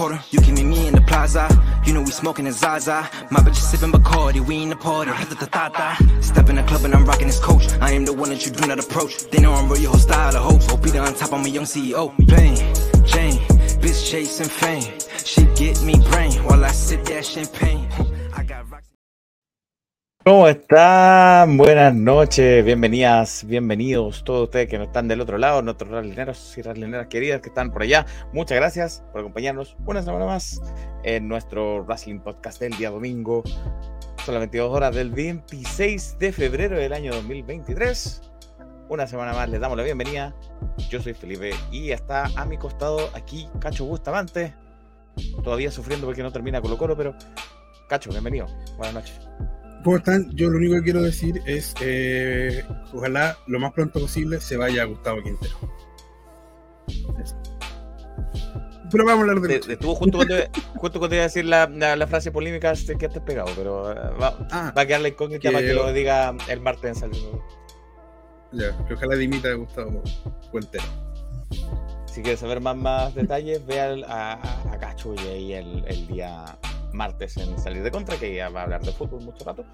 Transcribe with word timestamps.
quarter. 0.00 0.20
You 0.30 0.40
can 0.40 0.54
meet 0.54 0.64
me 0.64 0.86
in 0.88 0.94
the 0.94 1.02
plaza. 1.02 1.46
You 1.84 1.92
know 1.92 2.00
we 2.00 2.10
smoking 2.10 2.46
a 2.46 2.52
Zaza. 2.52 2.98
My 3.30 3.40
bitch 3.40 3.58
is 3.62 3.68
sipping 3.70 3.92
Bacardi, 3.92 4.40
we 4.40 4.62
in 4.62 4.70
the 4.70 4.76
party. 4.76 5.10
Step 6.22 6.48
in 6.48 6.56
the 6.56 6.62
club 6.62 6.84
and 6.86 6.94
I'm 6.94 7.04
rocking 7.04 7.26
this 7.26 7.38
coach. 7.38 7.66
I 7.82 7.90
am 7.92 8.06
the 8.06 8.14
one 8.14 8.30
that 8.30 8.46
you 8.46 8.50
do 8.50 8.66
not 8.66 8.78
approach. 8.78 9.12
They 9.30 9.40
know 9.42 9.52
I'm 9.52 9.68
real, 9.68 9.82
your 9.82 9.90
whole 9.90 10.00
style 10.00 10.34
of 10.34 10.42
hope. 10.42 10.62
Hope 10.70 10.82
be 10.82 10.98
on 10.98 11.12
top, 11.14 11.34
I'm 11.34 11.44
a 11.44 11.48
young 11.48 11.66
CEO. 11.66 12.02
Plain 12.30 12.56
Jane, 13.12 13.40
bitch 13.82 14.10
chasing 14.10 14.48
fame. 14.48 14.90
She 15.30 15.42
get 15.60 15.82
me 15.82 15.94
brain 16.10 16.32
while 16.44 16.64
I 16.64 16.72
sip 16.72 17.04
that 17.04 17.26
champagne. 17.26 17.86
¿Cómo 20.22 20.46
están? 20.48 21.56
Buenas 21.56 21.94
noches, 21.94 22.62
bienvenidas, 22.62 23.42
bienvenidos 23.46 24.22
todos 24.22 24.44
ustedes 24.44 24.68
que 24.68 24.76
no 24.76 24.84
están 24.84 25.08
del 25.08 25.22
otro 25.22 25.38
lado, 25.38 25.62
nuestros 25.62 25.90
ralineros 25.90 26.58
y 26.58 26.60
ralineras 26.60 27.06
queridas 27.06 27.40
que 27.40 27.48
están 27.48 27.72
por 27.72 27.80
allá. 27.80 28.04
Muchas 28.34 28.56
gracias 28.58 29.02
por 29.12 29.22
acompañarnos 29.22 29.78
una 29.86 30.02
semana 30.02 30.26
más 30.26 30.60
en 31.04 31.26
nuestro 31.26 31.84
Wrestling 31.86 32.18
Podcast 32.18 32.60
del 32.60 32.76
día 32.76 32.90
domingo. 32.90 33.42
Son 34.26 34.34
las 34.34 34.40
22 34.40 34.70
horas 34.70 34.94
del 34.94 35.10
26 35.10 36.18
de 36.18 36.32
febrero 36.32 36.76
del 36.76 36.92
año 36.92 37.14
2023. 37.14 38.20
Una 38.90 39.06
semana 39.06 39.32
más 39.32 39.48
les 39.48 39.58
damos 39.58 39.78
la 39.78 39.84
bienvenida. 39.84 40.34
Yo 40.90 41.00
soy 41.00 41.14
Felipe 41.14 41.52
y 41.72 41.92
está 41.92 42.26
a 42.36 42.44
mi 42.44 42.58
costado 42.58 43.08
aquí 43.14 43.48
Cacho 43.58 43.86
Bustamante. 43.86 44.52
Todavía 45.42 45.70
sufriendo 45.70 46.06
porque 46.06 46.22
no 46.22 46.30
termina 46.30 46.60
Colo 46.60 46.76
Colo, 46.76 46.94
pero 46.94 47.14
Cacho, 47.88 48.10
bienvenido. 48.10 48.48
Buenas 48.76 48.92
noches. 48.92 49.30
¿Cómo 49.84 49.96
están? 49.96 50.30
Yo 50.36 50.50
lo 50.50 50.58
único 50.58 50.74
que 50.76 50.82
quiero 50.82 51.02
decir 51.02 51.40
es, 51.46 51.74
eh, 51.80 52.64
ojalá 52.92 53.36
lo 53.46 53.58
más 53.58 53.72
pronto 53.72 54.00
posible 54.00 54.40
se 54.40 54.56
vaya 54.56 54.84
Gustavo 54.84 55.22
Quintero. 55.22 55.54
Eso. 57.22 57.36
Pero 58.90 59.04
vamos 59.06 59.20
a 59.20 59.30
hablar 59.30 59.40
de... 59.40 59.58
Te-. 59.60 59.72
Estuvo 59.74 59.94
justo 59.94 60.18
cuando, 60.18 60.34
justo 60.76 60.98
cuando 60.98 61.14
iba 61.14 61.22
a 61.22 61.28
decir 61.28 61.44
la, 61.44 61.66
la- 61.68 61.94
la 61.96 62.06
frase 62.06 62.30
polémica 62.32 62.72
este 62.72 62.96
que 62.96 63.08
te 63.08 63.20
pegado, 63.20 63.48
pero 63.56 63.92
eh, 63.92 63.94
va, 64.20 64.36
Ah, 64.50 64.72
va 64.76 64.82
a 64.82 64.86
quedar 64.86 65.00
la 65.00 65.08
incógnita 65.08 65.48
que- 65.48 65.54
para 65.54 65.64
que 65.66 65.72
lo 65.74 65.92
diga 65.92 66.34
el 66.48 66.60
martes 66.60 66.84
en 66.90 66.94
Salud. 66.96 67.38
ya, 68.52 68.76
que 68.86 68.94
ojalá 68.94 69.14
dimita 69.16 69.48
a 69.50 69.54
Gustavo 69.54 70.02
Quintero. 70.50 70.84
Si 72.06 72.22
quieres 72.22 72.40
saber 72.40 72.60
más, 72.60 72.76
más 72.76 73.14
detalles, 73.14 73.64
ve 73.64 73.80
al- 73.80 74.04
a, 74.04 74.32
a, 74.32 74.72
a 74.72 74.78
Cacho 74.78 75.14
y 75.14 75.18
ahí 75.28 75.52
el, 75.52 75.84
el 75.86 76.06
día 76.08 76.44
martes 76.92 77.36
en 77.36 77.58
Salir 77.58 77.82
de 77.82 77.90
Contra, 77.90 78.16
que 78.16 78.34
ya 78.34 78.48
va 78.48 78.60
a 78.60 78.64
hablar 78.64 78.82
de 78.82 78.92
fútbol 78.92 79.22
mucho 79.22 79.44
rato. 79.44 79.64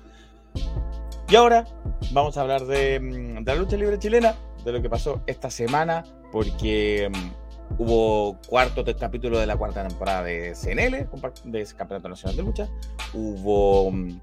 Y 1.28 1.34
ahora 1.37 1.66
vamos 2.12 2.37
a 2.37 2.43
hablar 2.43 2.66
de, 2.66 3.00
mm, 3.00 3.44
de 3.44 3.54
la 3.54 3.54
lucha 3.56 3.77
libre 3.77 3.99
chilena, 3.99 4.34
de 4.65 4.72
lo 4.72 4.81
que 4.82 4.88
pasó 4.88 5.22
esta 5.27 5.50
semana, 5.50 6.04
porque 6.32 7.10
mm, 7.12 7.82
hubo 7.82 8.38
cuarto 8.49 8.84
capítulo 8.99 9.38
de 9.38 9.47
la 9.47 9.56
cuarta 9.56 9.87
temporada 9.87 10.22
de 10.22 10.54
CNL, 10.54 11.09
de 11.44 11.66
Campeonato 11.77 12.09
Nacional 12.09 12.37
de 12.37 12.43
Lucha. 12.43 12.69
Hubo 13.12 13.91
mm, 13.91 14.21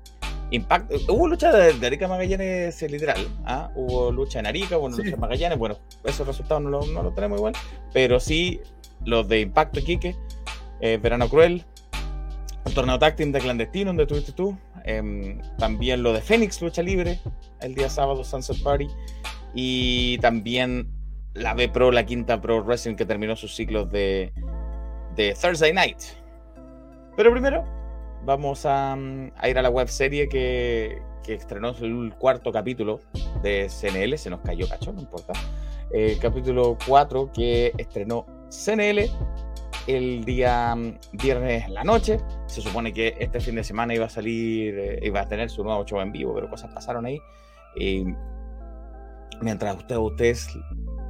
impacto, 0.51 0.95
hubo 1.13 1.27
lucha 1.27 1.51
de, 1.51 1.73
de 1.73 1.87
Arica 1.87 2.07
Magallanes 2.07 2.81
eh, 2.81 2.89
literal, 2.89 3.27
¿ah? 3.45 3.69
hubo 3.75 4.11
lucha 4.11 4.39
en 4.39 4.47
Arica, 4.47 4.77
hubo 4.77 4.89
Sí. 4.91 4.97
lucha 4.97 5.15
en 5.15 5.19
Magallanes, 5.19 5.57
bueno, 5.57 5.77
esos 6.03 6.25
resultados 6.27 6.61
no 6.63 6.69
los 6.69 6.87
no 6.89 7.03
los 7.03 7.13
tenemos 7.15 7.39
igual, 7.39 7.53
pero 7.93 8.19
sí 8.19 8.61
los 9.05 9.27
de 9.27 9.41
Impacto 9.41 9.79
Iquique, 9.79 10.15
eh, 10.79 10.99
Verano 11.01 11.27
Cruel, 11.27 11.65
el 12.65 12.73
torneo 12.73 12.99
tag 12.99 13.15
team 13.15 13.31
de 13.31 13.39
clandestino 13.39 13.89
donde 13.89 14.03
estuviste 14.03 14.31
tú, 14.31 14.57
em, 14.85 15.41
también 15.57 16.03
lo 16.03 16.13
de 16.13 16.21
Fénix 16.21 16.61
Lucha 16.61 16.81
Libre, 16.81 17.19
el 17.61 17.75
día 17.75 17.89
sábado 17.89 18.23
Sunset 18.23 18.61
Party, 18.63 18.87
y 19.53 20.17
también 20.19 20.89
la 21.33 21.53
B 21.53 21.69
Pro, 21.69 21.91
la 21.91 22.05
quinta 22.05 22.41
Pro 22.41 22.63
Wrestling 22.63 22.95
que 22.95 23.05
terminó 23.05 23.35
sus 23.35 23.55
ciclos 23.55 23.91
de, 23.91 24.31
de 25.15 25.35
Thursday 25.39 25.73
Night. 25.73 25.99
Pero 27.15 27.31
primero 27.31 27.63
vamos 28.25 28.65
a, 28.65 28.95
mm, 28.95 29.31
a 29.35 29.49
ir 29.49 29.57
a 29.57 29.61
la 29.61 29.69
web 29.69 29.87
serie 29.87 30.29
que, 30.29 31.01
que 31.23 31.33
estrenó 31.33 31.69
el 31.69 32.13
cuarto 32.17 32.51
capítulo 32.51 33.01
de 33.41 33.69
CNL, 33.69 34.17
se 34.17 34.29
nos 34.29 34.41
cayó 34.41 34.67
cacho, 34.67 34.93
no 34.93 35.01
importa. 35.01 35.33
El 35.91 36.17
capítulo 36.19 36.77
4 36.87 37.31
que 37.33 37.71
estrenó 37.77 38.25
CNL 38.49 39.09
el 39.87 40.23
día 40.23 40.75
mm, 40.75 40.99
viernes 41.13 41.69
la 41.69 41.83
noche. 41.83 42.19
Se 42.47 42.61
supone 42.61 42.93
que 42.93 43.15
este 43.19 43.39
fin 43.39 43.55
de 43.55 43.63
semana 43.63 43.93
iba 43.93 44.05
a 44.05 44.09
salir, 44.09 44.77
eh, 44.77 44.99
iba 45.03 45.21
a 45.21 45.27
tener 45.27 45.49
su 45.49 45.63
nuevo 45.63 45.85
show 45.85 45.99
en 46.01 46.11
vivo, 46.11 46.33
pero 46.33 46.49
cosas 46.49 46.73
pasaron 46.73 47.05
ahí. 47.05 47.19
Y 47.75 48.05
mientras 49.41 49.75
ustedes, 49.75 50.01
ustedes 50.01 50.59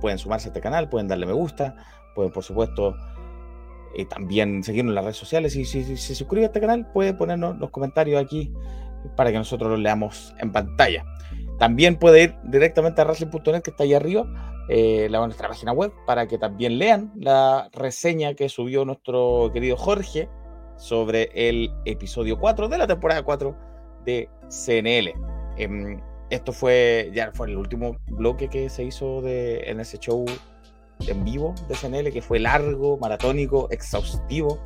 pueden 0.02 0.18
sumarse 0.18 0.48
a 0.48 0.50
este 0.50 0.62
canal, 0.62 0.90
pueden 0.90 1.08
darle 1.08 1.26
me 1.26 1.34
gusta, 1.34 1.76
pueden 2.16 2.32
por 2.32 2.44
supuesto 2.44 2.96
eh, 3.96 4.06
también 4.06 4.64
seguirnos 4.64 4.92
en 4.92 4.96
las 4.96 5.04
redes 5.06 5.18
sociales. 5.18 5.56
Y 5.56 5.66
si, 5.66 5.84
si 5.84 5.98
se 5.98 6.16
suscribe 6.16 6.46
a 6.46 6.48
este 6.48 6.60
canal, 6.60 6.92
puede 6.92 7.14
ponernos 7.14 7.58
los 7.58 7.70
comentarios 7.70 8.22
aquí 8.22 8.54
para 9.16 9.32
que 9.32 9.38
nosotros 9.38 9.70
los 9.70 9.80
leamos 9.80 10.34
en 10.40 10.52
pantalla. 10.52 11.06
También 11.60 11.98
puede 11.98 12.24
ir 12.24 12.36
directamente 12.44 13.02
a 13.02 13.06
wrestling.net 13.06 13.62
que 13.62 13.72
está 13.72 13.84
ahí 13.84 13.94
arriba, 13.94 14.53
eh, 14.70 15.08
la, 15.10 15.20
nuestra 15.20 15.50
página 15.50 15.74
web, 15.74 15.92
para 16.06 16.28
que 16.28 16.38
también 16.38 16.78
lean 16.78 17.12
la 17.16 17.70
reseña 17.74 18.34
que 18.34 18.48
subió 18.50 18.86
nuestro 18.86 19.52
querido 19.54 19.76
Jorge 19.76 20.30
sobre 20.78 21.30
el 21.34 21.72
episodio 21.86 22.40
4 22.40 22.70
de 22.70 22.78
la 22.78 22.88
temporada 22.88 23.24
4 23.24 23.56
de 24.06 24.30
CNL. 24.50 25.14
Em, 25.58 26.02
esto 26.30 26.52
fue 26.52 27.12
ya 27.14 27.32
fue 27.34 27.48
el 27.48 27.58
último 27.58 27.98
bloque 28.08 28.48
que 28.48 28.70
se 28.70 28.84
hizo 28.84 29.22
de, 29.22 29.60
en 29.70 29.80
ese 29.80 29.98
show 29.98 30.26
en 31.08 31.24
vivo 31.26 31.54
de 31.68 31.76
CNL, 31.76 32.12
que 32.12 32.22
fue 32.22 32.40
largo, 32.40 32.98
maratónico, 32.98 33.68
exhaustivo, 33.70 34.60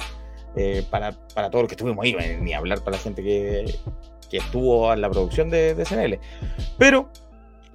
eh, 0.55 0.83
para, 0.89 1.11
para 1.33 1.49
todos 1.49 1.63
los 1.63 1.69
que 1.69 1.73
estuvimos 1.73 2.03
ahí, 2.03 2.15
eh, 2.19 2.37
ni 2.41 2.53
hablar 2.53 2.79
para 2.83 2.97
la 2.97 3.03
gente 3.03 3.23
que, 3.23 3.75
que 4.29 4.37
estuvo 4.37 4.93
en 4.93 5.01
la 5.01 5.09
producción 5.09 5.49
de, 5.49 5.73
de 5.73 5.85
CNL. 5.85 6.19
Pero 6.77 7.09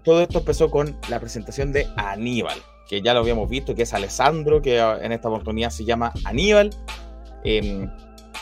todo 0.05 0.23
esto 0.23 0.39
empezó 0.39 0.71
con 0.71 0.97
la 1.09 1.21
presentación 1.21 1.73
de 1.73 1.87
Aníbal, 1.97 2.59
que 2.89 3.01
ya 3.03 3.15
lo 3.15 3.21
habíamos 3.21 3.49
visto, 3.49 3.75
que 3.75 3.83
es 3.83 3.95
Alessandro, 3.95 4.61
que 4.61 4.81
ah, 4.81 4.99
en 5.01 5.13
esta 5.13 5.29
oportunidad 5.29 5.71
se 5.71 5.85
llama 5.85 6.13
Aníbal. 6.25 6.71
Em, 7.45 7.91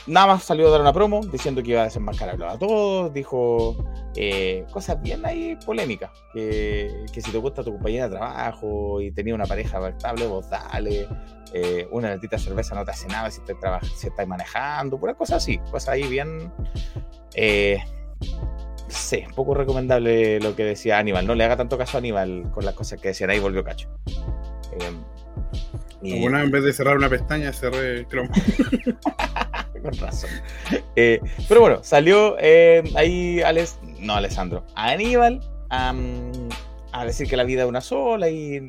nada 0.07 0.27
más 0.29 0.45
salió 0.45 0.69
a 0.69 0.71
dar 0.71 0.81
una 0.81 0.93
promo 0.93 1.21
diciendo 1.27 1.63
que 1.63 1.71
iba 1.73 1.83
a 1.83 1.85
desenmascararlo 1.85 2.49
a 2.49 2.59
todos, 2.59 3.13
dijo 3.13 3.77
eh, 4.17 4.65
cosas 4.73 5.01
bien 5.01 5.25
ahí 5.25 5.57
polémicas, 5.65 6.11
que, 6.33 7.07
si 7.13 7.31
te 7.31 7.39
gusta 7.39 7.63
tu 7.63 7.73
compañera 7.73 8.09
de 8.09 8.17
trabajo 8.17 9.01
y 9.01 9.13
tenía 9.13 9.35
una 9.35 9.47
pareja 9.47 9.87
estable, 9.89 10.27
vos 10.27 10.49
dale, 10.51 11.07
eh, 11.53 11.87
una 11.93 12.11
latita 12.11 12.37
de 12.37 12.43
cerveza 12.43 12.75
no 12.75 12.85
te 12.85 12.91
hace 12.91 13.07
nada 13.09 13.31
si, 13.31 13.41
traba- 13.43 13.81
si 13.83 14.09
estás 14.09 14.27
manejando, 14.27 14.99
puras 14.99 15.17
cosas 15.17 15.39
así, 15.43 15.59
cosas 15.71 15.91
ahí 15.91 16.05
bien... 16.05 16.53
Eh, 17.35 17.79
sí, 18.91 19.25
poco 19.35 19.55
recomendable 19.55 20.41
lo 20.41 20.55
que 20.57 20.65
decía 20.65 20.99
Aníbal, 20.99 21.27
no 21.27 21.35
le 21.35 21.45
haga 21.45 21.57
tanto 21.57 21.79
caso 21.79 21.97
a 21.97 22.01
Aníbal 22.01 22.51
con 22.53 22.65
las 22.65 22.75
cosas 22.75 23.01
que 23.01 23.09
decían 23.09 23.31
ahí, 23.31 23.39
volvió 23.39 23.65
cacho. 23.65 23.89
Eh, 24.73 24.93
y- 26.03 26.21
Bueno, 26.21 26.41
en 26.41 26.51
vez 26.51 26.65
de 26.65 26.73
cerrar 26.73 26.97
una 26.97 27.09
pestaña, 27.09 27.53
cerré 27.53 28.07
Chrome. 28.09 28.29
con 29.83 29.95
razón. 29.99 30.31
Eh, 30.97 31.21
pero 31.49 31.61
bueno, 31.61 31.83
salió 31.83 32.37
eh, 32.39 32.83
ahí 32.97 33.41
Alex, 33.41 33.79
no 33.99 34.15
Alessandro, 34.15 34.67
Aníbal 34.75 35.41
am, 35.71 36.31
a 36.93 37.05
decir 37.07 37.29
que 37.29 37.37
la 37.37 37.45
vida 37.45 37.63
es 37.63 37.69
una 37.69 37.81
sola 37.81 38.29
y, 38.29 38.69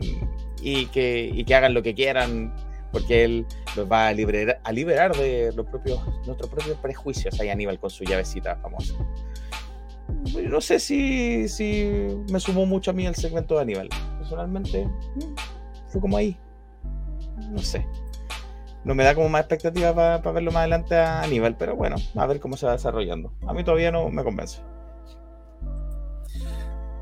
y 0.61 0.85
que, 0.87 1.29
y 1.33 1.43
que 1.43 1.55
hagan 1.55 1.73
lo 1.73 1.83
que 1.83 1.93
quieran, 1.93 2.55
porque 2.93 3.23
él 3.25 3.45
los 3.75 3.91
va 3.91 4.07
a 4.07 4.13
liberar, 4.13 4.61
a 4.63 4.71
liberar 4.71 5.15
de 5.15 5.51
los 5.53 5.65
propios, 5.67 5.99
nuestros 6.25 6.49
propios 6.49 6.77
prejuicios. 6.77 7.39
Ahí 7.41 7.49
Aníbal 7.49 7.77
con 7.79 7.89
su 7.89 8.03
llavecita 8.05 8.55
famosa. 8.57 8.93
No 10.49 10.61
sé 10.61 10.79
si, 10.79 11.47
si 11.47 12.07
me 12.31 12.39
sumó 12.39 12.65
mucho 12.65 12.91
a 12.91 12.93
mí 12.93 13.05
el 13.05 13.15
segmento 13.15 13.55
de 13.55 13.61
Aníbal. 13.61 13.89
Personalmente, 14.19 14.85
mm, 14.85 15.35
fue 15.87 16.01
como 16.01 16.17
ahí. 16.17 16.37
No 17.49 17.59
sé 17.59 17.85
no 18.83 18.95
me 18.95 19.03
da 19.03 19.13
como 19.13 19.29
más 19.29 19.41
expectativa 19.41 19.93
para 19.93 20.31
verlo 20.31 20.51
más 20.51 20.61
adelante 20.61 20.95
a 20.95 21.21
Aníbal, 21.21 21.55
pero 21.57 21.75
bueno, 21.75 21.97
a 22.15 22.25
ver 22.25 22.39
cómo 22.39 22.57
se 22.57 22.65
va 22.65 22.73
desarrollando. 22.73 23.31
A 23.47 23.53
mí 23.53 23.63
todavía 23.63 23.91
no 23.91 24.09
me 24.09 24.23
convence. 24.23 24.59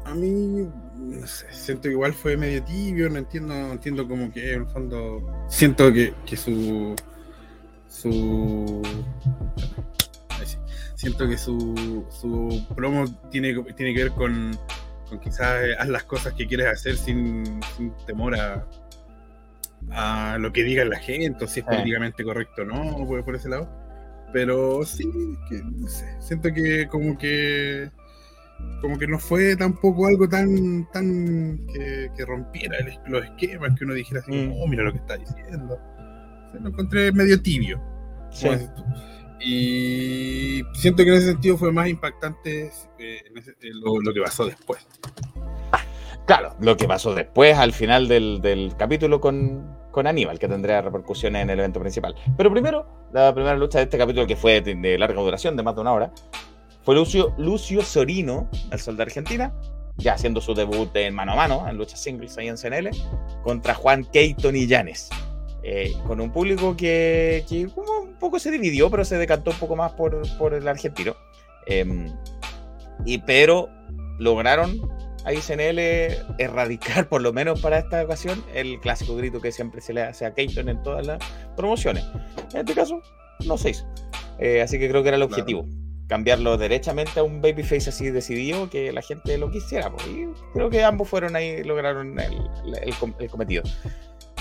A 0.05 0.13
mí, 0.13 0.67
no 0.97 1.27
sé, 1.27 1.45
siento 1.51 1.83
que 1.83 1.91
igual 1.91 2.13
fue 2.13 2.35
medio 2.35 2.63
tibio, 2.63 3.09
no 3.09 3.19
entiendo, 3.19 3.53
no 3.53 3.71
entiendo 3.73 4.07
como 4.07 4.31
que 4.31 4.53
en 4.53 4.61
el 4.61 4.67
fondo 4.67 5.21
siento 5.47 5.93
que, 5.93 6.13
que 6.25 6.35
su 6.35 6.95
su. 7.87 8.81
Siento 10.99 11.27
que 11.29 11.37
su, 11.37 12.05
su 12.09 12.65
promo 12.75 13.05
tiene, 13.31 13.53
tiene 13.77 13.93
que 13.93 14.03
ver 14.03 14.11
con, 14.11 14.51
con 15.07 15.19
quizás 15.19 15.63
eh, 15.63 15.75
haz 15.79 15.87
las 15.87 16.03
cosas 16.03 16.33
que 16.33 16.45
quieres 16.45 16.67
hacer 16.67 16.97
sin, 16.97 17.43
sin 17.77 17.93
temor 18.05 18.35
a, 18.35 18.65
a 19.91 20.37
lo 20.39 20.51
que 20.51 20.63
diga 20.63 20.83
la 20.85 20.99
gente, 20.99 21.45
o 21.45 21.47
si 21.47 21.61
es 21.61 21.65
Sí. 21.65 21.71
políticamente 21.71 22.23
correcto 22.23 22.63
o 22.63 22.65
no, 22.65 23.05
por, 23.07 23.23
por 23.23 23.35
ese 23.35 23.47
lado. 23.49 23.69
Pero 24.33 24.83
sí, 24.85 25.09
que, 25.49 25.61
no 25.63 25.87
sé, 25.87 26.05
siento 26.21 26.53
que 26.53 26.87
como 26.87 27.17
que 27.17 27.89
como 28.81 28.97
que 28.99 29.07
no 29.07 29.17
fue 29.17 29.55
tampoco 29.55 30.05
algo 30.05 30.27
tan 30.27 30.85
tan 30.91 31.65
que, 31.73 32.11
que 32.15 32.25
rompiera 32.25 32.77
el- 32.79 32.99
los 33.07 33.23
esquemas, 33.23 33.71
que 33.79 33.85
uno 33.85 33.93
dijera 33.93 34.19
así, 34.19 34.31
Mm. 34.33 34.51
oh, 34.61 34.67
mira 34.67 34.83
lo 34.83 34.91
que 34.91 34.97
está 34.99 35.15
diciendo. 35.15 35.79
O 36.53 36.57
lo 36.59 36.69
encontré 36.69 37.11
medio 37.13 37.41
tibio. 37.41 37.81
Sí. 38.31 38.47
como. 38.49 39.18
Y 39.39 40.63
siento 40.73 41.03
que 41.03 41.09
en 41.09 41.15
ese 41.15 41.27
sentido 41.27 41.57
fue 41.57 41.71
más 41.71 41.87
impactante 41.87 42.67
eh, 42.67 42.71
eh, 42.99 43.21
lo, 43.73 44.13
que 44.13 44.21
pasó 44.21 44.45
después. 44.45 44.85
Claro, 46.25 46.55
lo 46.59 46.77
que 46.77 46.87
pasó 46.87 47.15
después 47.15 47.57
al 47.57 47.73
final 47.73 48.07
del, 48.07 48.41
del 48.41 48.75
capítulo 48.77 49.19
con, 49.19 49.79
con 49.91 50.07
Aníbal, 50.07 50.39
que 50.39 50.47
tendría 50.47 50.81
repercusiones 50.81 51.43
en 51.43 51.49
el 51.49 51.59
evento 51.59 51.79
principal. 51.79 52.15
Pero 52.37 52.51
primero, 52.51 52.85
la 53.11 53.33
primera 53.33 53.55
lucha 53.55 53.79
de 53.79 53.85
este 53.85 53.97
capítulo, 53.97 54.27
que 54.27 54.35
fue 54.35 54.61
de, 54.61 54.97
larga 54.97 55.21
duración, 55.21 55.55
de 55.55 55.63
más 55.63 55.75
de 55.75 55.81
una 55.81 55.93
hora, 55.93 56.11
fue 56.83 56.95
Lucio, 56.95 57.33
Lucio 57.37 57.81
Sorino, 57.81 58.49
el 58.71 58.79
sol 58.79 58.97
de 58.97 59.03
Argentina, 59.03 59.53
ya 59.97 60.13
haciendo 60.13 60.41
su 60.41 60.53
debut 60.53 60.95
en 60.95 61.13
mano 61.13 61.33
a 61.33 61.35
mano, 61.35 61.67
en 61.67 61.77
luchas 61.77 62.01
singles 62.01 62.37
ahí 62.37 62.47
en 62.47 62.57
CNL, 62.57 62.91
contra 63.43 63.73
Juan 63.73 64.05
Keaton 64.05 64.55
y 64.55 64.67
Llanes. 64.67 65.09
Eh, 65.71 65.93
con 66.07 66.19
un 66.19 66.31
público 66.31 66.75
que, 66.75 67.45
que 67.47 67.67
como 67.67 67.99
un 67.99 68.15
poco 68.15 68.39
se 68.39 68.49
dividió, 68.49 68.89
pero 68.89 69.05
se 69.05 69.19
decantó 69.19 69.51
un 69.51 69.57
poco 69.57 69.75
más 69.75 69.91
por, 69.91 70.19
por 70.39 70.55
el 70.55 70.67
argentino. 70.67 71.15
Em, 71.67 72.11
y 73.05 73.19
pero 73.19 73.69
lograron 74.17 74.75
a 75.25 75.31
ICNL 75.33 75.77
erradicar, 76.39 77.07
por 77.07 77.21
lo 77.21 77.31
menos 77.33 77.61
para 77.61 77.77
esta 77.77 78.03
ocasión, 78.03 78.43
el 78.55 78.79
clásico 78.79 79.15
grito 79.15 79.39
que 79.41 79.51
siempre 79.51 79.79
se 79.81 79.93
le 79.93 80.01
hace 80.01 80.25
a 80.25 80.33
Keaton 80.33 80.69
en 80.69 80.81
todas 80.81 81.05
las 81.05 81.19
promociones. 81.55 82.03
En 82.53 82.61
este 82.61 82.73
caso, 82.73 82.99
no 83.45 83.55
se 83.55 83.69
hizo. 83.69 83.85
Eh, 84.39 84.63
así 84.63 84.79
que 84.79 84.89
creo 84.89 85.03
que 85.03 85.09
era 85.09 85.17
el 85.17 85.27
Claro. 85.27 85.33
objetivo. 85.43 85.65
Cambiarlo 86.07 86.57
derechamente 86.57 87.19
a 87.19 87.23
un 87.23 87.39
babyface 87.43 87.89
así 87.91 88.09
decidido 88.09 88.71
que 88.71 88.91
la 88.91 89.03
gente 89.03 89.37
lo 89.37 89.51
quisiera. 89.51 89.91
pues, 89.91 90.07
Y 90.07 90.25
creo 90.53 90.71
que 90.71 90.83
ambos 90.83 91.07
fueron 91.07 91.35
ahí, 91.35 91.63
lograron 91.63 92.19
el, 92.19 92.33
el 92.81 92.93
el 93.19 93.29
cometido. 93.29 93.61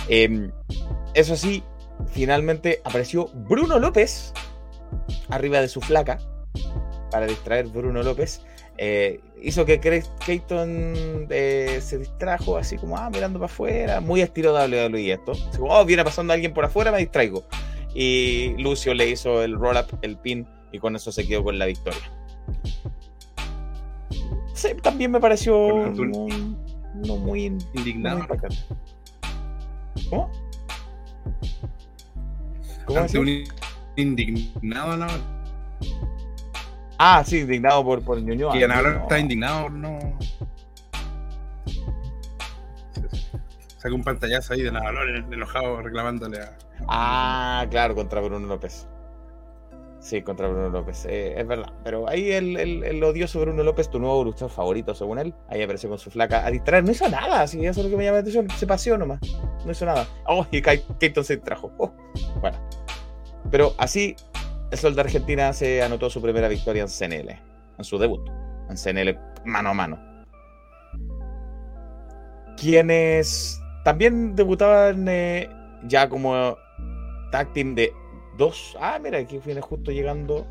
Eh, 0.09 0.51
eso 1.15 1.37
sí, 1.37 1.63
finalmente 2.13 2.81
apareció 2.85 3.29
Bruno 3.35 3.79
López 3.79 4.33
arriba 5.29 5.61
de 5.61 5.69
su 5.69 5.81
flaca 5.81 6.19
para 7.11 7.27
distraer 7.27 7.67
Bruno 7.67 8.03
López. 8.03 8.43
Eh, 8.81 9.21
hizo 9.43 9.65
que 9.65 9.81
Craig 9.81 10.05
Keaton 10.25 11.27
eh, 11.31 11.81
se 11.83 11.99
distrajo 11.99 12.57
así 12.57 12.77
como 12.77 12.97
ah, 12.97 13.11
mirando 13.11 13.41
para 13.41 13.53
afuera, 13.53 14.01
muy 14.01 14.21
estilo 14.21 14.55
WWE 14.55 15.13
esto. 15.13 15.33
Así 15.33 15.59
como, 15.59 15.75
oh, 15.75 15.85
viene 15.85 16.05
pasando 16.05 16.33
alguien 16.33 16.55
por 16.55 16.65
afuera, 16.65 16.93
me 16.93 16.99
distraigo. 16.99 17.45
Y 17.95 18.55
Lucio 18.59 18.95
le 18.95 19.09
hizo 19.09 19.43
el 19.43 19.55
roll 19.59 19.77
up, 19.77 19.99
el 20.03 20.17
pin, 20.19 20.47
y 20.73 20.79
con 20.79 20.95
eso 20.95 21.11
se 21.11 21.27
quedó 21.27 21.43
con 21.43 21.59
la 21.59 21.67
victoria. 21.67 22.13
Sí, 24.55 24.69
también 24.83 25.13
me 25.13 25.21
pareció 25.21 25.93
no 27.07 27.17
muy, 27.17 27.45
Indignado. 27.75 28.19
muy. 28.19 28.27
¿Cómo? 30.11 30.31
¿Cómo 32.87 33.01
Ante 33.01 33.19
un 33.19 33.45
indignado, 33.97 34.97
¿no? 34.97 35.07
Ah, 36.99 37.23
sí, 37.25 37.41
indignado 37.41 37.85
por, 37.85 38.03
por 38.03 38.21
Ñuñoa. 38.21 38.53
Que 38.53 38.65
ahora 38.65 38.83
No. 38.93 39.03
está 39.03 39.19
indignado, 39.19 39.69
no. 39.71 39.99
Sacó 43.77 43.95
un 43.95 44.03
pantallazo 44.03 44.55
ahí 44.55 44.63
de 44.63 44.73
Navalor 44.73 45.09
enojado 45.33 45.81
reclamándole 45.83 46.41
a. 46.41 46.59
Ah, 46.89 47.67
claro, 47.71 47.95
contra 47.95 48.21
Bruno 48.21 48.47
López. 48.47 48.89
Sí, 50.09 50.23
contra 50.23 50.49
Bruno 50.49 50.71
López. 50.71 51.05
eh, 51.05 51.39
es 51.39 51.47
verdad. 51.47 51.71
Pero 51.85 52.09
ahí 52.09 52.33
el, 52.33 52.57
el, 52.57 52.83
el 52.83 53.05
odioso 53.05 53.41
Bruno 53.41 53.63
López, 53.63 53.91
tu 53.91 53.99
nuevo 53.99 54.25
luchador 54.25 54.51
favorito, 54.51 54.95
según 54.95 55.19
él, 55.19 55.35
ahí 55.51 55.61
apareció 55.61 55.91
con 55.91 55.99
su 55.99 56.11
flaca 56.11 56.47
a 56.47 56.51
distraer. 56.51 56.83
No 56.83 56.93
hizo 56.93 57.07
nada, 57.11 57.47
sí, 57.47 57.67
eso 57.67 57.81
es 57.81 57.85
lo 57.85 57.91
que 57.91 57.99
me 57.99 58.05
llama 58.05 58.15
la 58.15 58.21
atención. 58.21 58.49
Se 58.57 58.67
paseó 58.67 58.97
nomás. 58.97 59.21
No 59.67 59.71
hizo 59.71 59.85
nada. 59.85 60.07
Oh, 60.27 60.47
y 60.51 60.63
Keaton 60.63 61.25
se 61.25 61.37
distrajo. 61.37 61.71
Oh, 61.77 61.93
bueno. 62.41 62.57
Pero 63.51 63.75
así, 63.77 64.17
el 64.71 64.79
Sol 64.79 64.95
de 64.95 65.03
Argentina 65.03 65.53
se 65.53 65.83
anotó 65.83 66.09
su 66.09 66.23
primera 66.23 66.49
victoria 66.49 66.81
en 66.85 66.89
CNL, 66.89 67.39
en 67.77 67.85
su 67.85 67.99
debut, 67.99 68.27
en 68.71 68.77
CNL 68.79 69.19
mano 69.45 69.69
a 69.69 69.75
mano. 69.75 69.99
Quienes 72.57 73.61
también 73.85 74.35
debutaban 74.35 75.07
eh, 75.07 75.51
ya 75.85 76.09
como 76.09 76.57
tag 77.31 77.53
team 77.53 77.75
de 77.75 77.93
dos. 78.39 78.77
Ah, 78.81 78.99
mira, 79.03 79.19
aquí 79.19 79.39
viene 79.45 79.61
justo 79.61 79.91
llegando. 79.91 80.47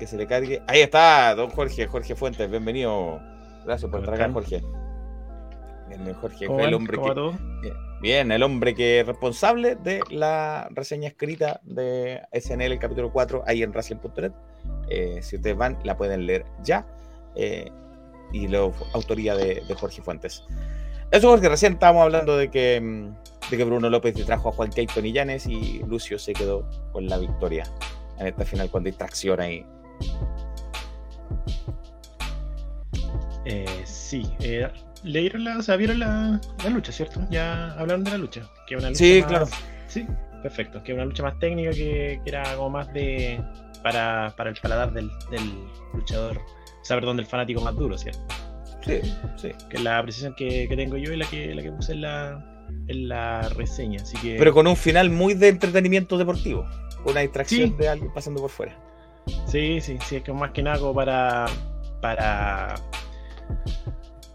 Que 0.00 0.06
se 0.06 0.16
le 0.16 0.26
cargue. 0.26 0.62
Ahí 0.66 0.80
está, 0.80 1.34
don 1.34 1.50
Jorge, 1.50 1.86
Jorge 1.86 2.14
Fuentes, 2.14 2.48
bienvenido. 2.50 3.20
Gracias 3.64 3.90
por 3.90 4.00
¿Cómo 4.00 4.12
entrar 4.12 4.14
acá? 4.14 4.32
Jorge. 4.32 4.62
Bien, 5.88 6.14
Jorge, 6.14 6.46
¿Cómo 6.46 6.58
fue 6.58 6.68
el 6.68 6.74
hombre. 6.74 6.98
Bien, 8.00 8.30
el 8.30 8.42
hombre 8.44 8.74
que 8.74 9.00
es 9.00 9.06
responsable 9.06 9.74
de 9.74 10.00
la 10.10 10.68
reseña 10.70 11.08
escrita 11.08 11.60
de 11.64 12.22
SNL, 12.32 12.72
el 12.72 12.78
capítulo 12.78 13.10
4, 13.12 13.42
ahí 13.46 13.62
en 13.62 13.72
Racing.net. 13.72 14.32
Eh, 14.88 15.18
si 15.20 15.36
ustedes 15.36 15.56
van, 15.56 15.78
la 15.82 15.96
pueden 15.96 16.26
leer 16.26 16.44
ya. 16.62 16.86
Eh, 17.34 17.70
y 18.32 18.46
la 18.46 18.70
autoría 18.92 19.34
de, 19.34 19.62
de 19.66 19.74
Jorge 19.74 20.00
Fuentes. 20.00 20.44
Eso 21.10 21.30
porque 21.30 21.48
recién 21.48 21.72
estábamos 21.74 22.02
hablando 22.04 22.36
de 22.36 22.50
que, 22.50 22.80
mm, 22.80 23.14
de 23.50 23.56
que 23.56 23.64
Bruno 23.64 23.88
López 23.90 24.14
trajo 24.26 24.48
a 24.50 24.52
Juan 24.52 24.70
Keaton 24.70 25.06
y 25.06 25.12
Llanes 25.12 25.46
y 25.46 25.80
Lucio 25.86 26.18
se 26.18 26.32
quedó 26.32 26.68
con 26.92 27.06
la 27.08 27.18
victoria 27.18 27.64
en 28.18 28.26
esta 28.26 28.44
final 28.44 28.70
con 28.70 28.84
distracción 28.84 29.40
ahí. 29.40 29.64
Eh, 33.44 33.82
sí, 33.84 34.22
eh, 34.40 34.68
leyeron 35.04 35.44
la, 35.44 35.58
o 35.58 35.62
sea, 35.62 35.76
vieron 35.76 35.98
la, 36.00 36.40
la 36.62 36.70
lucha, 36.70 36.92
¿cierto? 36.92 37.20
Ya 37.30 37.72
hablaron 37.72 38.04
de 38.04 38.10
la 38.10 38.18
lucha. 38.18 38.42
Que 38.66 38.74
es 38.74 38.80
una 38.80 38.90
lucha 38.90 38.98
Sí, 38.98 39.20
más- 39.20 39.28
claro. 39.28 39.46
Sí, 39.86 40.06
perfecto. 40.42 40.82
Que 40.82 40.92
una 40.92 41.04
lucha 41.04 41.22
más 41.22 41.38
técnica 41.38 41.70
que, 41.70 42.20
que 42.22 42.30
era 42.30 42.42
como 42.56 42.70
más 42.70 42.92
de. 42.92 43.42
para, 43.82 44.34
para 44.36 44.50
el 44.50 44.56
paladar 44.60 44.92
del, 44.92 45.10
del 45.30 45.64
luchador. 45.94 46.36
O 46.38 46.84
sea, 46.84 46.96
perdón, 46.98 47.16
del 47.16 47.26
fanático 47.26 47.60
más 47.62 47.74
duro, 47.74 47.96
¿cierto? 47.96 48.20
Sí, 48.84 49.00
sí. 49.36 49.50
Que 49.68 49.76
es 49.76 49.82
la 49.82 50.02
precisión 50.02 50.34
que, 50.34 50.68
que 50.68 50.76
tengo 50.76 50.96
yo 50.96 51.12
y 51.12 51.16
la 51.16 51.26
que, 51.26 51.54
la 51.54 51.62
que 51.62 51.72
puse 51.72 51.92
en 51.92 52.02
la, 52.02 52.47
en 52.86 53.08
la 53.08 53.48
reseña. 53.50 54.02
Así 54.02 54.16
que. 54.18 54.36
Pero 54.38 54.52
con 54.52 54.66
un 54.66 54.76
final 54.76 55.10
muy 55.10 55.34
de 55.34 55.48
entretenimiento 55.48 56.16
deportivo. 56.18 56.66
Una 57.04 57.20
distracción 57.20 57.70
Sí. 57.70 57.74
de 57.78 57.88
alguien 57.88 58.12
pasando 58.12 58.40
por 58.40 58.50
fuera. 58.50 58.76
Sí, 59.46 59.80
sí, 59.80 59.98
sí, 60.06 60.16
es 60.16 60.22
que 60.22 60.32
más 60.32 60.50
que 60.52 60.62
nada 60.62 60.78
como 60.78 60.94
para. 60.94 61.46
para. 62.00 62.74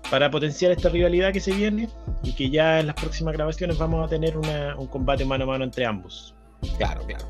para 0.09 0.29
potenciar 0.29 0.71
esta 0.71 0.89
rivalidad 0.89 1.33
que 1.33 1.39
se 1.39 1.51
viene 1.51 1.89
y 2.23 2.33
que 2.35 2.49
ya 2.49 2.79
en 2.79 2.87
las 2.87 2.95
próximas 2.95 3.33
grabaciones 3.33 3.77
vamos 3.79 4.05
a 4.05 4.07
tener 4.09 4.37
una- 4.37 4.75
un 4.77 4.85
combate 4.87 5.25
mano 5.25 5.45
a 5.45 5.47
mano 5.47 5.63
entre 5.63 5.85
ambos. 5.85 6.35
Claro, 6.77 7.01
claro. 7.07 7.25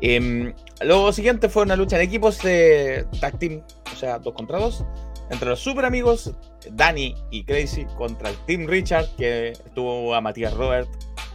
Em, 0.00 0.54
lo 0.82 1.12
siguiente 1.12 1.48
fue 1.50 1.62
una 1.64 1.76
lucha 1.76 1.96
en 1.96 2.02
equipos 2.02 2.42
de 2.42 3.06
tag 3.20 3.38
team, 3.38 3.62
o 3.92 3.96
sea, 3.96 4.18
dos 4.18 4.32
contra 4.34 4.58
dos, 4.58 4.84
entre 5.30 5.48
los 5.48 5.60
super 5.60 5.84
amigos 5.84 6.32
Danny 6.72 7.14
y 7.30 7.44
Crazy 7.44 7.86
contra 7.96 8.30
el 8.30 8.36
Team 8.46 8.66
Richard, 8.66 9.08
que 9.16 9.52
tuvo 9.74 10.14
a 10.14 10.20
Matías 10.20 10.54
Robert 10.54 10.88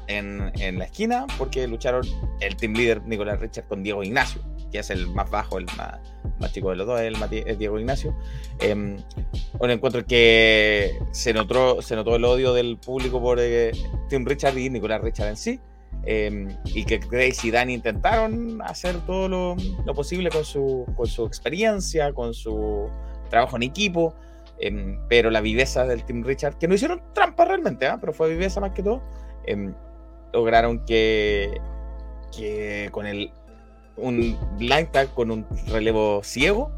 en, 0.08 0.52
en 0.60 0.80
la 0.80 0.86
esquina, 0.86 1.26
porque 1.38 1.68
lucharon 1.68 2.06
el 2.42 2.56
team 2.56 2.74
leader 2.74 3.02
Nicolás 3.04 3.40
Richard 3.40 3.68
con 3.68 3.84
Diego 3.84 4.04
Ignacio, 4.04 4.42
que 4.72 4.80
es 4.80 4.90
el 4.90 5.08
más 5.08 5.30
bajo, 5.30 5.60
el 5.60 5.66
más, 5.78 6.00
más 6.40 6.52
chico 6.52 6.72
de 6.72 6.78
los 6.78 6.88
dos, 6.88 7.00
el, 7.00 7.16
Diego 7.58 7.80
Ignacio. 7.80 8.16
Em, 8.60 8.98
un 9.60 9.70
encuentro 9.70 10.06
que 10.06 10.98
se 11.12 11.34
notó, 11.34 11.82
se 11.82 11.96
notó 11.96 12.16
el 12.16 12.26
odio 12.26 12.54
del 12.54 12.78
público 12.78 13.22
por 13.22 13.40
eh, 13.40 13.72
Team 14.10 14.26
Richard 14.26 14.58
y 14.58 14.70
Nicolás 14.70 15.02
Richard 15.02 15.30
en 15.30 15.38
sí. 15.38 15.60
eh, 16.06 16.48
y 16.66 16.86
que 16.86 16.98
Grace 16.98 17.48
y 17.48 17.52
Danny 17.52 17.74
intentaron 17.74 18.62
hacer 18.64 18.98
todo 19.06 19.28
lo, 19.28 19.56
lo 19.86 19.94
posible 19.94 20.30
con 20.30 20.44
su, 20.44 20.86
con 20.96 21.06
su 21.08 21.26
experiencia, 21.26 22.14
con 22.14 22.34
su 22.34 22.90
trabajo 23.30 23.56
en 23.56 23.64
equipo, 23.64 24.16
em, 24.60 25.00
pero 25.08 25.30
la 25.30 25.42
viveza 25.42 25.86
del 25.86 26.04
Team 26.04 26.24
Richard, 26.24 26.58
que 26.58 26.68
no 26.68 26.76
hicieron 26.76 27.02
trampa 27.14 27.46
realmente, 27.46 27.88
¿ah? 27.88 27.98
pero 28.00 28.14
fue 28.14 28.30
viveza 28.30 28.60
más 28.60 28.72
que 28.72 28.84
todo, 28.84 29.02
em, 29.46 29.74
lograron 30.34 30.86
que, 30.86 31.60
que 32.36 32.90
con 32.92 33.08
el 33.08 33.32
un 33.98 34.38
blind 34.58 34.92
tag 34.92 35.14
con 35.14 35.30
un 35.30 35.46
relevo 35.68 36.22
ciego 36.24 36.72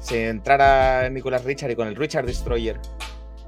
se 0.00 0.28
entrara 0.28 1.08
Nicolás 1.08 1.44
Richard 1.44 1.70
y 1.70 1.76
con 1.76 1.88
el 1.88 1.96
Richard 1.96 2.26
Destroyer 2.26 2.78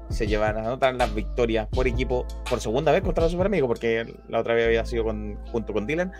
se 0.09 0.27
llevan 0.27 0.57
a 0.57 0.61
anotar 0.61 0.93
las 0.95 1.13
victorias 1.13 1.67
por 1.67 1.87
equipo 1.87 2.25
por 2.49 2.59
segunda 2.59 2.91
vez 2.91 3.01
contra 3.01 3.23
los 3.23 3.31
super 3.31 3.47
amigos, 3.47 3.67
porque 3.67 4.15
la 4.29 4.39
otra 4.39 4.53
vez 4.53 4.67
había 4.67 4.85
sido 4.85 5.03
con, 5.03 5.37
junto 5.51 5.73
con 5.73 5.87
Dylan, 5.87 6.11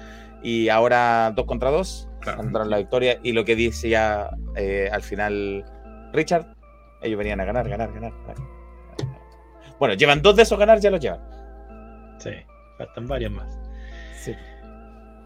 y 0.42 0.70
ahora 0.70 1.32
dos 1.36 1.46
contra 1.46 1.70
dos 1.70 2.10
anotaron 2.25 2.70
la 2.70 2.78
victoria. 2.78 3.20
Y 3.24 3.34
lo 3.34 3.46
que 3.46 3.56
dice 3.56 3.90
ya 3.90 4.32
eh, 4.56 4.90
al 4.92 5.04
final 5.04 5.63
Richard, 6.13 6.46
ellos 7.01 7.17
venían 7.17 7.41
a 7.41 7.46
ganar, 7.46 7.67
ganar, 7.67 7.91
ganar, 7.91 8.13
ganar. 8.25 8.38
Bueno, 9.79 9.96
llevan 9.96 10.22
dos 10.22 10.36
de 10.36 10.43
esos 10.43 10.58
ganar, 10.58 10.79
ya 10.79 10.91
los 10.91 11.00
llevan. 11.00 11.20
Sí. 12.20 12.32
faltan 12.77 13.08
varias 13.08 13.32
más. 13.32 13.60
Sí. 14.15 14.34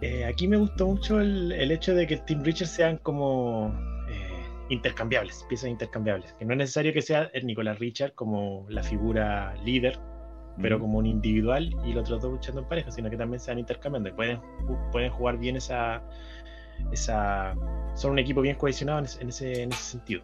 Eh, 0.02 0.26
aquí 0.26 0.48
me 0.48 0.58
gustó 0.58 0.88
mucho 0.88 1.20
el, 1.20 1.52
el 1.52 1.72
hecho 1.72 1.94
de 1.94 2.08
que 2.08 2.18
Team 2.18 2.44
Richard 2.44 2.68
sean 2.68 2.98
como 2.98 3.74
eh, 4.10 4.46
intercambiables, 4.70 5.46
piezas 5.50 5.70
intercambiables. 5.70 6.34
Que 6.34 6.46
no 6.46 6.54
es 6.54 6.58
necesario 6.58 6.94
que 6.94 7.02
sea 7.02 7.30
el 7.34 7.46
Nicolás 7.46 7.80
Richard 7.80 8.14
como 8.14 8.66
la 8.70 8.84
figura 8.84 9.56
líder, 9.64 10.00
pero 10.60 10.80
como 10.80 10.98
un 10.98 11.06
individual 11.06 11.76
y 11.86 11.94
los 11.94 12.06
otros 12.06 12.22
dos 12.22 12.32
luchando 12.32 12.62
en 12.62 12.68
pareja, 12.68 12.90
sino 12.92 13.10
que 13.10 13.18
también 13.18 13.40
sean 13.40 13.60
intercambiando. 13.60 14.10
y 14.10 14.14
Pueden, 14.14 14.42
pueden 14.92 15.12
jugar 15.12 15.38
bien 15.38 15.56
esa, 15.56 16.02
esa. 16.92 17.54
Son 17.96 18.12
un 18.12 18.20
equipo 18.20 18.42
bien 18.42 18.56
cohesionado 18.56 19.00
en 19.00 19.06
ese, 19.06 19.22
en 19.22 19.30
ese, 19.30 19.64
en 19.64 19.72
ese 19.72 19.84
sentido. 19.84 20.22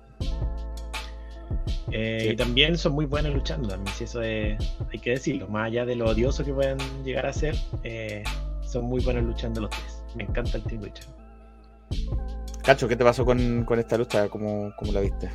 Eh, 1.92 2.20
Sí. 2.22 2.30
Y 2.30 2.36
también 2.36 2.78
son 2.78 2.94
muy 2.94 3.06
buenos 3.06 3.34
luchando, 3.34 3.68
también, 3.70 3.94
si 3.96 4.06
eso 4.06 4.22
es- 4.22 4.58
hay 4.92 5.00
que 5.00 5.12
decirlo. 5.12 5.48
Más 5.48 5.68
allá 5.68 5.86
de 5.86 5.96
lo 5.96 6.06
odioso 6.06 6.44
que 6.44 6.54
puedan 6.54 6.78
llegar 7.04 7.26
a 7.26 7.34
ser, 7.34 7.56
eh, 7.84 8.24
son 8.62 8.86
muy 8.86 9.04
buenos 9.04 9.24
luchando 9.24 9.62
los 9.62 9.70
tres. 9.70 10.04
Me 10.16 10.24
encanta 10.24 10.58
el 10.58 10.64
Team 10.64 10.82
Richard. 10.84 11.08
Cacho, 12.64 12.88
¿qué 12.88 12.96
te 12.96 13.04
pasó 13.04 13.26
con, 13.26 13.66
con 13.66 13.78
esta 13.80 13.98
lucha? 13.98 14.30
¿Cómo, 14.30 14.72
cómo 14.78 14.92
la 14.92 15.02
viste? 15.02 15.30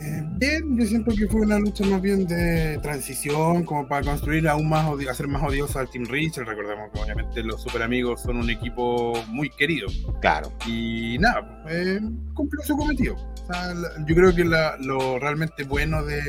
Eh, 0.00 0.22
bien, 0.32 0.78
yo 0.78 0.84
siento 0.86 1.12
que 1.16 1.26
fue 1.26 1.40
una 1.40 1.58
lucha 1.58 1.84
más 1.86 2.02
bien 2.02 2.26
de 2.26 2.78
transición, 2.82 3.64
como 3.64 3.88
para 3.88 4.04
construir 4.06 4.46
aún 4.48 4.68
más, 4.68 4.86
hacer 5.08 5.26
más 5.26 5.42
odioso 5.42 5.78
al 5.78 5.88
Team 5.88 6.04
Richard. 6.06 6.44
Recordemos 6.46 6.90
que 6.92 7.00
obviamente 7.00 7.42
los 7.42 7.62
super 7.62 7.82
amigos 7.82 8.20
son 8.22 8.36
un 8.36 8.50
equipo 8.50 9.14
muy 9.28 9.48
querido. 9.50 9.88
Claro. 10.20 10.52
Y 10.66 11.16
nada, 11.18 11.62
eh, 11.70 12.00
cumplió 12.34 12.62
su 12.64 12.76
cometido. 12.76 13.14
O 13.14 13.52
sea, 13.52 13.72
la- 13.74 13.88
yo 14.06 14.14
creo 14.14 14.34
que 14.34 14.44
la- 14.44 14.76
lo 14.80 15.18
realmente 15.18 15.64
bueno 15.64 16.04
de, 16.04 16.22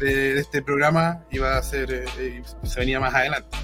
de- 0.00 0.34
de 0.34 0.40
este 0.40 0.62
programa 0.62 1.24
iba 1.32 1.58
a 1.58 1.62
ser, 1.62 1.92
eh, 1.92 2.04
eh, 2.18 2.42
se 2.62 2.80
venía 2.80 2.98
más 2.98 3.14
adelante. 3.14 3.56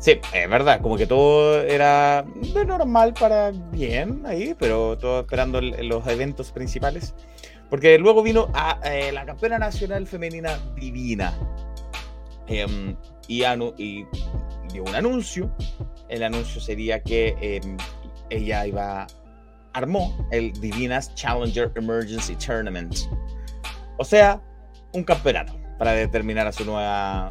Sí, 0.00 0.12
es 0.32 0.48
verdad, 0.50 0.80
como 0.80 0.96
que 0.96 1.06
todo 1.06 1.60
era 1.62 2.24
de 2.54 2.64
normal 2.64 3.14
para 3.18 3.50
bien 3.50 4.22
ahí, 4.26 4.54
pero 4.58 4.96
todo 4.96 5.20
esperando 5.20 5.60
los 5.60 6.06
eventos 6.06 6.52
principales. 6.52 7.14
Porque 7.70 7.98
luego 7.98 8.22
vino 8.22 8.48
a, 8.54 8.80
eh, 8.84 9.12
la 9.12 9.26
campeona 9.26 9.58
nacional 9.58 10.06
femenina 10.06 10.58
divina. 10.76 11.34
Em, 12.46 12.96
y, 13.26 13.40
anu- 13.42 13.74
y 13.76 14.06
dio 14.72 14.84
un 14.84 14.94
anuncio. 14.94 15.50
El 16.08 16.22
anuncio 16.22 16.60
sería 16.60 17.02
que 17.02 17.36
em, 17.40 17.76
ella 18.30 18.66
iba 18.66 19.06
armó 19.74 20.26
el 20.32 20.52
Divinas 20.54 21.14
Challenger 21.14 21.70
Emergency 21.76 22.34
Tournament. 22.36 22.96
O 23.98 24.04
sea, 24.04 24.40
un 24.92 25.04
campeonato 25.04 25.54
para 25.78 25.92
determinar 25.92 26.46
a 26.46 26.52
su 26.52 26.64
nueva. 26.64 27.28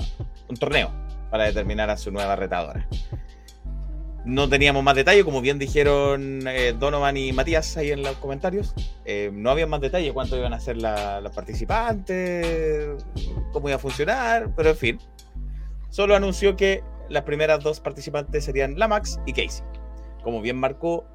un 0.48 0.56
torneo 0.56 0.92
para 1.32 1.46
determinar 1.46 1.90
a 1.90 1.98
su 1.98 2.12
nueva 2.12 2.36
retadora. 2.36 2.88
No 4.28 4.50
teníamos 4.50 4.84
más 4.84 4.94
detalle, 4.96 5.24
como 5.24 5.40
bien 5.40 5.58
dijeron 5.58 6.42
eh, 6.48 6.76
Donovan 6.78 7.16
y 7.16 7.32
Matías 7.32 7.78
ahí 7.78 7.92
en 7.92 8.04
los 8.04 8.18
comentarios. 8.18 8.74
Eh, 9.06 9.32
no 9.34 9.50
había 9.52 9.68
más 9.68 9.80
detalle 9.80 10.12
cuánto 10.12 10.36
iban 10.38 10.54
a 10.54 10.60
ser 10.60 10.76
la- 10.76 11.22
las 11.22 11.34
participantes, 11.34 13.06
cómo 13.54 13.70
iba 13.70 13.78
a 13.78 13.80
funcionar, 13.80 14.54
pero 14.54 14.72
en 14.72 14.76
fin. 14.76 15.00
Solo 15.90 16.14
anunció 16.14 16.58
que 16.58 16.84
las 17.10 17.24
primeras 17.24 17.64
dos 17.64 17.80
participantes 17.80 18.44
serían 18.44 18.78
la 18.78 18.90
Max 18.90 19.18
y 19.26 19.32
Casey. 19.32 19.64
Como 20.24 20.42
bien 20.42 20.58
marcó 20.58 21.06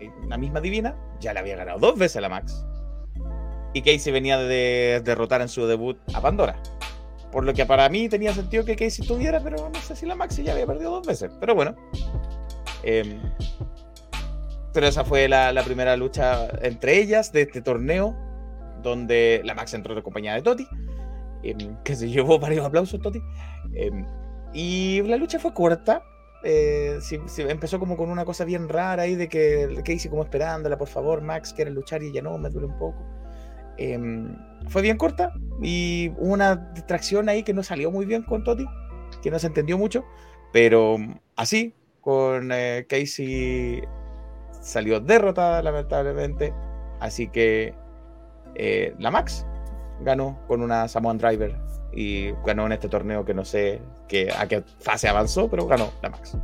eh, 0.00 0.08
la 0.26 0.38
misma 0.38 0.62
Divina, 0.62 0.96
ya 1.20 1.34
le 1.34 1.40
había 1.40 1.56
ganado 1.56 1.78
dos 1.78 1.98
veces 1.98 2.22
la 2.22 2.30
Max. 2.30 2.64
Y 3.74 3.82
Casey 3.82 4.10
venía 4.14 4.38
de 4.38 5.02
derrotar 5.04 5.42
en 5.42 5.48
su 5.50 5.66
debut 5.66 5.98
a 6.14 6.22
Pandora. 6.22 6.58
Por 7.30 7.44
lo 7.44 7.52
que 7.52 7.66
para 7.66 7.86
mí 7.90 8.08
tenía 8.08 8.32
sentido 8.32 8.64
que 8.64 8.76
Casey 8.76 9.06
tuviera, 9.06 9.40
pero 9.40 9.68
no 9.68 9.80
sé 9.82 9.94
si 9.94 10.06
la 10.06 10.14
Maxi 10.14 10.42
ya 10.42 10.52
había 10.52 10.64
perdido 10.64 10.90
dos 10.92 11.06
veces. 11.06 11.30
Pero 11.38 11.54
bueno. 11.54 11.74
Em, 12.82 13.20
pero 14.72 14.86
esa 14.86 15.04
fue 15.04 15.28
la, 15.28 15.62
primera 15.64 15.96
lucha 15.96 16.48
entre 16.62 16.98
ellas 16.98 17.32
de 17.32 17.42
este 17.42 17.62
torneo, 17.62 18.14
donde 18.82 19.40
la 19.44 19.54
Max 19.54 19.74
entró 19.74 19.94
de 19.94 20.02
compañía 20.02 20.34
de 20.34 20.42
Toti, 20.42 20.66
em, 21.42 21.76
que 21.82 21.96
se 21.96 22.08
llevó 22.08 22.38
varios 22.38 22.64
aplausos, 22.66 23.00
Toti. 23.00 23.20
Em, 23.74 24.06
y 24.52 25.02
la 25.02 25.16
lucha 25.16 25.38
fue 25.38 25.52
corta. 25.54 26.02
eh, 26.44 26.98
sí- 27.00 27.18
sí, 27.26 27.42
empezó 27.48 27.80
como 27.80 27.96
con 27.96 28.08
una 28.10 28.24
cosa 28.24 28.44
bien 28.44 28.68
rara 28.68 29.02
ahí 29.02 29.16
de 29.16 29.28
que 29.28 29.82
Casey 29.84 30.08
como 30.08 30.22
esperándola, 30.22 30.78
por 30.78 30.86
favor, 30.86 31.20
Max, 31.20 31.52
quiere 31.52 31.72
luchar 31.72 32.02
y 32.04 32.08
ella 32.08 32.22
no, 32.22 32.38
me 32.38 32.50
duele 32.50 32.68
un 32.68 32.78
poco. 32.78 33.04
Fue 34.68 34.82
bien 34.82 34.96
corta 34.96 35.32
y 35.62 36.10
hubo 36.18 36.32
una 36.34 36.54
distracción 36.74 37.28
ahí 37.28 37.42
que 37.42 37.52
no 37.52 37.62
salió 37.64 37.90
muy 37.90 38.06
bien 38.06 38.22
con 38.22 38.44
Toti, 38.44 38.64
que 39.22 39.30
no 39.30 39.38
se 39.40 39.48
entendió 39.48 39.76
mucho, 39.76 40.04
pero 40.52 40.96
así, 41.34 41.74
con 42.06 42.50
eh, 42.52 42.86
Casey 42.88 43.82
salió 44.62 45.00
derrotada 45.00 45.60
lamentablemente, 45.60 46.54
así 47.00 47.26
que 47.26 47.74
eh, 48.54 48.94
la 49.00 49.10
Max 49.10 49.44
ganó 50.02 50.38
con 50.46 50.62
una 50.62 50.86
Samoan 50.86 51.18
Driver 51.18 51.56
y 51.92 52.30
ganó 52.44 52.64
en 52.66 52.72
este 52.72 52.88
torneo 52.88 53.24
que 53.24 53.34
no 53.34 53.44
sé 53.44 53.80
que, 54.06 54.30
a 54.30 54.46
qué 54.46 54.62
fase 54.78 55.08
avanzó, 55.08 55.50
pero 55.50 55.66
ganó 55.66 55.90
la 56.00 56.10
Max. 56.10 56.36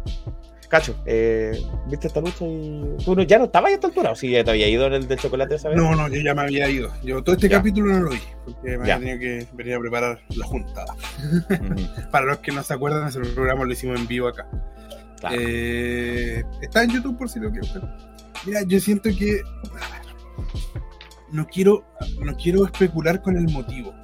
Cacho, 0.68 0.96
eh, 1.06 1.56
¿viste 1.86 2.08
esta 2.08 2.20
lucha 2.20 2.44
y 2.44 2.96
tú 3.04 3.14
no- 3.14 3.22
ya 3.22 3.38
no 3.38 3.44
estabas 3.44 3.70
a 3.70 3.74
esta 3.74 3.86
altura 3.86 4.10
o 4.10 4.16
sí 4.16 4.30
ya 4.32 4.42
te 4.42 4.50
había 4.50 4.66
ido 4.68 4.86
en 4.86 4.94
el 4.94 5.06
de 5.06 5.16
chocolate 5.16 5.54
esa 5.54 5.68
vez? 5.68 5.78
No, 5.78 5.94
no, 5.94 6.08
yo 6.08 6.20
ya 6.22 6.34
me 6.34 6.40
había 6.42 6.68
ido. 6.68 6.90
Yo 7.04 7.22
todo 7.22 7.36
este 7.36 7.48
Ya. 7.48 7.58
capítulo 7.58 7.86
no 7.94 8.00
lo 8.00 8.10
vi, 8.10 8.18
porque 8.44 8.78
me 8.78 8.88
Ya. 8.88 8.96
había 8.96 8.98
tenido 9.16 9.18
que 9.20 9.46
venir 9.54 9.74
a 9.76 9.78
preparar 9.80 10.18
la 10.34 10.44
juntada. 10.46 10.94
Ujú, 10.94 11.76
Para 12.10 12.24
los 12.26 12.38
que 12.38 12.50
no 12.50 12.64
se 12.64 12.74
acuerdan, 12.74 13.06
ese 13.06 13.20
programa 13.20 13.64
lo 13.64 13.72
hicimos 13.72 14.00
en 14.00 14.08
vivo 14.08 14.26
acá. 14.26 14.48
Claro. 15.22 15.36
Eh, 15.38 16.42
está 16.60 16.82
en 16.82 16.90
YouTube 16.90 17.16
por 17.16 17.28
si 17.28 17.40
lo 17.40 17.50
quieren 17.50 17.72
ver. 17.72 17.82
Mira, 18.44 18.62
yo 18.62 18.80
siento 18.80 19.10
que 19.10 19.42
no 21.30 21.46
quiero, 21.46 21.84
no 22.20 22.36
quiero 22.36 22.64
especular 22.64 23.22
con 23.22 23.36
el 23.36 23.48
motivo, 23.48 23.94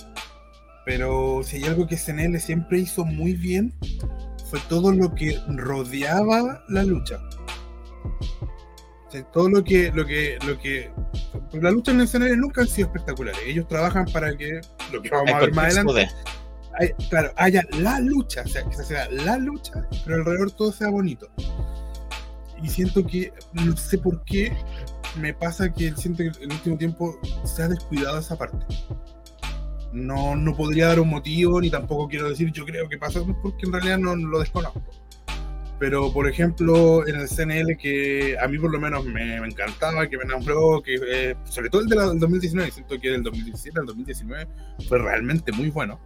pero 0.86 1.42
si 1.42 1.56
hay 1.56 1.64
algo 1.64 1.86
que 1.86 1.96
CNL 1.96 2.38
siempre 2.38 2.78
hizo 2.78 3.04
muy 3.04 3.34
bien 3.34 3.74
fue 4.48 4.60
todo 4.68 4.92
lo 4.92 5.14
que 5.14 5.38
rodeaba 5.48 6.64
la 6.68 6.84
lucha. 6.84 7.20
O 9.06 9.10
sea, 9.10 9.22
todo 9.24 9.48
lo 9.48 9.64
que, 9.64 9.90
lo 9.92 10.06
que, 10.06 10.38
lo 10.46 10.58
que, 10.58 10.90
las 11.52 11.72
luchas 11.72 11.94
en 11.94 12.00
el 12.00 12.08
CNL 12.08 12.40
nunca 12.40 12.60
han 12.62 12.68
sido 12.68 12.88
espectaculares. 12.88 13.40
Ellos 13.46 13.66
trabajan 13.66 14.06
para 14.06 14.36
que 14.36 14.60
lo 14.92 15.02
que 15.02 15.10
vamos 15.10 15.30
El 15.30 15.34
a 15.34 15.40
ver 15.40 15.54
más 15.54 15.76
adelante 15.76 16.08
claro, 17.08 17.32
haya 17.36 17.62
la 17.78 18.00
lucha, 18.00 18.42
o 18.44 18.48
sea, 18.48 18.64
que 18.64 18.74
sea 18.76 19.08
la 19.10 19.36
lucha, 19.38 19.86
pero 20.04 20.16
alrededor 20.16 20.50
todo 20.52 20.72
sea 20.72 20.90
bonito. 20.90 21.28
Y 22.62 22.68
siento 22.68 23.06
que, 23.06 23.32
no 23.52 23.76
sé 23.76 23.98
por 23.98 24.24
qué, 24.24 24.56
me 25.20 25.32
pasa 25.34 25.72
que 25.72 25.92
siento 25.94 26.18
que 26.18 26.28
en 26.42 26.50
el 26.50 26.52
último 26.52 26.76
tiempo 26.76 27.18
se 27.44 27.62
ha 27.62 27.68
descuidado 27.68 28.18
esa 28.18 28.36
parte. 28.36 28.64
No, 29.92 30.36
no 30.36 30.54
podría 30.54 30.88
dar 30.88 31.00
un 31.00 31.08
motivo, 31.08 31.60
ni 31.60 31.70
tampoco 31.70 32.08
quiero 32.08 32.28
decir 32.28 32.52
yo 32.52 32.64
creo 32.64 32.88
que 32.88 32.98
pasa, 32.98 33.20
porque 33.42 33.66
en 33.66 33.72
realidad 33.72 33.98
no, 33.98 34.16
no 34.16 34.28
lo 34.28 34.40
desconozco. 34.40 34.82
Pero, 35.78 36.12
por 36.12 36.28
ejemplo, 36.28 37.06
en 37.06 37.20
el 37.20 37.28
CNL, 37.28 37.76
que 37.76 38.36
a 38.40 38.48
mí 38.48 38.58
por 38.58 38.72
lo 38.72 38.80
menos 38.80 39.04
me, 39.04 39.40
me 39.40 39.46
encantaba, 39.46 40.08
que 40.08 40.16
me 40.16 40.24
enamoró, 40.24 40.82
que, 40.82 40.96
eh, 40.96 41.36
sobre 41.44 41.70
todo 41.70 41.82
el 41.82 41.88
del 41.88 42.18
2019, 42.18 42.70
siento 42.72 42.98
que 43.00 43.10
del 43.10 43.22
2017 43.22 43.78
al 43.78 43.86
2019 43.86 44.48
fue 44.88 44.98
realmente 44.98 45.52
muy 45.52 45.70
bueno. 45.70 46.00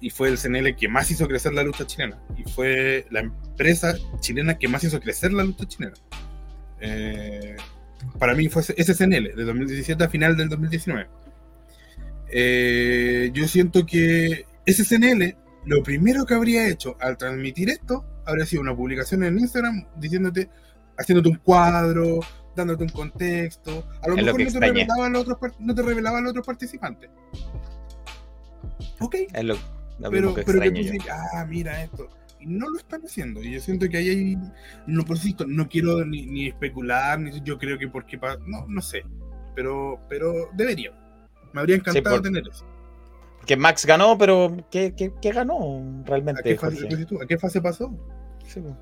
Y 0.00 0.10
fue 0.10 0.28
el 0.28 0.38
CNL 0.38 0.74
que 0.76 0.88
más 0.88 1.10
hizo 1.10 1.28
crecer 1.28 1.54
la 1.54 1.62
lucha 1.62 1.86
chilena. 1.86 2.18
Y 2.36 2.50
fue 2.50 3.06
la 3.10 3.20
empresa 3.20 3.94
chilena 4.18 4.58
que 4.58 4.66
más 4.66 4.82
hizo 4.82 5.00
crecer 5.00 5.32
la 5.32 5.44
lucha 5.44 5.66
chilena. 5.66 5.94
Eh, 6.80 7.56
para 8.18 8.34
mí 8.34 8.48
fue 8.48 8.62
ese 8.62 8.94
CNL, 8.94 9.34
de 9.36 9.44
2017 9.44 10.02
a 10.02 10.08
final 10.08 10.36
del 10.36 10.48
2019. 10.48 11.06
Eh, 12.28 13.30
yo 13.32 13.46
siento 13.46 13.86
que 13.86 14.46
ese 14.64 14.84
CNL, 14.84 15.36
lo 15.64 15.82
primero 15.82 16.26
que 16.26 16.34
habría 16.34 16.68
hecho 16.68 16.96
al 17.00 17.16
transmitir 17.16 17.70
esto, 17.70 18.04
habría 18.26 18.44
sido 18.46 18.62
una 18.62 18.74
publicación 18.76 19.22
en 19.24 19.38
Instagram 19.38 19.86
diciéndote, 19.96 20.48
haciéndote 20.98 21.28
un 21.30 21.36
cuadro, 21.36 22.20
dándote 22.54 22.84
un 22.84 22.90
contexto. 22.90 23.86
A 24.02 24.08
lo 24.08 24.16
Es 24.16 24.24
mejor 24.24 24.40
no 24.42 24.50
te, 24.52 24.60
revelaba 24.60 25.08
los 25.08 25.28
otros, 25.28 25.52
no 25.58 25.74
te 25.74 25.82
revelaba 25.82 26.20
los 26.20 26.30
otros 26.30 26.46
participantes. 26.46 27.10
Ok, 29.00 29.14
Es 29.32 29.44
lo, 29.44 29.54
lo 29.98 30.10
pero, 30.10 30.34
que 30.34 30.42
pero 30.42 30.60
que 30.60 30.70
tú 30.70 30.76
dices, 30.76 30.98
ah, 31.10 31.44
mira 31.48 31.82
esto. 31.82 32.08
Y 32.40 32.46
no 32.46 32.68
lo 32.68 32.78
están 32.78 33.02
haciendo. 33.02 33.42
Y 33.42 33.52
yo 33.52 33.60
siento 33.60 33.88
que 33.88 33.96
ahí 33.98 34.08
hay. 34.08 34.38
No, 34.86 35.04
por 35.04 35.16
insisto, 35.16 35.46
no 35.46 35.68
quiero 35.68 36.04
ni, 36.04 36.26
ni 36.26 36.48
especular, 36.48 37.18
ni 37.18 37.40
yo 37.42 37.58
creo 37.58 37.78
que 37.78 37.88
porque. 37.88 38.18
No, 38.46 38.66
no 38.68 38.82
sé. 38.82 39.04
Pero, 39.54 40.00
pero 40.08 40.50
debería. 40.54 40.92
Me 41.52 41.60
habría 41.60 41.76
encantado 41.76 42.16
por- 42.16 42.22
tener 42.22 42.44
eso. 42.48 42.64
Que 43.46 43.56
Max 43.56 43.86
ganó, 43.86 44.18
pero 44.18 44.56
¿qué, 44.70 44.94
qué, 44.94 45.12
qué 45.22 45.32
ganó 45.32 45.56
¿A 46.04 46.08
realmente? 46.08 46.42
qué, 46.42 46.56
fase, 46.56 46.88
¿A 47.22 47.26
qué 47.26 47.38
fase 47.38 47.60
pasó? 47.60 47.94
Sí, 48.44 48.60
po. 48.60 48.76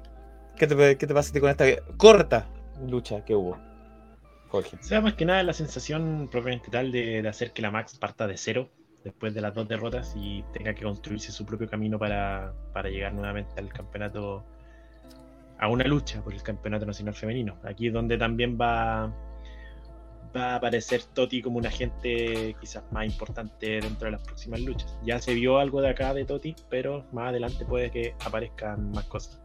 ¿Qué 0.57 0.67
te, 0.67 0.97
qué 0.97 1.07
te 1.07 1.15
pasa 1.15 1.39
con 1.39 1.51
esta 1.51 1.65
corta 1.97 2.47
lucha 2.87 3.25
que 3.25 3.35
hubo, 3.35 3.59
Jorge? 4.49 4.77
O 4.81 4.83
sea, 4.83 5.01
más 5.01 5.15
que 5.15 5.25
nada 5.25 5.43
la 5.43 5.53
sensación 5.53 6.29
propiamente 6.31 6.71
tal 6.71 6.93
de, 6.93 7.23
de 7.23 7.29
hacer 7.29 7.53
que 7.53 7.63
la 7.63 7.71
Max 7.71 7.99
parta 7.99 8.27
de 8.27 8.37
cero 8.37 8.71
después 9.05 9.35
de 9.35 9.43
las 9.43 9.55
dos 9.55 9.69
derrotas 9.69 10.15
y 10.17 10.43
tenga 10.53 10.75
que 10.75 10.83
construirse 10.83 11.31
su 11.31 11.45
propio 11.45 11.69
camino 11.69 11.99
para, 11.99 12.55
para 12.73 12.89
llegar 12.89 13.13
nuevamente 13.13 13.55
al 13.59 13.69
campeonato, 13.69 14.45
a 15.59 15.69
una 15.69 15.85
lucha 15.85 16.23
por 16.23 16.33
el 16.33 16.43
campeonato 16.43 16.87
nacional 16.87 17.15
femenino. 17.15 17.59
Aquí 17.65 17.89
es 17.89 17.93
donde 17.93 18.17
también 18.17 18.59
va, 18.59 19.13
va 20.35 20.53
a 20.53 20.55
aparecer 20.57 21.03
Toti 21.03 21.43
como 21.43 21.59
un 21.59 21.67
agente 21.67 22.57
quizás 22.61 22.85
más 22.91 23.07
importante 23.07 23.81
dentro 23.81 24.07
de 24.07 24.13
las 24.13 24.23
próximas 24.23 24.61
luchas. 24.61 24.97
Ya 25.05 25.21
se 25.21 25.35
vio 25.35 25.59
algo 25.59 25.81
de 25.81 25.91
acá 25.91 26.15
de 26.15 26.25
Toti, 26.25 26.55
pero 26.69 27.05
más 27.13 27.29
adelante 27.29 27.65
puede 27.65 27.91
que 27.91 28.15
aparezcan 28.25 28.91
más 28.91 29.05
cosas. 29.05 29.41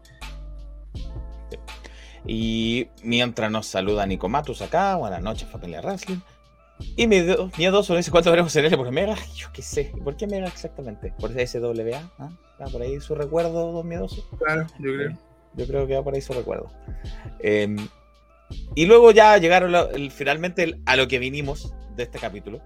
Y 2.25 2.87
mientras 3.03 3.49
nos 3.51 3.67
saluda 3.67 4.05
Nico 4.05 4.27
Matus 4.27 4.61
acá, 4.61 4.95
buenas 4.95 5.21
noches 5.21 5.47
familia 5.49 5.81
Wrestling. 5.81 6.19
Y 6.95 7.07
miedoso 7.07 7.95
dice 7.95 8.09
cuánto 8.09 8.29
veremos 8.29 8.55
en 8.55 8.65
él 8.65 8.77
por 8.77 8.91
Mega. 8.91 9.15
Yo 9.35 9.47
qué 9.53 9.61
sé. 9.61 9.91
¿Por 10.03 10.15
qué 10.15 10.27
Mega 10.27 10.47
exactamente? 10.47 11.13
¿Por 11.19 11.31
SWA? 11.31 12.11
¿Ah? 12.17 12.31
por 12.71 12.81
ahí 12.81 12.99
su 12.99 13.15
recuerdo, 13.15 13.71
don 13.71 13.87
Miedoso? 13.87 14.21
Claro, 14.37 14.67
yo 14.79 14.93
creo. 14.93 15.17
Yo 15.55 15.67
creo 15.67 15.87
que 15.87 15.95
va 15.95 16.03
por 16.03 16.13
ahí 16.13 16.21
su 16.21 16.33
recuerdo. 16.33 16.69
Em, 17.39 17.77
y 18.75 18.85
luego 18.85 19.11
ya 19.11 19.37
llegaron 19.37 19.73
finalmente 20.11 20.79
a 20.85 20.95
lo 20.95 21.07
que 21.07 21.19
vinimos 21.19 21.73
de 21.95 22.03
este 22.03 22.19
capítulo, 22.19 22.61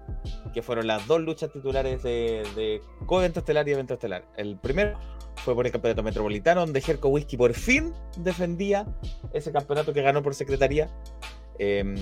que 0.52 0.62
fueron 0.62 0.86
las 0.86 1.06
dos 1.06 1.20
luchas 1.20 1.52
titulares 1.52 2.02
de, 2.02 2.44
de 2.54 2.80
co-evento 3.06 3.40
estelar 3.40 3.68
y 3.68 3.72
evento 3.72 3.94
estelar. 3.94 4.24
El 4.36 4.56
primero 4.58 4.98
fue 5.36 5.54
por 5.54 5.66
el 5.66 5.72
campeonato 5.72 6.02
metropolitano, 6.02 6.60
donde 6.60 6.80
Jerko 6.80 7.08
Whisky 7.08 7.36
por 7.36 7.52
fin 7.54 7.92
defendía 8.18 8.86
ese 9.32 9.52
campeonato 9.52 9.92
que 9.92 10.02
ganó 10.02 10.22
por 10.22 10.34
secretaría. 10.34 10.88
Eh, 11.58 11.94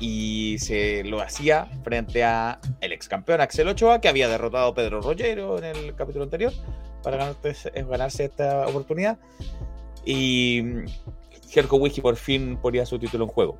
y 0.00 0.56
se 0.58 1.04
lo 1.04 1.20
hacía 1.20 1.66
frente 1.84 2.24
a 2.24 2.58
el 2.80 2.92
ex 2.92 3.08
campeón 3.08 3.40
Axel 3.40 3.68
Ochoa, 3.68 4.00
que 4.00 4.08
había 4.08 4.28
derrotado 4.28 4.68
a 4.68 4.74
Pedro 4.74 5.00
Rollero 5.00 5.58
en 5.58 5.64
el 5.64 5.94
capítulo 5.94 6.24
anterior 6.24 6.52
para 7.02 7.16
ganarse, 7.16 8.24
esta 8.24 8.66
oportunidad. 8.66 9.18
Y 10.04 10.62
Jerko 11.54 11.76
Whisky 11.76 12.00
por 12.00 12.16
fin 12.16 12.56
ponía 12.60 12.84
su 12.84 12.98
título 12.98 13.24
en 13.24 13.30
juego. 13.30 13.58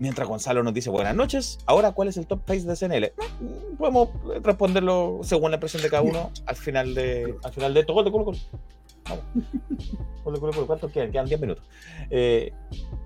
Mientras 0.00 0.26
Gonzalo 0.26 0.64
nos 0.64 0.74
dice 0.74 0.90
buenas 0.90 1.14
noches, 1.14 1.58
ahora 1.64 1.92
cuál 1.92 2.08
es 2.08 2.16
el 2.16 2.26
top 2.26 2.40
face 2.44 2.62
de 2.66 2.74
CNL. 2.74 3.12
Mm, 3.40 3.76
podemos 3.76 4.08
responderlo 4.42 5.20
según 5.22 5.52
la 5.52 5.56
impresión 5.58 5.80
de 5.80 5.90
cada 5.90 6.02
uno 6.02 6.32
al 6.46 6.56
final 6.56 6.92
de, 6.92 7.36
al 7.44 7.52
final 7.52 7.72
de 7.72 7.80
esto. 7.80 7.94
Gol 7.94 8.04
de 8.04 8.10
Colo 8.10 8.24
Colo. 8.24 8.38
Vamos. 9.08 9.24
Gol 10.24 10.34
de 10.34 10.40
Colo. 10.40 10.66
¿Cuántos 10.66 10.90
quedan? 10.90 11.12
Quedan 11.12 11.26
10 11.26 11.40
minutos. 11.40 11.64
Eh, 12.10 12.52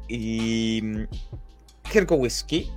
y 0.09 0.83
Herco 1.93 2.15
Whisky 2.15 2.71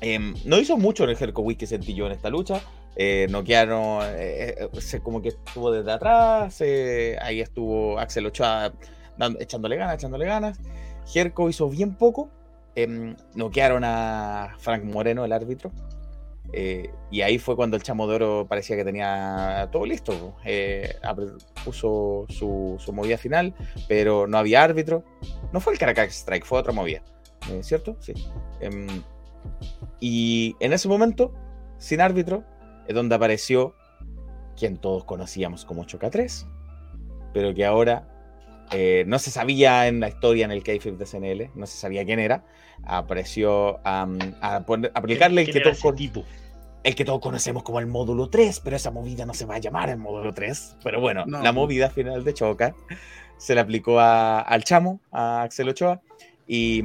em, 0.00 0.34
no 0.44 0.58
hizo 0.58 0.76
mucho 0.76 1.02
en 1.02 1.10
el 1.10 1.16
Herco 1.20 1.42
Whisky, 1.42 1.66
sentí 1.66 1.94
yo 1.94 2.06
en 2.06 2.12
esta 2.12 2.30
lucha. 2.30 2.62
Eh, 2.94 3.26
noquearon, 3.28 4.04
eh, 4.04 4.68
eh, 4.72 5.00
como 5.02 5.20
que 5.20 5.30
estuvo 5.30 5.72
desde 5.72 5.90
atrás. 5.90 6.60
ahí 7.20 7.40
estuvo 7.40 7.98
Axel 7.98 8.26
Ochoa 8.26 8.72
echándole 9.38 9.76
ganas, 9.76 9.96
echándole 9.96 10.26
ganas. 10.26 10.58
Jerko 11.06 11.48
hizo 11.48 11.68
bien 11.68 11.94
poco. 11.94 12.30
Eh, 12.76 13.14
noquearon 13.34 13.82
a 13.84 14.54
Frank 14.58 14.84
Moreno, 14.84 15.24
el 15.24 15.32
árbitro. 15.32 15.70
y 17.10 17.20
ahí 17.22 17.38
fue 17.38 17.56
cuando 17.56 17.76
el 17.76 17.82
Chamo 17.82 18.06
de 18.06 18.46
parecía 18.48 18.76
que 18.76 18.84
tenía 18.84 19.68
todo 19.72 19.86
listo. 19.86 20.36
puso 21.64 22.26
su, 22.28 22.76
su, 22.78 22.92
movida 22.92 23.18
final, 23.18 23.54
pero 23.88 24.26
no 24.26 24.38
había 24.38 24.62
árbitro. 24.62 25.04
No 25.52 25.60
fue 25.60 25.72
el 25.72 25.78
Caracas 25.78 26.14
Strike, 26.14 26.44
fue 26.44 26.58
otra 26.58 26.72
movida. 26.72 27.02
Eh, 27.50 27.62
¿cierto? 27.62 27.96
Sí. 28.00 28.14
Em, 28.60 28.86
y 30.00 30.56
en 30.60 30.72
ese 30.72 30.88
momento, 30.88 31.32
sin 31.78 32.00
árbitro, 32.00 32.44
es 32.86 32.94
donde 32.94 33.14
apareció 33.14 33.74
quien 34.56 34.78
todos 34.78 35.04
conocíamos 35.04 35.64
como 35.64 35.84
Choca 35.84 36.10
3, 36.10 36.46
pero 37.32 37.54
que 37.54 37.64
ahora 37.64 38.08
eh, 38.70 39.04
no 39.06 39.18
se 39.18 39.30
sabía 39.30 39.86
en 39.86 40.00
la 40.00 40.08
historia 40.08 40.44
en 40.44 40.50
el 40.50 40.62
KFIF 40.62 40.98
de 40.98 41.06
CNL, 41.06 41.50
no 41.54 41.66
se 41.66 41.76
sabía 41.76 42.04
quién 42.04 42.18
era. 42.18 42.44
Apareció 42.84 43.80
a, 43.84 44.08
aplicarle 44.94 45.42
el 45.42 45.52
que, 45.52 45.60
todos 45.60 45.82
el 46.82 46.94
que 46.94 47.04
todos 47.04 47.20
conocemos 47.20 47.62
como 47.62 47.80
el 47.80 47.86
módulo 47.86 48.28
3, 48.28 48.60
pero 48.60 48.76
esa 48.76 48.90
movida 48.90 49.24
no 49.26 49.34
se 49.34 49.46
va 49.46 49.56
a 49.56 49.58
llamar 49.58 49.90
el 49.90 49.98
módulo 49.98 50.32
3. 50.32 50.78
Pero 50.82 51.00
bueno, 51.00 51.24
la 51.26 51.52
movida 51.52 51.90
final 51.90 52.24
de 52.24 52.34
Choca 52.34 52.74
se 53.36 53.54
le 53.54 53.60
aplicó 53.60 54.00
al 54.00 54.64
chamo, 54.64 55.00
a 55.12 55.42
Axel 55.42 55.68
Ochoa, 55.68 56.00
y 56.46 56.82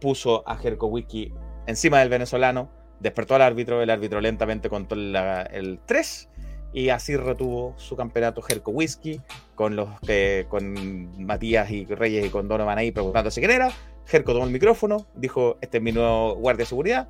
puso 0.00 0.48
a 0.48 0.56
Jerko 0.56 0.86
Wiki 0.86 1.32
encima 1.66 2.00
del 2.00 2.10
venezolano, 2.10 2.70
despertó 3.00 3.34
al 3.34 3.42
árbitro, 3.42 3.82
el 3.82 3.90
árbitro 3.90 4.20
lentamente 4.20 4.68
contó 4.68 4.94
el 4.94 5.80
3 5.86 6.28
y 6.74 6.88
así 6.88 7.16
retuvo 7.16 7.72
su 7.78 7.96
campeonato 7.96 8.42
Jerko 8.42 8.72
Whisky 8.72 9.20
con 9.54 9.76
los 9.76 9.88
que 10.00 10.46
con 10.48 11.24
Matías 11.24 11.70
y 11.70 11.84
Reyes 11.86 12.26
y 12.26 12.30
con 12.30 12.48
Donovan 12.48 12.76
ahí 12.76 12.90
preguntándose 12.90 13.40
quién 13.40 13.52
era. 13.52 13.70
Jerko 14.06 14.32
tomó 14.32 14.44
el 14.44 14.50
micrófono, 14.50 15.06
dijo, 15.14 15.56
este 15.60 15.78
es 15.78 15.82
mi 15.82 15.92
nuevo 15.92 16.34
guardia 16.34 16.64
de 16.64 16.68
seguridad. 16.68 17.08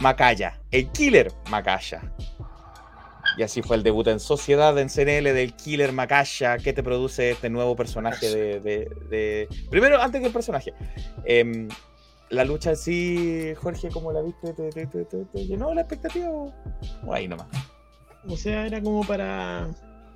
Macaya, 0.00 0.60
el 0.72 0.90
killer 0.90 1.32
Macaya. 1.48 2.12
Y 3.38 3.42
así 3.42 3.62
fue 3.62 3.76
el 3.76 3.84
debut 3.84 4.08
en 4.08 4.18
sociedad 4.18 4.76
en 4.78 4.88
CNL 4.88 5.32
del 5.32 5.54
Killer 5.54 5.92
Macaya 5.92 6.58
que 6.58 6.72
te 6.72 6.82
produce 6.82 7.32
este 7.32 7.50
nuevo 7.50 7.76
personaje 7.76 8.60
de, 8.60 9.48
Primero, 9.70 10.00
antes 10.00 10.20
que 10.20 10.26
el 10.26 10.32
personaje. 10.32 10.74
Em, 11.24 11.68
la 12.30 12.44
lucha 12.44 12.70
en 12.70 12.76
sí, 12.76 13.54
Jorge, 13.56 13.90
¿cómo 13.90 14.10
la 14.10 14.22
viste? 14.22 14.52
¿Te, 14.54 15.46
llenó 15.46 15.74
la 15.74 15.82
expectativa 15.82 16.30
o 16.30 16.52
ahí 17.12 17.28
nomás? 17.28 17.46
O 18.28 18.36
sea, 18.36 18.66
era 18.66 18.80
como 18.80 19.02
para, 19.04 19.68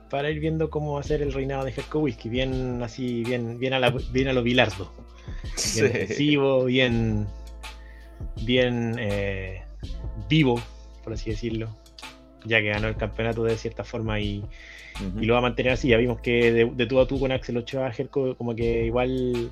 para 0.08 0.30
ir 0.30 0.40
viendo 0.40 0.70
cómo 0.70 0.94
va 0.94 1.00
a 1.00 1.04
ser 1.04 1.22
el 1.22 1.32
reinado 1.32 1.64
de 1.64 1.72
Jerko 1.72 2.00
Whisky, 2.00 2.28
bien 2.28 2.82
así, 2.82 3.22
bien, 3.24 3.58
bien, 3.58 3.74
a, 3.74 3.78
la, 3.78 3.90
bien 4.12 4.28
a 4.28 4.32
lo 4.32 4.42
Bilardo. 4.42 4.92
Bien 5.74 6.66
bien, 6.66 7.26
bien 8.42 8.96
eh, 8.98 9.62
vivo, 10.28 10.60
por 11.04 11.12
así 11.12 11.30
decirlo 11.30 11.68
ya 12.44 12.60
que 12.60 12.68
ganó 12.68 12.88
el 12.88 12.96
campeonato 12.96 13.44
de 13.44 13.56
cierta 13.56 13.84
forma 13.84 14.20
y, 14.20 14.44
lo 15.14 15.32
va 15.32 15.38
a 15.38 15.42
mantener 15.42 15.72
así. 15.72 15.88
Ya 15.88 15.96
vimos 15.96 16.20
que 16.20 16.52
de, 16.52 16.64
de 16.66 16.86
tú 16.86 17.00
a 17.00 17.06
tú 17.06 17.18
con 17.18 17.32
Axel 17.32 17.56
Ochoa, 17.56 17.90
Jerko, 17.90 18.36
como 18.36 18.54
que 18.54 18.84
igual 18.86 19.50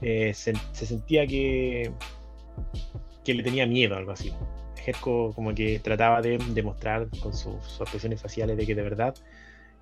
eh, 0.00 0.32
se, 0.34 0.54
sentía 0.72 1.26
que, 1.26 1.92
que 3.24 3.34
le 3.34 3.42
tenía 3.42 3.66
miedo, 3.66 3.96
algo 3.96 4.12
así. 4.12 4.32
Jerko 4.84 5.32
como 5.34 5.54
que 5.54 5.78
trataba 5.80 6.20
de 6.22 6.38
demostrar 6.50 7.08
con 7.20 7.34
sus, 7.34 7.80
expresiones 7.80 8.20
faciales 8.20 8.56
de 8.56 8.66
que 8.66 8.74
de 8.74 8.82
verdad 8.82 9.14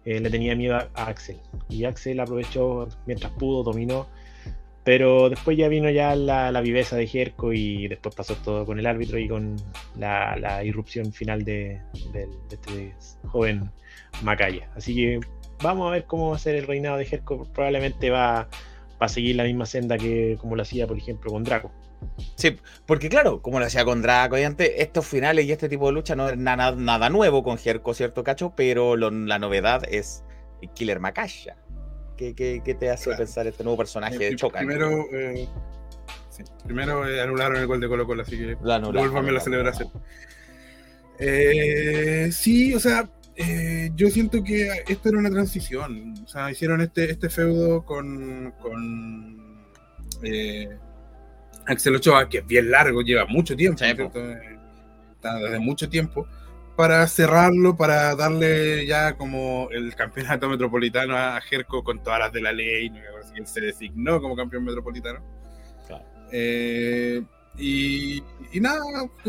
eh, 0.05 0.21
le 0.21 0.31
tenía 0.31 0.55
miedo 0.55 0.77
a, 0.77 0.89
Axel. 0.95 1.39
Y 1.69 1.85
Axel 1.85 2.21
aprovechó 2.21 2.89
mientras 3.07 3.33
pudo, 3.33 3.63
dominó 3.63 4.07
pero 4.85 5.29
después 5.31 5.57
ya 5.57 5.69
vino 5.69 5.91
ya 5.91 6.17
la, 6.17 6.61
viveza 6.61 6.97
de 6.97 7.07
Jerko 7.07 7.53
y 7.53 7.87
después 7.87 8.15
pasó 8.15 8.35
todo 8.37 8.67
con 8.67 8.79
el 8.81 8.87
árbitro 8.87 9.19
y 9.19 9.29
con 9.29 9.57
la, 9.97 10.65
irrupción 10.65 11.13
final 11.13 11.45
de, 11.45 11.81
este 12.51 12.95
joven 13.29 13.71
Macaya. 14.23 14.69
Así 14.75 14.95
que 14.95 15.21
vamos 15.63 15.89
a 15.89 15.93
ver 15.93 16.05
cómo 16.05 16.31
va 16.31 16.37
a 16.37 16.39
ser 16.39 16.57
el 16.57 16.67
reinado 16.67 16.97
de 16.97 17.05
Jerko. 17.05 17.45
Probablemente 17.53 18.11
va, 18.11 18.49
a 18.99 19.09
seguir 19.09 19.37
la 19.37 19.45
misma 19.45 19.67
senda 19.67 19.99
que 19.99 20.37
como 20.41 20.57
lo 20.57 20.63
hacía, 20.63 20.87
por 20.87 20.97
ejemplo, 20.97 21.31
con 21.31 21.45
Draco. 21.45 21.71
Sí, 22.37 22.57
porque 22.87 23.09
claro, 23.09 23.43
como 23.43 23.61
lo 23.61 23.67
hacía 23.67 23.85
con 23.85 24.03
Draco 24.03 24.39
y 24.39 24.43
antes, 24.43 24.71
estos 24.77 25.07
finales 25.07 25.45
y 25.45 25.53
este 25.53 25.69
tipo 25.69 25.87
de 25.87 25.93
lucha 25.93 26.17
no 26.17 26.29
es 26.29 26.37
nada, 26.37 26.73
nada 26.73 27.11
nuevo 27.11 27.43
con 27.43 27.59
Jerko, 27.59 27.95
¿cierto, 27.95 28.25
Cacho? 28.25 28.55
Pero 28.57 28.97
la 28.97 29.39
novedad 29.39 29.83
es 29.89 30.25
Killer 30.75 31.01
Macaya. 31.01 31.57
¿Qué, 32.17 32.77
te 32.79 32.91
hace 32.91 33.15
pensar 33.17 33.47
este 33.47 33.65
nuevo 33.65 33.79
personaje 33.79 34.19
de 34.19 34.37
Choca? 34.37 34.59
Primero, 34.59 35.07
eh, 35.13 35.49
primero 36.65 37.09
eh, 37.09 37.21
anularon 37.21 37.57
el 37.57 37.67
gol 37.67 37.81
de 37.81 37.89
Colo 37.89 38.07
Colo, 38.07 38.23
así 38.23 38.39
que 38.39 38.55
vuélvame 38.55 39.33
la 39.33 39.41
celebración. 39.41 39.91
Eh, 41.19 42.31
sí, 42.33 42.75
o 42.75 42.81
sea, 42.81 43.11
yo 43.95 44.09
siento 44.11 44.43
que 44.45 44.85
esto 44.87 45.09
era 45.09 45.19
una 45.19 45.31
transición. 45.31 46.15
O 46.25 46.29
sea, 46.29 46.51
hicieron 46.51 46.81
este, 46.81 47.11
este 47.11 47.29
feudo 47.29 47.85
con, 47.85 48.55
con 48.61 49.67
Axel 51.67 51.97
Ochoa, 51.97 52.29
que 52.29 52.39
es 52.39 52.47
bien 52.47 52.71
largo, 52.71 53.03
lleva 53.03 53.27
mucho 53.27 53.57
tiempo, 53.57 53.85
Está 53.85 55.39
desde 55.39 55.61
mucho 55.61 55.89
tiempo 55.89 56.27
para 56.77 57.07
cerrarlo, 57.07 57.77
para 57.77 58.15
darle 58.17 58.87
ya 58.87 59.15
como 59.15 59.69
el 59.71 59.95
campeonato 59.95 60.49
metropolitano 60.51 61.17
a 61.17 61.41
Jerko 61.41 61.85
con 61.85 62.03
todas 62.03 62.21
las 62.21 62.33
de 62.33 62.41
la 62.41 62.53
ley, 62.53 62.93
él 63.35 63.47
se 63.47 63.61
designó 63.61 64.21
como 64.21 64.37
campeón 64.37 64.65
metropolitano. 64.65 65.21
Eh, 66.35 67.23
y, 67.59 68.23
y, 68.53 68.61
nada, 68.61 68.81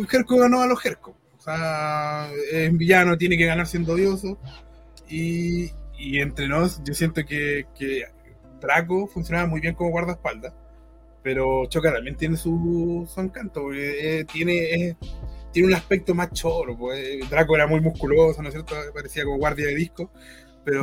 Jerko 0.08 0.38
ganó 0.38 0.62
a 0.62 0.68
los 0.68 0.80
Jerko. 0.80 1.18
O 1.38 1.42
sea, 1.42 2.30
es 2.52 2.78
villano, 2.78 3.18
tiene 3.18 3.38
que 3.38 3.46
ganar 3.46 3.68
siendo 3.68 3.94
odioso. 3.94 4.38
Y, 5.10 5.72
y 5.98 6.22
entre 6.22 6.48
nos, 6.48 6.82
yo 6.86 6.94
siento 6.94 7.26
que, 7.26 7.66
que 7.78 8.06
Draco 8.62 9.08
funcionaba 9.08 9.48
muy 9.48 9.60
bien 9.60 9.76
como 9.76 9.90
guardaespaldas, 9.92 10.54
pero 11.24 11.66
Choca 11.68 11.94
también 11.94 12.16
tiene 12.18 12.38
su, 12.38 13.10
su 13.12 13.20
encanto. 13.22 13.74
Eh, 13.74 14.26
tiene, 14.32 14.98
tiene 15.52 15.70
un 15.70 15.74
aspecto 15.74 16.14
más 16.14 16.32
choro. 16.34 16.78
Pues. 16.78 17.28
Draco 17.30 17.56
era 17.56 17.66
muy 17.68 17.80
musculoso, 17.82 18.42
¿no 18.42 18.50
es 18.50 18.54
cierto? 18.54 18.76
Parecía 18.94 19.24
como 19.24 19.38
guardia 19.38 19.68
de 19.68 19.76
disco. 19.76 20.12
Pero, 20.66 20.82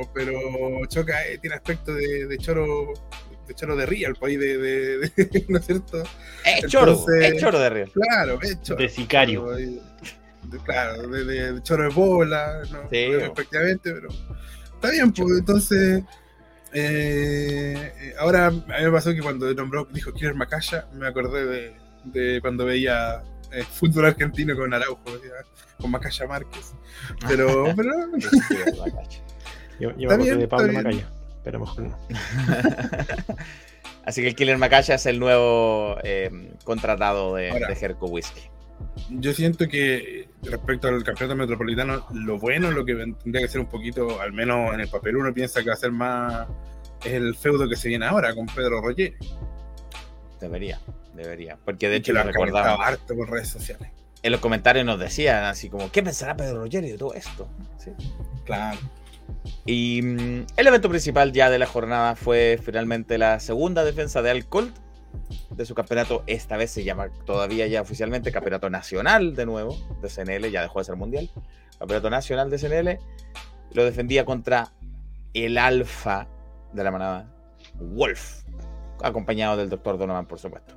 Hmm. 0.00 0.08
pero 0.14 0.32
Choca 0.88 1.24
eh, 1.26 1.38
tiene 1.38 1.56
aspecto 1.56 1.94
de, 1.94 2.26
de 2.26 2.38
choro 2.38 2.92
de 3.46 3.54
choro 3.54 3.74
de 3.76 3.86
real, 3.86 4.14
pues, 4.18 4.30
ahí 4.30 4.36
de, 4.36 4.56
de- 4.56 4.98
de- 4.98 5.44
¿no 5.48 5.58
es 5.58 5.66
cierto? 5.66 6.02
Es 6.44 6.66
choro, 6.70 6.92
Entonces- 6.92 7.32
es 7.34 7.40
choro 7.40 7.58
de 7.58 7.70
real. 7.70 7.90
Claro, 7.92 8.38
es 8.40 8.60
choro. 8.62 8.80
De 8.82 8.88
sicario. 8.88 9.56
Eh, 9.58 9.80
claro, 10.64 11.08
de, 11.08 11.24
de- 11.24 11.52
de 11.54 11.62
choro 11.62 11.82
de 11.84 11.88
bola, 11.94 12.62
¿no? 12.72 12.82
Sí. 12.90 12.96
Efectivamente, 12.98 13.92
pero 13.92 14.08
está 14.74 14.90
bien, 14.90 15.12
pues 15.12 15.38
entonces. 15.38 16.02
Eh, 16.72 17.92
eh, 18.00 18.14
ahora 18.18 18.46
a 18.46 18.50
mí 18.50 18.64
me 18.66 18.90
pasó 18.90 19.12
que 19.12 19.20
cuando 19.20 19.52
nombró, 19.54 19.86
dijo 19.92 20.12
Killer 20.12 20.34
Macaya, 20.34 20.86
me 20.94 21.06
acordé 21.06 21.46
de, 21.46 21.76
de 22.04 22.40
cuando 22.40 22.64
veía 22.64 23.22
eh, 23.52 23.64
fútbol 23.64 24.06
argentino 24.06 24.56
con 24.56 24.72
Araujo, 24.72 25.02
decía, 25.12 25.32
con 25.78 25.90
Macaya 25.90 26.26
Márquez. 26.26 26.74
Pero, 27.28 27.64
pero 27.76 27.92
Yo, 29.80 29.90
yo 29.96 30.08
me 30.08 30.16
bien, 30.16 30.38
de 30.38 30.48
Pablo. 30.48 30.72
Macaya, 30.72 31.10
pero 31.44 31.60
mejor 31.60 31.84
no. 31.84 31.98
Así 34.04 34.20
que 34.22 34.28
el 34.28 34.34
Killer 34.34 34.58
Macaya 34.58 34.94
es 34.96 35.06
el 35.06 35.18
nuevo 35.20 35.96
eh, 36.02 36.52
contratado 36.64 37.36
de, 37.36 37.50
Ahora. 37.50 37.68
de 37.68 37.76
Jerko 37.76 38.06
Whisky. 38.06 38.40
Yo 39.10 39.32
siento 39.32 39.68
que 39.68 40.28
respecto 40.42 40.88
al 40.88 41.02
campeonato 41.04 41.36
metropolitano, 41.36 42.06
lo 42.12 42.38
bueno, 42.38 42.70
lo 42.70 42.84
que 42.84 42.94
tendría 42.94 43.46
que 43.46 43.48
ser 43.48 43.60
un 43.60 43.68
poquito, 43.68 44.20
al 44.20 44.32
menos 44.32 44.72
en 44.74 44.80
el 44.80 44.88
papel 44.88 45.16
uno 45.16 45.32
piensa 45.32 45.62
que 45.62 45.68
va 45.68 45.74
a 45.74 45.78
ser 45.78 45.92
más, 45.92 46.46
es 47.04 47.12
el 47.12 47.34
feudo 47.34 47.68
que 47.68 47.76
se 47.76 47.88
viene 47.88 48.06
ahora 48.06 48.34
con 48.34 48.46
Pedro 48.46 48.80
Roger. 48.80 49.14
Debería, 50.40 50.80
debería. 51.14 51.58
Porque 51.64 51.88
de 51.88 51.96
hecho 51.96 52.12
lo 52.12 52.22
recordaba. 52.22 52.74
harto 52.84 53.14
por 53.14 53.30
redes 53.30 53.48
sociales. 53.48 53.90
En 54.22 54.32
los 54.32 54.40
comentarios 54.40 54.84
nos 54.84 54.98
decían 54.98 55.44
así 55.44 55.68
como, 55.68 55.90
¿qué 55.90 56.02
pensará 56.02 56.36
Pedro 56.36 56.62
Rogerio 56.62 56.92
de 56.92 56.98
todo 56.98 57.14
esto? 57.14 57.48
Sí. 57.78 57.90
Claro. 58.44 58.78
Y 59.66 60.00
mm, 60.02 60.46
el 60.56 60.66
evento 60.66 60.88
principal 60.88 61.32
ya 61.32 61.50
de 61.50 61.58
la 61.58 61.66
jornada 61.66 62.14
fue 62.14 62.58
finalmente 62.62 63.18
la 63.18 63.40
segunda 63.40 63.84
defensa 63.84 64.22
de 64.22 64.30
Al 64.30 64.46
Colt 64.46 64.76
de 65.50 65.64
su 65.66 65.74
campeonato. 65.74 66.22
Esta 66.26 66.56
vez 66.56 66.70
se 66.70 66.84
llama 66.84 67.08
todavía 67.24 67.66
ya 67.66 67.80
oficialmente 67.82 68.32
Campeonato 68.32 68.70
Nacional 68.70 69.34
de 69.34 69.46
nuevo 69.46 69.76
de 70.00 70.08
CNL, 70.08 70.50
ya 70.50 70.62
dejó 70.62 70.78
de 70.78 70.84
ser 70.84 70.96
mundial. 70.96 71.30
Campeonato 71.78 72.10
Nacional 72.10 72.50
de 72.50 72.58
CNL. 72.58 72.98
Lo 73.72 73.84
defendía 73.84 74.24
contra 74.24 74.72
el 75.34 75.56
alfa 75.58 76.28
de 76.72 76.84
la 76.84 76.90
manada, 76.90 77.32
Wolf, 77.74 78.42
acompañado 79.02 79.56
del 79.56 79.70
doctor 79.70 79.98
Donovan, 79.98 80.26
por 80.26 80.38
supuesto. 80.38 80.74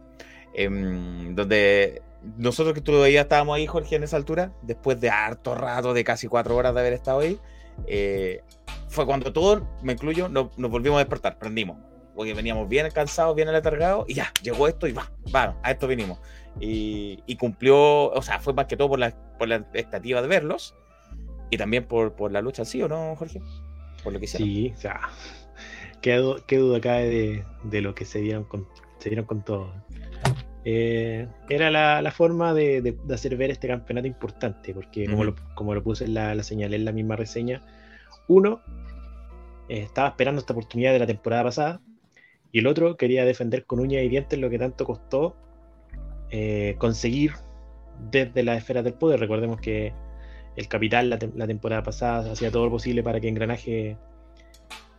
Em, 0.54 1.36
donde 1.36 2.02
nosotros 2.38 2.74
que 2.74 2.82
todavía 2.82 3.22
estábamos 3.22 3.56
ahí, 3.58 3.68
Jorge, 3.68 3.98
en 3.98 4.04
esa 4.04 4.16
altura, 4.18 4.54
después 4.62 5.00
de 5.02 5.10
harto 5.10 5.54
rato, 5.56 5.94
de 5.94 6.04
casi 6.06 6.28
cuatro 6.28 6.56
horas 6.56 6.74
de 6.74 6.80
haber 6.80 6.94
estado 6.94 7.20
ahí, 7.20 7.38
eh, 7.88 8.42
fue 8.88 9.06
cuando 9.06 9.34
todos, 9.34 9.64
me 9.84 9.94
incluyo, 9.94 10.30
no- 10.30 10.50
nos 10.56 10.72
volvimos 10.72 10.96
a 10.96 11.00
despertar, 11.00 11.38
prendimos. 11.38 11.78
Porque 12.16 12.34
veníamos 12.34 12.70
bien 12.70 12.90
cansados, 12.92 13.36
bien 13.36 13.50
aletargados, 13.50 14.06
y 14.08 14.14
ya, 14.14 14.32
llegó 14.42 14.68
esto 14.68 14.88
y 14.88 14.94
va, 14.94 15.12
va, 15.36 15.58
a 15.64 15.72
esto 15.72 15.88
vinimos. 15.88 16.20
Y, 16.60 17.20
y 17.26 17.36
cumplió, 17.36 18.10
o 18.12 18.22
sea, 18.22 18.40
fue 18.40 18.54
más 18.54 18.66
que 18.68 18.78
todo 18.78 18.90
por 18.90 19.00
la, 19.00 19.12
por 19.38 19.48
la 19.50 19.58
expectativa 19.58 20.22
de 20.22 20.28
verlos, 20.28 20.76
y 21.52 21.58
también 21.58 21.86
por, 21.86 22.14
por 22.14 22.32
la 22.32 22.42
lucha 22.42 22.62
en 22.62 22.66
sí, 22.66 22.82
¿o 22.82 22.88
no, 22.88 23.16
Jorge? 23.18 23.42
Por 24.04 24.14
lo 24.14 24.20
que 24.20 24.26
hicieron. 24.26 24.48
Sí, 24.48 24.74
o 24.76 24.80
sea, 24.80 25.02
qué, 26.02 26.16
du- 26.16 26.42
qué 26.48 26.58
duda 26.58 26.80
cabe 26.80 27.10
de, 27.10 27.44
de 27.64 27.82
lo 27.82 27.94
que 27.94 28.06
se 28.06 28.20
dieron 28.20 28.46
con, 28.46 28.68
se 29.00 29.10
dieron 29.10 29.26
con 29.26 29.44
todo. 29.44 29.74
Eh, 30.64 31.28
era 31.50 31.70
la, 31.70 32.02
la 32.02 32.12
forma 32.12 32.54
de, 32.54 32.82
de- 32.82 32.98
de 33.04 33.14
hacer 33.14 33.36
ver 33.38 33.52
este 33.52 33.68
campeonato 33.68 34.08
importante, 34.08 34.74
porque 34.74 35.06
como, 35.06 35.24
lo, 35.24 35.36
como 35.54 35.74
lo 35.76 35.84
puse 35.84 36.06
en 36.06 36.14
la, 36.16 36.34
la 36.34 36.42
señalé 36.44 36.78
en 36.78 36.86
la 36.86 36.92
misma 36.92 37.16
reseña, 37.16 37.62
uno 38.28 38.62
eh, 39.70 39.80
estaba 39.84 40.08
esperando 40.10 40.40
esta 40.40 40.54
oportunidad 40.54 40.94
de 40.94 41.00
la 41.00 41.08
temporada 41.08 41.44
pasada, 41.44 41.82
y 42.56 42.60
el 42.60 42.68
otro 42.68 42.96
quería 42.96 43.26
defender 43.26 43.66
con 43.66 43.82
uñas 43.82 44.02
y 44.04 44.08
dientes 44.08 44.40
lo 44.40 44.50
que 44.50 44.58
tanto 44.58 44.86
costó 44.86 45.36
eh, 46.32 46.76
conseguir 46.78 47.34
desde 48.10 48.44
las 48.44 48.58
esferas 48.60 48.86
del 48.86 48.94
poder. 48.94 49.20
Recordemos 49.20 49.60
que 49.60 49.92
el 50.56 50.68
Capital 50.70 51.10
la, 51.10 51.20
tem- 51.20 51.34
la 51.36 51.48
temporada 51.48 51.84
pasada 51.84 52.32
hacía 52.32 52.52
todo 52.52 52.64
lo 52.64 52.72
posible 52.72 53.04
para 53.04 53.20
que 53.20 53.28
Engranaje 53.28 53.98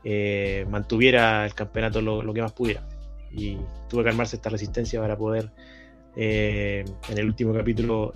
eh, 0.04 0.66
mantuviera 0.68 1.46
el 1.46 1.54
campeonato 1.54 2.02
lo, 2.02 2.22
lo 2.22 2.34
que 2.34 2.42
más 2.42 2.52
pudiera. 2.52 2.86
Y 3.32 3.56
tuvo 3.88 4.02
que 4.02 4.10
armarse 4.10 4.36
esta 4.36 4.50
resistencia 4.50 5.00
para 5.00 5.16
poder 5.16 5.50
eh, 6.14 6.84
en 7.08 7.18
el 7.18 7.24
último 7.24 7.54
capítulo 7.54 8.12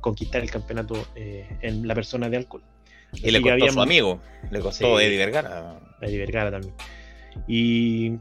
conquistar 0.00 0.42
el 0.42 0.50
campeonato 0.52 0.94
en 1.16 1.88
la 1.88 1.94
persona 1.96 2.28
de 2.28 2.36
alcohol. 2.36 2.62
Y 3.14 3.32
le 3.32 3.38
Así 3.38 3.42
costó 3.42 3.52
había 3.52 3.72
su 3.72 3.80
amigo, 3.82 4.20
le 4.52 4.60
costó 4.60 4.98
Sí. 5.00 5.04
Eddie 5.06 5.18
Vergara. 5.18 5.80
Eddie 6.00 6.18
Vergara 6.18 6.50
también. 6.52 6.74
Y, 7.48 8.12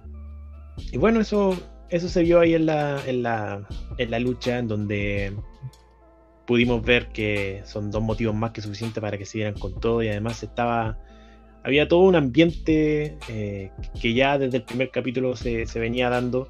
y 0.91 0.97
bueno, 0.97 1.21
eso, 1.21 1.57
eso 1.89 2.07
se 2.09 2.23
vio 2.23 2.39
ahí 2.39 2.53
en 2.53 2.65
la, 2.65 3.01
en, 3.05 3.23
la, 3.23 3.67
en 3.97 4.12
la 4.12 4.19
lucha, 4.19 4.57
en 4.57 4.67
donde 4.67 5.33
pudimos 6.45 6.83
ver 6.83 7.07
que 7.09 7.62
son 7.65 7.91
dos 7.91 8.01
motivos 8.01 8.36
más 8.36 8.51
que 8.51 8.62
suficientes 8.62 9.01
para 9.01 9.17
que 9.17 9.25
se 9.25 9.39
dieran 9.39 9.53
con 9.55 9.79
todo. 9.79 10.03
Y 10.03 10.09
además 10.09 10.43
estaba 10.43 10.97
había 11.63 11.88
todo 11.88 12.01
un 12.01 12.15
ambiente 12.15 13.17
eh, 13.29 13.71
que 14.01 14.13
ya 14.13 14.38
desde 14.38 14.57
el 14.57 14.63
primer 14.63 14.91
capítulo 14.91 15.36
se, 15.36 15.65
se 15.65 15.79
venía 15.79 16.09
dando 16.09 16.49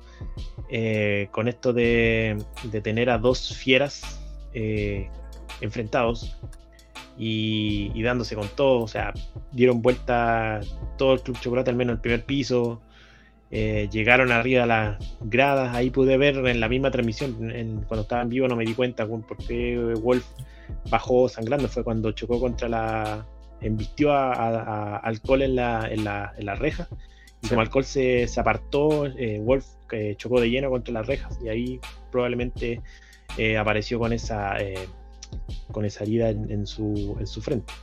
eh, 0.69 1.27
con 1.31 1.47
esto 1.47 1.71
de, 1.71 2.37
de 2.71 2.81
tener 2.81 3.09
a 3.09 3.19
dos 3.19 3.55
fieras 3.55 4.19
eh, 4.53 5.07
enfrentados 5.61 6.35
y, 7.17 7.91
y 7.93 8.01
dándose 8.01 8.35
con 8.35 8.47
todo, 8.55 8.81
o 8.81 8.87
sea, 8.87 9.13
dieron 9.51 9.83
vuelta 9.83 10.61
todo 10.97 11.13
el 11.13 11.21
Club 11.21 11.39
Chocolate, 11.39 11.69
al 11.69 11.75
menos 11.75 11.95
el 11.95 12.01
primer 12.01 12.25
piso, 12.25 12.81
eh, 13.55 13.87
llegaron 13.91 14.31
arriba 14.31 14.63
a 14.63 14.65
las 14.65 15.17
gradas, 15.21 15.75
ahí 15.75 15.91
pude 15.91 16.17
ver 16.17 16.35
en 16.47 16.59
la 16.59 16.67
misma 16.67 16.89
transmisión, 16.89 17.51
en- 17.51 17.83
cuando 17.83 18.01
estaba 18.01 18.23
en 18.23 18.29
vivo 18.29 18.47
no 18.47 18.55
me 18.55 18.65
di 18.65 18.73
cuenta 18.73 19.05
por 19.05 19.37
qué 19.37 19.77
Wolf 20.01 20.25
bajó 20.89 21.29
sangrando, 21.29 21.67
fue 21.67 21.83
cuando 21.83 22.11
chocó 22.13 22.39
contra 22.39 22.67
la... 22.67 23.25
embistió 23.61 24.11
a, 24.11 24.33
a- 24.33 24.95
a 24.95 24.97
alcohol 24.97 25.41
en 25.43 25.55
la, 25.55 25.87
en 25.89 26.03
la, 26.03 26.33
en 26.37 26.45
la 26.47 26.55
reja, 26.55 26.87
y 27.43 27.47
como 27.47 27.61
alcohol 27.61 27.83
se, 27.85 28.27
se 28.27 28.39
apartó, 28.39 29.05
eh, 29.05 29.39
Wolf 29.39 29.65
eh, 29.91 30.15
chocó 30.17 30.41
de 30.41 30.49
lleno 30.49 30.69
contra 30.71 30.91
las 30.93 31.05
rejas, 31.05 31.37
y 31.45 31.49
ahí 31.49 31.79
probablemente 32.11 32.81
eh, 33.37 33.57
apareció 33.57 33.99
con 33.99 34.13
esa... 34.13 34.57
eh, 34.59 34.87
con 35.71 35.83
esa 35.83 36.03
herida 36.03 36.29
en, 36.29 36.51
en 36.51 36.67
su, 36.67 37.17
en 37.19 37.25
su 37.25 37.41
frente. 37.41 37.73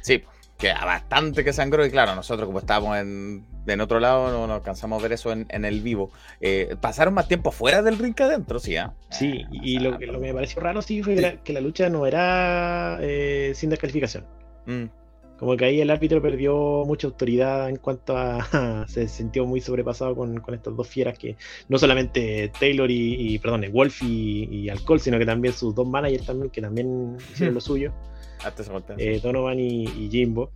Sí, 0.00 0.22
que 0.58 0.72
bastante 0.72 1.44
que 1.44 1.52
sangró 1.52 1.86
y 1.86 1.90
claro, 1.90 2.14
nosotros 2.16 2.46
como 2.46 2.58
estábamos 2.58 2.98
en, 2.98 3.46
en 3.66 3.80
otro 3.80 4.00
lado 4.00 4.30
no, 4.32 4.46
no 4.46 4.54
alcanzamos 4.54 4.98
a 4.98 5.02
ver 5.02 5.12
eso 5.12 5.32
en, 5.32 5.46
en 5.50 5.64
el 5.64 5.80
vivo. 5.82 6.10
Eh, 6.40 6.76
pasaron 6.80 7.14
más 7.14 7.28
tiempo 7.28 7.52
fuera 7.52 7.82
del 7.82 7.98
ring 7.98 8.14
que 8.14 8.24
adentro, 8.24 8.58
sí. 8.58 8.76
¿ah? 8.76 8.94
Sí, 9.10 9.46
Eh, 9.52 9.60
y 9.62 9.80
sea, 9.80 9.80
lo, 9.80 9.98
que- 9.98 10.06
lo 10.06 10.20
que 10.20 10.26
me 10.28 10.34
pareció 10.34 10.60
raro 10.60 10.82
sí 10.82 11.02
fue 11.02 11.14
que 11.14 11.20
la, 11.20 11.42
que 11.42 11.52
la 11.52 11.60
lucha 11.60 11.88
no 11.88 12.06
era 12.06 12.98
eh, 13.00 13.52
sin 13.54 13.70
descalificación. 13.70 14.26
mm, 14.66 14.84
Como 15.38 15.56
que 15.56 15.64
ahí 15.66 15.80
el 15.80 15.90
árbitro 15.90 16.20
perdió 16.20 16.84
mucha 16.84 17.06
autoridad 17.06 17.68
en 17.68 17.76
cuanto 17.76 18.16
a. 18.16 18.84
se 18.88 19.06
sintió 19.08 19.46
muy 19.46 19.60
sobrepasado 19.60 20.16
con, 20.16 20.40
con 20.40 20.54
estas 20.54 20.74
dos 20.76 20.88
fieras 20.88 21.16
que 21.18 21.36
no 21.68 21.78
solamente 21.78 22.52
Taylor 22.58 22.90
y, 22.90 23.34
y, 23.34 23.38
perdón, 23.38 23.64
Wolf 23.72 24.02
y, 24.02 24.44
y 24.50 24.68
Alcohol, 24.68 24.98
sino 25.00 25.18
que 25.18 25.26
también 25.26 25.54
sus 25.54 25.74
dos 25.74 25.86
managers 25.88 26.26
también, 26.26 26.50
que 26.50 26.60
también 26.60 27.22
hicieron 27.30 27.54
lo 27.54 27.60
suyo. 27.60 27.92
Eh, 28.98 29.20
Donovan 29.22 29.58
y, 29.60 29.84
y 29.84 30.08
Jimbo, 30.10 30.52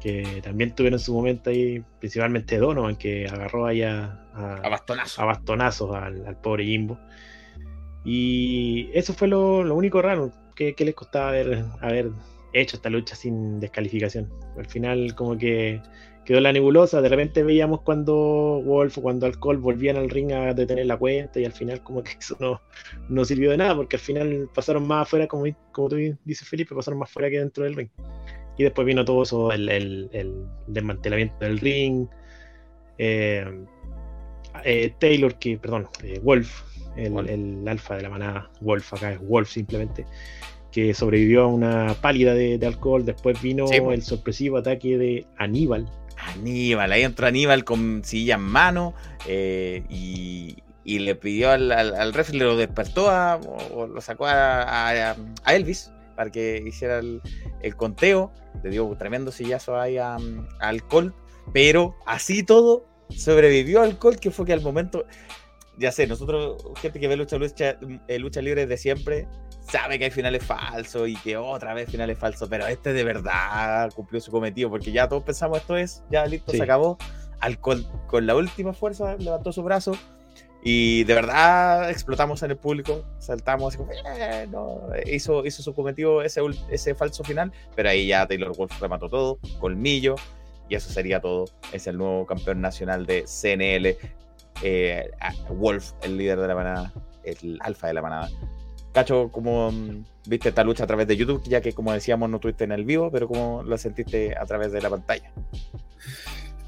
que 0.00 0.40
también 0.42 0.74
tuvieron 0.74 0.98
su 0.98 1.12
momento 1.14 1.50
ahí, 1.50 1.82
principalmente 1.98 2.56
Donovan, 2.58 2.96
que 2.96 3.26
agarró 3.26 3.66
ahí 3.66 3.82
a, 3.82 4.26
a- 4.34 4.56
a 4.64 4.68
bastonazo. 4.68 5.22
a 5.22 5.24
bastonazos 5.26 5.94
al, 5.94 6.26
al 6.26 6.36
pobre 6.40 6.64
Jimbo. 6.64 6.98
Y 8.04 8.88
eso 8.94 9.12
fue 9.12 9.28
lo, 9.28 9.62
lo 9.62 9.74
único 9.74 10.00
raro 10.00 10.32
que, 10.54 10.74
que 10.74 10.84
les 10.84 10.94
costaba 10.94 11.28
haber, 11.28 11.64
haber 11.80 12.10
hecho 12.52 12.76
esta 12.76 12.88
lucha 12.90 13.14
sin 13.14 13.60
descalificación. 13.60 14.32
Al 14.56 14.66
final 14.66 15.14
como 15.14 15.36
que 15.36 15.80
quedó 16.30 16.40
la 16.40 16.52
nebulosa, 16.52 17.02
de 17.02 17.08
repente 17.08 17.42
veíamos 17.42 17.80
cuando 17.82 18.62
Wolf 18.64 18.98
o 18.98 19.02
cuando 19.02 19.26
Alcohol 19.26 19.58
volvían 19.58 19.96
al 19.96 20.08
ring 20.08 20.30
a 20.30 20.54
detener 20.54 20.86
la 20.86 20.96
cuenta 20.96 21.40
y 21.40 21.44
al 21.44 21.50
final 21.52 21.82
como 21.82 22.04
que 22.04 22.12
eso 22.20 22.36
no, 22.38 22.60
no 23.08 23.24
sirvió 23.24 23.50
de 23.50 23.56
nada 23.56 23.74
porque 23.74 23.96
al 23.96 24.00
final 24.02 24.48
pasaron 24.54 24.86
más 24.86 25.02
afuera, 25.08 25.26
como, 25.26 25.44
como 25.72 25.88
tú 25.88 25.96
dices 26.24 26.48
Felipe, 26.48 26.72
pasaron 26.72 27.00
más 27.00 27.10
afuera 27.10 27.28
que 27.30 27.38
dentro 27.40 27.64
del 27.64 27.74
ring. 27.74 27.88
Y 28.56 28.62
después 28.62 28.86
vino 28.86 29.04
todo 29.04 29.24
eso, 29.24 29.50
el, 29.50 29.68
el- 29.70 30.08
el 30.12 30.32
desmantelamiento 30.68 31.44
del 31.44 31.58
ring. 31.58 32.06
eh, 32.98 33.44
eh, 34.64 34.92
Taylor, 35.00 35.34
que, 35.38 35.56
perdón, 35.58 35.88
eh, 36.04 36.20
Wolf, 36.22 36.62
el, 36.96 37.10
Wolf. 37.12 37.28
el 37.28 37.66
alfa 37.66 37.96
de 37.96 38.02
la 38.02 38.08
manada, 38.10 38.50
Wolf 38.60 38.92
acá 38.94 39.12
es 39.14 39.20
Wolf 39.26 39.48
simplemente, 39.48 40.04
que 40.70 40.92
sobrevivió 40.94 41.42
a 41.42 41.46
una 41.46 41.94
pálida 42.00 42.34
de, 42.34 42.58
de 42.58 42.66
alcohol. 42.66 43.04
Después 43.04 43.40
vino 43.42 43.66
Sí, 43.66 43.80
po. 43.80 43.92
el 43.92 44.02
sorpresivo 44.02 44.58
ataque 44.58 44.96
de 44.98 45.26
Aníbal. 45.38 45.88
Aníbal, 46.28 46.92
ahí 46.92 47.02
entró 47.02 47.26
Aníbal 47.26 47.64
con 47.64 48.02
silla 48.04 48.34
en 48.34 48.42
mano 48.42 48.94
eh, 49.26 49.84
y 49.88 50.98
le 50.98 51.14
pidió 51.14 51.50
al, 51.50 51.70
al, 51.72 51.94
al 51.94 52.12
lo 52.32 52.56
despertó 52.56 53.10
a, 53.10 53.36
o, 53.36 53.86
lo 53.86 54.00
sacó 54.00 54.26
a, 54.26 55.14
Elvis 55.46 55.92
para 56.16 56.30
que 56.30 56.62
hiciera 56.66 56.98
el, 56.98 57.22
conteo. 57.76 58.32
Le 58.62 58.70
dio 58.70 58.88
tremendo 58.98 59.30
sillazo 59.30 59.78
ahí 59.78 59.98
a, 59.98 60.16
al 60.60 60.82
Colt, 60.86 61.14
pero 61.52 61.96
así 62.06 62.42
todo 62.42 62.86
sobrevivió 63.08 63.82
al 63.82 63.98
Colt, 63.98 64.18
que 64.18 64.30
fue 64.30 64.46
que 64.46 64.52
al 64.52 64.60
momento, 64.60 65.06
ya 65.80 65.90
sé, 65.90 66.06
nosotros, 66.06 66.62
gente 66.80 67.00
que 67.00 67.08
ve 67.08 67.16
lucha, 67.16 67.38
lucha, 67.38 67.78
eh, 68.06 68.18
lucha 68.18 68.42
libre 68.42 68.66
de 68.66 68.76
siempre, 68.76 69.26
sabe 69.60 69.98
que 69.98 70.04
hay 70.04 70.10
finales 70.10 70.44
falsos 70.44 71.08
y 71.08 71.16
que 71.16 71.38
otra 71.38 71.72
vez 71.72 71.90
finales 71.90 72.18
falsos, 72.18 72.48
pero 72.50 72.66
este 72.66 72.92
de 72.92 73.02
verdad 73.02 73.90
cumplió 73.94 74.20
su 74.20 74.30
cometido, 74.30 74.68
porque 74.68 74.92
ya 74.92 75.08
todos 75.08 75.22
pensamos 75.22 75.58
esto 75.58 75.78
es, 75.78 76.02
ya 76.10 76.26
listo, 76.26 76.52
sí. 76.52 76.58
se 76.58 76.62
acabó. 76.62 76.98
Al 77.40 77.58
Colt, 77.58 77.86
con 78.06 78.26
la 78.26 78.36
última 78.36 78.74
fuerza 78.74 79.16
levantó 79.16 79.50
su 79.50 79.62
brazo 79.62 79.92
y 80.62 81.04
de 81.04 81.14
verdad 81.14 81.88
explotamos 81.88 82.42
en 82.42 82.50
el 82.50 82.58
público, 82.58 83.02
saltamos, 83.18 83.68
así 83.68 83.78
como, 83.78 83.90
eh, 83.92 84.46
no, 84.50 84.82
hizo, 85.06 85.46
hizo 85.46 85.62
su 85.62 85.74
cometido 85.74 86.20
ese, 86.20 86.42
ese 86.68 86.94
falso 86.94 87.24
final, 87.24 87.50
pero 87.74 87.88
ahí 87.88 88.08
ya 88.08 88.26
Taylor 88.26 88.54
Wolf 88.54 88.78
remató 88.78 89.08
todo, 89.08 89.38
colmillo, 89.58 90.16
y 90.68 90.74
eso 90.74 90.90
sería 90.90 91.20
todo. 91.20 91.46
Es 91.72 91.86
el 91.86 91.98
nuevo 91.98 92.24
campeón 92.26 92.60
nacional 92.60 93.04
de 93.04 93.24
CNL, 93.24 93.96
eh, 94.62 95.10
Wolf, 95.48 95.92
el 96.02 96.16
líder 96.16 96.40
de 96.40 96.48
la 96.48 96.54
manada, 96.54 96.92
el 97.24 97.58
alfa 97.62 97.86
de 97.88 97.94
la 97.94 98.02
manada. 98.02 98.28
Cacho, 98.92 99.30
¿cómo 99.30 99.72
viste 100.26 100.48
esta 100.48 100.64
lucha 100.64 100.84
a 100.84 100.86
través 100.86 101.06
de 101.06 101.16
YouTube? 101.16 101.42
Ya 101.44 101.60
que, 101.60 101.72
como 101.72 101.92
decíamos, 101.92 102.28
no 102.28 102.40
tuviste 102.40 102.64
en 102.64 102.72
el 102.72 102.84
vivo, 102.84 103.10
pero 103.10 103.28
¿cómo 103.28 103.62
lo 103.62 103.78
sentiste 103.78 104.36
a 104.36 104.44
través 104.46 104.72
de 104.72 104.80
la 104.80 104.90
pantalla? 104.90 105.30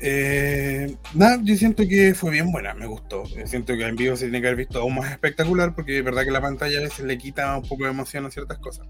Eh, 0.04 0.96
nada, 1.14 1.38
yo 1.42 1.56
siento 1.56 1.84
que 1.86 2.12
fue 2.14 2.32
bien 2.32 2.50
buena, 2.50 2.74
me 2.74 2.86
gustó. 2.86 3.24
Yo 3.24 3.46
siento 3.46 3.76
que 3.76 3.86
en 3.86 3.94
vivo 3.94 4.16
se 4.16 4.24
tiene 4.24 4.40
que 4.40 4.48
haber 4.48 4.58
visto 4.58 4.80
aún 4.80 4.96
más 4.96 5.12
espectacular 5.12 5.74
porque 5.74 5.98
es 5.98 6.04
verdad 6.04 6.24
que 6.24 6.32
la 6.32 6.40
pantalla 6.40 6.78
a 6.78 6.82
veces 6.82 7.04
le 7.06 7.18
quita 7.18 7.56
un 7.56 7.62
poco 7.62 7.84
de 7.84 7.90
emoción 7.90 8.26
a 8.26 8.30
ciertas 8.30 8.58
cosas. 8.58 8.86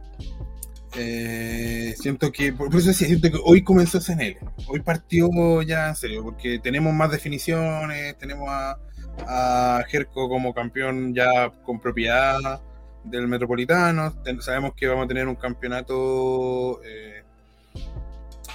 Eh, 0.96 1.94
siento 1.98 2.32
que, 2.32 2.52
por 2.52 2.74
eso 2.74 2.88
decía, 2.88 3.06
siento 3.06 3.30
que 3.30 3.38
hoy 3.44 3.62
comenzó 3.62 4.00
CNL. 4.00 4.38
Hoy 4.68 4.80
partió 4.80 5.62
ya 5.62 5.88
en 5.88 5.96
serio, 5.96 6.22
porque 6.22 6.58
tenemos 6.58 6.94
más 6.94 7.10
definiciones, 7.10 8.16
tenemos 8.16 8.48
a, 8.48 8.78
a 9.26 9.82
Jerko 9.88 10.28
como 10.28 10.54
campeón 10.54 11.14
ya 11.14 11.50
con 11.64 11.80
propiedad 11.80 12.60
del 13.04 13.28
Metropolitano, 13.28 14.14
sabemos 14.40 14.74
que 14.74 14.86
vamos 14.86 15.04
a 15.04 15.08
tener 15.08 15.26
un 15.26 15.36
campeonato. 15.36 16.82
Eh, 16.84 17.22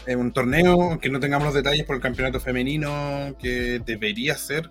en 0.08 0.20
un 0.20 0.32
torneo, 0.32 0.82
aunque 0.84 1.10
no 1.10 1.20
tengamos 1.20 1.48
los 1.48 1.54
detalles 1.54 1.86
por 1.86 1.98
el 1.98 2.02
campeonato 2.02 2.40
femenino, 2.40 3.36
que 3.38 3.82
debería 3.86 4.38
ser, 4.38 4.70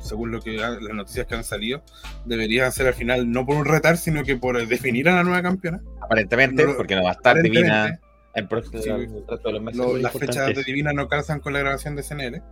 según 0.00 0.30
lo 0.30 0.40
que 0.40 0.52
las 0.52 0.80
noticias 0.80 1.26
que 1.26 1.34
han 1.34 1.42
salido, 1.42 1.82
debería 2.24 2.70
ser 2.70 2.86
al 2.86 2.94
final 2.94 3.30
no 3.30 3.44
por 3.44 3.56
un 3.56 3.64
retar, 3.64 3.96
sino 3.96 4.22
que 4.22 4.36
por 4.36 4.64
definir 4.64 5.08
a 5.08 5.16
la 5.16 5.24
nueva 5.24 5.42
campeona. 5.42 5.80
Aparentemente, 6.00 6.64
no, 6.64 6.76
porque 6.76 6.94
no 6.94 7.02
va 7.02 7.10
a 7.10 7.14
estar 7.14 7.42
divina 7.42 7.98
próximo, 8.44 8.82
sí, 8.82 8.90
el 8.90 9.08
resto 9.26 9.48
de 9.48 9.52
los 9.52 9.62
meses. 9.62 9.78
Lo, 9.78 9.96
las 9.96 10.12
fechas 10.12 10.54
de 10.54 10.62
divina 10.62 10.92
no 10.92 11.08
calzan 11.08 11.40
con 11.40 11.52
la 11.52 11.60
grabación 11.60 11.96
de 11.96 12.02
CNL. 12.02 12.42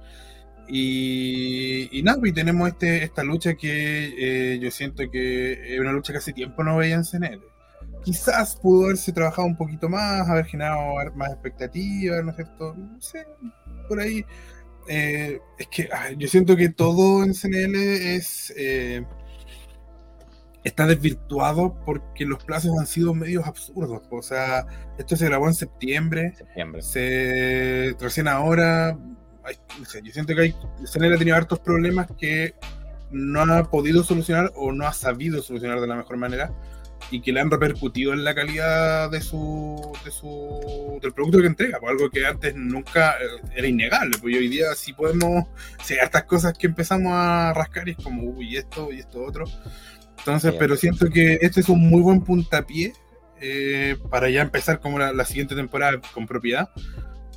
Y, 0.69 1.89
y 1.99 2.03
nada, 2.03 2.19
y 2.25 2.33
tenemos 2.33 2.69
este, 2.69 3.05
esta 3.05 3.23
lucha 3.23 3.55
que 3.55 4.55
eh, 4.55 4.59
yo 4.59 4.71
siento 4.71 5.11
que 5.11 5.75
es 5.75 5.81
una 5.81 5.93
lucha 5.93 6.13
que 6.13 6.19
hace 6.19 6.33
tiempo 6.33 6.65
no 6.65 6.77
veía 6.77 6.97
en 6.97 7.05
CNL 7.05 7.55
quizás 8.05 8.57
pudo 8.57 8.85
haberse 8.85 9.13
trabajado 9.13 9.49
un 9.49 9.57
poquito 9.57 9.89
más, 9.89 10.29
haber 10.29 10.45
generado 10.45 10.95
más 11.15 11.33
expectativas, 11.33 12.23
¿no 12.23 12.31
es 12.31 12.37
cierto? 12.37 12.75
No 12.75 13.01
sé, 13.01 13.27
por 13.89 14.01
ahí. 14.01 14.25
Eh, 14.87 15.41
es 15.59 15.67
que 15.69 15.89
ay, 15.91 16.17
yo 16.19 16.29
siento 16.29 16.57
que 16.57 16.69
todo 16.69 17.25
en 17.25 17.35
CNL 17.35 17.75
es. 17.75 18.53
Eh, 18.57 19.05
está 20.63 20.87
desvirtuado 20.87 21.79
porque 21.85 22.25
los 22.25 22.43
plazos 22.45 22.79
han 22.79 22.87
sido 22.87 23.15
medios 23.15 23.47
absurdos. 23.47 24.03
O 24.11 24.23
sea, 24.23 24.67
esto 24.99 25.17
se 25.17 25.27
grabó 25.27 25.49
en 25.49 25.55
septiembre. 25.55 26.35
septiembre. 26.37 26.83
Se, 26.83 27.97
recién 27.99 28.29
ahora. 28.29 28.99
Ay, 29.45 29.57
no 29.79 29.85
sé, 29.85 30.01
yo 30.03 30.13
siento 30.13 30.35
que 30.35 30.41
hay, 30.41 30.55
ha 30.55 31.19
tenido 31.19 31.37
hartos 31.37 31.61
problemas 31.61 32.09
que 32.19 32.55
no 33.11 33.43
ha 33.43 33.71
podido 33.71 34.03
solucionar 34.03 34.51
o 34.57 34.73
no 34.73 34.87
ha 34.87 34.93
sabido 34.93 35.43
solucionar 35.43 35.81
de 35.81 35.87
la 35.87 35.97
mejor 35.97 36.17
manera 36.17 36.53
y 37.11 37.21
que 37.21 37.33
le 37.33 37.41
han 37.41 37.51
repercutido 37.51 38.13
en 38.13 38.25
la 38.25 38.35
calidad 38.35 39.11
de 39.11 39.21
su, 39.21 39.93
de 40.05 40.11
su 40.11 40.99
del 41.03 41.13
producto 41.13 41.41
que 41.41 41.47
entrega, 41.47 41.79
pues 41.79 41.93
algo 41.93 42.11
que 42.11 42.27
antes 42.27 42.55
nunca 42.57 43.13
eh, 43.13 43.47
era 43.55 43.67
innegable, 43.67 44.17
pues 44.21 44.37
hoy 44.37 44.49
día 44.49 44.75
sí 44.75 44.93
podemos, 44.93 45.45
sí, 45.83 45.95
estas 46.01 46.25
cosas 46.25 46.57
que 46.57 46.67
empezamos 46.67 47.13
a 47.15 47.53
rascar 47.55 47.89
y 47.89 47.93
es 47.93 47.99
como, 47.99 48.23
uy, 48.23 48.57
esto 48.57 48.91
y 48.93 49.01
esto 49.01 49.23
otro. 49.23 49.45
Entonces, 50.19 50.53
Bien. 50.53 50.59
pero 50.59 50.77
siento 50.77 51.11
que 51.11 51.39
este 51.43 51.61
es 51.61 51.69
un 51.69 51.81
muy 51.89 52.01
buen 52.01 52.23
puntapié 52.23 52.95
eh, 53.41 53.97
para 54.11 54.31
ya 54.31 54.43
empezar 54.43 54.81
como 54.81 54.99
la, 54.99 55.13
la 55.13 55.25
siguiente 55.25 55.55
temporada 55.55 56.01
con 56.15 56.27
propiedad. 56.27 56.71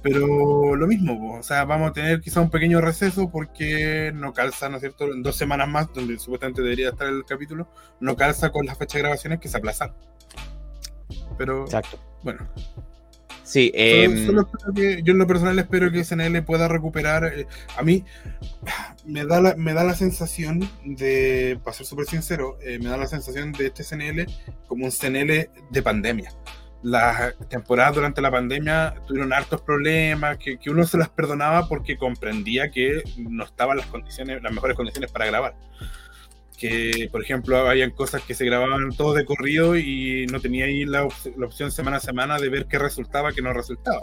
Pero 0.04 0.76
lo 0.76 0.88
mismo, 0.88 1.38
o 1.38 1.44
sea, 1.44 1.66
vamos 1.66 1.90
a 1.90 1.94
tener 1.94 2.22
quizá 2.22 2.42
un 2.42 2.50
pequeño 2.50 2.82
receso 2.82 3.30
porque 3.30 4.12
no 4.14 4.34
calza, 4.34 4.70
¿no 4.70 4.78
es 4.78 4.82
cierto? 4.82 5.06
En 5.06 5.24
dos 5.24 5.36
semanas 5.36 5.68
más, 5.68 5.92
donde 5.94 6.20
supuestamente 6.20 6.62
debería 6.62 6.90
estar 6.90 7.08
el 7.08 7.26
capítulo, 7.26 7.70
no 8.00 8.16
calza 8.16 8.52
con 8.52 8.66
las 8.66 8.78
fechas 8.78 8.96
de 8.96 9.00
grabaciones 9.02 9.40
que 9.40 9.50
se 9.50 9.58
aplazaron. 9.58 9.96
Pero, 11.38 11.64
Exacto. 11.64 12.00
bueno. 12.24 12.48
Sí, 13.44 13.72
eh... 13.76 14.26
solo, 14.26 14.50
solo 14.60 14.74
que, 14.74 15.02
yo 15.04 15.14
en 15.14 15.20
lo 15.20 15.26
personal 15.28 15.58
espero 15.58 15.90
que 15.90 16.04
SNL 16.04 16.44
pueda 16.44 16.68
recuperar. 16.68 17.26
Eh, 17.34 17.48
a 17.78 17.82
mí 17.82 18.04
me 19.06 19.26
da, 19.26 19.40
la, 19.40 19.56
me 19.56 19.74
da 19.74 19.86
la 19.86 19.96
sensación 19.96 20.70
de, 20.84 21.58
para 21.64 21.76
ser 21.76 21.86
súper 21.86 22.08
sincero, 22.08 22.58
eh, 22.62 22.78
me 22.78 22.90
da 22.90 22.98
la 22.98 23.08
sensación 23.08 23.54
de 23.54 23.68
este 23.68 23.84
SNL 23.84 24.26
como 24.68 24.86
un 24.86 24.92
SNL 24.92 25.50
de 25.70 25.82
pandemia 25.82 26.34
las 26.88 27.36
temporadas 27.50 27.96
durante 27.96 28.22
la 28.22 28.32
pandemia 28.32 28.96
tuvieron 29.06 29.34
hartos 29.34 29.62
problemas, 29.62 30.38
que, 30.38 30.58
que, 30.58 30.70
uno 30.70 30.86
se 30.86 30.98
las 30.98 31.10
perdonaba 31.10 31.68
porque 31.68 31.98
comprendía 31.98 32.72
que 32.72 33.04
no 33.18 33.44
estaban 33.44 33.78
las 33.78 33.88
condiciones, 33.88 34.42
las 34.42 34.54
mejores 34.54 34.78
condiciones 34.78 35.12
para 35.12 35.26
grabar. 35.26 35.56
Que, 36.58 37.10
por 37.12 37.22
ejemplo, 37.22 37.58
habían 37.70 37.92
cosas 37.92 38.22
que 38.24 38.34
se 38.34 38.46
grababan 38.46 38.96
todos 38.96 39.18
de 39.18 39.26
corrido 39.26 39.76
y 39.76 40.28
no 40.32 40.40
tenía 40.40 40.66
ahí 40.66 40.86
la, 40.86 41.04
op 41.04 41.14
la 41.36 41.46
opción 41.46 41.72
semana 41.72 41.98
a 41.98 42.00
semana 42.00 42.40
de 42.40 42.50
ver 42.50 42.68
qué 42.68 42.80
resultaba, 42.80 43.34
qué 43.34 43.42
no 43.42 43.52
resultaba. 43.52 44.02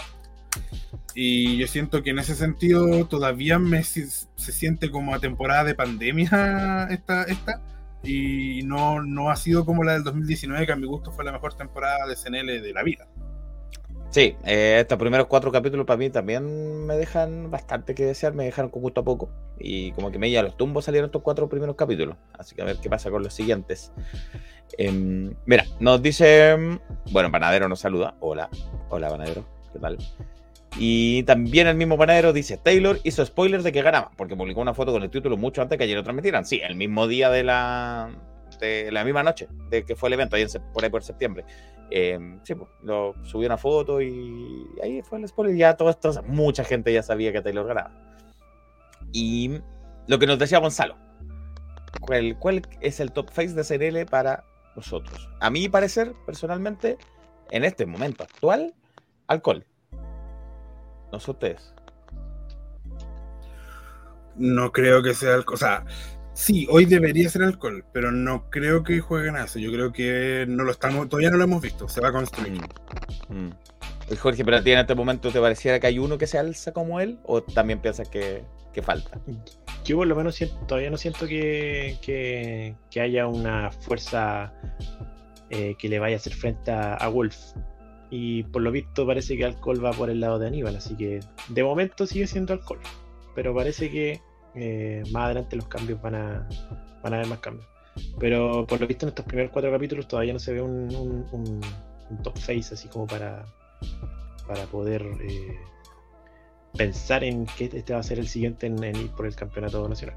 Y 1.14 1.57
yo 1.57 1.66
siento 1.66 2.03
que 2.03 2.11
en 2.11 2.18
ese 2.18 2.35
sentido 2.35 3.07
todavía 3.07 3.59
me, 3.59 3.83
se, 3.83 4.27
siente 4.37 4.90
como 4.90 5.14
a 5.14 5.20
temporada 5.20 5.64
de 5.64 5.75
pandemia 5.75 6.87
esta, 6.90 7.25
esta 7.25 7.62
y 8.05 8.62
no, 8.64 9.03
no 9.03 9.31
ha 9.31 9.37
sido 9.37 9.64
como 9.64 9.83
la 9.85 9.95
del 9.95 10.05
2019, 10.05 10.67
que 10.67 10.73
a 10.73 10.77
mi 10.77 10.87
gusto 10.87 11.11
fue 11.11 11.25
la 11.25 11.33
mejor 11.33 11.55
temporada 11.55 12.07
de 12.07 12.17
CNL 12.17 12.62
de 12.62 12.73
la 12.73 12.83
vida. 12.83 13.09
Sí, 14.14 14.37
eh, 14.45 14.79
estos 14.81 14.97
primeros 14.97 15.27
cuatro 15.27 15.51
capítulos 15.51 15.85
para 15.87 15.97
mí 15.97 16.09
también 16.09 16.87
me 16.87 16.97
dejan 16.97 17.51
bastante 17.51 17.97
que 17.97 18.05
desear, 18.05 18.33
me 18.33 18.45
dejaron 18.45 18.71
con 18.71 18.81
gusto 18.81 19.01
a 19.01 19.05
poco. 19.05 19.29
Y 19.59 19.90
como 19.90 20.12
que 20.12 20.21
me 20.21 20.31
ya 20.31 20.40
los 20.43 20.57
tumbos 20.57 20.85
salieron 20.85 21.09
estos 21.09 21.23
cuatro 21.23 21.49
primeros 21.49 21.75
capítulos. 21.75 22.17
Así 22.38 22.55
que 22.55 22.62
a 22.62 22.64
ver 22.64 22.77
qué 22.81 22.88
pasa 22.88 23.11
con 23.11 23.25
los 23.25 23.35
siguientes. 23.35 23.93
Eh, 24.79 24.90
mira, 25.47 25.64
nos 25.79 26.03
dice. 26.03 26.57
Bueno, 27.12 27.31
Panadero 27.31 27.69
nos 27.69 27.81
saluda. 27.81 28.17
Hola, 28.21 28.49
hola 28.88 29.09
Panadero, 29.09 29.45
¿qué 29.73 29.79
tal? 29.79 29.99
Y 30.77 31.23
también 31.23 31.69
el 31.69 31.77
mismo 31.77 31.97
panadero 31.97 32.33
dice, 32.33 32.57
Taylor 32.57 32.99
hizo 33.05 33.25
spoilers 33.25 33.63
de 33.63 33.71
que 33.71 33.83
ganaba, 33.83 34.11
porque 34.17 34.35
publicó 34.35 34.61
una 34.61 34.75
foto 34.75 34.93
con 34.93 35.03
el 35.03 35.11
título 35.11 35.37
mucho 35.37 35.63
antes 35.63 35.79
que 35.79 35.85
ayer 35.85 35.97
lo 35.97 36.03
transmitieran. 36.03 36.45
Sí, 36.45 36.61
el 36.63 36.75
mismo 36.75 37.07
día 37.07 37.31
de 37.31 37.45
la, 37.45 38.11
de 38.59 38.91
la 38.91 39.05
misma 39.05 39.23
noche 39.23 39.49
de 39.71 39.85
que 39.85 39.95
fue 39.95 40.09
el 40.09 40.15
evento, 40.15 40.35
ahí 40.35 40.47
por 40.73 40.83
ahí 40.83 40.91
por 40.91 41.05
septiembre. 41.05 41.45
Eh, 41.91 42.19
sí, 42.43 42.57
pues, 42.57 42.69
lo 42.83 43.15
subió 43.23 43.47
una 43.47 43.57
foto 43.57 44.01
y 44.01 44.67
ahí 44.83 45.01
fue 45.03 45.19
el 45.19 45.29
spoiler. 45.29 45.57
Ya 45.57 45.77
todo 45.77 45.91
esto, 45.91 46.13
mucha 46.27 46.65
gente 46.65 46.93
ya 46.93 47.05
sabía 47.05 47.33
que 47.33 47.41
Taylor 47.41 47.67
ganaba. 47.67 47.93
Y 49.13 49.61
lo 50.09 50.19
que 50.19 50.27
nos 50.27 50.41
decía 50.41 50.59
Gonzalo, 50.59 50.97
¿cuál, 52.01 52.37
cuál 52.41 52.63
es 52.81 52.99
el 52.99 53.13
top 53.13 53.31
face 53.31 53.55
de 53.55 53.63
CNL 53.63 54.07
para 54.07 54.45
nosotros? 54.75 55.29
A 55.41 55.51
mi 55.51 55.69
parecer, 55.69 56.15
personalmente, 56.27 56.99
en 57.53 57.63
este 57.63 57.87
momento 57.87 58.25
actual, 58.25 58.75
alcohol 59.29 59.65
no 61.14 61.20
son 61.20 61.35
ustedes. 61.35 61.72
No 64.37 64.72
creo 64.72 65.03
que 65.03 65.14
sea 65.14 65.35
alcohol. 65.35 65.55
O 65.55 65.59
sea, 65.59 65.85
sí, 66.33 66.66
hoy 66.70 66.87
debería 66.87 67.29
ser 67.29 67.44
alcohol, 67.44 67.85
pero 67.92 68.11
no 68.11 68.50
creo 68.50 68.83
que 68.83 69.00
jueguen 69.00 69.37
a 69.37 69.44
eso. 69.44 69.59
Yo 69.59 69.70
creo 69.70 69.92
que 69.92 70.44
no 70.48 70.64
lo 70.64 70.72
estamos, 70.72 71.09
todavía 71.09 71.31
no 71.31 71.37
lo 71.37 71.44
hemos 71.44 71.62
visto. 71.62 71.88
Se 71.88 72.00
va 72.00 72.09
a 72.09 72.12
construir. 72.12 72.61
Mm. 73.29 73.46
Mm. 73.46 73.53
Jorge, 74.18 74.44
pero 74.44 74.59
a 74.59 74.62
ti 74.62 74.72
en 74.72 74.81
este 74.81 74.94
momento 74.94 75.31
te 75.31 75.40
pareciera 75.40 75.81
que 75.81 75.87
hay 75.87 75.98
uno 75.98 76.18
que 76.18 76.27
se 76.27 76.37
alza 76.37 76.72
como 76.72 77.00
él, 77.00 77.18
o 77.24 77.42
también 77.42 77.81
piensas 77.81 78.09
que, 78.09 78.44
que 78.72 78.83
falta? 78.83 79.18
Yo 79.85 79.96
por 79.96 80.07
lo 80.07 80.16
menos 80.16 80.35
siento, 80.35 80.57
todavía 80.66 80.90
no 80.90 80.96
siento 80.96 81.27
que, 81.27 81.96
que, 82.03 82.74
que 82.90 83.00
haya 83.00 83.27
una 83.27 83.70
fuerza 83.70 84.53
eh, 85.48 85.74
que 85.79 85.88
le 85.88 85.98
vaya 85.98 86.16
a 86.16 86.18
hacer 86.18 86.35
frente 86.35 86.70
a, 86.70 86.94
a 86.94 87.09
Wolf 87.09 87.55
y 88.16 88.44
por 88.44 88.62
lo 88.62 88.70
visto 88.70 89.05
parece 89.05 89.37
que 89.37 89.44
alcohol 89.44 89.85
va 89.85 89.90
por 89.90 90.09
el 90.09 90.20
lado 90.20 90.38
de 90.38 90.46
Aníbal, 90.46 90.77
así 90.77 90.96
que 90.96 91.18
de 91.48 91.64
momento 91.64 92.07
sigue 92.07 92.29
siendo 92.29 92.53
alcohol, 92.53 92.79
pero 93.35 93.53
parece 93.53 93.90
que 93.90 94.20
eh, 94.55 95.03
más 95.11 95.24
adelante 95.24 95.57
los 95.57 95.66
cambios 95.66 96.00
van 96.00 96.14
a, 96.14 96.48
van 97.03 97.12
a 97.12 97.16
haber 97.16 97.27
más 97.27 97.40
cambios. 97.40 97.66
Pero 98.20 98.64
por 98.68 98.81
lo 98.81 98.87
visto 98.87 99.05
en 99.05 99.09
estos 99.09 99.24
primeros 99.24 99.50
cuatro 99.50 99.72
capítulos 99.72 100.07
todavía 100.07 100.33
no 100.33 100.38
se 100.38 100.53
ve 100.53 100.62
un, 100.62 101.61
top 102.22 102.38
face 102.38 102.74
así 102.74 102.87
como 102.87 103.09
para, 103.09 103.46
para 104.46 104.64
poder 104.66 105.03
eh, 105.20 105.59
pensar 106.77 107.24
en 107.24 107.46
que 107.46 107.64
este 107.64 107.94
va 107.94 107.98
a 107.98 108.05
ser 108.05 108.20
el 108.20 108.29
siguiente 108.29 108.68
en, 108.68 108.85
en 108.85 108.94
ir 108.94 109.11
por 109.11 109.27
el 109.27 109.35
campeonato 109.35 109.88
nacional. 109.88 110.16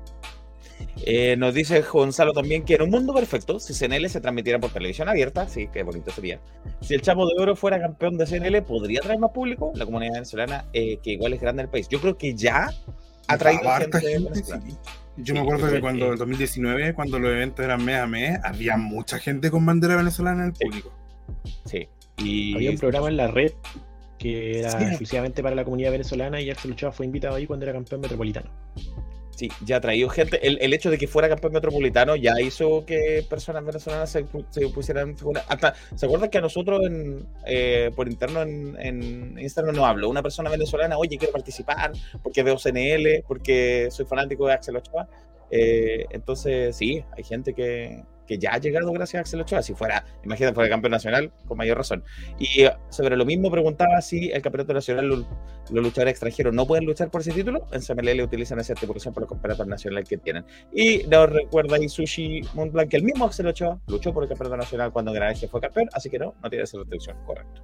Eh, 1.06 1.36
nos 1.38 1.54
dice 1.54 1.82
Gonzalo 1.82 2.34
también 2.34 2.64
que 2.66 2.76
en 2.76 2.82
un 2.84 2.90
mundo 2.90 3.14
perfecto, 3.14 3.60
si 3.60 3.74
CNL 3.74 4.10
se 4.10 4.20
transmitiera 4.20 4.60
por 4.60 4.72
televisión 4.72 5.08
abierta, 5.10 5.48
sí, 5.48 5.68
qué 5.72 5.84
bonito 5.84 6.12
sería. 6.12 6.40
Si 6.82 6.94
el 6.94 7.02
Chapo 7.02 7.28
de 7.28 7.42
Oro 7.42 7.56
fuera 7.56 7.80
campeón 7.80 8.18
de 8.18 8.26
CNL, 8.26 8.62
¿podría 8.64 9.02
traer 9.02 9.20
más 9.20 9.32
público? 9.32 9.72
La 9.76 9.86
comunidad 9.86 10.14
venezolana, 10.14 10.66
eh, 10.74 10.98
que 11.04 11.12
igual 11.12 11.34
es 11.34 11.42
grande 11.42 11.62
en 11.62 11.66
el 11.68 11.72
país. 11.72 11.88
Yo 11.90 12.00
creo 12.02 12.18
que 12.18 12.36
ya 12.36 12.70
ha 13.28 13.38
traído 13.38 13.70
gente 13.80 14.02
gente, 14.02 14.44
sí. 14.44 14.54
Yo 15.18 15.26
Sí, 15.26 15.34
me 15.34 15.40
acuerdo 15.40 15.72
que 15.72 15.82
cuando 15.82 16.12
en 16.14 16.18
2019, 16.18 16.94
cuando 16.94 17.18
los 17.18 17.32
eventos 17.32 17.66
eran 17.66 17.84
mes 17.84 17.98
a 17.98 18.06
mes, 18.08 18.40
había 18.44 18.78
mucha 18.78 19.18
gente 19.18 19.50
con 19.50 19.66
bandera 19.66 19.96
venezolana 19.96 20.44
en 20.44 20.48
el 20.50 20.54
público. 20.54 20.94
Sí. 21.66 21.88
Y 22.18 22.56
Había 22.56 22.72
un 22.72 22.78
programa 22.78 23.08
en 23.08 23.18
la 23.18 23.28
red 23.28 23.52
que 24.20 24.60
era 24.60 24.72
Sí. 24.72 24.84
exclusivamente 24.84 25.42
para 25.44 25.56
la 25.56 25.64
comunidad 25.64 25.92
venezolana 25.92 26.42
y 26.42 26.50
Axel 26.50 26.72
Ochoa 26.72 26.92
fue 26.92 27.06
invitado 27.06 27.36
ahí 27.36 27.46
cuando 27.48 27.66
era 27.66 27.74
campeón 27.74 28.02
metropolitano. 28.02 28.50
Sí, 29.38 29.52
ya 29.64 29.76
ha 29.76 29.82
traído 29.82 30.10
gente. 30.10 30.48
El, 30.48 30.58
el 30.62 30.74
hecho 30.74 30.90
de 30.90 30.98
que 30.98 31.06
fuera 31.06 31.30
campeón 31.30 31.54
metropolitano 31.54 32.16
ya 32.16 32.42
hizo 32.42 32.84
que 32.88 33.24
personas 33.30 33.64
venezolanas 33.64 34.10
se, 34.10 34.26
se 34.50 34.68
pusieran. 34.70 35.16
Hasta, 35.48 35.76
¿se 35.94 36.08
acuerdan 36.08 36.32
que 36.32 36.40
a 36.40 36.42
nosotros 36.42 36.82
en, 36.84 37.24
eh, 37.46 37.92
por 37.96 38.08
interno 38.08 38.42
en, 38.42 38.76
en 38.80 39.38
Instagram 39.38 39.76
nos 39.76 39.86
habló 39.86 40.10
una 40.10 40.24
persona 40.24 40.50
venezolana, 40.50 40.98
oye, 40.98 41.20
quiero 41.20 41.32
participar 41.32 41.92
porque 42.24 42.42
veo 42.42 42.58
CNL, 42.58 43.24
porque 43.28 43.90
soy 43.92 44.08
fanático 44.08 44.48
de 44.48 44.54
Axel 44.54 44.78
Ochoa? 44.78 45.08
Eh, 45.52 46.06
entonces, 46.10 46.76
sí, 46.76 47.04
hay 47.16 47.24
gente 47.24 47.54
que, 47.54 48.04
que 48.28 48.38
ya 48.38 48.52
ha 48.54 48.58
llegado 48.60 48.92
gracias 48.92 49.16
a 49.16 49.22
Axel 49.22 49.42
Ochoa. 49.42 49.62
Si 49.64 49.74
fuera, 49.74 50.06
imagínate, 50.24 50.54
fuera 50.54 50.70
campeón 50.70 50.92
nacional, 50.92 51.32
con 51.48 51.58
mayor 51.58 51.78
razón. 51.78 52.04
Y 52.38 52.64
eh, 52.64 52.72
sobre 52.90 53.16
lo 53.18 53.26
mismo 53.26 53.50
preguntaba 53.50 54.02
si 54.02 54.30
el 54.30 54.42
campeonato 54.42 54.74
nacional, 54.74 55.08
lo- 55.08 55.16
los 55.72 55.84
luchadores 55.84 56.12
extranjeros 56.12 56.54
no 56.54 56.66
pueden 56.68 56.86
luchar 56.86 57.10
por 57.10 57.22
ese 57.22 57.32
título. 57.32 57.66
En 57.72 57.82
CMLL 57.82 58.22
utilizan 58.22 58.60
esa 58.60 58.74
estipulación 58.74 59.14
por 59.14 59.22
los 59.24 59.30
campeonatos 59.32 59.68
nacionales 59.68 60.08
que 60.08 60.18
tienen. 60.18 60.46
Y 60.74 61.04
nos 61.08 61.30
recuerda 61.32 61.78
ahí 61.78 61.90
Sushi 61.90 62.42
Montblanc 62.54 62.90
que 62.90 62.98
el 62.98 63.04
mismo 63.04 63.26
Axel 63.26 63.48
Ochoa 63.48 63.80
luchó 63.88 64.14
por 64.14 64.24
el 64.24 64.30
campeonato 64.30 64.58
nacional 64.58 64.92
cuando 64.92 65.12
Granaje 65.14 65.48
fue 65.48 65.62
campeón, 65.62 65.90
así 65.94 66.10
que 66.10 66.20
no, 66.20 66.36
no 66.44 66.50
tiene 66.50 66.64
esa 66.64 66.78
restricción, 66.78 67.18
correcto. 67.26 67.62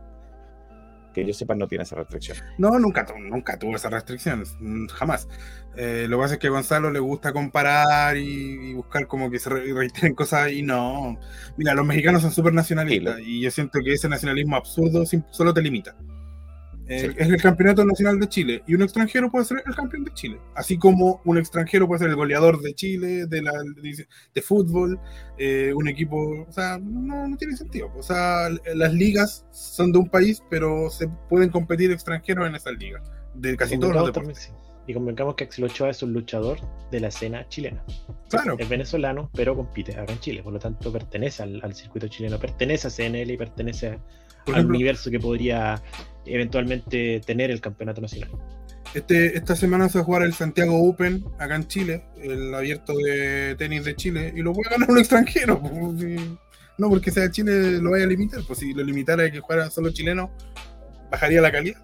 Que 1.13 1.25
yo 1.25 1.33
sepa, 1.33 1.53
no 1.55 1.67
tiene 1.67 1.83
esa 1.83 1.95
restricción. 1.95 2.37
No, 2.57 2.77
nunca, 2.79 3.05
nunca 3.19 3.57
tuvo 3.59 3.75
esas 3.75 3.91
restricciones, 3.91 4.55
mm, 4.59 4.87
jamás. 4.87 5.27
Eh, 5.75 6.05
lo 6.09 6.17
que 6.17 6.21
pasa 6.23 6.33
es 6.35 6.39
que 6.39 6.47
a 6.47 6.51
Gonzalo 6.51 6.91
le 6.91 6.99
gusta 6.99 7.31
comparar 7.33 8.17
y, 8.17 8.23
y 8.69 8.73
buscar 8.73 9.07
como 9.07 9.29
que 9.29 9.39
se 9.39 9.49
re- 9.49 9.73
reiteren 9.73 10.15
cosas 10.15 10.51
y 10.51 10.61
no. 10.63 11.17
Mira, 11.57 11.73
los 11.73 11.85
mexicanos 11.85 12.21
son 12.23 12.31
súper 12.31 12.53
nacionalistas 12.53 13.17
Sí, 13.17 13.23
y 13.25 13.41
yo 13.41 13.51
siento 13.51 13.79
que 13.83 13.93
ese 13.93 14.09
nacionalismo 14.09 14.55
absurdo 14.55 15.03
solo 15.29 15.53
te 15.53 15.61
limita. 15.61 15.95
Eh, 16.87 16.99
Sí. 16.99 17.15
Es 17.17 17.29
el 17.29 17.41
campeonato 17.41 17.85
nacional 17.85 18.19
de 18.19 18.27
Chile 18.27 18.61
y 18.67 18.75
un 18.75 18.81
extranjero 18.81 19.31
puede 19.31 19.45
ser 19.45 19.63
el 19.65 19.73
campeón 19.73 20.03
de 20.03 20.13
Chile, 20.13 20.37
así 20.55 20.77
como 20.77 21.21
un 21.23 21.37
extranjero 21.37 21.87
puede 21.87 21.99
ser 21.99 22.09
el 22.09 22.15
goleador 22.17 22.59
de 22.61 22.73
Chile, 22.73 23.25
de, 23.25 23.41
la, 23.41 23.53
de, 23.81 24.05
de 24.35 24.41
fútbol, 24.41 24.99
eh, 25.37 25.71
un 25.73 25.87
equipo, 25.87 26.45
o 26.47 26.51
sea, 26.51 26.77
no, 26.79 27.27
no 27.27 27.37
tiene 27.37 27.55
sentido. 27.55 27.89
O 27.95 28.03
sea, 28.03 28.49
las 28.75 28.93
ligas 28.93 29.45
son 29.51 29.91
de 29.93 29.99
un 29.99 30.09
país, 30.09 30.43
pero 30.49 30.89
se 30.89 31.07
pueden 31.29 31.49
competir 31.49 31.91
extranjeros 31.91 32.47
en 32.47 32.55
esas 32.55 32.73
ligas, 32.77 33.01
de 33.33 33.55
casi 33.55 33.77
todos 33.77 33.93
los 33.93 34.05
deportes. 34.07 34.45
también, 34.45 34.59
sí. 34.59 34.63
Y 34.85 34.93
convengamos 34.93 35.35
que 35.35 35.45
Axel 35.45 35.63
Ochoa 35.63 35.91
es 35.91 36.03
un 36.03 36.11
luchador 36.11 36.59
de 36.91 36.99
la 36.99 37.07
escena 37.07 37.47
chilena. 37.47 37.81
Claro, 38.29 38.57
Es 38.59 38.67
venezolano, 38.67 39.29
pero 39.33 39.55
compite 39.55 39.97
acá 39.97 40.11
en 40.11 40.19
Chile. 40.19 40.43
Por 40.43 40.51
lo 40.51 40.59
tanto, 40.59 40.91
pertenece 40.91 41.41
al, 41.43 41.61
al 41.63 41.73
circuito 41.73 42.09
chileno, 42.09 42.37
pertenece 42.37 42.89
a 42.89 42.91
CNL 42.91 43.31
y 43.31 43.37
pertenece 43.37 43.99
por 44.45 44.55
al 44.55 44.59
ejemplo, 44.59 44.75
universo 44.75 45.09
que 45.09 45.19
podría 45.21 45.81
eventualmente 46.25 47.19
tener 47.25 47.51
el 47.51 47.61
campeonato 47.61 48.01
nacional. 48.01 48.29
este, 48.93 49.37
esta 49.37 49.55
semana 49.55 49.89
se 49.89 49.97
va 49.97 50.01
a 50.03 50.05
jugar 50.05 50.23
el 50.23 50.33
Santiago 50.33 50.81
Open 50.87 51.23
acá 51.39 51.55
en 51.55 51.67
Chile, 51.67 52.05
el 52.21 52.53
abierto 52.53 52.93
de 52.97 53.55
tenis 53.57 53.83
de 53.85 53.95
Chile, 53.95 54.33
y 54.35 54.41
lo 54.41 54.53
puede 54.53 54.69
ganar 54.71 54.89
un 54.89 54.97
extranjero. 54.99 55.59
pues, 55.61 56.01
sí. 56.01 56.37
No 56.77 56.89
porque 56.89 57.11
sea 57.11 57.23
de 57.23 57.31
Chile 57.31 57.79
lo 57.81 57.91
vaya 57.91 58.05
a 58.05 58.07
limitar, 58.07 58.41
pues 58.47 58.59
si 58.59 58.73
lo 58.73 58.83
limitara 58.83 59.25
a 59.25 59.31
que 59.31 59.39
jugaran 59.39 59.69
solo 59.69 59.91
chilenos, 59.91 60.29
bajaría 61.11 61.39
la 61.41 61.51
calidad. 61.51 61.79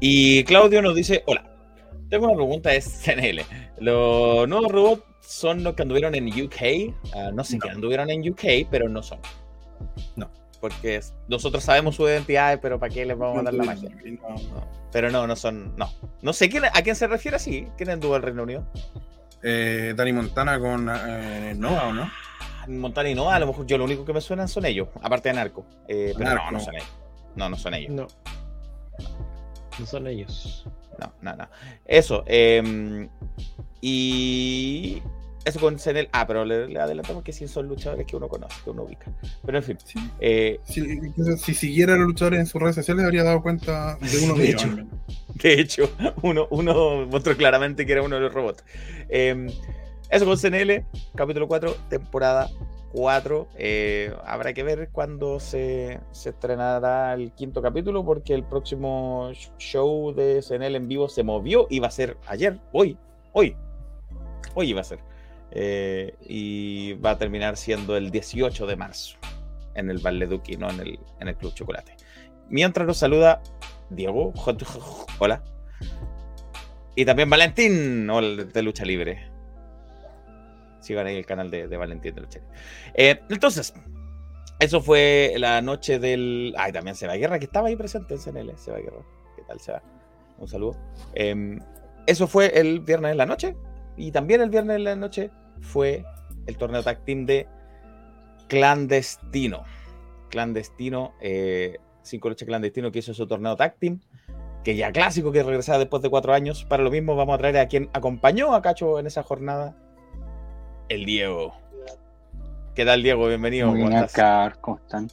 Y 0.00 0.42
Claudio 0.44 0.82
nos 0.82 0.94
dice: 0.96 1.22
Hola, 1.26 1.48
tengo 2.08 2.26
una 2.26 2.34
pregunta, 2.36 2.74
es 2.74 2.84
CNL. 3.04 3.42
Los 3.78 4.48
nuevos 4.48 4.72
robots 4.72 5.04
son 5.20 5.62
los 5.62 5.74
que 5.74 5.82
anduvieron 5.82 6.14
en 6.16 6.26
UK. 6.28 6.92
Ah, 7.14 7.30
no 7.32 7.44
sé 7.44 7.58
No. 7.58 7.60
qué 7.62 7.70
anduvieron 7.70 8.10
en 8.10 8.28
UK, 8.28 8.66
pero 8.70 8.88
no 8.88 9.02
son. 9.04 9.20
No. 10.16 10.30
Porque 10.60 11.00
nosotros 11.28 11.64
sabemos 11.64 11.96
sus 11.96 12.08
identidades, 12.08 12.58
pero 12.60 12.78
¿para 12.78 12.92
qué 12.92 13.06
les 13.06 13.16
vamos 13.16 13.38
a 13.38 13.42
dar 13.42 13.54
la 13.54 13.64
magia? 13.64 13.88
No. 14.04 14.28
No, 14.28 14.68
pero 14.92 15.10
no, 15.10 15.26
no 15.26 15.34
son. 15.36 15.74
No. 15.76 15.90
No 16.20 16.32
sé 16.32 16.48
quién, 16.50 16.64
a 16.66 16.82
quién 16.82 16.94
se 16.96 17.06
refiere 17.06 17.36
así. 17.36 17.66
¿Quién 17.78 17.90
anduvo 17.90 18.14
al 18.14 18.22
Reino 18.22 18.42
Unido? 18.42 18.66
Eh, 19.42 19.94
Dani 19.96 20.12
Montana 20.12 20.58
con 20.60 20.90
eh, 20.92 21.54
Nova, 21.56 21.88
¿o 21.88 21.92
no? 21.94 22.10
Montana 22.68 23.08
y 23.08 23.14
no, 23.14 23.30
a 23.30 23.38
lo 23.38 23.46
mejor 23.46 23.64
yo 23.66 23.78
lo 23.78 23.84
único 23.84 24.04
que 24.04 24.12
me 24.12 24.20
suenan 24.20 24.46
son 24.46 24.66
ellos, 24.66 24.88
aparte 25.02 25.30
de 25.30 25.34
Narco. 25.34 25.64
Eh, 25.88 26.12
pero 26.16 26.28
Narco. 26.30 26.44
no, 26.44 26.52
no 26.52 26.60
son 26.60 26.74
ellos. 26.74 26.88
No, 27.36 27.48
no 27.48 27.56
son 27.56 27.74
ellos. 27.74 27.90
No. 27.92 28.06
No 29.78 29.86
son 29.86 30.06
ellos. 30.06 30.66
No, 30.98 31.12
no, 31.22 31.36
no. 31.36 31.48
Eso. 31.86 32.22
eh, 32.26 33.08
y. 33.80 35.02
Eso 35.44 35.58
con 35.60 35.78
CNL. 35.78 36.08
Ah, 36.12 36.26
pero 36.26 36.44
le, 36.44 36.68
le 36.68 36.78
adelantamos 36.80 37.22
que 37.24 37.32
sí 37.32 37.48
son 37.48 37.66
luchadores 37.68 38.06
que 38.06 38.16
uno 38.16 38.28
conoce, 38.28 38.60
que 38.62 38.70
uno 38.70 38.82
ubica. 38.84 39.10
Pero 39.44 39.58
en 39.58 39.64
fin. 39.64 39.78
Sí. 39.84 39.98
eh, 40.18 40.60
Si, 40.64 40.82
si 41.38 41.54
siguiera 41.54 41.94
a 41.94 41.96
los 41.96 42.06
luchadores 42.08 42.40
en 42.40 42.46
sus 42.46 42.60
redes 42.60 42.74
sociales, 42.76 43.04
habría 43.04 43.24
dado 43.24 43.42
cuenta 43.42 43.96
de 44.00 44.18
uno 44.18 44.34
De 44.34 44.42
de 44.42 44.50
hecho. 44.50 44.68
ellos. 44.68 44.80
de 45.34 45.52
hecho, 45.60 45.96
uno, 46.22 46.46
uno 46.50 47.06
mostró 47.06 47.36
claramente 47.36 47.86
que 47.86 47.92
era 47.92 48.02
uno 48.02 48.16
de 48.16 48.22
los 48.22 48.34
robots. 48.34 48.64
Eh, 49.08 49.46
eso 50.10 50.26
con 50.26 50.36
CNL, 50.38 50.84
capítulo 51.14 51.48
4, 51.48 51.74
temporada 51.88 52.50
4. 52.92 53.48
Eh, 53.56 54.12
habrá 54.24 54.52
que 54.52 54.62
ver 54.64 54.90
cuándo 54.92 55.40
se, 55.40 56.00
se 56.10 56.30
estrenará 56.30 57.14
el 57.14 57.32
quinto 57.32 57.62
capítulo, 57.62 58.04
porque 58.04 58.34
el 58.34 58.44
próximo 58.44 59.30
show 59.58 60.12
de 60.14 60.42
CNL 60.42 60.76
en 60.76 60.88
vivo 60.88 61.08
se 61.08 61.22
movió. 61.22 61.66
Iba 61.70 61.88
a 61.88 61.90
ser 61.92 62.18
ayer, 62.26 62.60
hoy, 62.72 62.98
hoy, 63.32 63.56
hoy 64.54 64.70
iba 64.70 64.80
a 64.80 64.84
ser. 64.84 65.00
Eh, 65.52 66.14
y 66.20 66.92
va 66.94 67.12
a 67.12 67.18
terminar 67.18 67.56
siendo 67.56 67.96
el 67.96 68.10
18 68.10 68.66
de 68.66 68.76
marzo 68.76 69.16
en 69.74 69.90
el 69.90 69.98
Valle 69.98 70.26
Duque, 70.26 70.56
no 70.56 70.70
en 70.70 70.80
el, 70.80 70.98
en 71.20 71.28
el 71.28 71.36
Club 71.36 71.54
Chocolate. 71.54 71.96
Mientras 72.48 72.86
nos 72.86 72.98
saluda 72.98 73.42
Diego, 73.90 74.32
hola. 75.18 75.42
Y 76.94 77.04
también 77.04 77.30
Valentín, 77.30 78.06
de 78.06 78.62
Lucha 78.62 78.84
Libre. 78.84 79.30
Sigan 80.80 81.06
ahí 81.06 81.16
el 81.16 81.26
canal 81.26 81.50
de, 81.50 81.68
de 81.68 81.76
Valentín 81.76 82.14
de 82.14 82.20
Lucha 82.20 82.38
Libre. 82.40 82.54
Eh, 82.94 83.20
entonces, 83.28 83.74
eso 84.58 84.80
fue 84.80 85.34
la 85.38 85.62
noche 85.62 85.98
del. 85.98 86.54
Ay, 86.58 86.72
también 86.72 86.94
Seba 86.94 87.14
Guerra, 87.14 87.38
que 87.38 87.46
estaba 87.46 87.68
ahí 87.68 87.76
presente 87.76 88.14
en 88.14 88.20
CNL. 88.20 88.58
Seba 88.58 88.78
Guerra, 88.78 89.02
¿qué 89.36 89.42
tal, 89.48 89.60
Seba? 89.60 89.82
Un 90.38 90.48
saludo. 90.48 90.76
Eh, 91.14 91.58
eso 92.06 92.26
fue 92.26 92.58
el 92.58 92.80
viernes 92.80 93.12
en 93.12 93.18
la 93.18 93.26
noche. 93.26 93.56
Y 94.00 94.12
también 94.12 94.40
el 94.40 94.48
viernes 94.48 94.76
en 94.76 94.84
la 94.84 94.96
noche 94.96 95.30
fue 95.60 96.04
el 96.46 96.56
torneo 96.56 96.82
tag 96.82 97.04
team 97.04 97.26
de 97.26 97.46
Clandestino. 98.48 99.62
Clandestino, 100.30 101.12
eh, 101.20 101.76
cinco 102.02 102.28
luchas 102.30 102.46
clandestino 102.46 102.90
que 102.90 103.00
hizo 103.00 103.12
su 103.12 103.26
torneo 103.26 103.56
tag 103.56 103.76
team, 103.78 104.00
que 104.64 104.74
ya 104.76 104.90
clásico 104.92 105.32
que 105.32 105.42
regresaba 105.42 105.78
después 105.78 106.02
de 106.02 106.08
cuatro 106.08 106.32
años. 106.32 106.64
Para 106.64 106.82
lo 106.82 106.90
mismo 106.90 107.14
vamos 107.14 107.34
a 107.34 107.38
traer 107.38 107.58
a 107.58 107.68
quien 107.68 107.90
acompañó 107.92 108.54
a 108.54 108.62
Cacho 108.62 108.98
en 108.98 109.06
esa 109.06 109.22
jornada, 109.22 109.76
el 110.88 111.04
Diego. 111.04 111.54
¿Qué 112.74 112.84
tal, 112.86 113.02
Diego? 113.02 113.26
Bienvenido. 113.28 113.68
Muy 113.68 113.80
¿Cómo 113.80 113.90
bien 113.90 114.02
acá, 114.02 114.56
¿cómo 114.60 114.78
están? 114.78 115.08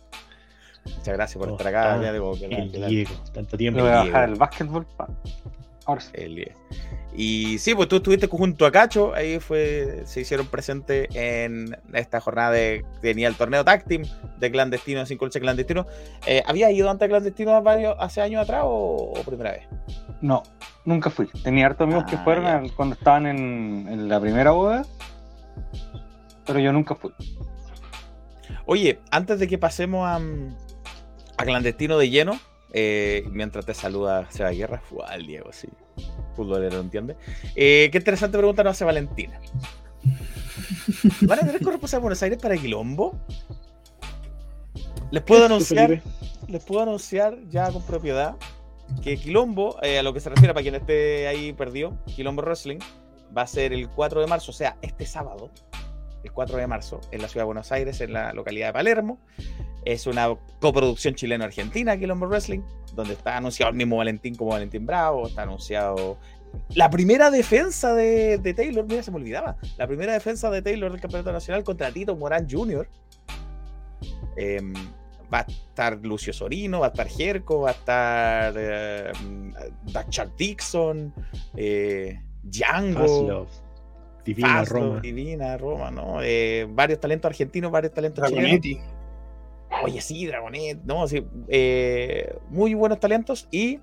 Muchas 0.85 1.07
gracias 1.15 1.37
por 1.37 1.47
¿Cómo 1.49 1.57
estar 1.59 1.75
acá? 1.75 2.11
Diego. 2.87 3.11
Tanto 3.33 3.57
tiempo. 3.57 3.77
Me 3.81 3.83
voy 3.83 3.91
a 3.91 4.03
bajar 4.05 4.29
el 4.29 4.35
básquetbol. 4.35 4.85
pa- 4.95 5.09
Ahora 5.87 6.01
sí. 6.01 6.11
El. 6.13 6.51
Y 7.15 7.57
sí, 7.57 7.73
pues 7.73 7.87
tú 7.87 7.95
estuviste 7.95 8.27
junto 8.27 8.65
a 8.67 8.71
Cacho, 8.71 9.15
ahí 9.15 9.39
fue, 9.39 10.03
se 10.05 10.21
hicieron 10.21 10.45
presentes 10.47 11.07
en 11.15 11.75
esta 11.93 12.19
jornada 12.21 12.51
de 12.51 12.85
tenía 13.01 13.27
el 13.27 13.33
torneo 13.35 13.65
tag 13.65 13.85
team 13.85 14.03
de 14.37 14.51
clandestino, 14.51 15.03
sin 15.07 15.17
lucha 15.17 15.39
clandestino. 15.39 15.87
Eh, 16.27 16.43
¿Había 16.45 16.69
ido 16.69 16.91
antes 16.91 17.05
a 17.05 17.09
clandestino 17.09 17.59
varios, 17.63 17.95
hace 17.99 18.21
años 18.21 18.43
atrás 18.43 18.61
o, 18.65 19.13
o 19.17 19.23
primera 19.23 19.51
vez? 19.53 19.63
No, 20.21 20.43
nunca 20.85 21.09
fui. 21.09 21.27
Tenía 21.43 21.65
hartos 21.65 21.85
amigos 21.85 22.03
que 22.07 22.17
Ah, 22.17 22.21
fueron 22.23 22.45
al- 22.45 22.71
cuando 22.75 22.93
estaban 22.95 23.25
en, 23.25 23.87
en 23.89 24.09
la 24.09 24.19
primera 24.19 24.51
boda, 24.51 24.85
pero 26.45 26.59
yo 26.59 26.71
nunca 26.71 26.93
fui. 26.95 27.11
Oye, 28.65 28.99
antes 29.11 29.39
de 29.39 29.47
que 29.47 29.57
pasemos 29.57 30.07
a, 30.07 30.19
mm, 30.19 30.55
a 31.37 31.43
clandestino 31.45 31.97
de 31.97 32.09
lleno, 32.09 32.39
eh, 32.73 33.23
mientras 33.31 33.65
te 33.65 33.73
saluda 33.73 34.29
Seba 34.29 34.51
Guerra, 34.51 34.81
al 35.07 35.25
Diego, 35.25 35.51
sí. 35.51 35.67
futbolero, 36.35 36.79
¿entiende? 36.79 37.15
Eh, 37.55 37.89
qué 37.91 37.97
interesante 37.97 38.37
pregunta 38.37 38.63
nos 38.63 38.71
hace 38.71 38.85
Valentina. 38.85 39.39
¿Van 41.21 41.39
a 41.39 41.41
tener 41.43 41.61
corresponsal 41.61 41.99
a 41.99 42.01
Buenos 42.01 42.23
Aires 42.23 42.39
para 42.41 42.57
Quilombo? 42.57 43.19
Les 45.11 45.23
puedo 45.23 45.45
anunciar, 45.45 46.01
les 46.47 46.63
puedo 46.63 46.81
anunciar 46.81 47.37
ya 47.49 47.71
con 47.71 47.81
propiedad 47.83 48.35
que 49.01 49.17
Quilombo, 49.17 49.77
eh, 49.81 49.99
a 49.99 50.03
lo 50.03 50.13
que 50.13 50.19
se 50.19 50.29
refiere 50.29 50.53
para 50.53 50.63
quien 50.63 50.75
esté 50.75 51.27
ahí 51.27 51.53
perdido, 51.53 51.97
Quilombo 52.15 52.41
Wrestling, 52.41 52.79
va 53.35 53.43
a 53.43 53.47
ser 53.47 53.73
el 53.73 53.89
4 53.89 54.21
de 54.21 54.27
marzo, 54.27 54.51
o 54.51 54.53
sea, 54.53 54.77
este 54.81 55.05
sábado, 55.05 55.51
el 56.27 56.33
4 56.33 56.57
de 56.57 56.67
marzo, 56.67 57.01
en 57.11 57.21
la 57.21 57.27
ciudad 57.27 57.43
de 57.43 57.47
Buenos 57.47 57.71
Aires, 57.71 58.01
en 58.01 58.13
la 58.13 58.33
localidad 58.33 58.67
de 58.67 58.73
Palermo. 58.73 59.19
Es 59.85 60.05
una 60.05 60.35
coproducción 60.59 61.15
chileno-argentina, 61.15 61.97
Quilombo 61.97 62.27
Wrestling, 62.27 62.61
donde 62.93 63.13
está 63.13 63.37
anunciado 63.37 63.71
el 63.71 63.77
mismo 63.77 63.97
Valentín 63.97 64.35
como 64.35 64.51
Valentín 64.51 64.85
Bravo, 64.85 65.27
está 65.27 65.43
anunciado 65.43 66.17
la 66.73 66.89
primera 66.89 67.31
defensa 67.31 67.93
de, 67.93 68.53
Taylor, 68.55 68.85
mira, 68.85 69.03
se 69.03 69.11
me 69.11 69.17
olvidaba, 69.17 69.57
la 69.77 69.87
primera 69.87 70.13
defensa 70.13 70.49
de 70.49 70.61
Taylor 70.61 70.91
del 70.91 71.01
Campeonato 71.01 71.31
Nacional 71.31 71.63
contra 71.63 71.91
Tito 71.91 72.15
Morán 72.15 72.47
Jr. 72.49 72.87
Em, 74.35 74.73
va 75.33 75.39
a 75.39 75.45
estar 75.47 75.97
Lucio 76.03 76.33
Sorino, 76.33 76.79
va 76.79 76.87
a 76.87 76.89
estar 76.89 77.07
Jerko, 77.07 77.61
va 77.61 77.69
a 77.69 77.73
estar 77.73 78.53
eh, 78.57 79.11
Dixon, 80.37 81.13
eh, 81.55 82.21
Django, 82.43 83.47
Divina 84.27 84.65
Roma. 84.65 84.99
Divina 84.99 85.57
Roma, 85.57 85.89
¿no? 85.89 86.21
Eh, 86.21 86.67
varios 86.69 86.99
talentos 86.99 87.29
argentinos, 87.29 87.71
varios 87.71 87.93
talentos 87.93 88.27
chilenos. 88.27 88.61
Dragonetti. 88.61 88.79
Oye, 89.83 90.01
sí, 90.01 90.25
Dragonet, 90.25 90.79
no, 90.83 91.07
sí, 91.07 91.25
eh, 91.47 92.35
muy 92.49 92.73
buenos 92.73 92.99
talentos 92.99 93.47
y 93.51 93.79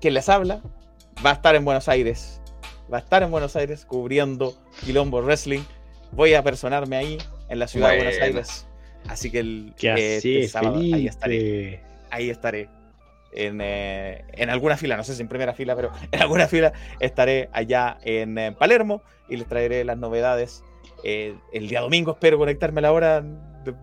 quien 0.00 0.14
les 0.14 0.28
habla 0.28 0.62
va 1.24 1.30
a 1.30 1.32
estar 1.34 1.54
en 1.54 1.64
Buenos 1.64 1.88
Aires, 1.88 2.40
va 2.92 2.98
a 2.98 3.00
estar 3.00 3.22
en 3.22 3.30
Buenos 3.30 3.56
Aires 3.56 3.84
cubriendo 3.84 4.54
Quilombo 4.84 5.20
Wrestling. 5.20 5.62
Voy 6.12 6.34
a 6.34 6.42
personarme 6.42 6.96
ahí 6.96 7.18
en 7.48 7.58
la 7.58 7.66
ciudad 7.66 7.90
de 7.90 7.96
Buenos 7.96 8.14
Bueno. 8.14 8.24
Aires, 8.38 8.66
así 9.08 9.30
que 9.30 9.40
el 9.40 9.74
¿Qué 9.76 9.88
eh, 9.88 10.16
así, 10.18 10.36
este 10.36 10.48
sábado 10.48 10.76
ahí 10.76 11.06
estaré, 11.06 11.82
ahí 12.10 12.30
estaré. 12.30 12.68
En, 13.34 13.60
eh, 13.60 14.24
en 14.32 14.50
alguna 14.50 14.76
fila, 14.76 14.96
no 14.96 15.04
sé 15.04 15.14
si 15.14 15.22
en 15.22 15.28
primera 15.28 15.54
fila, 15.54 15.74
pero 15.74 15.90
en 16.12 16.22
alguna 16.22 16.46
fila 16.46 16.72
estaré 17.00 17.48
allá 17.52 17.98
en, 18.02 18.38
eh, 18.38 18.52
Palermo 18.52 19.02
y 19.28 19.36
les 19.36 19.48
traeré 19.48 19.84
las 19.84 19.98
novedades. 19.98 20.62
Eh, 21.02 21.36
el 21.52 21.68
día 21.68 21.80
domingo 21.80 22.12
espero 22.12 22.38
conectarme 22.38 22.78
a 22.80 22.82
la 22.82 22.92
hora, 22.92 23.22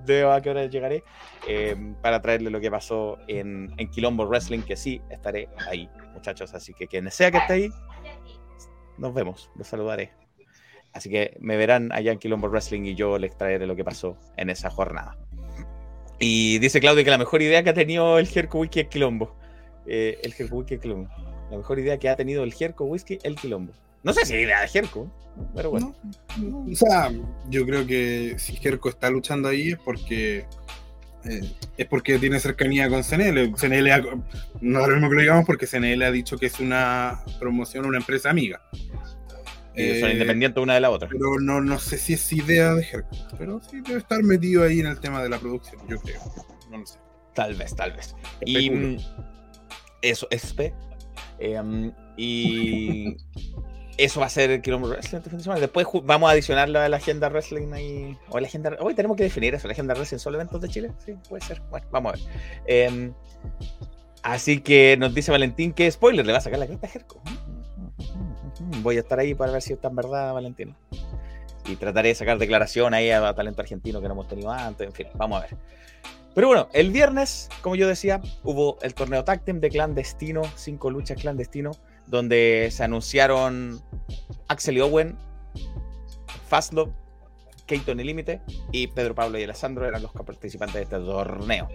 de, 0.05 0.23
a 0.23 0.41
qué 0.41 0.49
hora 0.49 0.65
llegaré, 0.65 1.03
eh, 1.47 1.75
para 2.01 2.21
traerle 2.21 2.49
lo 2.49 2.59
que 2.59 2.71
pasó 2.71 3.17
en, 3.27 3.73
en 3.77 3.89
Quilombo 3.89 4.25
Wrestling, 4.25 4.61
que 4.61 4.75
sí 4.75 5.01
estaré 5.09 5.49
ahí, 5.67 5.89
muchachos. 6.13 6.53
Así 6.53 6.73
que 6.73 6.87
quien 6.87 7.09
sea 7.11 7.31
que 7.31 7.37
esté 7.37 7.53
ahí, 7.53 7.69
nos 8.97 9.13
vemos, 9.13 9.51
los 9.55 9.67
saludaré. 9.67 10.11
Así 10.93 11.09
que 11.09 11.37
me 11.39 11.57
verán 11.57 11.91
allá 11.91 12.11
en 12.11 12.19
Quilombo 12.19 12.49
Wrestling 12.49 12.83
y 12.83 12.95
yo 12.95 13.17
les 13.17 13.37
traeré 13.37 13.65
lo 13.65 13.75
que 13.75 13.83
pasó 13.83 14.17
en 14.37 14.49
esa 14.49 14.69
jornada. 14.69 15.17
Y 16.21 16.59
dice 16.59 16.79
Claudio 16.79 17.03
que 17.03 17.09
la 17.09 17.17
mejor 17.17 17.41
idea 17.41 17.63
que 17.63 17.71
ha 17.71 17.73
tenido 17.73 18.17
el 18.19 18.27
Jerko 18.27 18.59
Whisky 18.59 18.81
es 18.81 18.87
Quilombo. 18.87 19.35
Eh, 19.87 20.19
el 20.23 20.33
Jerko 20.33 20.57
Whisky 20.57 20.75
es 20.75 20.79
Quilombo. 20.81 21.09
La 21.49 21.57
mejor 21.57 21.79
idea 21.79 21.97
que 21.97 22.07
ha 22.09 22.15
tenido 22.15 22.43
el 22.43 22.53
Jerko 22.53 22.85
Whisky 22.85 23.17
el 23.23 23.35
Quilombo. 23.35 23.73
No 24.03 24.13
sé 24.13 24.25
si 24.25 24.35
es 24.35 24.43
idea 24.43 24.61
de 24.61 24.67
Jerko, 24.67 25.11
pero 25.55 25.71
bueno. 25.71 25.95
No, 26.39 26.65
o 26.71 26.75
sea, 26.75 27.11
yo 27.49 27.65
creo 27.65 27.85
que 27.85 28.35
si 28.37 28.55
Jerko 28.55 28.89
está 28.89 29.09
luchando 29.09 29.47
ahí 29.49 29.69
es 29.71 29.79
porque 29.79 30.45
eh, 31.25 31.41
es 31.77 31.85
porque 31.87 32.17
tiene 32.19 32.39
cercanía 32.39 32.87
con 32.89 33.03
CNL. 33.03 33.53
CNL 33.55 33.91
ha- 33.91 34.01
no 34.61 34.81
es 34.81 34.87
lo 34.87 34.93
mismo 34.95 35.09
que 35.09 35.15
lo 35.15 35.21
digamos 35.21 35.45
porque 35.45 35.67
CNL 35.67 36.01
ha 36.03 36.11
dicho 36.11 36.37
que 36.37 36.45
es 36.47 36.59
una 36.59 37.21
promoción, 37.39 37.85
una 37.85 37.97
empresa 37.97 38.29
amiga. 38.29 38.61
Son 39.73 40.09
Eh, 40.09 40.13
independientes 40.13 40.61
una 40.61 40.73
de 40.75 40.81
la 40.81 40.89
otra. 40.89 41.07
Pero 41.07 41.39
no, 41.39 41.61
no 41.61 41.79
sé 41.79 41.97
si 41.97 42.13
es 42.13 42.33
idea 42.33 42.73
de 42.73 42.83
Jerko. 42.83 43.09
Pero 43.37 43.61
sí 43.61 43.81
debe 43.81 43.99
estar 43.99 44.21
metido 44.23 44.63
ahí 44.63 44.79
en 44.81 44.87
el 44.87 44.99
tema 44.99 45.23
de 45.23 45.29
la 45.29 45.39
producción, 45.39 45.81
yo 45.87 45.99
creo. 46.01 46.19
No 46.69 46.77
lo 46.79 46.85
sé. 46.85 46.99
Tal 47.33 47.55
vez, 47.55 47.75
tal 47.75 47.93
vez. 47.93 48.15
Y 48.45 48.67
Especulo. 48.67 48.87
mm, 48.87 48.97
eso, 50.01 50.27
es 50.29 50.53
P. 50.53 50.73
Eh, 51.39 51.61
mm, 51.61 51.91
y 52.17 53.15
eso 53.97 54.19
va 54.19 54.25
a 54.25 54.29
ser 54.29 54.51
el 54.51 54.61
Quilombo 54.61 54.89
Wrestling 54.89 55.19
este. 55.19 55.59
Después 55.59 55.87
vamos 56.03 56.27
a 56.29 56.33
adicionarlo 56.33 56.79
a 56.79 56.89
la 56.89 56.97
agenda 56.97 57.29
wrestling 57.29 57.71
ahí. 57.71 58.17
O 58.29 58.39
la 58.39 58.47
agenda. 58.47 58.75
Hoy 58.81 58.93
tenemos 58.93 59.15
que 59.15 59.23
definir 59.23 59.55
eso. 59.55 59.67
La 59.67 59.73
agenda 59.73 59.93
wrestling 59.93 60.17
solo 60.19 60.35
eventos 60.37 60.59
de 60.59 60.67
Chile. 60.67 60.91
Sí, 61.05 61.13
puede 61.29 61.45
ser. 61.45 61.61
Bueno, 61.69 61.87
vamos 61.91 62.13
a 62.13 62.15
ver. 62.17 62.25
Eh, 62.67 63.11
así 64.23 64.59
que 64.59 64.97
nos 64.97 65.13
dice 65.13 65.31
Valentín 65.31 65.71
que 65.71 65.89
spoiler, 65.89 66.25
le 66.25 66.33
va 66.33 66.39
a 66.39 66.41
sacar 66.41 66.59
la 66.59 66.67
cresta 66.67 66.87
a 66.87 66.89
Jerko. 66.89 67.21
Voy 68.81 68.97
a 68.97 69.01
estar 69.01 69.19
ahí 69.19 69.33
para 69.33 69.51
ver 69.51 69.61
si 69.61 69.73
está 69.73 69.89
en 69.89 69.95
verdad, 69.95 70.33
Valentín. 70.33 70.75
Y 71.65 71.75
trataré 71.75 72.09
de 72.09 72.15
sacar 72.15 72.37
declaración 72.37 72.93
ahí 72.93 73.11
a 73.11 73.33
talento 73.33 73.61
argentino 73.61 74.01
que 74.01 74.07
no 74.07 74.13
hemos 74.13 74.27
tenido 74.27 74.51
antes. 74.51 74.87
En 74.87 74.93
fin, 74.93 75.07
vamos 75.15 75.39
a 75.39 75.45
ver. 75.45 75.57
Pero 76.33 76.47
bueno, 76.47 76.69
el 76.73 76.91
viernes, 76.91 77.49
como 77.61 77.75
yo 77.75 77.87
decía, 77.87 78.21
hubo 78.43 78.77
el 78.81 78.93
torneo 78.93 79.23
Tag 79.23 79.43
Team 79.43 79.59
de 79.59 79.69
clandestino, 79.69 80.41
cinco 80.55 80.89
luchas 80.89 81.19
clandestino, 81.19 81.71
donde 82.07 82.69
se 82.71 82.83
anunciaron 82.83 83.81
Axel 84.47 84.81
Owen, 84.81 85.17
Fastlove, 86.47 86.93
Keaton 87.65 87.99
y 87.99 88.03
Límite 88.03 88.41
y 88.71 88.87
Pedro 88.87 89.13
Pablo 89.13 89.39
y 89.39 89.43
Alessandro 89.43 89.85
eran 89.85 90.01
los 90.01 90.11
participantes 90.11 90.75
de 90.75 90.81
este 90.83 90.97
torneo. 90.97 91.67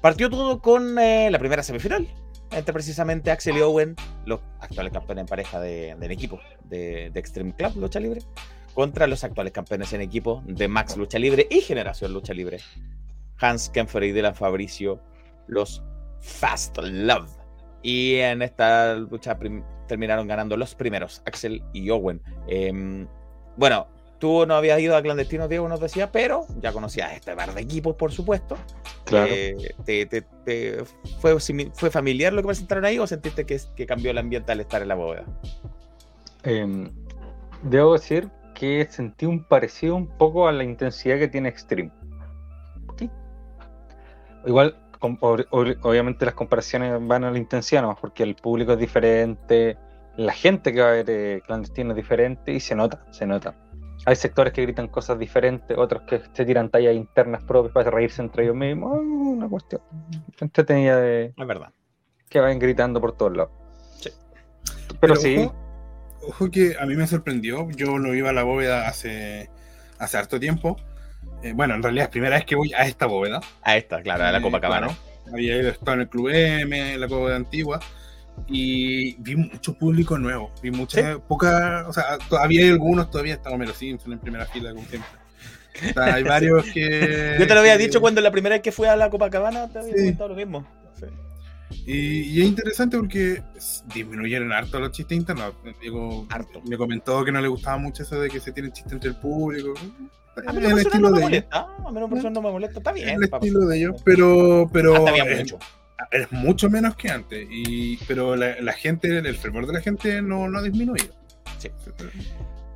Partió 0.00 0.30
todo 0.30 0.60
con 0.60 0.98
eh, 0.98 1.30
la 1.30 1.38
primera 1.38 1.62
semifinal, 1.62 2.08
entre 2.50 2.72
precisamente 2.72 3.30
Axel 3.30 3.56
y 3.56 3.60
Owen, 3.62 3.96
los 4.24 4.40
actuales 4.60 4.92
campeones 4.92 5.22
en 5.22 5.26
pareja 5.28 5.60
de- 5.60 5.94
del 5.98 6.10
equipo 6.10 6.40
de, 6.64 7.06
Extreme 7.14 7.54
Club 7.54 7.76
Lucha 7.76 8.00
Libre, 8.00 8.20
contra 8.74 9.06
los 9.06 9.24
actuales 9.24 9.52
campeones 9.52 9.92
en 9.92 10.00
equipo 10.00 10.42
de 10.46 10.68
Max 10.68 10.96
Lucha 10.96 11.18
Libre 11.18 11.46
y 11.50 11.60
Generación 11.60 12.12
Lucha 12.12 12.32
Libre. 12.34 12.58
Hans 13.38 13.68
Kempfer 13.68 14.02
y 14.04 14.12
Dylan 14.12 14.34
Fabricio, 14.34 15.00
los 15.46 15.82
Fast 16.20 16.78
Love. 16.78 17.30
Y 17.82 18.16
en 18.16 18.42
esta 18.42 18.94
lucha 18.94 19.38
terminaron 19.86 20.26
ganando 20.26 20.56
los 20.56 20.74
primeros, 20.74 21.22
Axel 21.26 21.62
y 21.72 21.90
Owen. 21.90 22.20
Em, 22.48 23.06
bueno, 23.56 23.86
tú 24.18 24.46
no 24.46 24.54
habías 24.54 24.80
ido 24.80 24.96
a 24.96 25.02
clandestinos, 25.02 25.48
Diego 25.48 25.68
nos 25.68 25.80
decía, 25.80 26.10
pero 26.12 26.46
ya 26.60 26.72
conocías 26.72 27.12
este 27.12 27.34
par 27.36 27.52
de 27.54 27.60
equipos, 27.60 27.94
por 27.96 28.12
supuesto. 28.12 28.56
Claro. 29.04 29.26
Eh, 29.30 29.74
te- 29.84 30.06
te- 30.06 30.22
te- 30.44 30.84
fue, 31.20 31.38
¿Fue 31.74 31.90
familiar 31.90 32.32
lo 32.32 32.42
que 32.42 32.46
presentaron 32.48 32.84
ahí 32.84 32.98
o 32.98 33.06
sentiste 33.06 33.44
que, 33.46 33.60
que 33.76 33.86
cambió 33.86 34.10
el 34.10 34.18
ambiente 34.18 34.50
al 34.52 34.60
estar 34.60 34.82
en 34.82 34.88
la 34.88 34.94
bóveda? 34.94 35.24
Em, 36.42 36.90
debo 37.62 37.92
decir 37.94 38.28
que 38.54 38.86
sentí 38.90 39.26
un 39.26 39.44
parecido 39.44 39.96
un 39.96 40.06
poco 40.06 40.48
a 40.48 40.52
la 40.52 40.64
intensidad 40.64 41.18
que 41.18 41.28
tiene 41.28 41.48
Extreme. 41.48 41.90
Sí. 42.98 43.10
Igual, 44.46 44.76
com- 44.98 45.18
ob- 45.20 45.46
ob- 45.50 45.78
obviamente 45.82 46.24
las 46.24 46.34
comparaciones 46.34 46.94
van 47.06 47.24
a 47.24 47.30
la 47.30 47.38
intensidad 47.38 47.82
nomás, 47.82 47.98
porque 48.00 48.22
el 48.22 48.34
público 48.34 48.72
es 48.72 48.78
diferente, 48.78 49.76
la 50.16 50.32
gente 50.32 50.72
que 50.72 50.80
va 50.80 50.88
a 50.88 50.92
ver 50.92 51.06
eh, 51.10 51.42
clandestino 51.46 51.90
es 51.90 51.96
diferente 51.96 52.52
y 52.52 52.60
se 52.60 52.74
nota, 52.74 53.04
se 53.10 53.26
nota. 53.26 53.54
Hay 54.06 54.14
sectores 54.16 54.52
que 54.52 54.62
gritan 54.62 54.86
cosas 54.88 55.18
diferentes, 55.18 55.76
otros 55.76 56.02
que 56.02 56.22
se 56.32 56.44
tiran 56.44 56.70
tallas 56.70 56.94
internas 56.94 57.42
propias 57.42 57.74
para 57.74 57.90
reírse 57.90 58.22
entre 58.22 58.44
ellos 58.44 58.54
mismos. 58.56 58.92
Ah, 58.94 59.00
Una 59.00 59.48
cuestión 59.48 59.82
entretenida 60.40 60.96
de 61.00 61.34
Es 61.36 61.46
verdad. 61.46 61.72
que 62.28 62.38
vayan 62.40 62.58
gritando 62.60 63.00
por 63.00 63.16
todos 63.16 63.36
lados. 63.36 63.50
Sí. 64.00 64.10
Pero, 65.00 65.16
sí, 65.16 65.36
Ojo, 65.38 65.54
ojo 66.28 66.50
que 66.50 66.76
a 66.78 66.86
mí 66.86 66.94
me 66.94 67.06
sorprendió. 67.06 67.68
Yo 67.70 67.98
no 67.98 68.14
iba 68.14 68.30
a 68.30 68.32
la 68.32 68.44
bóveda 68.44 68.86
hace, 68.88 69.50
hace 69.98 70.16
harto 70.18 70.38
tiempo. 70.38 70.76
Eh, 71.42 71.52
bueno, 71.54 71.74
en 71.74 71.82
realidad 71.82 72.04
es 72.04 72.10
primera 72.10 72.36
vez 72.36 72.44
que 72.44 72.54
voy 72.54 72.72
a 72.74 72.86
esta 72.86 73.06
bóveda. 73.06 73.40
A 73.62 73.76
esta, 73.76 74.00
claro, 74.02 74.24
a 74.24 74.30
la 74.32 74.38
Eh, 74.38 74.42
Copacabana. 74.42 74.86
claro. 74.86 75.00
Había 75.32 75.56
ido 75.56 75.70
estado 75.70 75.94
en 75.94 76.00
el 76.02 76.08
Club 76.08 76.28
M, 76.32 76.94
en 76.94 77.00
la 77.00 77.08
bóveda 77.08 77.34
antigua. 77.34 77.80
Y 78.48 79.14
vi 79.20 79.36
mucho 79.36 79.74
público 79.74 80.18
nuevo. 80.18 80.52
Vi 80.62 80.70
mucha, 80.70 81.18
poca. 81.18 81.84
O 81.88 81.92
sea, 81.92 82.18
todavía 82.28 82.62
hay 82.62 82.68
algunos, 82.70 83.10
todavía 83.10 83.34
está 83.34 83.50
Homero 83.50 83.74
Simpson 83.74 84.12
en 84.12 84.18
primera 84.18 84.46
fila, 84.46 84.72
como 84.72 84.86
siempre. 84.86 85.10
O 85.90 85.92
sea, 85.92 86.14
hay 86.14 86.22
varios 86.24 86.64
que. 86.66 87.36
Yo 87.38 87.46
te 87.46 87.54
lo 87.54 87.60
había 87.60 87.76
que- 87.76 87.84
dicho 87.84 88.00
cuando 88.00 88.20
la 88.20 88.30
primera 88.30 88.54
vez 88.54 88.62
que 88.62 88.72
fui 88.72 88.86
a 88.86 88.96
la 88.96 89.10
Copacabana, 89.10 89.68
te 89.68 89.78
había 89.78 89.92
Sí. 89.94 89.98
comentado 90.00 90.28
lo 90.30 90.34
mismo. 90.36 90.66
Sí. 90.98 91.06
Y, 91.84 92.20
y 92.38 92.42
es 92.42 92.46
interesante 92.46 92.96
porque 92.96 93.42
disminuyeron 93.92 94.52
harto 94.52 94.78
los 94.78 94.92
chistes 94.92 95.18
internos. 95.18 95.54
Diego 95.80 96.26
Harto. 96.30 96.62
me 96.68 96.76
comentó 96.76 97.24
que 97.24 97.32
no 97.32 97.40
le 97.40 97.48
gustaba 97.48 97.76
mucho 97.78 98.04
eso 98.04 98.20
de 98.20 98.28
que 98.30 98.38
se 98.38 98.52
tienen 98.52 98.72
chistes 98.72 98.92
entre 98.92 99.10
el 99.10 99.16
público. 99.16 99.74
A 100.46 100.52
mí 100.52 100.58
el 100.58 100.68
no 100.68 100.74
me 100.76 100.82
estilo 100.82 101.08
de 101.10 101.18
ellos. 101.18 101.22
molesta. 101.22 101.58
A 101.60 101.90
mí 101.90 102.00
no 102.30 102.40
me 102.42 102.50
molesta. 102.52 102.78
Está 102.78 102.92
bien. 102.92 103.08
El 103.08 103.24
estilo 103.24 103.60
de 103.66 103.78
ellos, 103.78 104.02
pero, 104.04 104.68
pero 104.72 104.94
Hasta 104.96 105.10
había 105.10 105.36
mucho. 105.38 105.58
Es 106.10 106.30
mucho 106.32 106.68
menos 106.70 106.96
que 106.96 107.10
antes. 107.10 107.46
Y, 107.50 107.96
pero 108.06 108.36
la, 108.36 108.60
la 108.60 108.72
gente, 108.72 109.18
el 109.18 109.36
fervor 109.36 109.66
de 109.66 109.72
la 109.74 109.80
gente 109.80 110.20
no, 110.22 110.48
no 110.48 110.58
ha 110.58 110.62
disminuido. 110.62 111.14
Sí. 111.58 111.70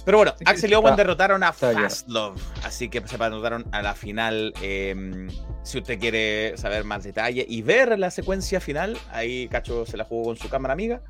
Pero 0.05 0.17
bueno, 0.17 0.33
Axel 0.47 0.71
y 0.71 0.75
Owen 0.75 0.97
derrotaron 0.97 1.43
a 1.43 1.51
está 1.51 1.73
ya. 1.73 1.81
Fastlove. 1.83 2.41
Así 2.65 2.89
que 2.89 3.07
se 3.07 3.23
anotaron 3.23 3.67
a 3.73 3.83
la 3.83 3.95
final. 3.95 4.53
eh, 4.63 5.29
si 5.63 5.79
usted 5.79 5.99
quiere 5.99 6.57
saber 6.57 6.85
más 6.85 7.05
detalle 7.05 7.45
y 7.47 7.61
ver 7.61 7.99
la 7.99 8.11
secuencia 8.11 8.61
final, 8.61 8.97
ahí 9.13 9.47
Cacho 9.49 9.85
se 9.85 9.99
la 9.99 10.05
jugó 10.05 10.25
con 10.25 10.37
su 10.37 10.49
cámara 10.49 10.73
amiga. 10.73 11.03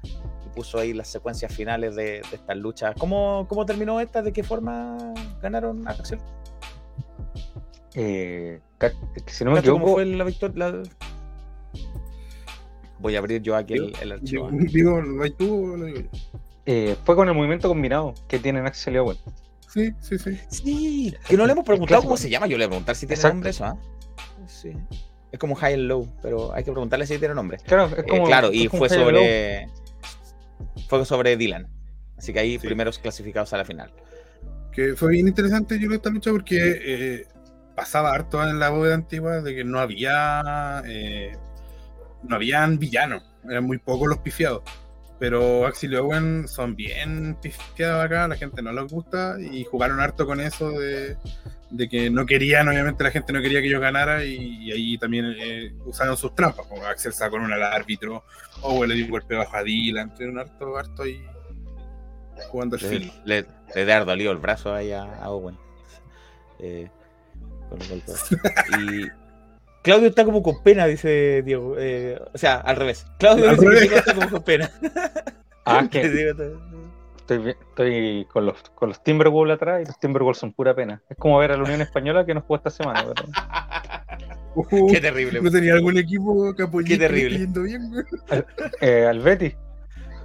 puso 0.57 0.79
ahí 0.81 0.93
las 0.93 1.07
secuencias 1.07 1.55
finales 1.55 1.95
de, 1.95 2.03
de 2.05 2.21
estas 2.33 2.57
luchas. 2.57 2.95
¿Cómo, 2.99 3.47
¿Cómo 3.49 3.65
terminó 3.65 4.01
esta? 4.01 4.21
¿De 4.23 4.33
qué 4.33 4.43
forma 4.43 4.99
ganaron 5.41 5.87
Axel? 5.87 6.19
Eh, 7.95 8.61
si 9.27 9.45
no 9.45 9.53
me 9.53 9.57
Cacho, 9.59 9.73
¿Cómo 9.73 9.85
equivoco, 9.85 9.93
fue 9.95 10.05
la 10.07 10.25
victoria? 10.25 10.69
La- 10.73 10.83
Voy 13.01 13.17
a 13.17 13.19
abrir 13.19 13.43
yo 13.43 13.57
aquí 13.57 13.75
el, 13.75 13.93
el 14.01 14.13
archivo. 14.13 14.49
Digo, 14.53 15.01
¿lo 15.01 15.23
hay 15.23 15.31
tú 15.31 15.73
o 15.73 15.77
lo 15.77 15.87
digo 15.87 16.01
yo? 16.01 16.09
eh, 16.67 16.97
fue 17.05 17.17
con 17.17 17.29
el 17.29 17.35
movimiento 17.35 17.69
combinado 17.69 18.15
que 18.29 18.39
tienen 18.39 18.67
Axel 18.67 18.95
y 18.95 18.99
Owen. 18.99 19.17
Sí, 19.67 19.93
sí, 20.01 20.19
sí. 20.19 20.39
Sí, 20.49 21.15
que 21.29 21.37
no 21.37 21.47
le 21.47 21.53
hemos 21.53 21.65
preguntado 21.65 22.03
cómo 22.03 22.17
se 22.17 22.29
llama. 22.29 22.47
Yo 22.47 22.59
le 22.59 22.67
voy 22.67 22.67
a 22.67 22.71
preguntar 22.71 22.97
si 22.97 23.07
tiene 23.07 23.15
Exacto. 23.15 23.35
nombre 23.35 23.51
eso, 23.51 23.65
¿ah? 23.65 23.77
Sí. 24.47 24.73
Es 25.33 25.39
como 25.39 25.55
High 25.55 25.75
and 25.75 25.83
Low, 25.85 26.09
pero 26.21 26.53
hay 26.53 26.65
que 26.65 26.73
preguntarle 26.73 27.07
si 27.07 27.19
tiene 27.19 27.35
nombre. 27.35 27.59
Claro, 27.65 27.87
es 27.87 27.99
Eh, 28.01 28.05
como, 28.09 28.25
claro, 28.27 28.49
es 28.49 28.57
y 28.57 28.69
como 28.69 28.81
fue 28.81 28.89
sobre. 28.89 29.69
Fue 30.89 31.05
sobre 31.05 31.37
Dylan. 31.37 31.69
Así 32.19 32.33
que 32.33 32.41
ahí 32.41 32.59
Sí. 32.59 32.67
primeros 32.67 32.99
clasificados 32.99 33.53
a 33.53 33.59
la 33.59 33.65
final. 33.65 33.93
Que 34.73 34.95
fue 34.97 35.13
bien 35.13 35.29
interesante 35.29 35.79
yo 35.79 35.87
creo 35.87 35.97
esta 35.97 36.11
lucha 36.11 36.31
porque 36.33 36.59
eh, 36.85 37.27
pasaba 37.77 38.13
harto 38.13 38.43
en 38.47 38.59
la 38.59 38.71
bóveda 38.71 38.95
antigua 38.95 39.41
de 39.41 39.55
que 39.55 39.65
no 39.65 39.79
había 39.79 40.83
eh, 40.87 41.37
no 42.23 42.37
habían 42.37 42.79
villanos, 42.79 43.23
eran 43.49 43.65
muy 43.65 43.79
pocos 43.79 44.09
los 44.09 44.19
pifiados. 44.19 44.63
Pero 45.19 45.67
Axel 45.67 45.93
y 45.93 45.97
Owen 45.97 46.49
son 46.49 46.75
bien 46.77 47.37
pifiados 47.43 48.03
acá, 48.05 48.27
la 48.27 48.37
gente 48.37 48.63
no 48.63 48.73
les 48.73 48.91
gusta 48.91 49.37
y 49.39 49.65
jugaron 49.65 50.01
harto 50.01 50.25
con 50.25 50.41
eso 50.41 50.71
de, 50.71 51.19
de 51.69 51.89
que 51.91 52.09
no 52.09 52.25
querían, 52.25 52.69
obviamente 52.69 53.05
la 53.05 53.11
gente 53.11 53.31
no 53.33 53.43
quería 53.43 53.61
que 53.61 53.67
ellos 53.69 53.83
ganara 53.83 54.25
y, 54.25 54.37
y 54.65 54.73
ahí 54.73 54.97
también 54.99 55.27
eh, 55.39 55.75
usaron 55.85 56.17
sus 56.17 56.35
trampas, 56.35 56.65
como 56.67 56.87
Axel 56.87 57.13
sacó 57.13 57.37
una 57.37 57.57
al 57.57 57.65
árbitro, 57.65 58.25
Owen 58.63 58.89
le 58.89 58.95
dio 58.95 59.05
un 59.05 59.11
golpe 59.11 59.35
bajo 59.35 59.55
a 59.57 59.63
Dylan, 59.63 60.15
tuvieron 60.15 60.39
harto, 60.39 60.79
harto 60.79 61.03
ahí 61.03 61.23
jugando 62.49 62.77
al 62.77 62.83
Le, 62.83 62.89
filo. 62.89 63.13
le, 63.25 63.47
le 63.75 63.83
haber 63.83 64.07
dolido 64.07 64.33
el 64.33 64.39
brazo 64.39 64.73
ahí 64.75 64.93
a, 64.93 65.03
a 65.23 65.31
Owen. 65.31 65.59
Eh, 66.61 66.89
con 67.69 67.81
el 67.83 67.89
golpe. 67.89 68.13
Y 68.79 69.09
Claudio 69.83 70.09
está 70.09 70.25
como 70.25 70.43
con 70.43 70.63
pena, 70.63 70.87
dice 70.87 71.43
Diego. 71.43 71.75
Eh, 71.79 72.21
o 72.33 72.39
sea, 72.39 72.57
al 72.57 72.77
revés. 72.77 73.07
Claudio 73.19 73.49
Al 73.49 73.57
dice 73.57 73.71
que. 73.73 73.81
Diego 73.81 73.97
está 73.97 74.15
como 74.15 74.31
con 74.31 74.43
pena. 74.43 74.71
Ah, 75.67 75.87
que 75.91 76.01
estoy, 77.29 78.25
con 78.33 78.47
los, 78.47 78.61
con 78.75 78.89
los 78.89 79.03
Timberwolves 79.05 79.55
atrás 79.57 79.83
y 79.83 79.87
los 79.87 80.01
Timberwolves 80.01 80.39
son 80.39 80.53
pura 80.53 80.75
pena. 80.75 81.01
Es 81.09 81.17
como 81.17 81.39
ver 81.39 81.53
a 81.53 81.57
la 81.57 81.63
Unión 81.63 81.81
Española 81.81 82.25
que 82.27 82.35
nos 82.35 82.43
jugó 82.45 82.57
esta 82.57 82.71
semana. 82.71 83.05
pero- 83.15 83.29
Uh, 84.57 84.91
Qué 84.91 85.01
terrible. 85.01 85.41
¿No 85.41 85.49
tenía 85.51 85.75
algún 85.75 85.97
equipo 85.97 86.53
que 86.57 86.67
Qué 86.85 86.97
terrible. 86.99 87.39
yendo 87.39 87.63
bien, 87.63 87.89
güey? 87.91 88.05
Eh, 88.81 89.07
al 89.09 89.21
Betis. 89.21 89.55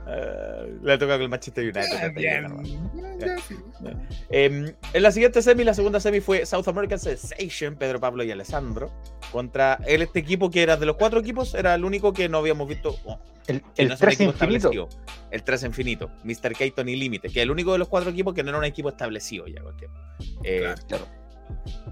Ah, 0.07 0.63
le 0.81 0.97
toca 0.97 1.13
con 1.13 1.21
el 1.21 1.29
Manchester 1.29 1.63
United. 1.63 1.83
Ah, 2.01 2.07
bien. 2.07 2.45
Hermano. 3.19 3.41
Ya, 3.41 3.47
sí. 3.47 3.55
Em, 4.29 4.73
en 4.93 5.03
la 5.03 5.11
siguiente 5.11 5.41
semi, 5.41 5.63
la 5.63 5.73
segunda 5.73 5.99
semi 5.99 6.19
fue 6.21 6.45
South 6.45 6.67
American 6.67 6.99
Sensation, 6.99 7.75
Pedro 7.75 7.99
Pablo 7.99 8.23
y 8.23 8.31
Alessandro, 8.31 8.91
contra 9.31 9.79
él, 9.87 10.01
este 10.01 10.19
equipo 10.19 10.49
que 10.49 10.63
era 10.63 10.77
de 10.77 10.85
los 10.85 10.95
cuatro 10.97 11.19
equipos, 11.19 11.53
era 11.55 11.75
el 11.75 11.83
único 11.85 12.13
que 12.13 12.29
no 12.29 12.37
habíamos 12.39 12.67
visto. 12.67 12.95
oh, 13.05 13.19
El, 13.47 13.63
el 13.77 13.87
no 13.89 13.93
es 13.95 14.01
un 14.01 14.05
3 14.07 14.13
equipo 14.15 14.31
infinito. 14.31 14.69
establecido. 14.71 14.89
El 15.31 15.43
3 15.43 15.63
infinito, 15.63 16.11
Mr. 16.23 16.53
Keaton 16.53 16.89
y 16.89 16.95
Límite, 16.95 17.29
que 17.29 17.39
es 17.39 17.43
el 17.43 17.51
único 17.51 17.71
de 17.73 17.79
los 17.79 17.87
cuatro 17.87 18.09
equipos 18.09 18.33
que 18.33 18.43
no 18.43 18.49
era 18.49 18.59
un 18.59 18.65
equipo 18.65 18.89
establecido 18.89 19.47
ya. 19.47 19.61
cualquier. 19.61 19.89
Eh, 20.43 20.59
Claro. 20.61 20.81
Claro. 20.87 21.05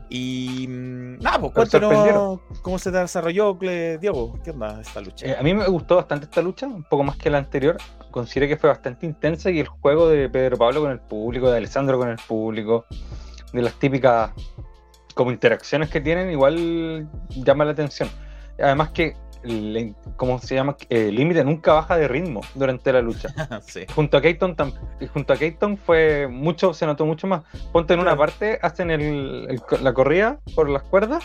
Y 0.10 0.66
mm, 0.68 1.20
nada, 1.20 1.40
pues 1.40 1.54
cuéntanos 1.54 1.90
sorprendieron. 1.94 2.42
cómo 2.62 2.80
se 2.80 2.92
desarrolló, 2.92 3.54
Diego. 4.00 4.40
¿Qué 4.44 4.52
onda 4.52 4.82
esta 4.82 5.02
lucha? 5.02 5.26
Eh, 5.28 5.36
a 5.38 5.44
mí 5.44 5.54
me 5.54 5.68
gustó 5.68 5.96
bastante 5.98 6.26
esta 6.26 6.42
lucha, 6.42 6.68
un 6.68 6.84
poco 6.84 7.04
más 7.04 7.18
que 7.18 7.30
la 7.30 7.38
anterior. 7.40 7.78
Consideré 8.14 8.48
que 8.48 8.58
fue 8.58 8.70
bastante 8.70 9.08
intensa 9.08 9.50
y 9.50 9.60
el 9.60 9.68
juego 9.68 10.08
de 10.08 10.30
Pedro 10.30 10.56
Pablo 10.58 10.82
con 10.82 10.92
el 10.92 11.00
público, 11.00 11.50
de 11.50 11.58
Alessandro 11.58 11.98
con 11.98 12.10
el 12.10 12.18
público, 12.28 12.86
de 13.52 13.62
las 13.64 13.74
típicas 13.74 14.30
como 15.16 15.32
interacciones 15.32 15.90
que 15.90 16.00
tienen, 16.00 16.30
igual 16.30 17.10
llama 17.32 17.66
la 17.66 17.72
atención. 17.72 18.08
Además 18.62 18.92
que, 18.92 19.16
le- 19.44 19.96
¿cómo 20.16 20.38
se 20.38 20.54
llama? 20.54 20.78
Eh, 20.90 21.12
Límite 21.12 21.44
nunca 21.44 21.74
baja 21.74 21.98
de 21.98 22.08
ritmo 22.08 22.42
durante 22.54 22.94
la 22.94 23.02
lucha. 23.02 23.30
sí. 23.66 23.82
Junto 23.96 24.18
a 24.18 24.22
Keaton, 24.22 24.56
junto 25.12 25.34
a 25.34 25.36
Keaton 25.38 25.78
fue 25.78 26.28
mucho, 26.28 26.72
se 26.74 26.86
notó 26.86 27.08
mucho 27.08 27.26
más. 27.26 27.44
Ponte 27.72 27.96
en 27.96 28.00
una 28.00 28.16
parte, 28.16 28.60
hacen 28.62 28.92
el- 28.92 29.48
el- 29.50 29.62
la 29.84 29.92
corrida 29.94 30.40
por 30.56 30.70
las 30.70 30.84
cuerdas 30.84 31.24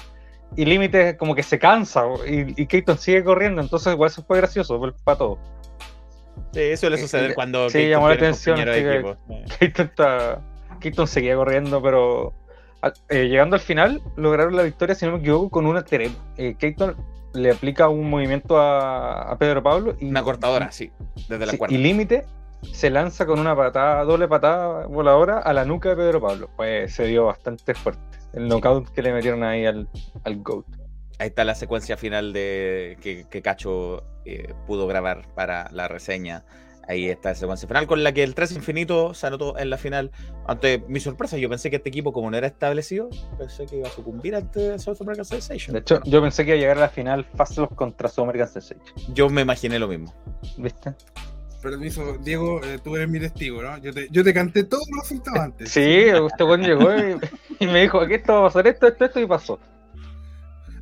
y 0.56 0.64
Límite 0.64 1.18
como 1.18 1.34
que 1.34 1.42
se 1.42 1.58
cansa 1.58 2.04
y, 2.26 2.62
y 2.62 2.66
Keaton 2.66 2.96
sigue 2.96 3.22
corriendo, 3.22 3.60
entonces 3.60 3.92
igual 3.92 4.08
eso 4.10 4.24
fue 4.24 4.38
gracioso 4.38 4.80
para 5.04 5.18
todos. 5.18 5.38
Sí, 6.52 6.76
suele 6.76 6.96
Eh, 6.96 7.00
suceder 7.00 7.30
eh, 7.30 7.34
cuando 7.34 7.68
sí, 7.68 7.78
Keaton 7.78 7.90
llamó 7.90 8.08
la 8.08 8.14
atención, 8.14 8.58
de 8.58 8.64
que-. 8.64 9.16
Eh, 9.34 9.44
Keaton, 9.58 9.86
está, 9.86 10.40
Keaton 10.80 11.06
seguía 11.06 11.36
corriendo, 11.36 11.82
pero 11.82 12.32
eh, 13.08 13.28
llegando 13.28 13.56
al 13.56 13.60
final 13.60 14.00
lograron 14.16 14.56
la 14.56 14.62
victoria, 14.62 14.94
si 14.94 15.06
no 15.06 15.12
me 15.12 15.18
equivoco, 15.18 15.50
con 15.50 15.66
una. 15.66 15.84
Eh, 15.90 16.54
Keaton 16.58 16.96
le 17.34 17.50
aplica 17.52 17.88
un 17.88 18.08
movimiento 18.08 18.58
a, 18.58 19.22
a 19.32 19.38
Pedro 19.38 19.62
Pablo 19.62 19.94
y, 20.00 20.06
Una 20.08 20.22
cortadora, 20.22 20.70
sí, 20.72 20.90
desde 21.28 21.46
la 21.46 21.52
Sí, 21.52 21.58
cuerda. 21.58 21.74
y 21.74 21.78
Límite 21.78 22.24
se 22.72 22.90
lanza 22.90 23.24
con 23.26 23.38
una 23.38 23.54
patada, 23.54 24.02
doble 24.04 24.26
patada 24.26 24.86
voladora 24.86 25.38
a 25.38 25.52
la 25.52 25.64
nuca 25.64 25.90
de 25.90 25.96
Pedro 25.96 26.20
Pablo. 26.20 26.50
Pues 26.56 26.94
se 26.94 27.04
dio 27.04 27.26
bastante 27.26 27.74
fuerte. 27.74 28.02
El 28.32 28.48
knockout 28.48 28.90
que 28.90 29.02
le 29.02 29.12
metieron 29.12 29.42
ahí 29.44 29.64
al, 29.64 29.88
al 30.24 30.36
GOAT. 30.42 30.66
Ahí 31.18 31.28
está 31.28 31.44
la 31.44 31.54
secuencia 31.54 31.96
final 31.96 32.32
de 32.32 32.96
que, 33.00 33.26
que 33.28 33.42
Cacho 33.42 34.04
eh, 34.24 34.54
pudo 34.66 34.86
grabar 34.86 35.26
para 35.34 35.68
la 35.72 35.88
reseña. 35.88 36.44
Ahí 36.86 37.10
está 37.10 37.30
la 37.30 37.34
secuencia 37.34 37.68
final 37.68 37.86
con 37.86 38.02
la 38.02 38.12
que 38.12 38.22
el 38.22 38.34
3 38.34 38.52
infinito 38.52 39.12
se 39.12 39.26
anotó 39.26 39.58
en 39.58 39.68
la 39.68 39.76
final. 39.76 40.10
Ante 40.46 40.82
mi 40.88 41.00
sorpresa, 41.00 41.36
yo 41.36 41.50
pensé 41.50 41.68
que 41.68 41.76
este 41.76 41.90
equipo, 41.90 42.12
como 42.12 42.30
no 42.30 42.36
era 42.38 42.46
establecido, 42.46 43.10
pensé 43.36 43.66
que 43.66 43.76
iba 43.76 43.88
a 43.88 43.90
sucumbir 43.90 44.34
ante 44.34 44.78
South 44.78 44.96
American 45.00 45.26
Sensation. 45.26 45.74
De 45.74 45.80
hecho, 45.80 46.00
yo 46.04 46.22
pensé 46.22 46.44
que 46.44 46.52
iba 46.52 46.56
a 46.56 46.60
llegar 46.60 46.78
a 46.78 46.82
la 46.82 46.88
final 46.88 47.26
Fastlane 47.36 47.68
contra 47.74 48.08
South 48.08 48.24
American 48.24 48.48
Sensation. 48.48 48.82
yo 49.12 49.28
me 49.28 49.42
imaginé 49.42 49.78
lo 49.78 49.88
mismo. 49.88 50.14
¿Viste? 50.56 50.94
Permiso, 51.60 52.16
Diego, 52.18 52.62
eh, 52.64 52.78
tú 52.82 52.96
eres 52.96 53.08
mi 53.08 53.18
testigo, 53.18 53.60
¿no? 53.60 53.76
Yo 53.78 53.92
te, 53.92 54.08
yo 54.10 54.22
te 54.22 54.32
canté 54.32 54.62
todos 54.64 54.84
los 54.90 55.02
resultados 55.02 55.40
antes. 55.40 55.70
Sí, 55.70 56.04
este 56.04 56.56
llegó 56.58 56.96
y, 56.96 57.18
y 57.58 57.66
me 57.66 57.82
dijo: 57.82 58.00
aquí 58.00 58.14
esto 58.14 58.32
va 58.32 58.38
a 58.38 58.42
pasar 58.44 58.68
esto, 58.68 58.86
esto, 58.86 59.04
esto, 59.04 59.20
y 59.20 59.26
pasó. 59.26 59.58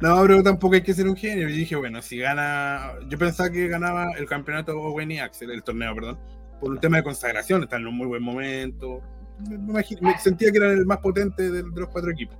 No, 0.01 0.20
pero 0.22 0.42
tampoco 0.42 0.74
hay 0.74 0.82
que 0.82 0.94
ser 0.94 1.07
un 1.09 1.16
genio. 1.16 1.49
Y 1.49 1.53
dije, 1.53 1.76
bueno, 1.76 2.03
si 2.03 2.18
gana. 2.18 2.92
Yo 3.09 3.16
pensaba 3.18 3.51
que 3.51 3.68
ganaba 3.68 4.12
el 4.18 4.26
campeonato 4.26 4.78
Owen 4.78 5.11
y 5.11 5.18
Axel, 5.20 5.51
el 5.51 5.62
torneo, 5.62 5.94
perdón, 5.94 6.18
por 6.61 6.70
un 6.70 6.80
tema 6.80 6.99
de 6.99 7.03
consagración, 7.05 7.62
están 7.62 7.82
en 7.82 7.88
un 7.88 7.97
muy 7.97 8.07
buen 8.07 8.22
momento. 8.22 9.01
Me, 9.49 9.57
me 9.59 9.72
imagi- 9.72 10.01
me 10.01 10.18
sentía 10.18 10.51
que 10.51 10.59
era 10.59 10.70
el 10.70 10.86
más 10.86 10.99
potente 10.99 11.51
de, 11.51 11.62
de 11.62 11.80
los 11.80 11.88
cuatro 11.88 12.11
equipos. 12.11 12.36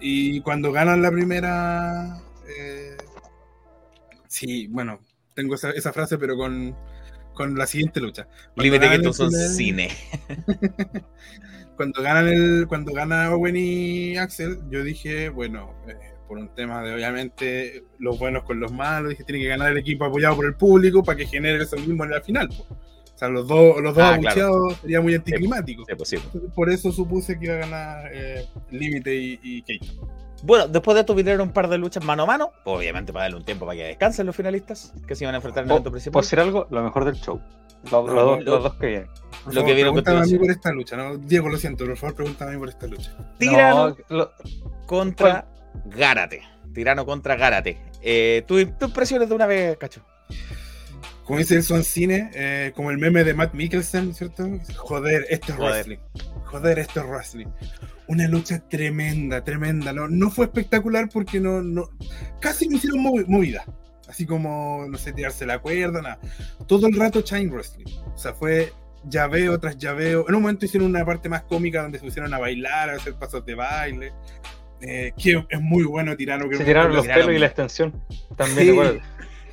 Y 0.00 0.40
cuando 0.40 0.72
ganan 0.72 1.02
la 1.02 1.10
primera. 1.10 2.18
eh, 2.58 2.96
sí, 4.26 4.66
bueno, 4.68 5.00
tengo 5.34 5.54
esa, 5.54 5.70
esa 5.70 5.92
frase, 5.92 6.18
pero 6.18 6.36
con, 6.36 6.76
con 7.34 7.56
la 7.56 7.66
siguiente 7.66 8.00
lucha. 8.00 8.26
Límite 8.56 8.88
que 8.88 8.94
estos 8.96 9.16
son 9.16 9.28
primer- 9.30 9.48
cine. 9.48 9.88
cuando 11.76 12.02
ganan 12.02 12.28
el 12.28 12.66
cuando 12.68 12.92
gana 12.92 13.30
Owen 13.34 13.56
y 13.56 14.16
Axel 14.18 14.58
yo 14.70 14.84
dije 14.84 15.30
bueno 15.30 15.74
eh, 15.88 15.94
por 16.32 16.38
un 16.38 16.48
tema 16.54 16.82
de 16.82 16.94
obviamente 16.94 17.84
los 17.98 18.18
buenos 18.18 18.44
con 18.44 18.58
los 18.58 18.72
malos 18.72 19.10
dije 19.10 19.22
tiene 19.22 19.42
que 19.42 19.48
ganar 19.48 19.70
el 19.70 19.76
equipo 19.76 20.06
apoyado 20.06 20.34
por 20.36 20.46
el 20.46 20.54
público 20.54 21.04
para 21.04 21.18
que 21.18 21.26
genere 21.26 21.62
eso 21.62 21.76
mismo 21.76 22.04
en 22.04 22.10
la 22.10 22.22
final 22.22 22.48
po. 22.48 22.62
o 22.72 23.18
sea 23.18 23.28
los 23.28 23.46
dos 23.46 23.82
los 23.82 23.94
dos 23.94 24.02
Ah, 24.02 24.16
claro. 24.18 24.46
abucheados 24.46 24.76
sería 24.80 25.02
muy 25.02 25.14
anticlimático 25.14 25.84
Sí, 25.86 25.92
pues 25.94 26.08
sí. 26.08 26.16
Entonces, 26.16 26.50
por 26.54 26.70
eso 26.70 26.90
supuse 26.90 27.38
que 27.38 27.44
iba 27.44 27.54
a 27.56 27.58
ganar 27.58 28.10
eh, 28.14 28.46
Límite 28.70 29.14
y, 29.14 29.38
y 29.42 29.60
Kate 29.60 29.92
Bueno, 30.42 30.68
después 30.68 30.94
de 30.94 31.00
esto 31.02 31.14
vinieron 31.14 31.42
un 31.48 31.52
par 31.52 31.68
de 31.68 31.76
luchas 31.76 32.02
mano 32.02 32.22
a 32.22 32.26
mano. 32.26 32.50
Obviamente 32.64 33.12
para 33.12 33.24
darle 33.26 33.36
un 33.36 33.44
tiempo 33.44 33.66
para 33.66 33.76
que 33.76 33.84
descansen 33.84 34.24
los 34.24 34.34
finalistas 34.34 34.94
que 35.06 35.14
se 35.14 35.24
iban 35.24 35.34
a 35.34 35.38
enfrentar 35.38 35.64
en 35.64 35.68
el 35.68 35.72
evento 35.72 35.90
¿Puedo 35.90 35.92
principal. 35.96 36.22
decir 36.22 36.40
algo? 36.40 36.66
Lo 36.70 36.82
mejor 36.82 37.04
del 37.04 37.16
show. 37.16 37.42
Los, 37.84 37.92
los 37.92 38.06
No, 38.06 38.14
dos, 38.22 38.44
lo- 38.44 38.52
los 38.54 38.62
dos 38.62 38.74
que 38.76 38.86
vienen. 38.86 39.08
por 39.08 39.18
Lo 39.48 39.52
favor, 39.60 39.66
que 39.66 39.74
vieron 39.74 39.90
a 39.98 40.02
pregúntame 40.02 40.18
a 40.20 40.32
mí 40.32 40.38
por 40.38 40.50
esta 40.50 40.72
lucha 40.72 40.96
¿no? 40.96 41.16
Diego 41.18 41.48
lo 41.50 41.58
siento 41.58 41.84
por 41.84 41.96
favor 41.98 42.14
pregúntame 42.16 42.50
a 42.50 42.54
mí 42.54 42.58
por 42.60 42.68
esta 42.70 42.86
lucha 42.86 43.12
Tirano 43.38 43.88
No, 44.08 44.16
lo- 44.16 44.32
contra 44.86 45.46
Gárate. 45.86 46.42
Tirano 46.72 47.04
contra 47.04 47.36
Gárate. 47.36 47.78
Eh, 48.02 48.42
¿tu, 48.46 48.64
tu 48.72 48.86
impresiones 48.86 49.28
de 49.28 49.34
una 49.34 49.46
vez, 49.46 49.76
Cacho? 49.78 50.04
como 51.24 51.38
dice 51.38 51.54
el 51.54 51.62
Son 51.62 51.84
Cine 51.84 52.30
eh, 52.34 52.72
como 52.74 52.90
el 52.90 52.98
meme 52.98 53.22
de 53.22 53.32
Matt 53.32 53.54
Mikkelsen 53.54 54.12
¿cierto? 54.12 54.44
joder 54.76 55.24
esto 55.30 55.52
es 55.52 55.56
Joder. 55.58 55.72
wrestling 55.72 55.98
joder 56.46 56.78
esto 56.80 57.00
es 57.00 57.06
wrestling 57.06 57.46
una 58.08 58.26
lucha 58.28 58.58
tremenda, 58.68 59.42
tremenda. 59.42 59.92
No, 59.92 60.08
no 60.08 60.28
fue 60.30 60.46
espectacular 60.46 61.08
porque 61.10 61.40
no, 61.40 61.62
no 61.62 61.88
casi 62.40 62.68
no 62.68 62.76
hicieron 62.76 63.00
movi- 63.02 63.24
movida. 63.26 63.64
Así 64.06 64.26
como, 64.26 64.84
no 64.90 64.98
sé, 64.98 65.12
tirarse 65.14 65.46
la 65.46 65.60
cuerda, 65.60 66.02
nada. 66.02 66.18
Todo 66.66 66.88
el 66.88 66.96
rato 66.98 67.22
Chain 67.22 67.48
Wrestling. 67.50 67.86
O 68.14 68.18
sea, 68.18 68.34
fue 68.34 68.70
llaveo 69.08 69.58
tras 69.60 69.78
llaveo. 69.78 70.26
En 70.28 70.34
un 70.34 70.42
momento 70.42 70.66
hicieron 70.66 70.90
una 70.90 71.06
parte 71.06 71.30
más 71.30 71.44
cómica 71.44 71.80
donde 71.80 71.98
se 72.00 72.04
pusieron 72.04 72.34
a 72.34 72.38
bailar, 72.38 72.90
a 72.90 72.94
hacer 72.96 73.14
pasos 73.14 73.46
de 73.46 73.54
baile. 73.54 74.12
Eh, 74.82 75.12
que 75.16 75.44
es 75.48 75.60
muy 75.60 75.84
bueno 75.84 76.16
Tirano. 76.16 76.48
Que 76.48 76.56
se 76.56 76.64
tiraron 76.64 76.92
los 76.92 77.02
tiraron. 77.02 77.26
pelos 77.26 77.36
y 77.36 77.40
la 77.40 77.46
extensión. 77.46 77.92
También 78.36 78.58
Sí. 78.58 78.72
igual. 78.72 79.00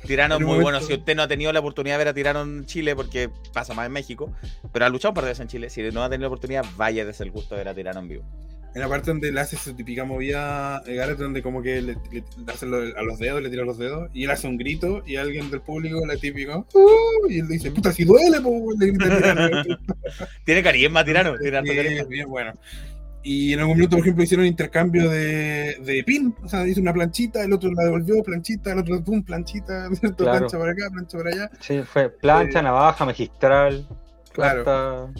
Tirano 0.06 0.36
es 0.36 0.40
un 0.40 0.46
muy 0.46 0.58
bueno. 0.60 0.80
Si 0.80 0.92
usted 0.94 1.14
no 1.14 1.22
ha 1.22 1.28
tenido 1.28 1.52
la 1.52 1.60
oportunidad 1.60 1.94
de 1.94 1.98
ver 1.98 2.08
a 2.08 2.14
Tirano 2.14 2.42
en 2.42 2.64
Chile, 2.66 2.96
porque 2.96 3.28
pasa 3.52 3.74
más 3.74 3.86
en 3.86 3.92
México, 3.92 4.32
pero 4.72 4.86
ha 4.86 4.88
luchado 4.88 5.14
por 5.14 5.24
veces 5.24 5.40
en 5.40 5.48
Chile. 5.48 5.70
Si 5.70 5.82
no 5.92 6.02
ha 6.02 6.08
tenido 6.08 6.22
la 6.22 6.28
oportunidad, 6.28 6.64
vaya 6.76 7.04
desde 7.04 7.24
el 7.24 7.30
gusto 7.30 7.54
de 7.54 7.60
ver 7.60 7.68
a 7.68 7.74
Tirano 7.74 8.00
en 8.00 8.08
vivo. 8.08 8.24
En 8.72 8.80
la 8.80 8.88
parte 8.88 9.10
donde 9.10 9.32
le 9.32 9.40
hace 9.40 9.56
su 9.56 9.74
típica 9.74 10.04
movida 10.04 10.80
eh, 10.86 10.94
Gareth, 10.94 11.18
donde 11.18 11.42
como 11.42 11.60
que 11.60 11.82
le, 11.82 11.94
le- 12.12 12.24
le 12.46 12.52
hace 12.52 12.66
lo- 12.66 12.78
a 12.96 13.02
los 13.02 13.18
dedos, 13.18 13.42
le 13.42 13.50
tira 13.50 13.64
los 13.64 13.78
dedos, 13.78 14.08
y 14.14 14.22
él 14.24 14.30
hace 14.30 14.46
un 14.46 14.56
grito, 14.56 15.02
y 15.04 15.16
alguien 15.16 15.50
del 15.50 15.60
público 15.60 16.06
le 16.06 16.16
típico, 16.18 16.66
"Uh", 16.72 17.28
y 17.28 17.40
él 17.40 17.48
dice, 17.48 17.72
puta, 17.72 17.90
si 17.92 18.04
duele, 18.04 18.40
po, 18.40 18.68
le 18.78 18.86
grita 18.86 19.16
Tirano. 19.16 19.50
Tiene 20.44 20.62
carisma, 20.62 21.04
Tirano. 21.04 21.36
Tiene 21.36 21.60
Sí, 21.62 21.76
carisma. 21.76 22.04
bien 22.08 22.28
bueno. 22.28 22.52
Y 23.22 23.52
en 23.52 23.60
algún 23.60 23.76
minuto, 23.76 23.96
por 23.96 24.00
ejemplo, 24.04 24.24
hicieron 24.24 24.46
intercambio 24.46 25.10
de, 25.10 25.76
de 25.84 26.02
pin. 26.06 26.34
O 26.42 26.48
sea, 26.48 26.66
hizo 26.66 26.80
una 26.80 26.92
planchita, 26.94 27.44
el 27.44 27.52
otro 27.52 27.70
la 27.72 27.84
devolvió, 27.84 28.22
planchita, 28.22 28.72
el 28.72 28.78
otro, 28.78 29.02
pum, 29.04 29.22
planchita. 29.22 29.88
Claro. 30.16 30.16
plancha 30.16 30.58
para 30.58 30.72
acá, 30.72 30.88
plancha 30.90 31.18
para 31.18 31.30
allá. 31.30 31.50
Sí, 31.60 31.82
fue 31.82 32.08
plancha, 32.08 32.60
Eh, 32.60 32.62
navaja, 32.62 33.04
magistral. 33.04 33.86
Claro. 34.32 34.60
hasta- 34.60 35.12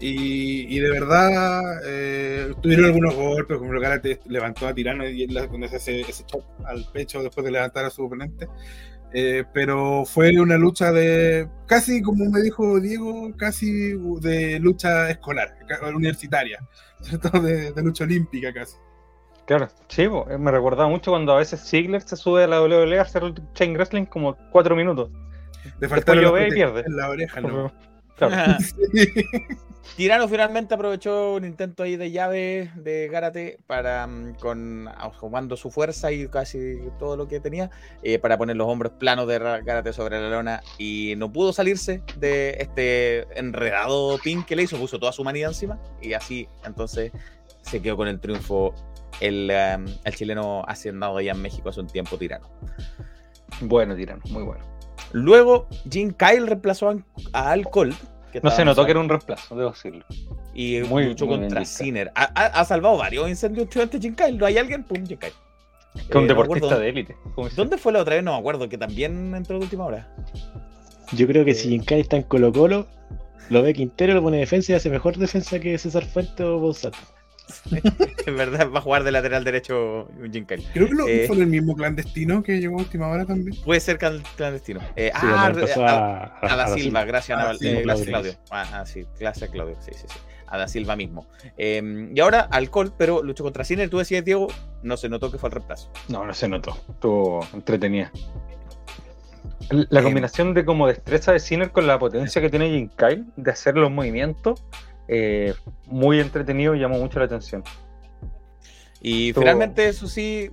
Y, 0.00 0.76
y 0.76 0.78
de 0.80 0.90
verdad, 0.90 1.60
eh, 1.86 2.52
tuvieron 2.62 2.84
algunos 2.86 3.14
golpes, 3.16 3.56
como 3.58 3.72
el 3.72 3.80
Garate 3.80 4.20
levantó 4.26 4.68
a 4.68 4.74
Tirano 4.74 5.08
y 5.08 5.22
él 5.24 5.36
cuando 5.48 5.66
se 5.68 5.76
hace 5.76 6.02
ese 6.02 6.24
chop 6.24 6.44
al 6.66 6.84
pecho 6.92 7.20
después 7.22 7.44
de 7.44 7.50
levantar 7.50 7.84
a 7.84 7.90
su 7.90 8.04
oponente. 8.04 8.46
Eh, 9.12 9.44
pero 9.54 10.04
fue 10.04 10.38
una 10.38 10.58
lucha 10.58 10.92
de, 10.92 11.48
casi 11.66 12.02
como 12.02 12.26
me 12.30 12.42
dijo 12.42 12.78
Diego, 12.78 13.34
casi 13.36 13.94
de 14.20 14.58
lucha 14.60 15.10
escolar, 15.10 15.56
universitaria, 15.94 16.58
¿cierto? 17.00 17.40
De, 17.40 17.72
de 17.72 17.82
lucha 17.82 18.04
olímpica 18.04 18.52
casi. 18.52 18.76
Claro, 19.46 19.68
sí, 19.88 20.02
eh, 20.02 20.38
me 20.38 20.50
recordaba 20.50 20.90
mucho 20.90 21.10
cuando 21.10 21.32
a 21.32 21.38
veces 21.38 21.66
Ziggler 21.66 22.02
se 22.02 22.16
sube 22.16 22.44
a 22.44 22.46
la 22.46 22.60
WWE 22.60 22.98
a 22.98 23.02
hacer 23.02 23.22
el 23.22 23.34
chain 23.54 23.72
wrestling 23.74 24.04
como 24.04 24.36
cuatro 24.52 24.76
minutos. 24.76 25.10
Lo 25.80 25.88
las 25.88 26.32
ve 26.32 26.48
y 26.48 26.52
pierde. 26.52 26.84
en 26.86 26.96
la 26.96 27.08
oreja, 27.08 27.40
¿no? 27.40 27.72
Claro. 28.18 28.58
Tirano 29.96 30.28
finalmente 30.28 30.74
aprovechó 30.74 31.34
un 31.34 31.44
intento 31.44 31.82
ahí 31.82 31.96
de 31.96 32.10
llave 32.10 32.70
de 32.76 33.08
Gárate 33.08 33.58
para 33.66 34.06
mm, 34.06 34.34
con 34.34 34.88
jugando 35.18 35.56
su 35.56 35.70
fuerza 35.70 36.12
y 36.12 36.28
casi 36.28 36.78
todo 36.98 37.16
lo 37.16 37.26
que 37.26 37.40
tenía 37.40 37.70
eh, 38.02 38.18
para 38.18 38.36
poner 38.36 38.54
los 38.56 38.68
hombros 38.68 38.92
planos 38.92 39.26
de 39.26 39.38
Ra- 39.38 39.60
Gárate 39.60 39.92
sobre 39.92 40.20
la 40.20 40.28
lona 40.28 40.60
y 40.76 41.14
no 41.16 41.32
pudo 41.32 41.52
salirse 41.52 42.02
de 42.18 42.56
este 42.60 43.26
enredado 43.38 44.18
pin 44.22 44.44
que 44.44 44.54
le 44.56 44.64
hizo, 44.64 44.76
puso 44.76 44.98
toda 44.98 45.10
su 45.10 45.24
manía 45.24 45.46
encima 45.48 45.80
y 46.02 46.12
así 46.12 46.48
entonces 46.64 47.10
se 47.62 47.80
quedó 47.82 47.96
con 47.96 48.08
el 48.08 48.20
triunfo 48.20 48.74
el, 49.20 49.50
um, 49.50 49.86
el 50.04 50.14
chileno 50.14 50.62
hacendado 50.68 51.16
allá 51.16 51.32
en 51.32 51.42
México 51.42 51.70
hace 51.70 51.80
un 51.80 51.88
tiempo 51.88 52.16
Tirano. 52.18 52.48
Bueno, 53.62 53.96
tirano, 53.96 54.20
muy 54.28 54.42
bueno. 54.44 54.64
Luego 55.12 55.68
Jim 55.90 56.12
Kyle 56.12 56.46
reemplazó 56.46 56.90
a, 56.90 56.96
a 57.32 57.50
Al 57.52 57.68
Colt. 57.68 57.96
que 58.32 58.40
No 58.42 58.50
se 58.50 58.64
notó 58.64 58.84
que 58.84 58.90
era 58.90 59.00
un 59.00 59.08
reemplazo, 59.08 59.56
debo 59.56 59.70
decirlo. 59.70 60.04
y 60.54 60.80
Muy- 60.82 61.06
luchó 61.06 61.26
muy 61.26 61.38
contra 61.38 61.60
Jim 61.60 61.66
Kyle. 61.66 61.66
Sinner. 61.86 62.12
Ha, 62.14 62.30
ha- 62.34 62.60
ha 62.60 62.64
salvado 62.64 62.96
varios 62.98 63.28
incendios 63.28 63.64
últimamente 63.64 63.98
Jim 64.00 64.14
Kyle. 64.14 64.36
¿No 64.36 64.46
hay 64.46 64.58
alguien? 64.58 64.84
Pum, 64.84 65.04
Jim 65.06 65.18
Kyle. 65.18 65.32
Que 66.10 66.18
un 66.18 66.24
Eh, 66.24 66.28
deportista 66.28 66.78
de 66.78 66.88
élite. 66.90 67.16
¿Dónde 67.56 67.78
fue 67.78 67.92
la 67.92 68.00
otra 68.02 68.14
vez? 68.16 68.22
No 68.24 68.32
me 68.32 68.38
acuerdo, 68.38 68.68
que 68.68 68.76
también 68.78 69.34
entró 69.34 69.58
de 69.58 69.64
última 69.64 69.86
hora. 69.86 70.08
Yo 71.12 71.26
creo 71.26 71.44
que 71.44 71.54
si 71.54 71.70
Jinkai 71.70 72.00
está 72.00 72.16
en 72.16 72.22
Colo 72.24 72.52
Colo, 72.52 72.86
lo 73.48 73.62
ve 73.62 73.72
Quintero, 73.72 74.12
lo 74.14 74.22
pone 74.22 74.36
defensa 74.38 74.72
y 74.72 74.74
hace 74.74 74.90
mejor 74.90 75.16
defensa 75.16 75.58
que 75.58 75.78
César 75.78 76.04
Fuente 76.04 76.44
o 76.44 76.58
Bousato. 76.58 76.98
En 78.26 78.36
verdad, 78.36 78.70
va 78.70 78.78
a 78.80 78.82
jugar 78.82 79.04
de 79.04 79.12
lateral 79.12 79.42
derecho 79.44 80.08
Jim 80.30 80.44
Kyle. 80.44 80.62
Creo 80.74 80.86
que 80.88 80.94
lo, 80.94 81.08
Eh. 81.08 81.24
fue 81.26 81.36
el 81.36 81.46
mismo 81.46 81.74
clandestino 81.74 82.42
que 82.42 82.60
llegó 82.60 82.76
a 82.76 82.80
última 82.80 83.08
hora 83.08 83.24
también. 83.24 83.56
Puede 83.64 83.80
ser 83.80 83.98
clandestino. 83.98 84.80
Eh, 84.96 85.10
Sí, 85.18 85.26
ah, 85.30 85.48
empezó 85.52 85.86
a, 85.86 86.24
a, 86.24 86.38
a 86.42 86.56
Da 86.56 86.68
Silva, 86.68 87.04
gracias 87.04 87.38
Ah, 87.38 87.42
Naval- 87.42 87.58
sí, 87.58 87.68
eh, 87.68 87.82
gracias 87.82 88.08
Claudio. 88.08 88.32
Ah, 88.50 88.84
sí, 88.86 89.06
gracias 89.18 89.50
Claudio. 89.50 89.76
Sí, 89.80 89.92
sí, 89.94 90.04
sí. 90.08 90.18
A 90.46 90.58
Da 90.58 90.68
Silva 90.68 90.96
mismo. 90.96 91.26
Eh, 91.56 92.10
y 92.14 92.20
ahora 92.20 92.40
al 92.50 92.70
Colt, 92.70 92.94
pero 92.98 93.22
luchó 93.22 93.44
contra 93.44 93.64
Sinner. 93.64 93.88
Tú 93.90 93.98
decías, 93.98 94.24
Diego, 94.24 94.48
no 94.82 94.96
se 94.96 95.08
notó 95.08 95.30
que 95.30 95.38
fue 95.38 95.48
el 95.48 95.54
reemplazo. 95.54 95.90
No, 96.08 96.24
no 96.24 96.32
se 96.34 96.48
notó. 96.48 96.76
Estuvo 96.90 97.46
entretenida. 97.54 98.10
La 99.70 100.00
Eh, 100.00 100.02
combinación 100.02 100.54
de 100.54 100.64
como 100.64 100.86
destreza 100.86 101.32
de 101.32 101.40
Sinner 101.40 101.70
con 101.70 101.86
la 101.86 101.98
potencia 101.98 102.40
que 102.40 102.48
tiene 102.48 102.70
Jim 102.70 102.88
Kyle 102.96 103.26
de 103.36 103.50
hacer 103.50 103.76
los 103.76 103.90
movimientos, 103.90 104.64
eh, 105.08 105.54
muy 105.86 106.20
entretenido 106.20 106.74
y 106.74 106.80
llamó 106.80 106.98
mucho 106.98 107.18
la 107.18 107.24
atención. 107.24 107.64
Y 109.00 109.28
Estuvo- 109.28 109.42
finalmente, 109.42 109.88
eso 109.88 110.06
sí, 110.08 110.50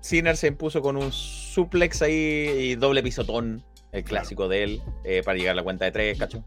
Sinner 0.00 0.36
se 0.36 0.48
impuso 0.48 0.82
con 0.82 0.96
un 0.96 1.10
suplex 1.12 2.02
ahí 2.02 2.12
y 2.14 2.74
doble 2.74 3.02
pisotón, 3.02 3.62
el 3.92 4.04
clásico 4.04 4.48
de 4.48 4.62
él, 4.64 4.82
eh, 5.04 5.22
para 5.24 5.38
llegar 5.38 5.52
a 5.52 5.56
la 5.56 5.62
cuenta 5.62 5.84
de 5.84 5.92
tres, 5.92 6.18
cacho. 6.18 6.44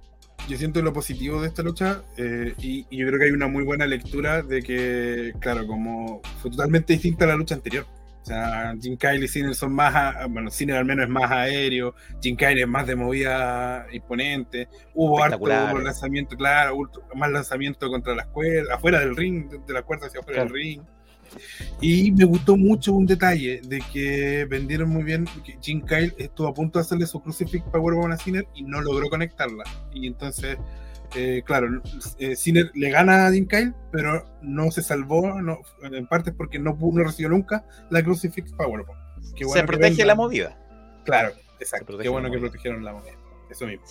Yo 0.47 0.57
siento 0.57 0.81
lo 0.81 0.93
positivo 0.93 1.41
de 1.41 1.47
esta 1.47 1.61
lucha 1.63 2.03
eh, 2.17 2.53
y, 2.59 2.85
y 2.89 2.97
yo 2.97 3.07
creo 3.07 3.19
que 3.19 3.25
hay 3.25 3.31
una 3.31 3.47
muy 3.47 3.63
buena 3.63 3.85
lectura 3.85 4.41
de 4.43 4.61
que, 4.61 5.33
claro, 5.39 5.65
como 5.67 6.21
fue 6.41 6.51
totalmente 6.51 6.93
distinta 6.93 7.25
a 7.25 7.29
la 7.29 7.35
lucha 7.35 7.55
anterior. 7.55 7.85
O 8.27 8.29
sea, 8.29 8.75
Jim 8.81 8.97
Kyle 8.97 9.23
y 9.23 9.27
Sinner 9.29 9.55
son 9.55 9.71
más, 9.71 9.95
a- 9.95 10.25
bueno, 10.27 10.51
Sinner 10.51 10.75
al 10.75 10.83
menos 10.83 11.05
es 11.05 11.09
más 11.09 11.31
aéreo, 11.31 11.95
Jim 12.21 12.35
Kyle 12.35 12.59
es 12.59 12.67
más 12.67 12.85
de 12.85 12.93
movida 12.93 13.87
imponente, 13.93 14.67
hubo 14.93 15.23
harto 15.23 15.47
lanzamiento, 15.47 16.35
claro, 16.35 16.77
más 17.15 17.31
lanzamiento 17.31 17.89
contra 17.89 18.13
las 18.15 18.27
cuerdas, 18.27 18.75
afuera 18.75 18.99
del 18.99 19.15
ring, 19.15 19.49
de, 19.65 19.73
la 19.73 19.81
cuerda 19.81 20.07
hacia 20.07 20.19
afuera 20.19 20.41
Claro. 20.41 20.53
del 20.53 20.61
ring. 20.61 20.81
Y 21.79 22.11
me 22.11 22.25
gustó 22.25 22.57
mucho 22.57 22.91
un 22.91 23.05
detalle 23.05 23.61
de 23.63 23.81
que 23.93 24.45
vendieron 24.49 24.89
muy 24.89 25.03
bien 25.03 25.23
que 25.45 25.57
Jim 25.61 25.81
Kyle 25.85 26.13
estuvo 26.17 26.47
a 26.49 26.53
punto 26.53 26.79
de 26.79 26.83
hacerle 26.83 27.05
su 27.07 27.21
Crucifix 27.21 27.63
Powerbomb 27.71 28.11
a 28.11 28.17
Sinner 28.17 28.45
y 28.55 28.63
no 28.63 28.81
logró 28.81 29.07
conectarla. 29.09 29.63
Y 29.93 30.05
entonces, 30.05 30.57
eh, 31.15 31.41
claro, 31.45 31.81
eh, 32.19 32.35
le 32.73 32.89
gana 32.89 33.27
a 33.27 33.31
Jim 33.31 33.47
Kyle, 33.47 33.73
pero 33.91 34.25
no 34.41 34.71
se 34.71 34.81
salvó, 34.81 35.41
no, 35.41 35.59
en 35.83 36.07
parte 36.07 36.31
porque 36.31 36.59
no, 36.59 36.77
recibió 36.95 37.29
nunca 37.29 37.65
la 37.89 38.03
Crucifix 38.03 38.51
Powerbomb. 38.53 38.97
Qué 39.35 39.43
se 39.43 39.45
bueno 39.45 39.67
protege 39.67 40.05
la 40.05 40.15
movida. 40.15 40.57
Claro, 41.05 41.31
exacto. 41.59 41.97
Qué 41.97 42.09
bueno 42.09 42.29
que 42.29 42.37
movida. 42.37 42.49
protegieron 42.49 42.83
la 42.83 42.93
moneda. 42.93 43.17
Eso 43.49 43.65
mismo. 43.65 43.85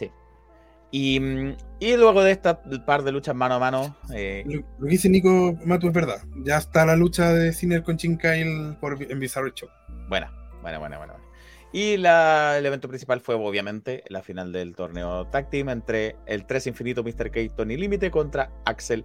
Y, 0.93 1.19
mm, 1.19 1.57
y 1.81 1.97
luego 1.97 2.23
de 2.23 2.31
esta 2.31 2.63
par 2.85 3.03
de 3.03 3.13
luchas 3.13 3.35
mano 3.35 3.55
a 3.55 3.59
mano, 3.59 3.97
eh, 4.15 4.45
Lo, 4.47 4.63
lo 4.79 4.87
que 4.87 4.93
dice 4.93 5.09
Nico 5.09 5.59
Matu 5.65 5.89
es 5.89 5.93
verdad. 5.93 6.23
Ya 6.45 6.59
está 6.59 6.87
la 6.87 6.97
lucha 6.97 7.33
de 7.33 7.53
Sinner 7.53 7.83
con 7.83 7.99
Jim 7.99 8.17
Kyle 8.19 8.77
por, 8.81 9.03
en 9.03 9.19
Bizarro 9.19 9.49
Show. 9.51 9.69
buena, 10.09 10.33
buena, 10.63 10.79
buena, 10.79 10.99
buena. 10.99 11.26
Y 11.73 11.97
la- 11.99 12.57
el 12.59 12.65
evento 12.65 12.89
principal 12.89 13.21
fue 13.21 13.35
obviamente 13.35 14.03
la 14.09 14.23
final 14.23 14.53
del 14.53 14.75
torneo 14.75 15.27
Tag 15.27 15.51
Team 15.51 15.69
entre 15.69 16.17
el 16.27 16.47
3 16.47 16.67
infinito 16.69 17.03
Mr. 17.03 17.31
K 17.31 17.41
Tony 17.55 17.77
Límite 17.77 18.11
contra 18.11 18.51
Axel 18.65 19.05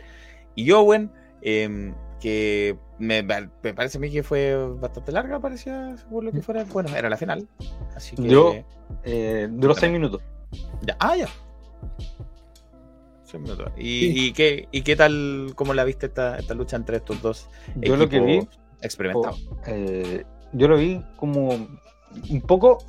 y 0.56 0.72
Owen. 0.72 1.12
em, 1.44 1.96
que 2.20 2.78
me, 3.00 3.24
me 3.24 3.74
parece 3.74 3.98
a 3.98 4.00
mí 4.02 4.12
que 4.12 4.22
fue 4.22 4.56
bastante 4.80 5.12
larga, 5.12 5.40
parecía, 5.40 5.98
según 5.98 6.26
lo 6.26 6.32
que 6.32 6.44
fuera. 6.44 6.64
Bueno, 6.66 6.96
era 6.96 7.10
la 7.10 7.18
final. 7.18 7.48
Así 7.96 8.16
que. 8.16 8.28
Yo- 8.30 8.54
Eh, 9.04 9.48
duró 9.50 9.74
seis 9.74 9.92
minutos. 9.92 10.22
ya. 10.84 10.96
Ah, 11.00 11.16
ya. 11.18 11.28
Seis 13.24 13.42
minutos. 13.42 13.72
¿Y, 13.78 13.82
Sí. 14.00 14.14
y 14.28 14.34
qué, 14.34 14.68
¿Y 14.72 14.82
qué 14.84 14.96
tal, 14.96 15.54
cómo 15.56 15.74
la 15.74 15.84
viste 15.84 16.06
esta, 16.08 16.38
esta 16.38 16.54
lucha 16.54 16.76
entre 16.76 16.98
estos 16.98 17.22
dos 17.24 17.50
Yo 17.76 17.96
lo 17.96 18.08
que 18.08 18.20
vi, 18.20 18.36
equipos 18.38 18.60
experimentados? 18.82 19.48
eh, 19.66 20.24
yo 20.54 20.68
lo 20.68 20.78
vi 20.78 21.02
como 21.16 21.50
un 22.30 22.42
poco. 22.42 22.80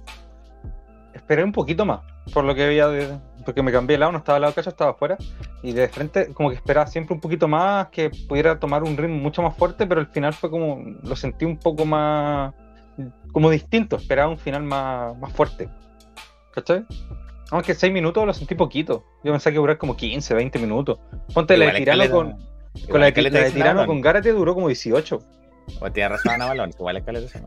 Esperé 1.15 1.45
un 1.45 1.53
poquito 1.53 1.85
más, 1.85 2.01
por 2.33 2.45
lo 2.45 2.55
que 2.55 2.67
veía, 2.67 2.89
de- 2.89 3.19
porque 3.45 3.63
me 3.63 3.71
cambié 3.73 3.95
de 3.95 3.99
lado, 3.99 4.13
no 4.13 4.19
estaba 4.19 4.37
al 4.37 4.43
lado 4.43 4.55
cacho, 4.55 4.71
estaba 4.71 4.93
afuera. 4.93 5.17
Y 5.63 5.73
de 5.73 5.89
frente, 5.89 6.33
como 6.33 6.49
que 6.51 6.57
esperaba 6.57 6.87
siempre 6.87 7.15
un 7.15 7.21
poquito 7.21 7.49
más, 7.49 7.89
que 7.89 8.11
pudiera 8.29 8.59
tomar 8.59 8.83
un 8.83 8.97
ritmo 8.97 9.17
mucho 9.17 9.43
más 9.43 9.57
fuerte, 9.57 9.87
pero 9.87 10.01
al 10.01 10.07
final 10.09 10.33
fue 10.33 10.51
como. 10.51 10.83
Lo 11.03 11.17
sentí 11.17 11.45
un 11.45 11.59
poco 11.59 11.85
más. 11.85 12.53
como 13.33 13.49
distinto, 13.51 13.97
esperaba 13.97 14.29
un 14.31 14.39
final 14.39 14.63
más, 14.63 15.17
más 15.19 15.33
fuerte. 15.33 15.69
¿Cachai? 16.55 16.85
Aunque 17.51 17.75
6 17.75 17.91
minutos 17.93 18.27
lo 18.27 18.33
sentí 18.35 18.55
poquito. 18.55 19.05
Yo 19.25 19.33
pensé 19.33 19.51
que 19.51 19.57
a 19.57 19.61
durar 19.61 19.79
como 19.79 19.97
15, 19.97 20.35
20 20.35 20.59
minutos. 20.59 20.99
Ponte 21.33 21.57
la 21.57 21.67
de 21.67 21.71
Igual 21.71 21.79
Tirano 21.85 22.03
escaleta- 22.03 22.13
con. 22.15 22.27
igual 22.29 22.91
Con 22.91 23.01
la 23.01 23.11
de, 23.11 23.23
la 23.23 23.41
de 23.45 23.51
Tirano 23.51 23.87
con 23.87 24.01
Garate 24.03 24.33
duró 24.33 24.55
como 24.55 24.69
18. 24.69 25.19
O 25.81 25.93
tiene 25.93 26.09
razón 26.11 26.39
Navalón, 26.39 26.71
igual 26.71 26.97
escaleta. 26.99 27.41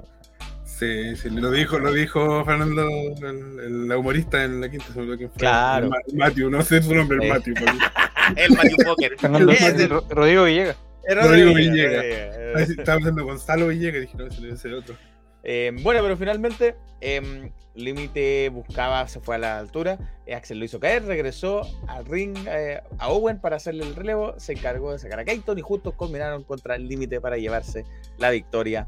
Sí, 0.80 1.16
sí, 1.16 1.30
lo 1.30 1.52
dijo, 1.52 1.80
lo 1.80 1.92
dijo 1.94 2.44
Fernando, 2.44 2.86
el, 2.88 3.60
el 3.88 3.92
humorista 3.94 4.44
en 4.44 4.60
la 4.60 4.70
quinta, 4.70 4.88
que 4.94 5.30
fue. 5.30 5.38
Claro. 5.38 5.86
El 5.86 5.90
Ma- 5.90 6.26
Matthew, 6.26 6.50
no 6.50 6.62
sé 6.64 6.82
su 6.84 6.94
nombre, 6.94 7.18
el 7.18 7.24
Sí. 7.24 7.30
Matthew. 7.30 7.54
porque- 7.56 7.78
El 8.44 8.52
Matthew 8.52 8.78
Poker. 8.86 9.16
Fernando 9.20 9.52
Ese- 9.52 9.88
Ro- 9.88 10.06
Rodrigo 10.10 10.44
Villegas. 10.46 10.76
el 11.06 11.16
Rodrigo 11.18 11.50
Rodríguez, 11.52 11.72
Villegas. 11.74 12.70
Estaba 12.70 12.98
pensando 12.98 13.22
en 13.22 13.28
Gonzalo 13.28 13.68
Villegas, 13.68 14.02
dije, 14.02 14.18
no, 14.18 14.26
ese 14.26 14.42
debe 14.42 14.58
ser 14.58 14.74
otro. 14.74 14.96
Eh, 15.44 15.72
bueno, 15.84 16.02
pero 16.02 16.18
finalmente 16.18 16.76
em, 17.02 17.52
Límite 17.76 18.50
buscaba, 18.50 19.08
se 19.08 19.20
fue 19.20 19.36
a 19.36 19.38
la 19.38 19.60
altura. 19.60 20.00
eh, 20.26 20.34
Axel 20.34 20.58
lo 20.58 20.66
hizo 20.66 20.80
caer, 20.80 21.06
regresó 21.06 21.62
al 21.88 22.04
ring 22.06 22.36
eh, 22.48 22.82
a 22.98 23.10
Owen 23.10 23.40
para 23.40 23.58
hacerle 23.58 23.84
el 23.86 23.96
relevo. 23.96 24.34
Se 24.40 24.54
encargó 24.54 24.92
de 24.92 24.98
sacar 25.00 25.20
a 25.20 25.26
Kayton 25.26 25.60
y 25.60 25.62
juntos 25.62 25.94
culminaron 25.94 26.44
contra 26.44 26.76
el 26.76 26.88
Límite 26.88 27.22
para 27.22 27.38
llevarse 27.38 27.86
la 28.18 28.32
victoria 28.32 28.88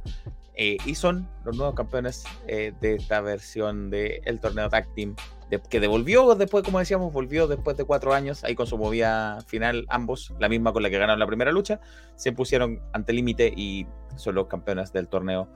eh, 0.58 0.78
y 0.86 0.95
son 0.95 1.30
los 1.45 1.55
nuevos 1.55 1.76
campeones 1.76 2.24
eh, 2.47 2.74
de 2.82 2.95
esta 2.95 3.22
versión 3.22 3.89
del 3.89 4.39
torneo 4.41 4.70
Tag 4.70 4.93
Team, 4.95 5.16
de- 5.49 5.62
que 5.62 5.80
devolvió 5.80 6.36
después, 6.36 6.64
como 6.64 6.80
decíamos, 6.80 7.14
volvió 7.14 7.47
después 7.47 7.78
de 7.78 7.84
cuatro 7.86 8.14
años, 8.14 8.43
ahí 8.43 8.55
con 8.55 8.68
su 8.68 8.78
movida 8.78 9.39
final, 9.47 9.86
ambos, 9.89 10.34
la 10.39 10.49
misma 10.49 10.74
con 10.74 10.84
la 10.84 10.89
que 10.89 10.97
ganaron 10.97 11.20
la 11.20 11.28
primera 11.28 11.51
lucha, 11.51 11.80
se 12.16 12.32
pusieron 12.34 12.82
ante 12.91 13.14
límite 13.14 13.53
y 13.55 13.86
son 14.16 14.36
los 14.36 14.47
campeones 14.47 14.91
del 14.91 15.08
torneo 15.08 15.47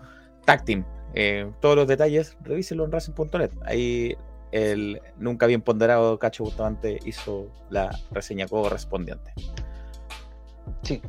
Tag 0.46 0.64
Team. 0.66 0.86
Eh, 1.14 1.52
todos 1.60 1.76
los 1.76 1.88
detalles, 1.88 2.38
revísenlo 2.42 2.86
en 2.86 2.92
Racing.net. 2.92 3.52
Ahí 3.66 4.16
el 4.52 5.02
nunca 5.18 5.46
bien 5.48 5.62
ponderado 5.62 6.20
Cacho 6.20 6.44
Bustamante 6.44 7.00
hizo 7.06 7.48
la 7.70 7.90
reseña 8.12 8.48
correspondiente. 8.48 9.34
Sí. 10.84 11.02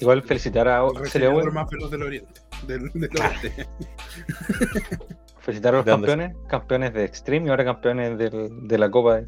Igual 0.00 0.22
felicitar 0.22 0.66
a 0.68 0.80
El 0.80 0.86
Axel 0.88 1.02
reseñador 1.02 1.42
Owen, 1.44 1.54
más 1.54 1.68
veloz 1.70 1.90
del 1.90 2.02
oriente. 2.02 2.40
Del, 2.66 2.90
del 2.92 3.08
Claro. 3.10 3.34
oeste. 3.42 3.66
felicitar 5.40 5.74
a 5.74 5.76
los 5.78 5.84
¿De 5.84 5.90
dónde 5.90 6.06
campeones, 6.08 6.36
campeones 6.48 6.94
de 6.94 7.04
Extreme 7.04 7.46
y 7.46 7.50
ahora 7.50 7.64
campeones 7.64 8.16
del- 8.18 8.66
de 8.66 8.78
la 8.78 8.90
Copa 8.90 9.20
de. 9.20 9.26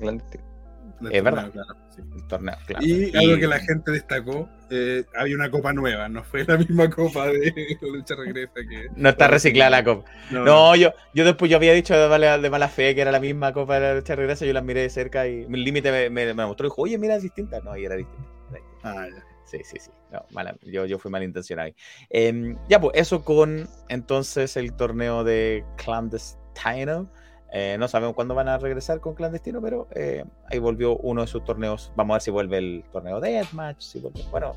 Del 0.99 1.13
Es 1.13 1.23
verdad. 1.23 1.51
claro, 1.51 1.75
sí. 1.95 2.01
El 2.17 2.27
torneo, 2.27 2.55
claro. 2.67 2.87
Y 2.87 3.15
algo 3.15 3.37
que 3.39 3.47
la 3.47 3.59
gente 3.59 3.91
destacó, 3.93 4.49
eh, 4.71 5.05
había 5.15 5.37
una 5.37 5.51
copa 5.51 5.75
nueva, 5.75 6.09
no 6.09 6.25
fue 6.25 6.45
la 6.45 6.57
misma 6.57 6.89
copa 6.89 7.27
de 7.27 7.53
lucha 7.83 8.15
regresa 8.17 8.55
que... 8.55 8.87
No 8.97 9.11
está 9.11 9.29
reciclada 9.29 9.69
la 9.71 9.85
copa. 9.85 10.11
No, 10.31 10.43
No, 10.45 10.75
yo, 10.75 10.93
yo 11.13 11.27
después 11.27 11.51
yo 11.51 11.59
había 11.59 11.75
dicho 11.75 11.95
de 11.95 12.09
mala, 12.09 12.39
de 12.39 12.49
mala 12.49 12.69
fe 12.69 12.95
que 12.95 13.03
era 13.03 13.13
la 13.13 13.21
misma 13.21 13.53
copa 13.53 13.75
de 13.75 13.81
la 13.81 13.95
lucha 13.97 14.15
de 14.15 14.17
regreso, 14.17 14.47
yo 14.47 14.55
la 14.55 14.63
miré 14.63 14.81
de 14.81 14.89
cerca 14.91 15.29
y 15.29 15.43
el 15.43 15.65
límite 15.65 15.93
me, 15.93 16.09
me, 16.09 16.33
me 16.33 16.47
mostró 16.47 16.67
y 16.67 16.71
dijo, 16.71 16.81
oye, 16.83 16.97
mira, 16.97 17.17
es 17.17 17.23
distinta. 17.25 17.61
No, 17.61 17.77
y 17.77 17.85
era 17.85 17.97
distinta. 17.97 18.31
Era 18.51 18.59
distinta. 18.61 18.91
Ah, 19.03 19.07
ya. 19.07 19.36
Sí, 19.47 19.59
sí, 19.65 19.79
sí. 19.81 19.91
No, 20.13 20.25
mala- 20.33 20.57
yo, 20.63 20.85
yo 20.87 20.99
fui 20.99 21.11
malintencionado 21.11 21.67
ahí. 21.67 21.75
Em, 22.11 22.59
ya, 22.69 22.81
pues, 22.81 22.97
eso 22.97 23.25
con 23.25 23.69
entonces 23.89 24.57
el 24.57 24.73
torneo 24.75 25.25
de 25.25 25.65
Clandestino. 25.77 27.09
Eh, 27.53 27.77
no 27.79 27.87
sabemos 27.87 28.15
cuándo 28.17 28.35
van 28.35 28.49
a 28.49 28.59
regresar 28.59 29.01
con 29.01 29.15
Clandestino, 29.15 29.63
pero 29.63 29.89
eh, 29.95 30.25
ahí 30.51 30.59
volvió 30.59 30.97
uno 30.99 31.23
de 31.23 31.29
sus 31.29 31.45
torneos. 31.45 31.93
Vamos 31.97 32.15
a 32.15 32.17
ver 32.17 32.23
si 32.23 32.31
vuelve 32.33 32.59
el 32.59 32.85
torneo 32.93 33.21
Deathmatch. 33.21 33.81
Si 33.81 34.01
vuelve, 34.01 34.21
bueno, 34.31 34.53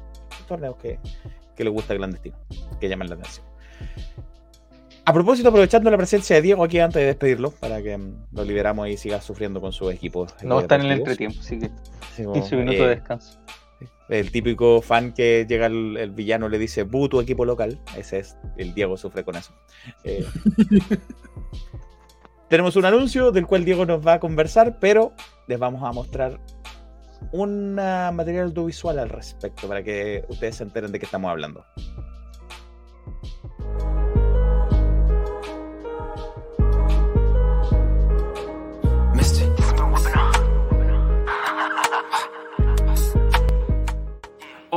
torneos 0.47 0.75
que, 0.77 0.99
que 1.55 1.63
le 1.63 1.69
gusta 1.69 1.95
Clandestino, 1.95 2.37
que 2.79 2.89
llaman 2.89 3.09
la 3.09 3.15
atención. 3.15 3.45
A 5.05 5.13
propósito, 5.13 5.49
aprovechando 5.49 5.89
la 5.89 5.97
presencia 5.97 6.35
de 6.35 6.41
Diego 6.43 6.63
aquí 6.63 6.79
antes 6.79 6.99
de 7.01 7.07
despedirlo, 7.07 7.51
para 7.51 7.81
que 7.81 7.97
mm, 7.97 8.27
lo 8.31 8.43
liberamos 8.43 8.87
y 8.89 8.97
siga 8.97 9.21
sufriendo 9.21 9.59
con 9.59 9.71
su 9.71 9.89
equipo. 9.89 10.27
No 10.43 10.59
eh, 10.59 10.61
está 10.61 10.75
en 10.75 10.81
el 10.81 10.91
entretiempo, 10.91 11.39
así 11.39 11.59
que 11.59 11.71
Sí, 12.15 12.23
como, 12.23 12.33
15 12.33 12.55
minutos 12.57 12.81
eh, 12.81 12.83
de 12.83 12.89
descanso. 12.89 13.39
El 14.09 14.31
típico 14.31 14.81
fan 14.81 15.13
que 15.13 15.45
llega 15.47 15.67
el, 15.67 15.95
el 15.97 16.11
villano 16.11 16.49
le 16.49 16.57
dice 16.57 16.83
Bu 16.83 17.07
tu 17.07 17.19
equipo 17.19 17.45
local. 17.45 17.79
Ese 17.95 18.19
es 18.19 18.37
el 18.57 18.73
Diego 18.73 18.97
sufre 18.97 19.23
con 19.23 19.35
eso. 19.35 19.53
Eh, 20.03 20.25
tenemos 22.49 22.75
un 22.75 22.85
anuncio 22.85 23.31
del 23.31 23.45
cual 23.45 23.65
Diego 23.65 23.85
nos 23.85 24.05
va 24.05 24.13
a 24.13 24.19
conversar, 24.19 24.79
pero 24.79 25.13
les 25.47 25.59
vamos 25.59 25.83
a 25.83 25.91
mostrar 25.91 26.39
un 27.31 27.75
material 27.75 28.47
audiovisual 28.47 28.97
al 28.97 29.09
respecto 29.09 29.67
para 29.67 29.83
que 29.83 30.25
ustedes 30.29 30.55
se 30.55 30.63
enteren 30.63 30.91
de 30.91 30.99
qué 30.99 31.05
estamos 31.05 31.29
hablando. 31.29 31.65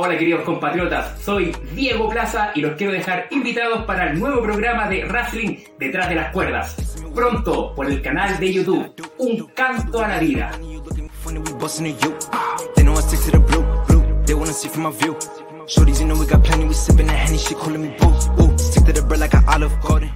Hola 0.05 0.17
queridos 0.17 0.41
compatriotas, 0.41 1.17
soy 1.21 1.55
Diego 1.75 2.09
Plaza 2.09 2.51
y 2.55 2.59
los 2.59 2.73
quiero 2.73 2.91
dejar 2.91 3.27
invitados 3.31 3.85
para 3.85 4.11
el 4.11 4.19
nuevo 4.19 4.41
programa 4.43 4.89
de 4.89 5.05
Wrestling 5.05 5.59
Detrás 5.79 6.09
de 6.09 6.15
las 6.15 6.33
Cuerdas. 6.33 6.75
Pronto 7.15 7.73
por 7.73 7.85
el 7.85 8.01
canal 8.01 8.37
de 8.37 8.51
YouTube, 8.51 8.93
Un 9.17 9.47
Canto 9.55 10.03
a 10.03 10.09
la 10.09 10.19
Vida. 10.19 10.51
Me. 20.01 20.13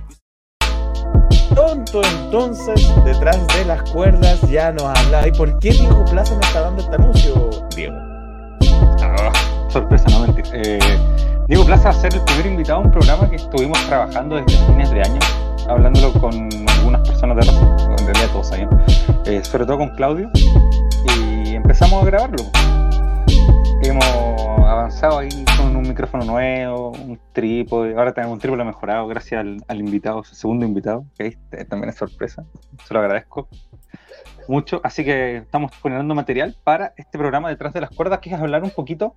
Tonto, 1.56 2.02
entonces, 2.04 2.92
detrás 3.06 3.48
de 3.56 3.64
las 3.64 3.90
cuerdas 3.92 4.42
ya 4.52 4.74
nos 4.74 4.84
habla. 4.84 5.30
¿Y 5.30 5.32
por 5.32 5.58
qué 5.60 5.72
Diego 5.72 6.04
Plaza 6.12 6.36
nos 6.36 6.46
está 6.46 6.60
dando 6.60 6.84
este 6.84 6.96
anuncio, 6.96 7.50
Diego? 7.74 8.07
Sorpresa, 9.78 10.10
no 10.10 10.22
mentir. 10.22 10.44
Eh, 10.54 10.80
Diego 11.48 11.64
Plaza 11.64 11.84
va 11.84 11.90
a 11.92 11.94
ser 11.94 12.12
el 12.12 12.22
primer 12.22 12.48
invitado 12.48 12.80
a 12.80 12.82
un 12.86 12.90
programa 12.90 13.30
que 13.30 13.36
estuvimos 13.36 13.80
trabajando 13.86 14.38
desde 14.38 14.58
fines 14.66 14.90
de 14.90 15.02
año, 15.02 15.20
hablándolo 15.70 16.14
con 16.14 16.34
algunas 16.68 17.08
personas 17.08 17.38
de 17.38 17.52
Racing, 17.52 17.96
en 18.00 18.06
realidad 18.08 18.30
todos 18.32 18.48
sabían, 18.48 18.70
eh, 19.26 19.44
sobre 19.44 19.68
todo 19.68 19.78
con 19.78 19.90
Claudio, 19.90 20.32
y 21.16 21.54
empezamos 21.54 22.02
a 22.02 22.06
grabarlo. 22.08 22.44
Hemos 23.84 24.04
avanzado 24.66 25.20
ahí 25.20 25.46
con 25.56 25.76
un 25.76 25.84
micrófono 25.84 26.26
nuevo, 26.26 26.94
un 26.94 27.20
trípode, 27.32 27.96
ahora 27.96 28.12
tenemos 28.16 28.34
un 28.34 28.40
trípode 28.40 28.64
mejorado 28.64 29.06
gracias 29.06 29.42
al, 29.42 29.64
al 29.68 29.80
invitado, 29.80 30.24
su 30.24 30.34
segundo 30.34 30.66
invitado, 30.66 31.06
que 31.20 31.38
también 31.70 31.90
es 31.90 31.98
sorpresa, 31.98 32.44
se 32.84 32.94
lo 32.96 33.00
agradezco 33.00 33.48
mucho. 34.48 34.82
Así 34.84 35.04
que 35.04 35.38
estamos 35.38 35.72
poniendo 35.82 36.16
material 36.16 36.56
para 36.64 36.94
este 36.98 37.18
programa 37.18 37.50
Detrás 37.50 37.74
de 37.74 37.82
las 37.82 37.90
Cuerdas, 37.90 38.20
que 38.20 38.30
es 38.30 38.40
hablar 38.40 38.64
un 38.64 38.72
poquito, 38.72 39.16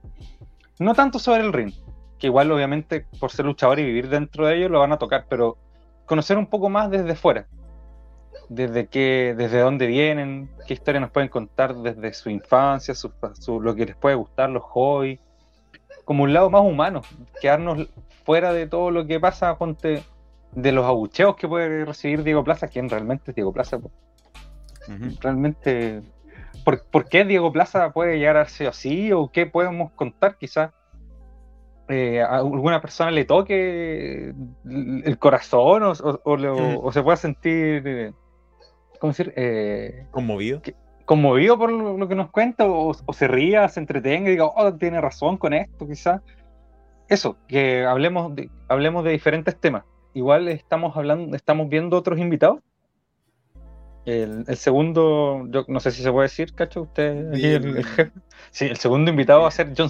no 0.78 0.94
tanto 0.94 1.18
sobre 1.18 1.42
el 1.42 1.52
ring, 1.52 1.72
que 2.18 2.26
igual 2.28 2.50
obviamente 2.52 3.06
por 3.18 3.30
ser 3.30 3.46
luchador 3.46 3.78
y 3.78 3.84
vivir 3.84 4.08
dentro 4.08 4.46
de 4.46 4.56
ello 4.56 4.68
lo 4.68 4.80
van 4.80 4.92
a 4.92 4.98
tocar, 4.98 5.26
pero 5.28 5.56
conocer 6.06 6.38
un 6.38 6.46
poco 6.46 6.68
más 6.68 6.90
desde 6.90 7.14
fuera. 7.14 7.46
Desde 8.48 8.86
qué, 8.88 9.34
desde 9.36 9.60
dónde 9.60 9.86
vienen, 9.86 10.50
qué 10.66 10.74
historia 10.74 11.00
nos 11.00 11.10
pueden 11.10 11.28
contar 11.28 11.74
desde 11.76 12.12
su 12.12 12.30
infancia, 12.30 12.94
su, 12.94 13.12
lo 13.60 13.74
que 13.76 13.86
les 13.86 13.96
puede 13.96 14.16
gustar, 14.16 14.50
los 14.50 14.64
hobbies, 14.64 15.20
como 16.04 16.24
un 16.24 16.32
lado 16.32 16.50
más 16.50 16.62
humano, 16.62 17.02
quedarnos 17.40 17.88
fuera 18.24 18.52
de 18.52 18.66
todo 18.66 18.90
lo 18.90 19.06
que 19.06 19.20
pasa, 19.20 19.56
ponte, 19.56 20.02
de 20.52 20.72
los 20.72 20.84
abucheos 20.84 21.36
que 21.36 21.46
puede 21.46 21.84
recibir 21.84 22.24
Diego 22.24 22.42
Plaza, 22.42 22.66
quien 22.66 22.88
realmente 22.88 23.30
es 23.30 23.34
Diego 23.36 23.52
Plaza, 23.52 23.78
realmente 25.20 26.02
¿por, 26.64 26.84
por 26.90 27.08
qué 27.08 27.24
Diego 27.24 27.52
Plaza 27.52 27.92
puede 27.92 28.18
llegar 28.18 28.36
a 28.36 28.46
ser 28.46 28.68
así 28.68 29.12
o 29.12 29.30
qué 29.32 29.46
podemos 29.46 29.92
contar 29.92 30.36
quizás 30.38 30.70
eh, 31.88 32.20
a 32.22 32.36
alguna 32.36 32.80
persona 32.80 33.10
le 33.10 33.24
toque 33.24 34.32
el 34.64 35.18
corazón 35.18 35.82
o, 35.82 35.90
o- 35.92 36.20
o 36.24 36.36
le- 36.36 36.48
o 36.48 36.92
se 36.92 37.02
pueda 37.02 37.16
sentir 37.16 38.14
¿cómo 39.00 39.10
decir? 39.12 39.32
Eh, 39.36 40.06
¿Conmovido? 40.10 40.60
conmovido 41.06 41.58
por 41.58 41.72
lo, 41.72 41.96
lo 41.98 42.06
que 42.08 42.14
nos 42.14 42.30
cuenta 42.30 42.68
o, 42.68 42.92
o 43.04 43.12
se 43.12 43.26
ría, 43.26 43.68
se 43.68 43.80
entretenga 43.80 44.28
y 44.28 44.32
diga, 44.32 44.44
oh, 44.46 44.74
tiene 44.74 45.00
razón 45.00 45.38
con 45.38 45.52
esto 45.52 45.88
quizás. 45.88 46.20
Eso, 47.08 47.36
que 47.48 47.84
hablemos 47.84 48.32
de, 48.36 48.48
hablemos 48.68 49.02
de 49.02 49.10
diferentes 49.10 49.58
temas. 49.58 49.82
Igual 50.14 50.46
estamos 50.46 50.96
hablando, 50.96 51.34
estamos 51.34 51.68
viendo 51.68 51.96
otros 51.96 52.20
invitados 52.20 52.60
el, 54.04 54.44
el 54.46 54.56
segundo, 54.56 55.46
yo 55.50 55.64
no 55.68 55.80
sé 55.80 55.90
si 55.90 56.02
se 56.02 56.10
puede 56.10 56.26
decir, 56.28 56.54
cacho, 56.54 56.82
usted 56.82 57.32
aquí 57.32 57.46
el, 57.46 57.76
el 57.76 57.84
jefe. 57.84 58.12
Sí, 58.50 58.64
el 58.66 58.76
segundo 58.78 59.10
invitado 59.10 59.42
va 59.42 59.48
a 59.48 59.52
ser 59.52 59.72
John. 59.76 59.88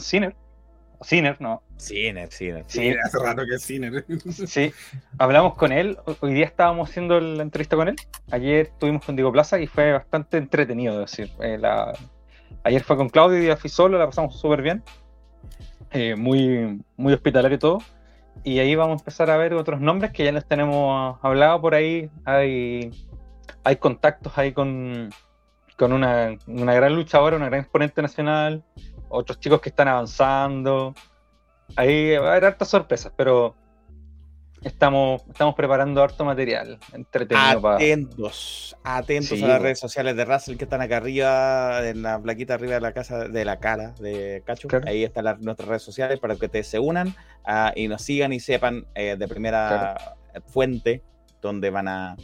O 0.98 1.04
Cena, 1.04 1.34
no. 1.40 1.62
Cine, 1.76 2.26
cine. 2.30 2.64
Sí, 2.66 2.90
hace 3.04 3.18
rato 3.18 3.42
que 3.48 3.54
es 3.54 3.62
cine. 3.62 3.90
sí. 4.46 4.70
Hablamos 5.18 5.54
con 5.54 5.72
él. 5.72 5.96
Hoy 6.20 6.34
día 6.34 6.44
estábamos 6.44 6.90
haciendo 6.90 7.18
la 7.20 7.42
entrevista 7.42 7.74
con 7.76 7.88
él. 7.88 7.96
Ayer 8.30 8.66
estuvimos 8.66 9.02
con 9.04 9.16
Diego 9.16 9.32
Plaza 9.32 9.58
y 9.58 9.66
fue 9.66 9.92
bastante 9.92 10.36
entretenido, 10.36 11.02
es 11.02 11.10
decir. 11.10 11.32
eh, 11.40 11.56
la- 11.58 11.94
Ayer 12.64 12.82
fue 12.82 12.98
con 12.98 13.08
Claudio 13.08 13.38
y 13.38 13.42
día 13.42 13.56
fui 13.56 13.70
solo, 13.70 13.96
la 13.98 14.04
pasamos 14.06 14.38
súper 14.38 14.60
bien. 14.60 14.82
Eh, 15.92 16.14
muy, 16.16 16.82
muy 16.96 17.14
hospitalario 17.14 17.58
todo. 17.58 17.78
Y 18.44 18.58
ahí 18.58 18.74
vamos 18.74 18.98
a 18.98 19.00
empezar 19.00 19.30
a 19.30 19.36
ver 19.38 19.54
otros 19.54 19.80
nombres 19.80 20.12
que 20.12 20.24
ya 20.24 20.32
les 20.32 20.44
tenemos 20.46 21.18
hablado 21.22 21.60
por 21.62 21.74
ahí. 21.74 22.10
Hay, 22.26 22.90
hay 23.64 23.76
contactos 23.76 24.36
ahí 24.36 24.52
con, 24.52 25.10
con 25.76 25.92
una, 25.92 26.36
una 26.46 26.74
gran 26.74 26.94
luchadora, 26.94 27.36
una 27.36 27.46
gran 27.46 27.60
exponente 27.60 28.02
nacional, 28.02 28.64
otros 29.08 29.40
chicos 29.40 29.60
que 29.60 29.70
están 29.70 29.88
avanzando. 29.88 30.94
Ahí 31.76 32.16
va 32.16 32.28
a 32.28 32.30
haber 32.32 32.46
hartas 32.46 32.68
sorpresas, 32.68 33.12
pero 33.16 33.54
estamos, 34.62 35.22
estamos 35.28 35.54
preparando 35.54 36.02
harto 36.02 36.24
material 36.24 36.78
entretenido 36.92 37.60
para. 37.60 37.76
Atentos, 37.76 38.76
atentos 38.84 39.38
Sí, 39.38 39.44
a 39.44 39.48
las 39.48 39.62
redes 39.62 39.78
sociales 39.78 40.16
de 40.16 40.24
Russell 40.24 40.56
que 40.56 40.64
están 40.64 40.80
acá 40.80 40.98
arriba, 40.98 41.86
en 41.86 42.02
la 42.02 42.20
plaquita 42.20 42.54
arriba 42.54 42.74
de 42.74 42.80
la 42.80 42.92
casa, 42.92 43.28
de 43.28 43.44
la 43.44 43.58
cara 43.58 43.94
de 44.00 44.42
Cacho. 44.44 44.68
Claro. 44.68 44.88
Ahí 44.88 45.04
están 45.04 45.24
las, 45.24 45.40
nuestras 45.40 45.68
redes 45.68 45.82
sociales 45.82 46.18
para 46.18 46.36
que 46.36 46.46
ustedes 46.46 46.66
se 46.66 46.78
unan 46.78 47.14
ah, 47.44 47.72
y 47.74 47.88
nos 47.88 48.02
sigan 48.02 48.32
y 48.32 48.40
sepan 48.40 48.86
eh, 48.94 49.16
de 49.18 49.28
primera 49.28 50.16
fuente 50.46 51.02
dónde 51.40 51.70
van 51.70 51.88
a, 51.88 52.16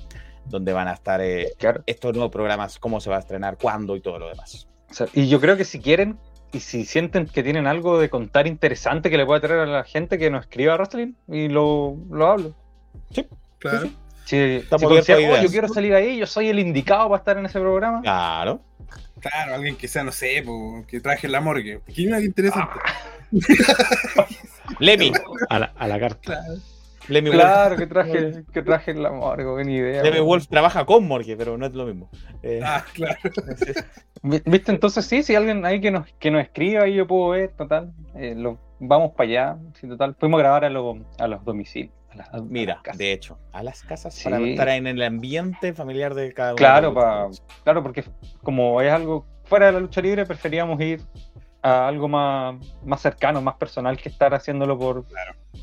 dónde 0.48 0.72
van 0.72 0.88
a 0.88 0.92
estar 0.92 1.20
eh, 1.20 1.52
Claro. 1.58 1.82
estos 1.86 2.12
nuevos 2.14 2.32
programas, 2.32 2.78
cómo 2.78 3.00
se 3.00 3.10
va 3.10 3.16
a 3.16 3.20
estrenar, 3.20 3.56
cuándo 3.58 3.96
y 3.96 4.00
todo 4.00 4.18
lo 4.18 4.28
demás. 4.28 4.66
O 4.90 4.94
sea, 4.94 5.06
y 5.12 5.28
yo 5.28 5.40
creo 5.40 5.56
que 5.56 5.64
si 5.64 5.80
quieren 5.80 6.18
y 6.52 6.60
si 6.60 6.84
sienten 6.84 7.26
que 7.26 7.42
tienen 7.42 7.66
algo 7.66 7.98
de 7.98 8.08
contar 8.08 8.46
interesante 8.46 9.10
que 9.10 9.16
le 9.18 9.26
pueda 9.26 9.40
traer 9.40 9.60
a 9.60 9.66
la 9.66 9.84
gente, 9.84 10.16
que 10.18 10.30
nos 10.30 10.42
escriba 10.42 10.74
a 10.74 10.76
Wrestling 10.76 11.12
y 11.28 11.48
lo, 11.48 11.96
lo 12.10 12.26
hablo. 12.28 12.54
Claro. 13.58 13.88
Si, 14.24 14.36
Estamos 14.36 14.80
si 14.80 14.86
considera, 14.96 15.18
"Oh, 15.18 15.22
ideas". 15.32 15.42
yo 15.44 15.50
quiero 15.50 15.68
salir 15.68 15.94
ahí, 15.94 16.16
yo 16.18 16.26
soy 16.26 16.48
el 16.48 16.58
indicado 16.58 17.08
para 17.08 17.18
estar 17.18 17.38
en 17.38 17.46
ese 17.46 17.58
programa. 17.60 18.00
Claro. 18.02 18.60
Claro, 19.20 19.54
alguien 19.54 19.76
que 19.76 19.88
sea, 19.88 20.04
no 20.04 20.12
sé, 20.12 20.42
po, 20.44 20.84
que 20.86 21.00
traje 21.00 21.26
la 21.28 21.40
morgue. 21.40 21.80
¿Quién 21.94 22.14
es 22.14 22.24
interesante? 22.24 22.74
Lemmy. 24.78 25.12
A 25.48 25.58
la, 25.58 25.72
a 25.76 25.88
la 25.88 25.98
carta. 26.00 26.20
Claro. 26.42 26.54
Lemmy 27.08 27.30
Wolf. 27.30 27.40
Claro, 27.42 27.76
que 27.76 27.86
traje, 27.86 28.44
que 28.52 28.62
traje 28.62 28.90
el 28.92 29.04
amor, 29.06 29.42
buena 29.44 29.70
idea. 29.70 30.02
Lemmy. 30.02 30.20
Wolf 30.20 30.46
trabaja 30.48 30.84
con 30.84 31.06
Morgue, 31.06 31.36
pero 31.36 31.56
no 31.56 31.66
es 31.66 31.74
lo 31.74 31.86
mismo. 31.86 32.10
Eh, 32.42 32.60
Ah, 32.64 32.84
claro. 32.94 33.18
Vi- 34.22 34.42
¿Viste? 34.44 34.72
Entonces 34.72 35.04
sí, 35.06 35.22
si 35.22 35.34
alguien 35.34 35.64
ahí 35.64 35.80
que 35.80 35.90
nos, 35.90 36.06
que 36.18 36.30
nos 36.30 36.42
escriba, 36.42 36.82
ahí 36.84 36.94
yo 36.94 37.06
puedo 37.06 37.28
ver, 37.30 37.50
total. 37.52 37.92
eh, 38.16 38.34
lo, 38.36 38.58
vamos 38.80 39.12
para 39.12 39.28
allá, 39.28 39.56
sí, 39.80 39.86
total. 39.88 40.16
Fuimos 40.18 40.38
a 40.38 40.42
grabar 40.42 40.64
a, 40.64 40.70
los 40.70 40.96
a 41.18 41.28
los 41.28 41.44
domicilios. 41.44 41.92
a 42.10 42.16
las- 42.16 42.28
a 42.30 42.36
las 42.38 42.46
Mira, 42.46 42.80
casas. 42.82 42.98
de 42.98 43.12
hecho, 43.12 43.38
a 43.52 43.62
las 43.62 43.82
casas 43.82 44.14
Sí. 44.14 44.24
para 44.24 44.38
estar 44.40 44.68
en 44.70 44.86
el 44.86 45.02
ambiente 45.02 45.72
familiar 45.74 46.14
de 46.14 46.32
cada 46.32 46.50
uno. 46.52 46.56
Claro, 46.56 46.94
pa- 46.94 47.28
claro, 47.62 47.82
porque 47.82 48.04
como 48.42 48.80
es 48.80 48.90
algo 48.90 49.26
fuera 49.44 49.66
de 49.66 49.72
la 49.72 49.80
lucha 49.80 50.00
libre, 50.00 50.24
preferíamos 50.26 50.80
ir 50.80 51.00
a 51.62 51.86
algo 51.88 52.08
más, 52.08 52.56
más 52.84 53.00
cercano, 53.00 53.40
más 53.42 53.56
personal 53.56 53.96
que 53.96 54.08
estar 54.08 54.32
haciéndolo 54.34 54.78
por, 54.78 55.04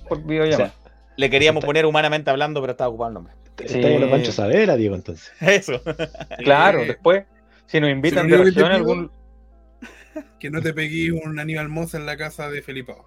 por 0.08 0.22
videollamada. 0.24 0.72
Le 1.16 1.30
queríamos 1.30 1.62
Está- 1.62 1.68
poner 1.68 1.86
humanamente 1.86 2.30
hablando, 2.30 2.62
pero 2.62 2.72
estaba 2.72 2.90
ocupado 2.90 3.10
el 3.10 3.14
nombre. 3.16 3.34
Sí. 3.58 3.66
Está 3.78 3.90
en 3.90 4.02
los 4.02 4.10
Pancho 4.10 4.32
Savera, 4.32 4.76
Diego, 4.76 4.96
entonces. 4.96 5.32
Eso. 5.42 5.82
claro, 6.40 6.80
después, 6.86 7.26
si 7.68 7.80
nos 7.80 7.90
invitan 7.90 8.28
de 8.28 8.38
región 8.38 8.72
algún... 8.72 9.12
Que 10.40 10.50
no 10.50 10.62
te 10.62 10.74
pegué 10.74 11.12
un 11.12 11.40
Aníbal 11.40 11.70
Moza 11.70 11.98
en 11.98 12.06
la 12.06 12.18
casa 12.18 12.50
de 12.50 12.62
Felipao. 12.62 13.06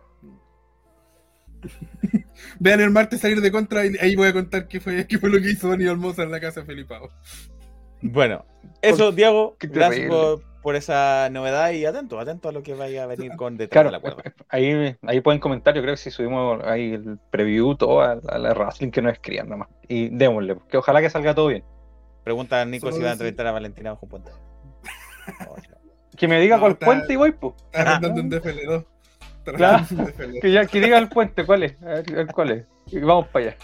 Vean 2.59 2.81
el 2.81 2.91
martes 2.91 3.21
salir 3.21 3.41
de 3.41 3.51
contra 3.51 3.87
y 3.87 3.97
ahí 4.01 4.17
voy 4.17 4.29
a 4.29 4.33
contar 4.33 4.69
qué 4.69 4.81
fue, 4.81 5.07
qué 5.07 5.19
fue 5.19 5.31
lo 5.31 5.41
que 5.41 5.51
hizo 5.51 5.73
Aníbal 5.73 5.97
Moza 5.99 6.23
en 6.23 6.31
la 6.31 6.41
casa 6.41 6.61
de 6.61 6.67
Felipao. 6.67 7.11
Bueno, 8.03 8.45
eso, 8.83 9.13
Diego, 9.13 9.57
gracias 9.61 10.09
por, 10.09 10.43
por 10.67 10.75
esa 10.75 11.29
novedad 11.31 11.71
y 11.71 11.87
atento, 11.87 12.19
atento 12.19 12.49
a 12.49 12.53
lo 12.53 12.61
que 12.61 12.75
vaya 12.75 13.05
a 13.05 13.07
venir 13.07 13.37
con 13.37 13.57
detrás 13.57 13.85
Claro, 13.85 13.87
de 13.87 13.93
la 13.93 14.01
cuerda. 14.01 14.35
ahí, 14.49 14.97
ahí 15.03 15.21
pueden 15.21 15.39
comentar, 15.39 15.73
yo 15.77 15.81
creo 15.81 15.95
que 15.95 15.99
si 15.99 16.11
subimos 16.11 16.61
ahí 16.65 16.95
el 16.95 17.21
preview, 17.31 17.77
todo 17.77 18.01
a, 18.01 18.19
a 18.29 18.37
la 18.39 18.53
wrestling 18.53 18.91
que 18.91 19.01
nos 19.01 19.13
escriban 19.13 19.49
nomás. 19.49 19.69
Y 19.87 20.09
démosle, 20.09 20.57
que 20.69 20.77
ojalá 20.77 21.01
que 21.01 21.09
salga 21.09 21.37
todo 21.37 21.47
bien. 21.47 21.63
Pregunta 22.25 22.61
a 22.61 22.65
Nico 22.65 22.87
Solo 22.89 22.97
si 22.97 23.03
va 23.05 23.11
a 23.11 23.13
entrevistar 23.13 23.47
a 23.47 23.53
Valentina 23.53 23.91
bajo 23.93 24.07
un 24.07 24.11
puente. 24.11 24.33
Oh. 25.49 25.55
Que 26.17 26.27
me 26.27 26.41
diga 26.41 26.57
No, 26.57 26.63
cuál 26.63 26.73
está- 26.73 26.87
puente 26.87 27.13
y 27.13 27.17
voy, 27.17 27.31
pues. 27.31 27.55
Está 27.73 28.01
un 28.03 28.29
DFL2. 28.29 28.85
Está 29.39 29.53
Claro. 29.57 29.85
rondando 29.89 30.03
un 30.03 30.09
DFL2. 30.19 30.41
Que, 30.41 30.51
ya, 30.51 30.67
que 30.67 30.81
diga 30.81 30.99
el 30.99 31.09
puente, 31.09 31.47
¿cuál 31.47 31.63
es? 31.63 31.81
A 31.81 31.87
ver, 31.87 32.05
a 32.11 32.15
ver 32.17 32.27
cuál 32.27 32.51
es. 32.51 32.65
Y 32.89 32.99
vamos 32.99 33.29
para 33.29 33.45
allá. 33.51 33.57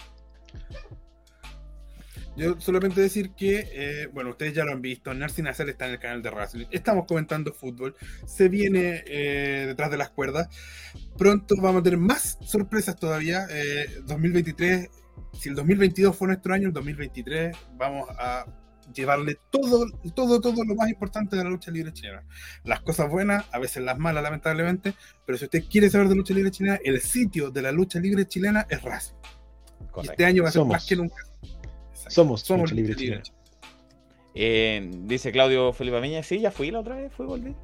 Yo 2.35 2.59
solamente 2.59 2.99
decir 2.99 3.31
que, 3.31 3.69
eh, 3.71 4.07
bueno, 4.11 4.31
ustedes 4.31 4.53
ya 4.53 4.63
lo 4.65 4.71
han 4.71 4.81
visto, 4.81 5.13
Narcy 5.13 5.43
Nacer 5.43 5.69
está 5.69 5.85
en 5.85 5.93
el 5.93 5.99
canal 5.99 6.21
de 6.23 6.31
Wrestling. 6.31 6.65
Estamos 6.71 7.05
comentando 7.05 7.53
fútbol. 7.53 7.95
Se 8.25 8.49
viene 8.49 9.03
eh, 9.05 9.65
detrás 9.67 9.91
de 9.91 9.97
las 9.97 10.09
cuerdas. 10.09 10.47
Pronto 11.17 11.55
vamos 11.61 11.81
a 11.81 11.83
tener 11.83 11.99
más 11.99 12.39
sorpresas 12.43 12.95
todavía. 12.95 13.45
Eh, 13.51 13.85
2023, 14.05 14.89
si 15.33 15.49
el 15.49 15.55
2022 15.55 16.15
fue 16.15 16.27
nuestro 16.27 16.53
año, 16.55 16.67
el 16.67 16.73
2023 16.73 17.55
vamos 17.77 18.09
a 18.17 18.45
llevarle 18.93 19.37
todo, 19.51 19.85
todo, 20.15 20.41
todo 20.41 20.63
lo 20.65 20.75
más 20.75 20.89
importante 20.89 21.35
de 21.35 21.43
la 21.43 21.51
lucha 21.51 21.69
libre 21.69 21.93
chilena. 21.93 22.23
Las 22.63 22.81
cosas 22.81 23.09
buenas, 23.09 23.45
a 23.51 23.59
veces 23.59 23.83
las 23.83 23.99
malas, 23.99 24.23
lamentablemente. 24.23 24.95
Pero 25.25 25.37
si 25.37 25.45
usted 25.45 25.63
quiere 25.69 25.89
saber 25.89 26.09
de 26.09 26.15
lucha 26.15 26.33
libre 26.33 26.49
chilena, 26.49 26.79
el 26.83 26.99
sitio 26.99 27.51
de 27.51 27.61
la 27.61 27.71
lucha 27.71 27.99
libre 27.99 28.27
chilena 28.27 28.65
es 28.69 28.81
Wrestling. 28.83 29.17
Y 29.81 29.85
Correcto. 29.91 30.11
este 30.13 30.25
año 30.25 30.41
va 30.43 30.49
a 30.49 30.51
ser 30.51 30.61
Somos. 30.61 30.73
más 30.73 30.85
que 30.87 30.95
nunca. 30.95 31.15
Somos 32.13 32.41
Somos 32.41 32.71
Lucha 32.71 32.93
Libre. 32.95 33.21
Eh, 34.35 34.89
dice 35.03 35.31
Claudio 35.31 35.73
Felipe 35.73 35.97
Ameña, 35.97 36.23
sí, 36.23 36.39
ya 36.39 36.51
fui 36.51 36.71
la 36.71 36.79
otra 36.79 36.95
vez, 36.95 37.11
fui, 37.13 37.25
volví. 37.25 37.55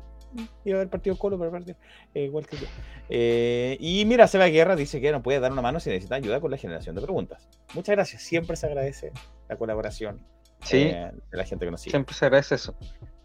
Iba 0.64 0.78
a 0.78 0.82
haber 0.82 0.89
partido 0.91 1.16
Colo, 1.18 1.39
pero 1.39 1.50
partido 1.50 1.76
eh, 2.14 2.26
igual 2.26 2.45
que 2.45 2.58
yo. 2.58 2.68
Eh, 3.10 3.78
y 3.80 4.06
mira, 4.06 4.28
Seba 4.28 4.45
Guerra 4.47 4.76
dice 4.76 5.02
que 5.02 5.12
nos 5.12 5.24
puede 5.24 5.39
dar 5.39 5.52
una 5.52 5.64
mano 5.64 5.80
si 5.80 5.89
necesita 5.89 6.16
ayuda 6.16 6.39
con 6.39 6.52
la 6.52 6.58
generación 6.58 6.93
de 6.95 7.02
preguntas. 7.02 7.47
Muchas 7.74 7.95
gracias, 7.95 8.22
siempre 8.22 8.56
se 8.56 8.68
agradece 8.68 9.12
la 9.47 9.56
colaboración 9.58 10.22
Sí, 10.64 10.78
eh, 10.78 11.12
de 11.32 11.38
la 11.38 11.45
gente 11.45 11.66
que 11.66 11.72
nos 11.72 11.82
sigue. 11.82 11.91
siempre 11.91 12.14
se 12.14 12.26
agradece 12.26 12.56
eso. 12.56 12.76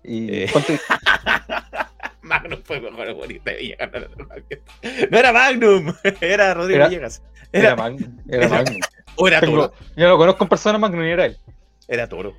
Y 0.03 0.45
Eh. 0.45 0.49
¿cuánto- 0.51 0.72
Magnum 2.22 2.61
fue 2.64 2.81
mejor 2.81 3.12
bonita 3.14 3.51
de 3.51 3.57
Villegas. 3.59 3.91
No 5.11 5.18
era 5.18 5.33
Magnum, 5.33 5.93
era 6.22 6.55
Rodrigo 6.55 6.77
Era- 6.79 6.89
Villegas. 6.89 7.22
era 7.53 7.66
Era, 7.68 7.77
Magnum. 7.77 8.16
Era 8.31 8.49
Magnum. 8.49 8.81
O 9.16 9.28
era 9.28 9.40
Tengo- 9.40 9.70
toro. 9.70 9.74
yo 9.96 10.08
lo 10.08 10.18
conozco 10.18 10.44
en 10.44 10.48
persona, 10.48 10.78
Magnum, 10.78 11.04
y 11.04 11.10
era 11.10 11.26
él. 11.26 11.36
Era 11.88 12.08
toro. 12.08 12.34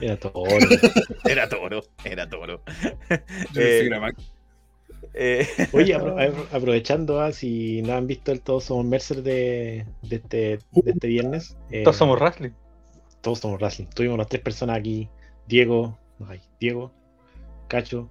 Era 0.00 0.16
todo. 0.18 0.44
Era 1.24 1.48
toro. 1.48 1.82
Era 2.04 2.28
toro. 2.28 2.62
Yo 3.52 3.60
Eh. 3.60 3.90
Eh, 5.14 5.46
Oye, 5.72 5.96
apro- 5.96 6.16
apro- 6.16 6.46
aprovechando, 6.52 7.20
ah, 7.20 7.32
si 7.32 7.82
no 7.82 7.94
han 7.94 8.06
visto 8.06 8.30
el 8.32 8.40
Todos 8.42 8.64
Somos 8.64 8.84
Mercer 8.84 9.22
de, 9.22 9.86
de, 10.02 10.16
este, 10.16 10.36
de 10.72 10.90
este 10.90 11.06
viernes. 11.08 11.56
eh, 11.70 11.82
Todos 11.82 11.96
somos 11.96 12.18
wrestling. 12.20 12.50
Todos 13.20 13.40
somos 13.40 13.58
wrestling. 13.60 13.86
Tuvimos 13.86 14.18
las 14.18 14.28
tres 14.28 14.42
personas 14.42 14.78
aquí: 14.78 15.08
Diego, 15.48 15.98
ay, 16.28 16.40
Diego, 16.60 16.92
Cacho 17.68 18.08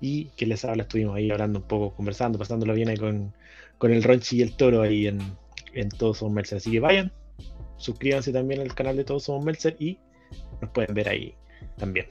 y 0.00 0.26
que 0.36 0.46
les 0.46 0.64
habla. 0.64 0.82
Estuvimos 0.82 1.16
ahí 1.16 1.30
hablando 1.30 1.60
un 1.60 1.64
poco, 1.66 1.94
conversando, 1.94 2.38
pasándolo 2.38 2.74
bien 2.74 2.88
ahí 2.88 2.96
con, 2.98 3.32
con 3.78 3.92
el 3.92 4.02
Ronchi 4.02 4.38
y 4.38 4.42
el 4.42 4.56
Toro 4.56 4.82
ahí 4.82 5.06
en, 5.06 5.20
en 5.72 5.88
Todos 5.88 6.18
Somos 6.18 6.34
Mercer. 6.34 6.58
Así 6.58 6.70
que 6.70 6.80
vayan, 6.80 7.12
suscríbanse 7.76 8.32
también 8.32 8.60
al 8.60 8.74
canal 8.74 8.96
de 8.96 9.04
Todos 9.04 9.24
Somos 9.24 9.44
Mercer 9.44 9.76
y 9.78 9.98
nos 10.60 10.70
pueden 10.70 10.94
ver 10.94 11.08
ahí 11.08 11.34
también. 11.76 12.08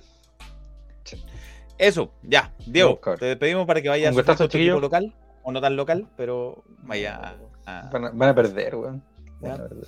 Eso, 1.78 2.12
ya. 2.24 2.54
Diego, 2.66 3.00
No, 3.06 3.16
te 3.16 3.26
despedimos 3.26 3.68
para 3.68 3.82
que 3.82 3.90
vayas 3.90 4.12
a 4.18 4.24
tu 4.24 4.32
equipo 4.32 4.48
chiquillo. 4.48 4.80
local, 4.80 5.14
o 5.44 5.52
no 5.52 5.62
tan 5.62 5.76
local, 5.76 6.08
pero 6.16 6.64
vaya 6.84 7.38
a... 7.66 7.90
Van 7.92 8.06
a, 8.06 8.10
van 8.12 8.30
a 8.30 8.36
perder, 8.36 8.76
weón. 8.76 9.04
Van 9.42 9.52
a 9.52 9.58
perder. 9.58 9.88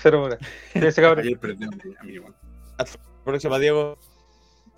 Cero 0.00 0.22
horas. 0.22 0.38
Ese 0.74 1.02
cabrón. 1.02 1.24
Ayer 1.24 1.38
perdimos, 1.38 1.74
a 1.98 2.04
mí 2.04 2.12
igual. 2.14 2.34
Próxima, 3.24 3.58
Diego. 3.58 3.98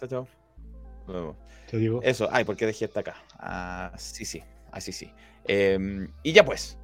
Chao, 0.00 0.08
chao. 0.08 1.36
Te 1.70 1.78
digo, 1.78 2.00
Eso, 2.02 2.28
ay, 2.30 2.44
¿por 2.44 2.56
qué 2.56 2.66
dejé 2.66 2.84
esta 2.84 3.00
acá? 3.00 3.16
Ah, 3.38 3.92
sí, 3.96 4.24
sí, 4.24 4.42
así 4.72 4.92
sí. 4.92 5.12
Em, 5.44 6.08
y 6.22 6.32
ya 6.32 6.44
pues, 6.44 6.78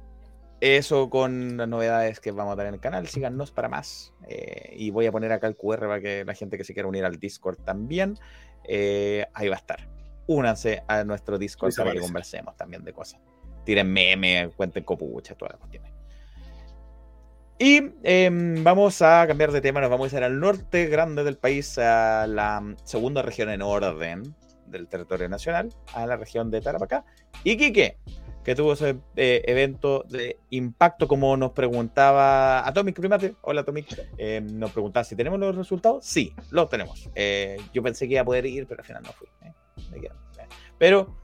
eso 0.63 1.09
con 1.09 1.57
las 1.57 1.67
novedades 1.67 2.21
que 2.21 2.31
vamos 2.31 2.53
a 2.53 2.55
tener 2.55 2.69
en 2.69 2.75
el 2.75 2.79
canal, 2.79 3.07
síganos 3.07 3.51
para 3.51 3.67
más. 3.67 4.13
Eh, 4.29 4.73
y 4.77 4.91
voy 4.91 5.05
a 5.05 5.11
poner 5.11 5.33
acá 5.33 5.47
el 5.47 5.57
QR 5.57 5.79
para 5.79 5.99
que 5.99 6.23
la 6.23 6.33
gente 6.33 6.57
que 6.57 6.63
se 6.63 6.73
quiera 6.73 6.87
unir 6.87 7.03
al 7.03 7.19
Discord 7.19 7.57
también, 7.65 8.17
eh, 8.63 9.25
ahí 9.33 9.49
va 9.49 9.55
a 9.55 9.59
estar. 9.59 9.89
Únanse 10.25 10.83
a 10.87 11.03
nuestro 11.03 11.37
Discord 11.37 11.71
se 11.71 11.81
para 11.81 11.91
que 11.91 11.99
conversemos 11.99 12.55
también 12.55 12.81
de 12.85 12.93
cosas. 12.93 13.19
Tiren 13.65 13.91
meme, 13.91 14.51
cuenten 14.55 14.85
copucha, 14.85 15.35
todas 15.35 15.51
las 15.51 15.59
cuestiones. 15.59 15.91
Y 17.59 17.81
em, 18.03 18.63
vamos 18.63 19.01
a 19.01 19.27
cambiar 19.27 19.51
de 19.51 19.59
tema, 19.59 19.81
nos 19.81 19.89
vamos 19.89 20.13
a 20.13 20.17
ir 20.17 20.23
al 20.23 20.39
norte 20.39 20.85
grande 20.85 21.25
del 21.25 21.37
país, 21.37 21.77
a 21.77 22.25
la 22.25 22.75
segunda 22.85 23.21
región 23.21 23.49
en 23.49 23.61
orden 23.61 24.33
del 24.67 24.87
territorio 24.87 25.27
nacional, 25.27 25.69
a 25.93 26.07
la 26.07 26.15
región 26.15 26.49
de 26.49 26.61
Tarapacá. 26.61 27.03
Iquique, 27.43 27.97
que 28.43 28.55
tuvo 28.55 28.73
ese 28.73 28.97
eh, 29.15 29.41
evento 29.45 30.03
de 30.09 30.37
impacto, 30.49 31.07
como 31.07 31.35
nos 31.37 31.51
preguntaba 31.51 32.67
Atomic 32.67 32.99
Primate. 32.99 33.35
Hola 33.41 33.61
Atomic, 33.61 33.87
Eh, 34.17 34.41
nos 34.41 34.71
preguntaba 34.71 35.03
si 35.03 35.15
tenemos 35.15 35.39
los 35.39 35.55
resultados. 35.55 36.05
Sí, 36.05 36.33
los 36.51 36.69
tenemos. 36.69 37.09
Eh, 37.15 37.57
yo 37.73 37.81
pensé 37.81 38.07
que 38.07 38.13
iba 38.13 38.21
a 38.21 38.25
poder 38.25 38.45
ir, 38.45 38.67
pero 38.67 38.81
al 38.81 38.85
final 38.87 39.03
no 39.03 39.11
fui. 39.13 39.27
eh. 39.41 39.53
Eh. 39.95 40.09
Pero 40.77 41.17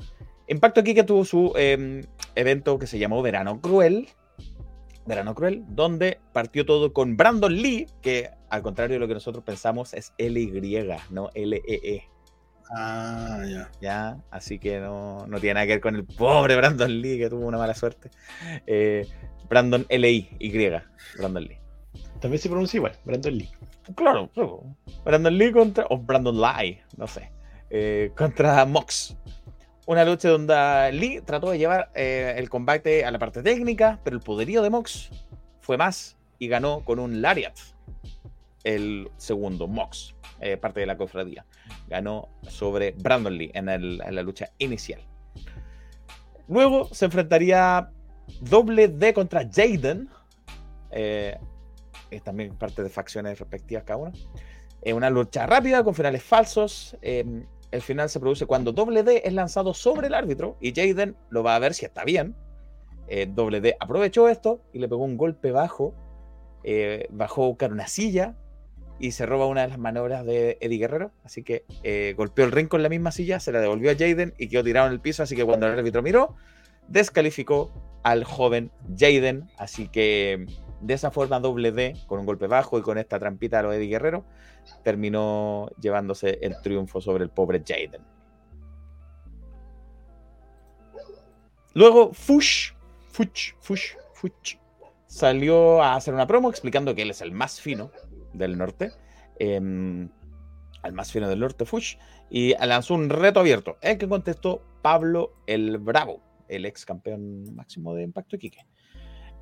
Impacto 0.47 0.79
Iquique 0.79 1.03
tuvo 1.03 1.25
su 1.25 1.53
eh, 1.55 2.05
evento 2.35 2.79
que 2.79 2.87
se 2.87 2.97
llamó 2.99 3.21
Verano 3.21 3.59
Cruel. 3.61 4.07
Verano 5.05 5.33
Cruel, 5.33 5.63
donde 5.69 6.19
partió 6.33 6.65
todo 6.65 6.93
con 6.93 7.17
Brandon 7.17 7.53
Lee, 7.53 7.87
que 8.01 8.29
al 8.49 8.61
contrario 8.61 8.95
de 8.95 8.99
lo 8.99 9.07
que 9.07 9.15
nosotros 9.15 9.43
pensamos 9.43 9.93
es 9.93 10.13
L-Y, 10.17 10.85
no 11.09 11.29
L-E-E. 11.33 12.03
Ah, 12.69 13.43
ya. 13.47 13.69
¿ya? 13.81 14.17
Así 14.29 14.59
que 14.59 14.79
no, 14.79 15.25
no 15.27 15.39
tiene 15.39 15.55
nada 15.55 15.65
que 15.65 15.73
ver 15.73 15.81
con 15.81 15.95
el 15.95 16.05
pobre 16.05 16.55
Brandon 16.55 17.01
Lee, 17.01 17.17
que 17.17 17.29
tuvo 17.29 17.45
una 17.45 17.57
mala 17.57 17.73
suerte. 17.73 18.11
Eh, 18.67 19.07
Brandon 19.49 19.85
L-I-Y, 19.89 20.69
Brandon 21.17 21.43
Lee. 21.43 21.57
también 22.21 22.39
se 22.39 22.49
pronuncia 22.49 22.77
igual, 22.77 22.93
Brandon 23.03 23.35
Lee. 23.35 23.49
Claro, 23.95 24.29
claro. 24.33 24.63
Brandon 25.03 25.35
Lee 25.35 25.51
contra, 25.51 25.85
o 25.89 25.97
Brandon 25.97 26.39
Lie, 26.39 26.83
no 26.97 27.07
sé, 27.07 27.31
eh, 27.69 28.11
contra 28.15 28.63
Mox. 28.65 29.17
Una 29.87 30.05
lucha 30.05 30.29
donde 30.29 30.91
Lee 30.93 31.21
trató 31.25 31.49
de 31.49 31.57
llevar 31.57 31.89
eh, 31.95 32.35
el 32.37 32.47
combate 32.47 33.05
a 33.05 33.11
la 33.11 33.17
parte 33.17 33.41
técnica, 33.41 33.99
pero 34.03 34.15
el 34.15 34.21
poderío 34.21 34.61
de 34.61 34.69
Mox 34.69 35.09
fue 35.61 35.77
más 35.77 36.15
y 36.37 36.47
ganó 36.47 36.85
con 36.85 36.99
un 36.99 37.23
Lariat. 37.23 37.57
El 38.63 39.09
segundo, 39.17 39.67
Mox, 39.67 40.13
eh, 40.41 40.57
parte 40.57 40.81
de 40.81 40.85
la 40.85 40.97
cofradía, 40.97 41.45
ganó 41.87 42.29
sobre 42.47 42.91
Brandon 42.91 43.37
Lee 43.37 43.51
en, 43.53 43.65
la 43.97 44.21
lucha 44.21 44.49
inicial. 44.57 45.01
Luego 46.47 46.85
se 46.93 47.05
enfrentaría 47.05 47.89
doble 48.41 48.87
D 48.87 49.13
contra 49.13 49.47
Jaden. 49.49 50.09
eh, 50.91 51.37
es 52.11 52.23
también 52.23 52.55
parte 52.55 52.81
de 52.81 52.89
facciones 52.89 53.39
respectivas 53.39 53.83
cada 53.83 53.97
una. 53.97 54.11
Es 54.81 54.93
una 54.93 55.09
lucha 55.09 55.45
rápida 55.45 55.83
con 55.83 55.93
finales 55.93 56.23
falsos. 56.23 56.97
eh, 57.01 57.45
el 57.71 57.81
final 57.81 58.09
se 58.09 58.19
produce 58.19 58.45
cuando 58.45 58.71
Doble 58.71 59.03
D 59.03 59.21
es 59.23 59.33
lanzado 59.33 59.73
sobre 59.73 60.07
el 60.07 60.13
árbitro 60.13 60.57
y 60.59 60.73
Jaden 60.73 61.15
lo 61.29 61.43
va 61.43 61.55
a 61.55 61.59
ver 61.59 61.73
si 61.73 61.85
está 61.85 62.03
bien. 62.03 62.35
Eh, 63.07 63.27
Doble 63.27 63.61
D 63.61 63.75
aprovechó 63.79 64.27
esto 64.27 64.61
y 64.73 64.79
le 64.79 64.87
pegó 64.87 65.03
un 65.03 65.17
golpe 65.17 65.51
bajo. 65.51 65.93
eh, 66.63 67.07
bajó 67.11 67.43
a 67.45 67.47
buscar 67.47 67.71
una 67.71 67.87
silla 67.87 68.35
y 68.99 69.11
se 69.11 69.25
roba 69.25 69.47
una 69.47 69.61
de 69.61 69.69
las 69.69 69.79
maniobras 69.79 70.25
de 70.25 70.57
Eddie 70.61 70.77
Guerrero. 70.77 71.11
Así 71.23 71.43
que 71.43 71.65
eh, 71.83 72.13
golpeó 72.17 72.45
el 72.45 72.51
ring 72.51 72.67
con 72.67 72.83
la 72.83 72.89
misma 72.89 73.11
silla, 73.11 73.39
se 73.39 73.51
la 73.51 73.61
devolvió 73.61 73.91
a 73.91 73.95
Jaden 73.95 74.33
y 74.37 74.49
quedó 74.49 74.63
tirado 74.63 74.87
en 74.87 74.93
el 74.93 74.99
piso. 74.99 75.23
Así 75.23 75.35
que 75.35 75.45
cuando 75.45 75.67
el 75.67 75.79
árbitro 75.79 76.01
miró, 76.01 76.35
descalificó 76.87 77.71
al 78.03 78.25
joven 78.25 78.71
Jaden. 78.97 79.49
Así 79.57 79.87
que 79.87 80.45
de 80.81 80.93
esa 80.93 81.11
forma, 81.11 81.39
doble 81.39 81.71
D, 81.71 81.95
con 82.07 82.19
un 82.19 82.25
golpe 82.25 82.47
bajo 82.47 82.77
y 82.77 82.81
con 82.81 82.97
esta 82.97 83.19
trampita 83.19 83.59
a 83.59 83.63
los 83.63 83.75
Eddie 83.75 83.89
Guerrero, 83.89 84.25
terminó 84.83 85.69
llevándose 85.81 86.39
el 86.41 86.59
triunfo 86.61 87.01
sobre 87.01 87.23
el 87.23 87.29
pobre 87.29 87.63
Jaden. 87.65 88.01
Luego, 91.73 92.13
Fush, 92.13 92.73
Fush, 93.11 93.53
Fush, 93.59 93.93
Fush, 94.13 94.55
salió 95.07 95.81
a 95.81 95.95
hacer 95.95 96.13
una 96.13 96.27
promo 96.27 96.49
explicando 96.49 96.93
que 96.95 97.03
él 97.03 97.11
es 97.11 97.21
el 97.21 97.31
más 97.31 97.61
fino 97.61 97.91
del 98.33 98.57
norte. 98.57 98.91
em, 99.39 100.09
al 100.81 100.93
más 100.93 101.11
fino 101.11 101.27
del 101.29 101.39
norte, 101.39 101.65
Fush, 101.65 101.95
y 102.29 102.53
lanzó 102.55 102.93
un 102.93 103.09
reto 103.09 103.39
abierto, 103.39 103.77
el 103.81 103.97
que 103.97 104.07
contestó 104.07 104.61
Pablo 104.81 105.33
el 105.47 105.77
Bravo, 105.77 106.21
el 106.47 106.65
ex 106.65 106.85
campeón 106.85 107.55
máximo 107.55 107.93
de 107.95 108.03
Impacto 108.03 108.35
Iquique. 108.35 108.65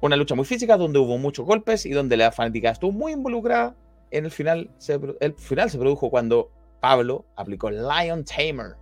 Una 0.01 0.15
lucha 0.15 0.35
muy 0.35 0.45
física 0.45 0.77
donde 0.77 0.99
hubo 0.99 1.17
muchos 1.17 1.45
golpes 1.45 1.85
y 1.85 1.91
donde 1.91 2.17
la 2.17 2.31
fanática 2.31 2.69
estuvo 2.71 2.91
muy 2.91 3.13
involucrada. 3.13 3.75
En 4.11 4.25
el 4.25 4.31
final, 4.31 4.69
se, 4.77 4.99
el 5.19 5.33
final 5.33 5.69
se 5.69 5.77
produjo 5.79 6.09
cuando 6.09 6.51
Pablo 6.79 7.25
aplicó 7.35 7.69
Lion 7.71 8.23
Tamer 8.23 8.75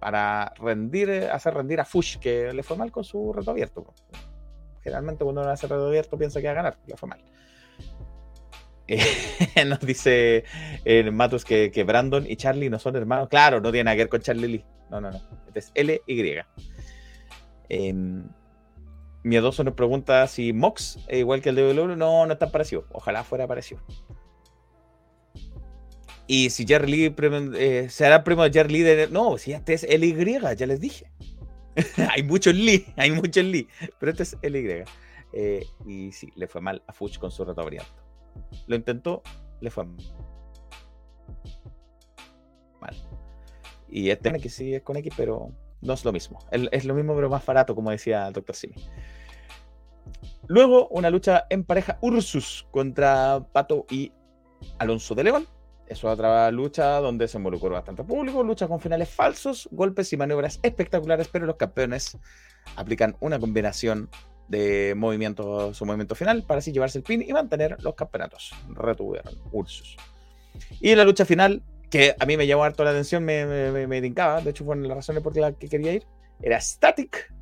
para 0.00 0.52
rendir, 0.58 1.10
hacer 1.32 1.54
rendir 1.54 1.80
a 1.80 1.84
Fush, 1.84 2.18
que 2.18 2.52
le 2.52 2.62
fue 2.62 2.76
mal 2.76 2.92
con 2.92 3.04
su 3.04 3.32
reto 3.32 3.50
abierto. 3.50 3.94
Generalmente 4.82 5.24
cuando 5.24 5.42
uno 5.42 5.50
hace 5.50 5.66
reto 5.66 5.86
abierto 5.86 6.16
piensa 6.16 6.40
que 6.40 6.46
va 6.46 6.52
a 6.52 6.56
ganar, 6.56 6.78
le 6.86 6.96
fue 6.96 7.08
mal. 7.08 7.24
Eh, 8.88 9.00
nos 9.66 9.80
dice 9.80 10.44
eh, 10.84 11.10
Matus 11.10 11.44
que, 11.44 11.84
Brandon 11.86 12.24
y 12.28 12.36
Charlie 12.36 12.70
no 12.70 12.78
son 12.78 12.96
hermanos. 12.96 13.28
Claro, 13.28 13.60
no 13.60 13.70
tiene 13.70 13.84
nada 13.84 13.96
que 13.96 14.02
ver 14.02 14.08
con 14.08 14.20
Charlie 14.20 14.48
Lee. 14.48 14.64
No, 14.90 15.00
no, 15.00 15.10
no. 15.10 15.20
Este 15.46 15.58
es 15.58 15.72
L-Y. 15.74 16.38
Eh, 17.68 17.94
Miedoso 19.24 19.64
nos 19.64 19.74
pregunta 19.74 20.26
si 20.26 20.52
Mox 20.52 20.98
es 21.08 21.18
igual 21.18 21.42
que 21.42 21.50
el 21.50 21.56
de 21.56 21.72
WWE. 21.72 21.96
No, 21.96 22.24
no 22.24 22.32
es 22.32 22.38
tan 22.38 22.50
parecido. 22.50 22.86
Ojalá 22.92 23.24
fuera 23.24 23.46
parecido. 23.46 23.82
Y 26.26 26.50
si 26.50 26.66
Jerry 26.66 26.90
Lee 26.90 27.14
eh, 27.56 27.88
será 27.88 28.22
primo 28.22 28.42
de 28.44 28.52
Jerry 28.52 28.84
Lee. 28.84 29.08
no, 29.10 29.38
si 29.38 29.52
este 29.52 29.72
es 29.72 29.82
LY, 29.88 30.38
ya 30.56 30.66
les 30.66 30.80
dije. 30.80 31.10
hay 32.10 32.22
muchos 32.22 32.54
Lee, 32.54 32.86
hay 32.96 33.10
muchos 33.10 33.44
Lee. 33.44 33.66
Pero 33.98 34.12
este 34.12 34.22
es 34.22 34.36
LY. 34.42 34.84
Eh, 35.32 35.66
y 35.86 36.12
sí, 36.12 36.30
le 36.36 36.46
fue 36.46 36.60
mal 36.60 36.82
a 36.86 36.92
Fuchs 36.92 37.18
con 37.18 37.30
su 37.30 37.44
reto 37.44 37.62
abierto. 37.62 38.07
Lo 38.66 38.76
intentó, 38.76 39.22
le 39.60 39.70
fue 39.70 39.84
mal. 42.80 42.96
Y 43.88 44.10
este 44.10 44.32
que 44.38 44.48
sí 44.48 44.74
es 44.74 44.82
con 44.82 44.96
X, 44.96 45.12
pero 45.16 45.50
no 45.80 45.92
es 45.92 46.04
lo 46.04 46.12
mismo. 46.12 46.38
Es 46.50 46.84
lo 46.84 46.94
mismo, 46.94 47.14
pero 47.14 47.30
más 47.30 47.44
barato, 47.44 47.74
como 47.74 47.90
decía 47.90 48.28
el 48.28 48.34
Dr. 48.34 48.54
Simi. 48.54 48.74
Luego, 50.46 50.88
una 50.88 51.10
lucha 51.10 51.46
en 51.50 51.64
pareja 51.64 51.98
Ursus 52.00 52.66
contra 52.70 53.44
Pato 53.52 53.86
y 53.90 54.12
Alonso 54.78 55.14
de 55.14 55.24
León. 55.24 55.46
Es 55.86 56.04
otra 56.04 56.50
lucha 56.50 57.00
donde 57.00 57.28
se 57.28 57.38
involucró 57.38 57.70
bastante 57.70 58.04
público, 58.04 58.42
lucha 58.42 58.68
con 58.68 58.78
finales 58.78 59.08
falsos, 59.08 59.68
golpes 59.72 60.12
y 60.12 60.18
maniobras 60.18 60.60
espectaculares, 60.62 61.28
pero 61.28 61.46
los 61.46 61.56
campeones 61.56 62.18
aplican 62.76 63.16
una 63.20 63.38
combinación 63.38 64.10
de 64.48 64.94
movimientos, 64.96 65.76
su 65.76 65.84
movimiento 65.84 66.14
final, 66.14 66.42
para 66.42 66.58
así 66.58 66.72
llevarse 66.72 66.98
el 66.98 67.04
pin 67.04 67.22
y 67.22 67.32
mantener 67.32 67.76
los 67.82 67.94
campeonatos. 67.94 68.52
Retuvieron 68.70 69.34
Ursus. 69.52 69.96
Y 70.80 70.94
la 70.94 71.04
lucha 71.04 71.24
final, 71.24 71.62
que 71.90 72.14
a 72.18 72.26
mí 72.26 72.36
me 72.36 72.46
llamó 72.46 72.64
harto 72.64 72.84
la 72.84 72.90
atención, 72.90 73.24
me, 73.24 73.46
me, 73.46 73.86
me, 73.86 74.02
tincaba, 74.02 74.40
de 74.40 74.50
hecho 74.50 74.64
fue 74.64 74.74
una 74.74 74.82
de 74.82 74.88
las 74.88 74.96
razones 74.98 75.22
por 75.22 75.36
las 75.36 75.54
que 75.56 75.68
quería 75.68 75.92
ir, 75.92 76.06
era 76.40 76.60
Static 76.60 77.32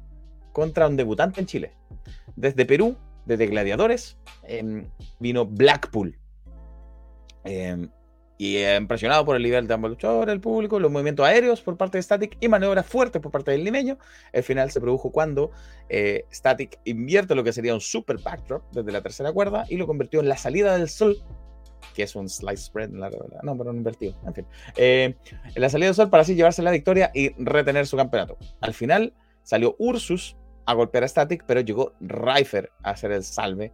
contra 0.52 0.86
un 0.86 0.96
debutante 0.96 1.40
en 1.40 1.46
Chile. 1.46 1.72
Desde 2.34 2.66
Perú, 2.66 2.96
desde 3.24 3.46
Gladiadores, 3.46 4.16
em, 4.44 4.86
vino 5.18 5.46
Blackpool. 5.46 6.18
Em, 7.44 7.88
y 8.38 8.56
eh, 8.58 8.76
impresionado 8.76 9.24
por 9.24 9.36
el 9.36 9.42
nivel 9.42 9.66
de 9.66 9.74
ambos 9.74 9.90
luchadores, 9.90 10.32
el 10.32 10.40
público, 10.40 10.78
los 10.78 10.90
movimientos 10.92 11.24
aéreos 11.26 11.62
por 11.62 11.76
parte 11.76 11.98
de 11.98 12.02
Static 12.02 12.36
y 12.40 12.48
maniobras 12.48 12.84
fuertes 12.86 13.22
por 13.22 13.32
parte 13.32 13.50
del 13.52 13.64
limeño. 13.64 13.96
El 14.32 14.42
final 14.42 14.70
se 14.70 14.80
produjo 14.80 15.10
cuando 15.10 15.50
eh, 15.88 16.24
Static 16.32 16.78
invierte 16.84 17.34
lo 17.34 17.42
que 17.44 17.52
sería 17.52 17.72
un 17.74 17.80
super 17.80 18.18
backdrop 18.18 18.62
desde 18.72 18.92
la 18.92 19.00
tercera 19.00 19.32
cuerda 19.32 19.64
y 19.68 19.76
lo 19.76 19.86
convirtió 19.86 20.20
en 20.20 20.28
la 20.28 20.36
salida 20.36 20.76
del 20.76 20.88
sol, 20.90 21.16
que 21.94 22.02
es 22.02 22.14
un 22.14 22.28
slice 22.28 22.64
spread, 22.64 22.90
la- 22.90 23.08
la- 23.08 23.40
no, 23.42 23.56
pero 23.56 23.72
no 23.72 23.78
invertido, 23.78 24.14
en 24.26 24.34
fin. 24.34 24.46
Eh, 24.76 25.14
en 25.54 25.62
la 25.62 25.70
salida 25.70 25.86
del 25.86 25.94
sol 25.94 26.10
para 26.10 26.20
así 26.22 26.34
llevarse 26.34 26.60
la 26.62 26.70
victoria 26.72 27.10
y 27.14 27.30
retener 27.42 27.86
su 27.86 27.96
campeonato. 27.96 28.36
Al 28.60 28.74
final 28.74 29.14
salió 29.44 29.76
Ursus 29.78 30.36
a 30.66 30.74
golpear 30.74 31.04
a 31.04 31.08
Static, 31.08 31.44
pero 31.46 31.60
llegó 31.60 31.92
Rifer 32.00 32.70
a 32.82 32.90
hacer 32.90 33.12
el 33.12 33.22
salve 33.22 33.72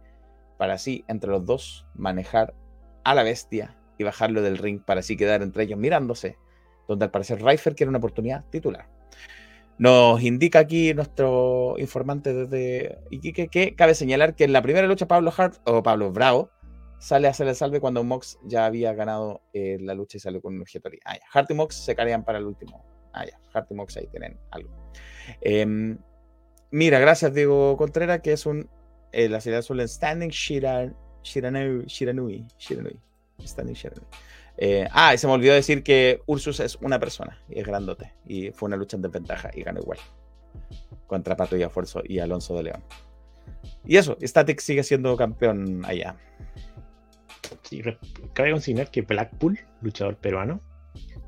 para 0.57 0.73
así 0.75 1.03
entre 1.09 1.31
los 1.31 1.45
dos 1.45 1.85
manejar 1.95 2.53
a 3.03 3.13
la 3.15 3.23
bestia 3.23 3.75
y 3.97 4.03
bajarlo 4.03 4.41
del 4.41 4.57
ring 4.57 4.81
para 4.81 5.01
así 5.01 5.15
quedar 5.17 5.41
entre 5.41 5.63
ellos 5.63 5.79
mirándose, 5.79 6.37
donde 6.87 7.05
al 7.05 7.11
parecer 7.11 7.43
Rifer 7.43 7.75
quiere 7.75 7.89
una 7.89 7.99
oportunidad 7.99 8.43
titular. 8.49 8.87
Nos 9.77 10.21
indica 10.21 10.59
aquí 10.59 10.93
nuestro 10.93 11.75
informante 11.79 12.33
desde 12.33 12.99
Iquique 13.09 13.47
que 13.47 13.75
cabe 13.75 13.95
señalar 13.95 14.35
que 14.35 14.43
en 14.43 14.53
la 14.53 14.61
primera 14.61 14.87
lucha 14.87 15.07
Pablo 15.07 15.33
Hart 15.35 15.55
o 15.65 15.81
Pablo 15.81 16.11
Bravo 16.11 16.51
sale 16.99 17.27
a 17.27 17.31
hacer 17.31 17.47
el 17.47 17.55
salve 17.55 17.79
cuando 17.81 18.03
Mox 18.03 18.39
ya 18.45 18.65
había 18.65 18.93
ganado 18.93 19.41
eh, 19.51 19.77
la 19.81 19.93
lucha 19.93 20.17
y 20.17 20.19
salió 20.21 20.41
con 20.41 20.53
un 20.55 20.61
objetor. 20.61 20.93
Ah, 21.05 21.15
ya. 21.15 21.23
Hart 21.33 21.49
y 21.51 21.53
Mox 21.55 21.75
se 21.75 21.95
caerían 21.95 22.23
para 22.23 22.37
el 22.37 22.45
último. 22.45 22.85
Ah, 23.13 23.25
ya. 23.25 23.37
Hart 23.53 23.71
y 23.71 23.73
Mox 23.73 23.97
ahí 23.97 24.07
tienen 24.07 24.37
algo. 24.51 24.69
Em, 25.41 25.97
mira, 26.71 26.99
gracias 26.99 27.33
Diego 27.33 27.75
Contreras, 27.75 28.21
que 28.21 28.33
es 28.33 28.45
un. 28.45 28.69
eh, 29.11 29.27
la 29.27 29.41
ciudad 29.41 29.59
azul 29.59 29.79
en 29.79 29.87
Standing 29.87 30.29
Shiran, 30.29 30.95
Shiranui. 31.23 31.85
Shiranui. 31.87 32.47
Shiranui. 32.57 32.99
Standing 33.41 33.75
Shiranui. 33.75 34.05
Eh, 34.57 34.87
ah, 34.91 35.13
y 35.13 35.17
se 35.17 35.27
me 35.27 35.33
olvidó 35.33 35.53
decir 35.53 35.83
que 35.83 36.21
Ursus 36.25 36.59
es 36.59 36.75
una 36.75 36.99
persona 36.99 37.39
y 37.49 37.59
es 37.59 37.65
grandote. 37.65 38.13
Y 38.25 38.51
fue 38.51 38.67
una 38.67 38.77
lucha 38.77 38.97
en 38.97 39.01
desventaja 39.01 39.49
y 39.53 39.63
ganó 39.63 39.79
igual. 39.79 39.99
Contra 41.07 41.35
Pato 41.35 41.57
y 41.57 41.63
Afuerzo 41.63 42.01
y 42.03 42.19
Alonso 42.19 42.55
de 42.55 42.63
León. 42.63 42.83
Y 43.85 43.97
eso, 43.97 44.17
Static 44.21 44.59
sigue 44.59 44.83
siendo 44.83 45.15
campeón 45.17 45.83
allá. 45.85 46.15
Sí, 47.63 47.81
cabe 48.33 48.51
consignar 48.51 48.89
que 48.89 49.01
Blackpool, 49.01 49.59
luchador 49.81 50.17
peruano, 50.17 50.61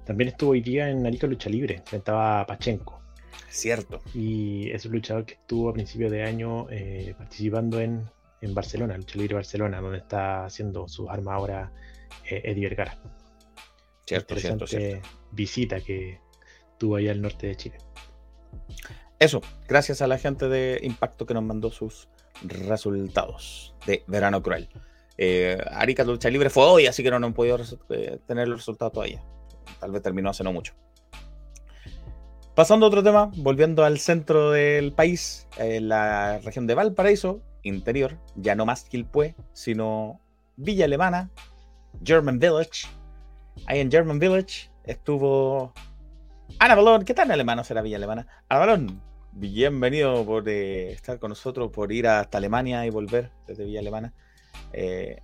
también 0.06 0.30
estuvo 0.30 0.51
hoy 0.51 0.62
día 0.62 0.89
en 0.89 1.06
Arica 1.06 1.28
Lucha 1.28 1.49
Libre, 1.49 1.76
enfrentaba 1.76 2.41
a 2.41 2.45
Pachenko. 2.45 3.01
Cierto. 3.49 4.01
Y 4.14 4.70
es 4.72 4.86
un 4.86 4.93
luchador 4.93 5.26
que 5.26 5.34
estuvo 5.34 5.70
a 5.70 5.74
principios 5.74 6.12
de 6.12 6.24
año 6.24 6.68
eh, 6.70 7.16
participando 7.18 7.80
en, 7.80 8.03
en 8.41 8.53
Barcelona, 8.53 8.97
Lucha 8.97 9.18
Libre 9.18 9.36
Barcelona, 9.36 9.82
donde 9.82 9.97
está 9.97 10.45
haciendo 10.45 10.88
sus 10.88 11.10
armas 11.10 11.36
ahora 11.36 11.72
eh, 12.30 12.41
Eddie 12.45 12.70
Vergara. 12.70 12.97
Cierto, 14.05 14.36
cierto, 14.38 14.68
cierto. 14.68 15.07
visita 15.32 15.82
que 15.82 16.20
tuvo 16.78 16.97
allá 16.97 17.11
al 17.11 17.22
norte 17.22 17.47
de 17.47 17.55
Chile. 17.55 17.78
Eso, 19.20 19.41
gracias 19.68 20.01
a 20.01 20.07
la 20.07 20.18
gente 20.18 20.47
de 20.47 20.80
Impacto 20.84 21.26
que 21.26 21.34
nos 21.34 21.43
mandó 21.43 21.72
sus 21.72 22.09
resultados 22.43 23.74
de 23.86 24.03
Verano 24.07 24.41
Cruel. 24.43 24.70
Eh, 25.18 25.57
Arica 25.72 26.03
Lucha 26.03 26.30
Libre 26.30 26.49
fue 26.49 26.66
hoy, 26.66 26.88
así 26.88 27.01
que 27.01 27.09
no, 27.09 27.20
no 27.20 27.28
han 27.28 27.34
podido 27.34 27.57
eh, 27.89 28.20
tener 28.28 28.47
los 28.47 28.59
resultados 28.59 28.93
todavía. 28.93 29.24
Tal 29.80 29.91
vez 29.91 30.01
terminó 30.01 30.30
hace 30.30 30.43
no 30.43 30.51
mucho. 30.51 30.74
Pasando 32.53 32.86
a 32.86 32.89
otro 32.89 33.03
tema, 33.03 33.32
volviendo 33.38 33.84
al 33.84 33.99
centro 33.99 34.51
del 34.51 34.93
país, 34.93 35.47
en 35.57 35.89
la 35.89 36.39
región 36.39 36.68
de 36.68 36.76
Valparaíso, 36.76 37.41
interior, 37.63 38.18
ya 38.36 38.55
no 38.55 38.66
más 38.66 38.86
Quilpué, 38.86 39.36
sino 39.53 40.22
Villa 40.55 40.86
Alemana, 40.86 41.32
German 42.03 42.39
Village. 42.39 42.87
Ahí 43.67 43.79
en 43.79 43.91
German 43.91 44.19
Village 44.19 44.69
estuvo 44.83 45.73
Ana 46.59 46.75
Balón, 46.75 47.03
¿qué 47.03 47.13
tal 47.13 47.27
en 47.27 47.33
alemán 47.33 47.63
será 47.65 47.81
Villa 47.81 47.97
Alemana? 47.97 48.27
Ana 48.47 48.59
Balón, 48.59 49.01
bienvenido 49.33 50.25
por 50.25 50.47
eh, 50.47 50.91
estar 50.93 51.19
con 51.19 51.29
nosotros, 51.29 51.71
por 51.71 51.91
ir 51.91 52.07
hasta 52.07 52.37
Alemania 52.37 52.85
y 52.85 52.89
volver 52.89 53.31
desde 53.45 53.65
Villa 53.65 53.81
Alemana. 53.81 54.13
Eh, 54.71 55.21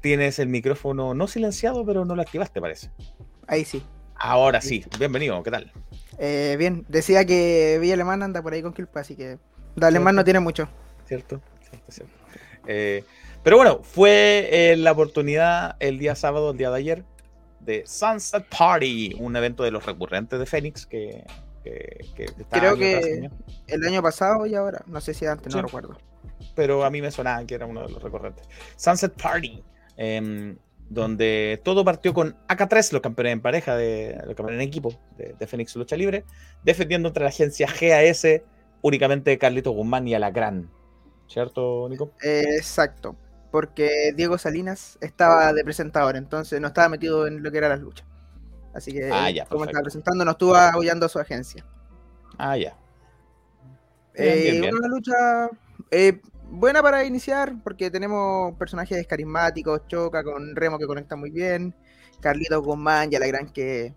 tienes 0.00 0.38
el 0.38 0.48
micrófono 0.48 1.14
no 1.14 1.26
silenciado, 1.26 1.86
pero 1.86 2.04
no 2.04 2.14
lo 2.16 2.22
activaste, 2.22 2.60
parece. 2.60 2.90
Ahí 3.46 3.64
sí. 3.64 3.82
Ahora 4.14 4.60
sí, 4.60 4.84
bienvenido, 4.98 5.42
¿qué 5.42 5.50
tal? 5.50 5.72
Eh, 6.18 6.56
bien, 6.58 6.84
decía 6.88 7.24
que 7.24 7.78
Villa 7.80 7.94
Alemán 7.94 8.22
anda 8.22 8.42
por 8.42 8.52
ahí 8.52 8.62
con 8.62 8.74
Kilpa, 8.74 9.00
así 9.00 9.16
que 9.16 9.38
de 9.76 9.86
alemán 9.86 10.16
no 10.16 10.24
tiene 10.24 10.40
mucho. 10.40 10.68
¿Cierto? 11.06 11.40
Cierto, 11.70 11.92
cierto. 11.92 12.14
Pero 13.42 13.56
bueno, 13.56 13.80
fue 13.82 14.48
eh, 14.50 14.76
la 14.76 14.92
oportunidad 14.92 15.76
el 15.80 15.98
día 15.98 16.14
sábado, 16.14 16.50
el 16.50 16.58
día 16.58 16.70
de 16.70 16.76
ayer, 16.76 17.04
de 17.60 17.84
Sunset 17.86 18.44
Party, 18.46 19.16
un 19.18 19.36
evento 19.36 19.62
de 19.62 19.70
los 19.70 19.84
recurrentes 19.86 20.38
de 20.38 20.46
Phoenix 20.46 20.86
que, 20.86 21.24
que, 21.64 22.04
que 22.14 22.26
Creo 22.50 22.76
que 22.76 23.30
el 23.66 23.84
año 23.84 24.02
pasado 24.02 24.46
y 24.46 24.54
ahora. 24.54 24.82
No 24.86 25.00
sé 25.00 25.14
si 25.14 25.26
antes, 25.26 25.52
Sí. 25.52 25.56
no 25.58 25.62
recuerdo. 25.64 25.96
pero 26.54 26.84
a 26.84 26.90
mí 26.90 27.00
me 27.00 27.10
sonaba 27.10 27.44
que 27.46 27.54
era 27.54 27.66
uno 27.66 27.82
de 27.86 27.92
los 27.92 28.02
recurrentes. 28.02 28.46
Sunset 28.76 29.12
Party, 29.20 29.62
em, 29.96 30.56
donde 30.88 31.60
todo 31.64 31.84
partió 31.84 32.14
con 32.14 32.36
AK3, 32.48 32.92
los 32.92 33.02
campeones 33.02 33.32
en 33.34 33.40
pareja, 33.42 33.76
de, 33.76 34.14
los 34.26 34.34
campeones 34.34 34.54
en 34.54 34.60
equipo 34.68 34.92
de, 35.16 35.34
de 35.38 35.46
Fénix 35.46 35.76
Lucha 35.76 35.96
Libre, 35.96 36.24
defendiendo 36.64 37.08
entre 37.08 37.22
la 37.22 37.28
agencia 37.30 37.68
GAS 37.80 38.26
únicamente 38.82 39.36
Carlito 39.38 39.70
Guzmán 39.72 40.08
y 40.08 40.14
Alacrán. 40.14 40.70
¿Cierto, 41.26 41.86
Nico? 41.90 42.12
Eh, 42.22 42.44
exacto. 42.56 43.14
Porque 43.50 44.12
Diego 44.14 44.36
Salinas 44.38 44.98
estaba 45.00 45.52
de 45.52 45.64
presentador, 45.64 46.16
entonces 46.16 46.60
no 46.60 46.68
estaba 46.68 46.88
metido 46.90 47.26
en 47.26 47.42
lo 47.42 47.50
que 47.50 47.58
eran 47.58 47.70
las 47.70 47.80
luchas. 47.80 48.06
Así 48.74 48.92
que, 48.92 49.10
Ah, 49.12 49.30
ya, 49.30 49.46
como 49.46 49.64
estaba 49.64 49.82
presentando, 49.82 50.24
nos 50.24 50.32
estuvo 50.34 50.54
apoyando 50.54 51.06
a 51.06 51.08
su 51.08 51.18
agencia. 51.18 51.64
Ah, 52.36 52.56
ya. 52.56 52.76
Bien, 54.14 54.28
Eh, 54.38 54.60
bien. 54.60 54.74
Una 54.74 54.88
lucha 54.88 55.48
eh, 55.90 56.20
buena 56.50 56.82
para 56.82 57.04
iniciar, 57.04 57.54
porque 57.62 57.90
tenemos 57.90 58.54
personajes 58.58 59.06
carismáticos, 59.06 59.86
Choca 59.88 60.22
con 60.22 60.54
Remo 60.56 60.78
que 60.78 60.86
conecta 60.86 61.16
muy 61.16 61.30
bien, 61.30 61.74
Carlitos 62.20 62.62
Guzmán 62.62 63.10
y 63.12 63.16
a 63.16 63.20
la 63.20 63.26
gran 63.26 63.50
que, 63.52 63.94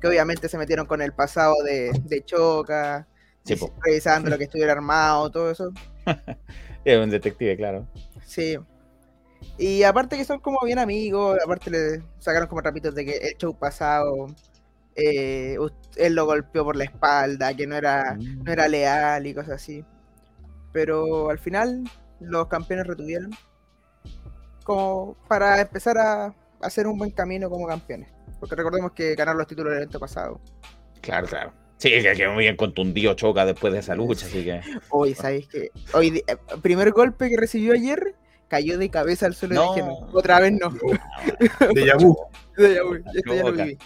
que 0.00 0.08
obviamente 0.08 0.48
se 0.48 0.58
metieron 0.58 0.86
con 0.86 1.00
el 1.02 1.12
pasado 1.12 1.54
de, 1.64 1.92
de 2.04 2.24
Choca, 2.24 3.06
Sí, 3.42 3.56
revisando 3.82 4.28
lo 4.28 4.36
que 4.36 4.44
estuviera 4.44 4.72
armado, 4.72 5.30
todo 5.30 5.50
eso. 5.50 5.72
Es 6.84 6.98
un 6.98 7.10
detective, 7.10 7.56
claro. 7.56 7.86
Sí. 8.24 8.58
Y 9.58 9.82
aparte 9.82 10.16
que 10.16 10.24
son 10.24 10.40
como 10.40 10.58
bien 10.64 10.78
amigos, 10.78 11.38
aparte 11.44 11.70
le 11.70 12.02
sacaron 12.18 12.48
como 12.48 12.60
rapitos 12.62 12.94
de 12.94 13.04
que 13.04 13.16
el 13.16 13.36
show 13.36 13.54
pasado 13.58 14.26
eh, 14.96 15.56
él 15.96 16.14
lo 16.14 16.26
golpeó 16.26 16.64
por 16.64 16.76
la 16.76 16.84
espalda, 16.84 17.54
que 17.54 17.66
no 17.66 17.76
era, 17.76 18.14
Mm. 18.18 18.44
no 18.44 18.52
era 18.52 18.68
leal 18.68 19.26
y 19.26 19.34
cosas 19.34 19.52
así. 19.56 19.84
Pero 20.72 21.30
al 21.30 21.38
final 21.38 21.84
los 22.20 22.46
campeones 22.48 22.86
retuvieron 22.86 23.30
como 24.64 25.16
para 25.28 25.60
empezar 25.60 25.98
a 25.98 26.34
hacer 26.60 26.86
un 26.86 26.98
buen 26.98 27.10
camino 27.10 27.48
como 27.50 27.66
campeones. 27.66 28.08
Porque 28.38 28.56
recordemos 28.56 28.92
que 28.92 29.14
ganaron 29.14 29.38
los 29.38 29.46
títulos 29.46 29.70
del 29.72 29.82
evento 29.82 29.98
pasado. 30.00 30.40
Claro, 31.00 31.26
claro. 31.26 31.52
Sí, 31.78 31.90
que 31.90 32.12
quedó 32.14 32.32
muy 32.32 32.44
bien 32.44 32.56
contundido 32.56 33.14
Choca 33.14 33.46
después 33.46 33.72
de 33.72 33.78
esa 33.78 33.94
lucha, 33.94 34.26
así 34.26 34.44
que. 34.44 34.60
Hoy, 34.90 35.14
¿sabéis 35.14 35.48
que 35.48 35.70
Hoy, 35.94 36.22
eh, 36.26 36.36
primer 36.60 36.90
golpe 36.92 37.30
que 37.30 37.36
recibió 37.38 37.72
ayer, 37.72 38.14
cayó 38.50 38.76
de 38.78 38.90
cabeza 38.90 39.26
al 39.26 39.34
suelo 39.34 39.54
No. 39.54 39.72
y 39.72 39.76
dije, 39.76 39.86
no, 39.86 40.08
otra 40.12 40.40
vez 40.40 40.52
no. 40.52 40.70
De 41.72 41.86
Yabu. 41.86 42.18
Ya, 42.58 42.84
uy, 42.84 43.02
esto 43.14 43.34
ya 43.34 43.42
lo 43.44 43.52
viví. 43.52 43.78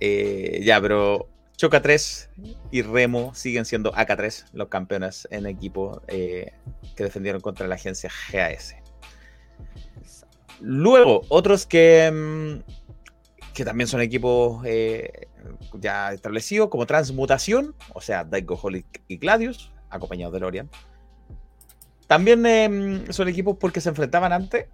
Eh, 0.00 0.60
ya, 0.62 0.80
pero 0.80 1.28
Choca 1.56 1.82
3 1.82 2.30
y 2.70 2.82
Remo 2.82 3.34
siguen 3.34 3.64
siendo 3.64 3.92
AK3 3.92 4.50
los 4.52 4.68
campeones 4.68 5.26
en 5.32 5.46
equipo 5.46 6.02
eh, 6.06 6.52
que 6.94 7.02
defendieron 7.02 7.40
contra 7.40 7.66
la 7.66 7.74
agencia 7.74 8.10
GAS. 8.32 8.76
Luego, 10.60 11.22
otros 11.28 11.66
que, 11.66 12.10
mm, 12.12 13.54
que 13.54 13.64
también 13.64 13.88
son 13.88 14.02
equipos 14.02 14.62
eh, 14.66 15.26
ya 15.72 16.12
establecidos, 16.12 16.68
como 16.68 16.86
Transmutación, 16.86 17.74
o 17.94 18.00
sea, 18.00 18.24
Daigo 18.24 18.58
Holic 18.60 19.02
y 19.08 19.16
Gladius, 19.16 19.72
acompañados 19.90 20.34
de 20.34 20.40
Lorian. 20.40 20.70
También 22.08 22.44
eh, 22.46 23.04
son 23.10 23.28
equipos 23.28 23.56
porque 23.60 23.80
se 23.80 23.90
enfrentaban 23.90 24.32
antes 24.32 24.66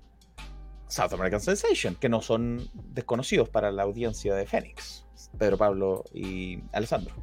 South 0.88 1.12
American 1.12 1.40
Sensation, 1.40 1.96
que 1.96 2.08
no 2.08 2.22
son 2.22 2.68
desconocidos 2.94 3.48
para 3.50 3.70
la 3.72 3.82
audiencia 3.82 4.34
de 4.34 4.46
Fénix, 4.46 5.04
Pedro 5.38 5.58
Pablo 5.58 6.04
y 6.14 6.62
Alessandro. 6.72 7.14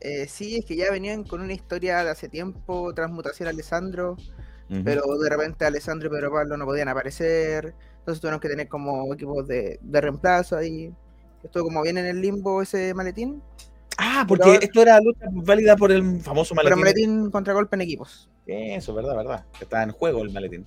Eh, 0.00 0.26
sí, 0.28 0.56
es 0.56 0.64
que 0.64 0.76
ya 0.76 0.90
venían 0.90 1.24
con 1.24 1.40
una 1.42 1.52
historia 1.52 2.02
de 2.04 2.10
hace 2.10 2.28
tiempo, 2.28 2.94
transmutación 2.94 3.48
Alessandro, 3.48 4.16
pero 4.84 5.02
de 5.18 5.28
repente 5.28 5.64
Alessandro 5.66 6.06
y 6.08 6.10
Pedro 6.12 6.30
Pablo 6.32 6.56
no 6.56 6.64
podían 6.64 6.86
aparecer, 6.88 7.74
entonces 7.98 8.20
tuvieron 8.20 8.38
que 8.38 8.48
tener 8.48 8.68
como 8.68 9.12
equipos 9.12 9.46
de, 9.48 9.78
de 9.82 10.00
reemplazo 10.00 10.56
ahí. 10.56 10.94
Estuvo 11.42 11.64
como 11.64 11.82
bien 11.82 11.98
en 11.98 12.06
el 12.06 12.20
limbo 12.20 12.62
ese 12.62 12.94
maletín, 12.94 13.42
Ah, 13.98 14.24
porque 14.26 14.44
Pero- 14.44 14.62
esto 14.62 14.80
era 14.82 14.98
lucha 15.00 15.26
válida 15.30 15.76
por 15.76 15.92
el 15.92 16.20
famoso 16.20 16.54
pero 16.54 16.76
maletín. 16.76 17.10
maletín 17.16 17.30
contragolpe 17.30 17.76
en 17.76 17.82
equipos. 17.82 18.29
Eso, 18.46 18.94
verdad, 18.94 19.16
verdad. 19.16 19.44
Está 19.60 19.82
en 19.82 19.92
juego 19.92 20.22
el 20.22 20.30
maletín. 20.30 20.66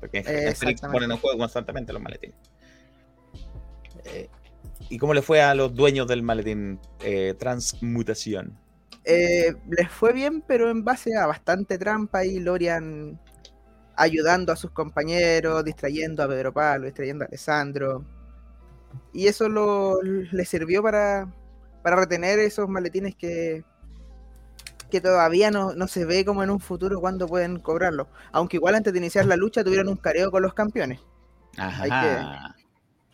Porque 0.00 0.18
Exactamente. 0.18 0.88
ponen 0.88 1.10
en 1.10 1.18
juego 1.18 1.38
constantemente 1.38 1.92
los 1.92 2.02
maletines. 2.02 2.36
Eh, 4.04 4.28
¿Y 4.88 4.98
cómo 4.98 5.12
le 5.12 5.22
fue 5.22 5.42
a 5.42 5.54
los 5.54 5.74
dueños 5.74 6.06
del 6.06 6.22
maletín 6.22 6.78
eh, 7.00 7.34
Transmutación? 7.38 8.56
Eh, 9.04 9.54
les 9.68 9.90
fue 9.90 10.12
bien, 10.12 10.42
pero 10.42 10.70
en 10.70 10.84
base 10.84 11.16
a 11.16 11.26
bastante 11.26 11.78
trampa 11.78 12.24
y 12.24 12.38
Lorian 12.38 13.18
ayudando 13.96 14.52
a 14.52 14.56
sus 14.56 14.70
compañeros, 14.70 15.64
distrayendo 15.64 16.22
a 16.22 16.28
Pedro 16.28 16.52
Pablo, 16.52 16.86
distrayendo 16.86 17.24
a 17.24 17.28
Alessandro. 17.28 18.04
Y 19.12 19.26
eso 19.26 19.48
lo, 19.48 20.00
les 20.02 20.48
sirvió 20.48 20.82
para, 20.82 21.32
para 21.82 21.96
retener 21.96 22.38
esos 22.38 22.68
maletines 22.68 23.16
que, 23.16 23.64
que 24.90 25.00
todavía 25.00 25.50
no, 25.50 25.74
no 25.74 25.86
se 25.88 26.04
ve 26.04 26.24
como 26.24 26.42
en 26.42 26.50
un 26.50 26.60
futuro 26.60 27.00
cuándo 27.00 27.26
pueden 27.26 27.58
cobrarlo. 27.60 28.08
Aunque 28.32 28.56
igual 28.56 28.74
antes 28.74 28.92
de 28.92 28.98
iniciar 28.98 29.26
la 29.26 29.36
lucha 29.36 29.62
tuvieron 29.64 29.88
un 29.88 29.96
careo 29.96 30.30
con 30.30 30.42
los 30.42 30.54
campeones. 30.54 31.00
Ajá. 31.56 32.54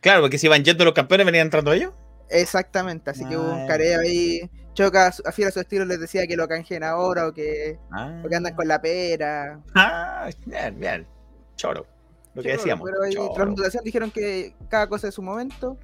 Claro, 0.00 0.20
porque 0.20 0.38
si 0.38 0.46
iban 0.46 0.62
yendo 0.64 0.84
los 0.84 0.94
campeones, 0.94 1.24
venían 1.26 1.46
entrando 1.46 1.72
ellos. 1.72 1.92
Exactamente, 2.30 3.10
así 3.10 3.24
que 3.26 3.36
hubo 3.36 3.50
Ah. 3.50 3.54
un 3.54 3.66
careo 3.66 4.00
ahí. 4.00 4.50
Choca, 4.74 5.06
a 5.24 5.32
fiel 5.32 5.48
a 5.48 5.50
su 5.52 5.60
estilo, 5.60 5.84
les 5.84 6.00
decía 6.00 6.26
que 6.26 6.36
lo 6.36 6.48
canjeen 6.48 6.82
ahora 6.82 7.28
o 7.28 7.32
que, 7.32 7.78
Ah, 7.92 8.20
o 8.24 8.28
que 8.28 8.34
andan 8.34 8.54
con 8.54 8.66
la 8.66 8.80
pera. 8.82 9.60
Ah, 9.74 10.28
bien, 10.46 10.78
bien. 10.80 11.06
Choro. 11.56 11.86
Lo 12.34 12.42
que 12.42 12.52
decíamos. 12.52 12.90
Pero 12.90 13.02
ahí, 13.04 13.14
choro. 13.14 13.34
transmutación 13.34 13.84
dijeron 13.84 14.10
que 14.10 14.54
cada 14.68 14.88
cosa 14.88 15.06
es 15.08 15.14
su 15.14 15.22
momento. 15.22 15.78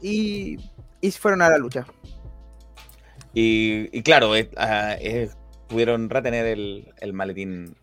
Y, 0.00 0.56
y 1.00 1.10
fueron 1.12 1.42
a 1.42 1.48
la 1.50 1.58
lucha. 1.58 1.86
Y, 3.34 3.88
y 3.96 4.02
claro, 4.02 4.36
eh, 4.36 4.50
eh, 5.00 5.28
pudieron 5.68 6.10
retener 6.10 6.46
el, 6.46 6.92
el 7.00 7.12
maletín 7.12 7.74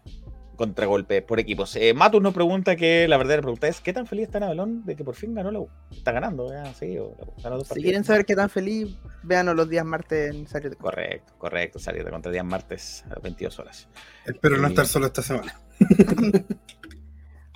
contragolpe 0.56 1.22
por 1.22 1.40
equipos. 1.40 1.76
Eh, 1.78 1.94
Matus 1.94 2.22
nos 2.22 2.34
pregunta 2.34 2.76
que 2.76 3.08
la 3.08 3.16
verdadera 3.18 3.42
pregunta 3.42 3.68
es: 3.70 3.80
¿qué 3.80 3.94
tan 3.94 4.06
feliz 4.06 4.26
está 4.26 4.40
Navalón 4.42 4.86
de 4.86 4.96
que 4.96 5.04
por 5.06 5.16
fin 5.16 5.34
ganó 5.34 5.52
la 5.52 5.60
U? 5.60 5.70
Está 5.90 6.12
ganando, 6.12 6.52
ya, 6.52 6.74
sí, 6.74 6.98
o- 6.98 7.16
ganó 7.42 7.58
dos 7.58 7.68
Si 7.70 7.82
quieren 7.82 8.04
saber 8.04 8.26
qué 8.26 8.36
tan 8.36 8.50
feliz, 8.50 8.90
véanos 9.24 9.56
los 9.56 9.70
días 9.70 9.86
martes 9.86 10.36
en 10.36 10.48
Sario 10.48 10.70
de 10.70 10.76
Cor- 10.76 10.92
Correcto, 10.94 11.34
correcto. 11.38 11.80
Salir 11.80 12.04
de 12.04 12.12
contra 12.12 12.32
días 12.32 12.44
martes 12.46 13.04
a 13.06 13.14
las 13.16 13.24
22 13.24 13.58
horas. 13.60 13.88
Espero 14.26 14.58
no 14.58 14.68
estar 14.68 14.86
solo 14.86 15.06
esta 15.08 15.22
semana. 15.22 15.60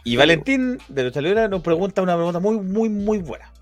Y 0.05 0.17
Valentín 0.17 0.79
de 0.89 1.03
Lucha 1.05 1.21
Libre 1.21 1.47
nos 1.47 1.61
pregunta 1.61 2.01
una 2.01 2.15
pregunta 2.15 2.39
muy, 2.41 2.57
muy, 2.59 2.89
muy 2.89 3.19
buena. 3.19 3.53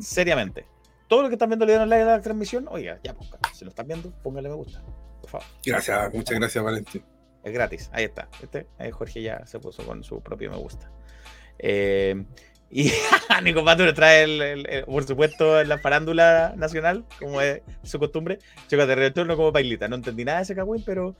Seriamente. 0.00 0.66
Todo 1.08 1.22
lo 1.22 1.28
que 1.28 1.34
están 1.34 1.48
viendo 1.48 1.64
le 1.66 1.72
dieron 1.72 1.88
like 1.88 2.02
a 2.02 2.06
la 2.06 2.20
transmisión, 2.20 2.66
oiga, 2.68 2.98
ya, 3.04 3.14
pues, 3.14 3.30
si 3.54 3.64
lo 3.64 3.70
están 3.70 3.86
viendo, 3.86 4.10
póngale 4.22 4.48
me 4.48 4.54
gusta. 4.56 4.82
Por 5.20 5.30
favor. 5.30 5.46
Gracias, 5.64 6.14
muchas 6.14 6.38
gracias, 6.38 6.64
Valentín. 6.64 7.04
Es 7.44 7.52
gratis, 7.52 7.90
ahí 7.92 8.04
está. 8.04 8.28
¿viste? 8.40 8.66
Ahí 8.78 8.90
Jorge 8.90 9.22
ya 9.22 9.46
se 9.46 9.58
puso 9.60 9.84
con 9.86 10.02
su 10.02 10.20
propio 10.20 10.50
me 10.50 10.56
gusta. 10.56 10.90
Eh, 11.58 12.24
y 12.68 12.90
Nico 13.44 13.64
Pato 13.64 13.84
nos 13.84 13.94
trae, 13.94 14.24
el, 14.24 14.42
el- 14.42 14.68
el- 14.68 14.84
por 14.84 15.04
supuesto, 15.06 15.62
la 15.62 15.78
farándula 15.78 16.54
nacional, 16.56 17.04
como 17.20 17.40
es 17.40 17.60
su 17.84 18.00
costumbre, 18.00 18.40
Choca 18.68 18.86
de 18.86 18.96
retorno 18.96 19.36
como 19.36 19.52
pailita. 19.52 19.86
No 19.86 19.94
entendí 19.94 20.24
nada 20.24 20.38
de 20.38 20.42
ese 20.44 20.56
cagüín, 20.56 20.82
pero 20.84 21.14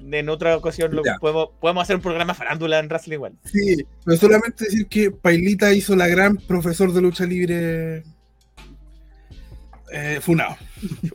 en 0.00 0.28
otra 0.30 0.56
ocasión 0.56 0.94
lo, 0.94 1.02
Ya. 1.04 1.16
podemos, 1.20 1.50
podemos 1.60 1.82
hacer 1.82 1.96
un 1.96 2.02
programa 2.02 2.32
farándula 2.32 2.78
en 2.78 2.86
Wrestling 2.88 3.12
igual. 3.14 3.34
Sí, 3.44 3.84
pero 4.04 4.16
solamente 4.16 4.64
decir 4.64 4.86
que 4.88 5.10
Pailita 5.10 5.72
hizo 5.74 5.94
la 5.94 6.08
gran 6.08 6.38
profesor 6.38 6.90
de 6.92 7.02
lucha 7.02 7.24
libre 7.26 8.02
eh, 9.96 10.20
Funao. 10.20 10.56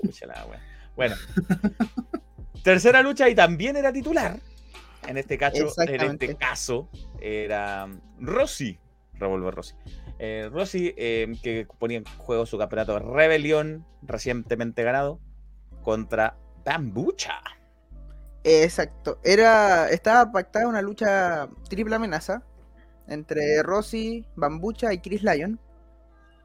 Chucha 0.03 0.25
la 0.25 0.45
wea. 0.45 0.59
Bueno. 0.95 1.15
Tercera 2.63 3.01
lucha 3.01 3.29
y 3.29 3.35
también 3.35 3.75
era 3.75 3.91
titular. 3.91 4.39
En 5.07 5.17
este, 5.17 5.37
cacho, 5.37 5.67
en 5.77 6.01
este 6.01 6.35
caso 6.35 6.89
era 7.19 7.87
Rossi. 8.19 8.77
Revolver 9.13 9.53
Rossi. 9.53 9.75
Eh, 10.19 10.49
Rossi, 10.51 10.93
eh, 10.97 11.33
que 11.41 11.67
ponía 11.79 11.97
en 11.97 12.05
juego 12.17 12.45
su 12.45 12.57
campeonato 12.57 12.93
de 12.93 12.99
Rebelión, 12.99 13.85
recientemente 14.03 14.83
ganado, 14.83 15.19
contra 15.81 16.37
Bambucha. 16.63 17.41
Exacto. 18.43 19.19
Era, 19.23 19.89
estaba 19.89 20.31
pactada 20.31 20.67
una 20.67 20.81
lucha 20.81 21.49
triple 21.69 21.95
amenaza 21.95 22.43
entre 23.07 23.63
Rossi, 23.63 24.25
Bambucha 24.35 24.93
y 24.93 24.99
Chris 24.99 25.23
Lyon. 25.23 25.59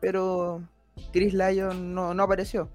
Pero 0.00 0.62
Chris 1.12 1.34
Lyon 1.34 1.94
no, 1.94 2.14
no 2.14 2.22
apareció. 2.22 2.70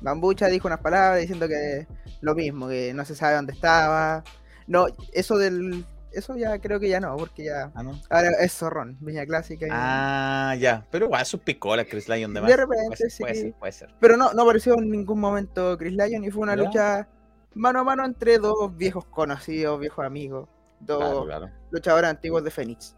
Bambucha 0.00 0.46
dijo 0.48 0.68
unas 0.68 0.80
palabras 0.80 1.20
diciendo 1.20 1.48
que 1.48 1.86
lo 2.20 2.34
mismo, 2.34 2.68
que 2.68 2.92
no 2.94 3.04
se 3.04 3.14
sabe 3.14 3.36
dónde 3.36 3.52
estaba. 3.52 4.24
No, 4.66 4.86
eso 5.12 5.38
del. 5.38 5.84
Eso 6.12 6.34
ya 6.36 6.58
creo 6.60 6.80
que 6.80 6.88
ya 6.88 6.98
no, 6.98 7.14
porque 7.16 7.44
ya. 7.44 7.70
Ah, 7.74 7.82
no. 7.82 8.00
Ahora 8.08 8.30
es 8.40 8.52
zorrón, 8.54 8.96
Viña 9.00 9.26
Clásica. 9.26 9.66
y- 9.66 9.70
Ah, 9.70 10.54
ya. 10.58 10.86
Pero 10.90 11.06
igual, 11.06 11.26
sus 11.26 11.40
picolas, 11.40 11.86
Chris 11.90 12.08
Lyon 12.08 12.32
de 12.32 12.40
De 12.40 12.46
más. 12.46 12.56
repente, 12.56 12.86
puede 12.86 12.96
ser, 12.96 13.10
sí. 13.10 13.22
puede 13.22 13.34
ser, 13.34 13.52
puede 13.54 13.72
ser. 13.72 13.94
Pero 14.00 14.16
no, 14.16 14.32
no 14.32 14.42
apareció 14.42 14.78
en 14.78 14.90
ningún 14.90 15.20
momento 15.20 15.76
Chris 15.76 15.92
Lyon 15.92 16.24
y 16.24 16.30
fue 16.30 16.42
una 16.42 16.56
lucha 16.56 17.06
mano 17.54 17.80
a 17.80 17.84
mano 17.84 18.04
entre 18.06 18.38
dos 18.38 18.74
viejos 18.76 19.04
conocidos, 19.06 19.78
viejos 19.78 20.04
amigos, 20.06 20.48
dos 20.80 20.98
Claro, 21.00 21.24
claro. 21.26 21.50
luchadores 21.70 22.08
antiguos 22.10 22.42
de 22.44 22.50
Fénix. 22.50 22.96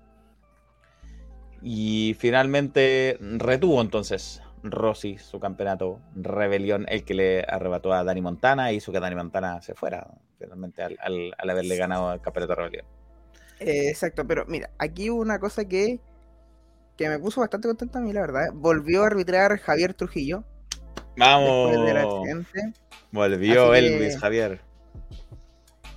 Y 1.61 2.15
finalmente 2.21 3.19
retuvo 3.21 3.81
entonces 3.81 4.41
Rossi 4.63 5.19
su 5.19 5.41
campeonato 5.41 6.01
Rebelión, 6.15 6.87
el 6.89 7.05
que 7.05 7.15
le 7.15 7.45
arrebató 7.49 7.93
a 7.93 8.05
Dani 8.05 8.21
Montana 8.21 8.73
y 8.73 8.77
hizo 8.77 8.93
que 8.93 9.01
Dani 9.01 9.17
Montana 9.17 9.61
se 9.63 9.75
fuera 9.75 10.07
finalmente 10.39 10.83
al, 10.83 10.97
al- 11.01 11.35
al 11.39 11.51
haberle 11.51 11.77
ganado 11.77 12.13
el 12.13 12.21
campeonato 12.21 12.55
Rebelión. 12.55 12.87
Eh, 13.61 13.89
exacto, 13.89 14.27
pero 14.27 14.45
mira, 14.47 14.71
aquí 14.79 15.11
hubo 15.11 15.21
una 15.21 15.39
cosa 15.41 15.65
que, 15.67 16.01
que 16.97 17.09
me 17.09 17.19
puso 17.19 17.41
bastante 17.41 17.67
contento 17.69 17.99
a 17.99 18.01
mí, 18.01 18.13
la 18.13 18.21
verdad. 18.21 18.47
Volvió 18.55 19.03
a 19.03 19.07
arbitrar 19.09 19.59
Javier 19.59 19.95
Trujillo 19.95 20.45
del 21.17 21.19
¡Vamos! 21.19 21.77
Volvió 23.11 23.73
Así 23.73 23.81
que- 23.81 23.87
Elvis 23.97 24.19
Javier. 24.19 24.61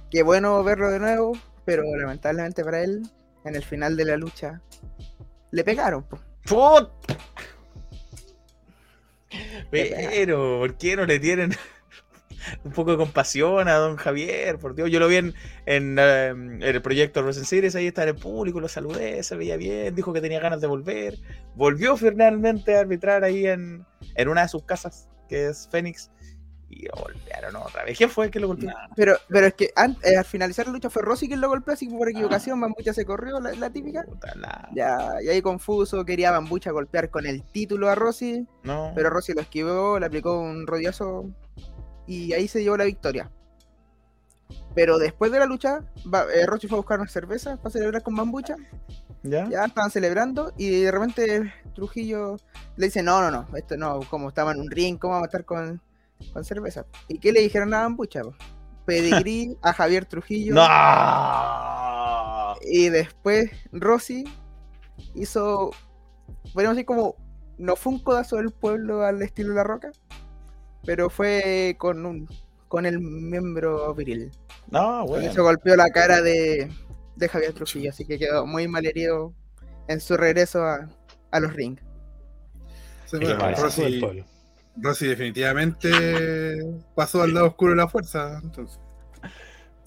Qué 0.10 0.24
bueno 0.24 0.64
verlo 0.64 0.90
de 0.90 1.00
nuevo, 1.00 1.34
pero 1.66 1.84
lamentablemente 1.96 2.64
para 2.64 2.82
él, 2.84 3.04
en 3.46 3.56
el 3.56 3.64
final 3.64 3.96
de 3.96 4.06
la 4.06 4.18
lucha, 4.18 4.62
le 5.52 5.64
pegaron. 5.64 6.06
¡Put! 6.46 6.90
Pero, 9.70 10.60
¿por 10.60 10.78
qué 10.78 10.96
no 10.96 11.06
le 11.06 11.20
tienen 11.20 11.52
un 12.64 12.72
poco 12.72 12.92
de 12.92 12.98
compasión 12.98 13.68
a 13.68 13.76
don 13.76 13.96
Javier? 13.96 14.58
Por 14.60 14.76
Dios, 14.76 14.90
yo 14.90 15.00
lo 15.00 15.08
vi 15.08 15.18
en, 15.18 15.34
en, 15.66 15.98
eh, 16.00 16.28
en 16.28 16.64
el 16.64 16.82
proyecto 16.82 17.24
Resident 17.24 17.48
Series, 17.48 17.76
ahí 17.76 17.88
está 17.88 18.04
en 18.04 18.10
el 18.10 18.16
público, 18.16 18.60
lo 18.60 18.68
saludé, 18.68 19.24
se 19.24 19.36
veía 19.36 19.58
bien, 19.58 19.96
dijo 19.96 20.14
que 20.14 20.22
tenía 20.22 20.40
ganas 20.40 20.62
de 20.62 20.68
volver. 20.68 21.18
Volvió 21.56 21.98
finalmente 21.98 22.76
a 22.76 22.82
arbitrar 22.82 23.24
ahí 23.24 23.48
en, 23.48 23.86
en 24.16 24.28
una 24.28 24.44
de 24.44 24.50
sus 24.50 24.64
casas, 24.64 25.10
que 25.30 25.48
es 25.48 25.68
Fénix, 25.72 26.12
y 26.72 26.88
golpearon 26.88 27.56
otra 27.58 27.84
vez. 27.84 27.98
¿Quién 27.98 28.10
fue 28.10 28.26
el 28.26 28.32
que 28.32 28.40
lo 28.40 28.48
golpeó? 28.48 28.72
Pero, 28.96 29.16
pero 29.28 29.48
es 29.48 29.54
que 29.54 29.66
eh, 29.66 30.16
al 30.18 30.26
finalizar 30.26 30.66
la 30.68 30.74
lucha 30.74 30.90
fue 30.90 31.02
Rossi 31.02 31.28
quien 31.28 31.42
lo 31.42 31.50
golpeó, 31.50 31.74
así 31.74 31.88
que 31.88 31.96
por 31.96 32.10
equivocación, 32.10 32.60
Bambucha 32.60 32.94
se 32.94 33.06
corrió, 33.06 33.40
la, 33.40 33.54
la 33.54 33.70
típica. 33.70 34.04
Puta 34.04 34.34
Ya, 34.74 35.10
y 35.22 35.28
ahí 35.28 35.42
confuso, 35.42 36.06
quería 36.06 36.32
Bambucha 36.32 36.72
golpear 36.72 37.10
con 37.10 37.26
el 37.26 37.44
título 37.44 37.90
a 37.90 37.96
Rossi, 37.96 38.48
No. 38.64 38.92
pero 38.96 39.10
Rossi 39.10 39.34
lo 39.34 39.42
esquivó, 39.42 40.00
le 40.00 40.06
aplicó 40.06 40.40
un 40.40 40.66
rodillazo 40.66 41.30
y 42.08 42.34
ahí 42.34 42.48
se 42.48 42.64
llevó 42.64 42.78
la 42.78 42.86
victoria. 42.86 43.30
Pero 44.74 44.98
después 44.98 45.32
de 45.32 45.40
la 45.40 45.46
lucha, 45.46 45.84
eh, 46.34 46.46
Rossi 46.46 46.68
fue 46.68 46.78
a 46.78 46.82
buscar 46.82 47.00
una 47.00 47.10
cerveza 47.10 47.58
para 47.58 47.72
celebrar 47.72 48.02
con 48.04 48.16
Bambucha, 48.16 48.56
¿Ya? 49.24 49.48
ya 49.50 49.66
estaban 49.66 49.92
celebrando 49.92 50.54
y 50.58 50.82
de 50.84 50.92
repente 50.92 51.54
Trujillo 51.76 52.38
le 52.78 52.86
dice, 52.86 53.04
no, 53.04 53.22
no, 53.22 53.30
no, 53.30 53.58
esto 53.58 53.76
no, 53.78 54.00
como 54.10 54.30
estaba 54.30 54.52
en 54.54 54.62
un 54.62 54.72
ring, 54.72 54.98
¿cómo 54.98 55.14
vamos 55.14 55.26
a 55.26 55.28
estar 55.28 55.46
con, 55.46 55.82
con 56.34 56.44
cerveza? 56.44 56.86
¿Y 57.08 57.20
qué 57.20 57.32
le 57.32 57.42
dijeron 57.42 57.74
a 57.74 57.82
Bambucha? 57.82 58.22
po? 58.22 58.36
Pedigrí 58.86 59.58
a 59.62 59.74
Javier 59.74 60.06
Trujillo. 60.06 60.56
¡No! 60.56 62.56
Y 62.64 62.90
después 62.90 63.50
Rossi 63.72 64.26
hizo, 65.16 65.72
podríamos 66.54 66.76
decir 66.76 66.86
como, 66.86 67.16
no 67.58 67.76
fue 67.76 67.94
un 67.94 68.00
codazo 68.00 68.38
del 68.38 68.52
pueblo 68.52 69.04
al 69.04 69.22
estilo 69.22 69.54
La 69.54 69.64
Roca, 69.64 69.92
pero 70.84 71.10
fue 71.10 71.76
con 71.78 72.06
un 72.06 72.28
con 72.72 72.86
el 72.86 73.02
miembro 73.02 73.94
viril. 73.94 74.32
No, 74.70 75.06
bueno. 75.06 75.30
eso 75.30 75.44
golpeó 75.44 75.76
la 75.76 75.90
cara 75.90 76.22
de, 76.22 76.72
de 77.18 77.28
Javier 77.28 77.52
Trujillo, 77.52 77.90
así 77.90 78.06
que 78.06 78.18
quedó 78.18 78.46
muy 78.46 78.66
mal 78.70 78.86
herido 78.86 79.34
en 79.90 80.00
su 80.00 80.16
regreso 80.16 80.64
a, 80.64 80.88
a 81.32 81.40
los 81.42 81.54
rings. 81.54 81.84
Sí, 83.08 83.18
bueno, 83.18 83.54
Rossi, 83.58 84.00
pueblo. 84.00 84.24
Rossi 84.82 85.08
definitivamente 85.08 85.90
pasó 86.96 87.22
al 87.22 87.34
lado 87.34 87.48
oscuro 87.48 87.72
de 87.72 87.78
la 87.78 87.88
fuerza. 87.88 88.40
Entonces, 88.44 88.80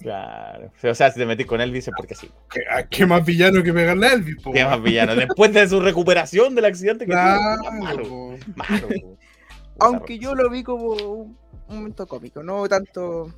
Claro. 0.01 0.71
O 0.83 0.95
sea, 0.95 1.11
si 1.11 1.19
te 1.19 1.25
metís 1.25 1.47
con 1.47 1.61
Elvis 1.61 1.89
es 1.89 1.95
porque 1.97 2.15
sí. 2.15 2.31
¿qué, 2.91 3.07
más 3.07 3.25
villano 3.25 3.63
que 3.63 3.73
pegarle 3.73 4.07
a 4.07 4.13
Elvis? 4.13 4.37
po? 4.43 4.53
Qué 4.53 4.65
más 4.65 4.83
villano. 4.83 5.15
Después 5.15 5.53
de 5.55 5.67
su 5.67 5.81
recuperación 5.81 6.55
del 6.55 6.67
accidente 6.67 7.07
que 7.07 7.13
Claro, 7.13 7.63
tuvo. 7.63 7.81
Malo. 7.81 8.03
po. 8.03 8.37
Malo. 8.57 8.89
po. 8.89 9.19
Aunque 9.81 10.19
yo 10.19 10.35
lo 10.35 10.51
vi 10.51 10.63
como 10.63 10.91
un 10.91 11.37
momento 11.69 12.07
cómico, 12.07 12.43
no 12.43 12.69
tanto 12.69 13.33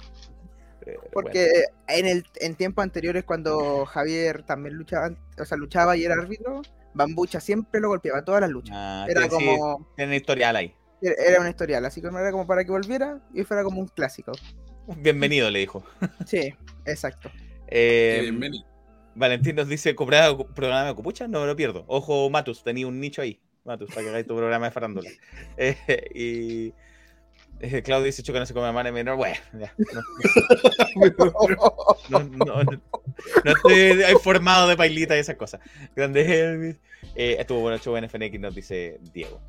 Pero 0.85 1.01
porque 1.13 1.49
en 1.89 2.07
el 2.07 2.25
en 2.41 2.57
tiempos 2.57 2.83
anteriores 2.83 3.25
cuando 3.25 3.87
Javier 3.87 4.43
también 4.43 4.75
luchaba, 4.75 5.11
o 5.39 5.45
sea, 5.45 5.57
luchaba 5.57 5.97
y 5.97 6.05
era 6.05 6.15
árbitro, 6.15 6.63
Bambucha 6.95 7.41
siempre 7.41 7.81
lo 7.81 7.89
golpeaba 7.89 8.25
todas 8.25 8.41
las 8.41 8.51
luchas. 8.51 8.75
Ah, 8.77 9.07
Era 9.09 9.29
como 9.29 9.87
tiene 9.97 10.17
historial 10.17 10.57
ahí. 10.57 10.75
Era 11.01 11.41
una 11.41 11.51
historial, 11.51 11.85
así 11.85 12.01
que 12.01 12.11
no 12.11 12.19
era 12.19 12.33
como 12.33 12.47
para 12.47 12.65
que 12.65 12.71
volviera 12.71 13.21
y 13.35 13.45
fuera 13.45 13.63
como 13.63 13.81
un 13.81 13.89
clásico. 13.89 14.33
Bienvenido, 14.99 15.51
le 15.51 15.61
dijo. 15.61 15.85
Sí, 16.27 16.55
exacto. 16.85 17.31
Eh, 17.69 18.21
Bienvenido. 18.23 18.65
Valentín 19.15 19.57
nos 19.57 19.69
dice, 19.69 19.95
¿comprar 19.95 20.37
programa 20.55 20.85
de 20.85 20.95
Copucha? 20.95 21.27
No 21.27 21.41
me 21.41 21.47
lo 21.47 21.57
pierdo. 21.57 21.85
Ojo, 21.89 22.29
Matus, 22.29 22.63
tenía 22.63 22.87
un 22.87 23.01
nicho 23.01 23.23
ahí. 23.23 23.41
Matus, 23.65 23.89
para 23.89 24.03
que 24.03 24.09
hagáis 24.11 24.27
tu 24.27 24.37
programa 24.37 24.67
de 24.67 24.73
farándula. 24.73 25.11
Eh, 25.57 25.75
y 26.15 26.75
eh, 27.61 27.83
Claudio 27.83 28.05
dice, 28.05 28.23
Chuca 28.23 28.39
no 28.39 28.47
se 28.47 28.53
come 28.53 28.71
mano 28.71 28.93
menor. 28.93 29.17
Bueno, 29.17 29.37
ya. 29.59 29.75
No, 32.09 32.21
no, 32.21 32.45
no, 32.45 32.63
no, 32.63 32.81
no 33.45 33.53
estoy 33.53 34.03
informado 34.13 34.69
de 34.69 34.77
pailita 34.77 35.17
y 35.17 35.21
esas 35.21 35.37
cosas. 35.37 35.61
Grande 35.95 36.41
Elvis. 36.41 36.77
Eh, 37.15 37.37
estuvo 37.39 37.61
bueno 37.61 37.77
el 37.77 37.81
show 37.81 37.97
en 37.97 38.09
FNX, 38.09 38.39
nos 38.39 38.55
dice 38.55 39.01
Diego. 39.13 39.41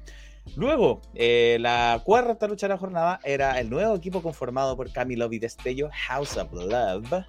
Luego, 0.56 1.02
eh, 1.14 1.58
la 1.60 2.02
cuarta 2.04 2.48
lucha 2.48 2.68
de 2.68 2.74
la 2.74 2.78
jornada 2.78 3.20
era 3.24 3.60
el 3.60 3.70
nuevo 3.70 3.96
equipo 3.96 4.22
conformado 4.22 4.76
por 4.76 4.92
Cami 4.92 5.16
Love 5.16 5.34
y 5.34 5.40
Destello, 5.40 5.90
House 6.08 6.38
of 6.38 6.52
Love, 6.54 7.26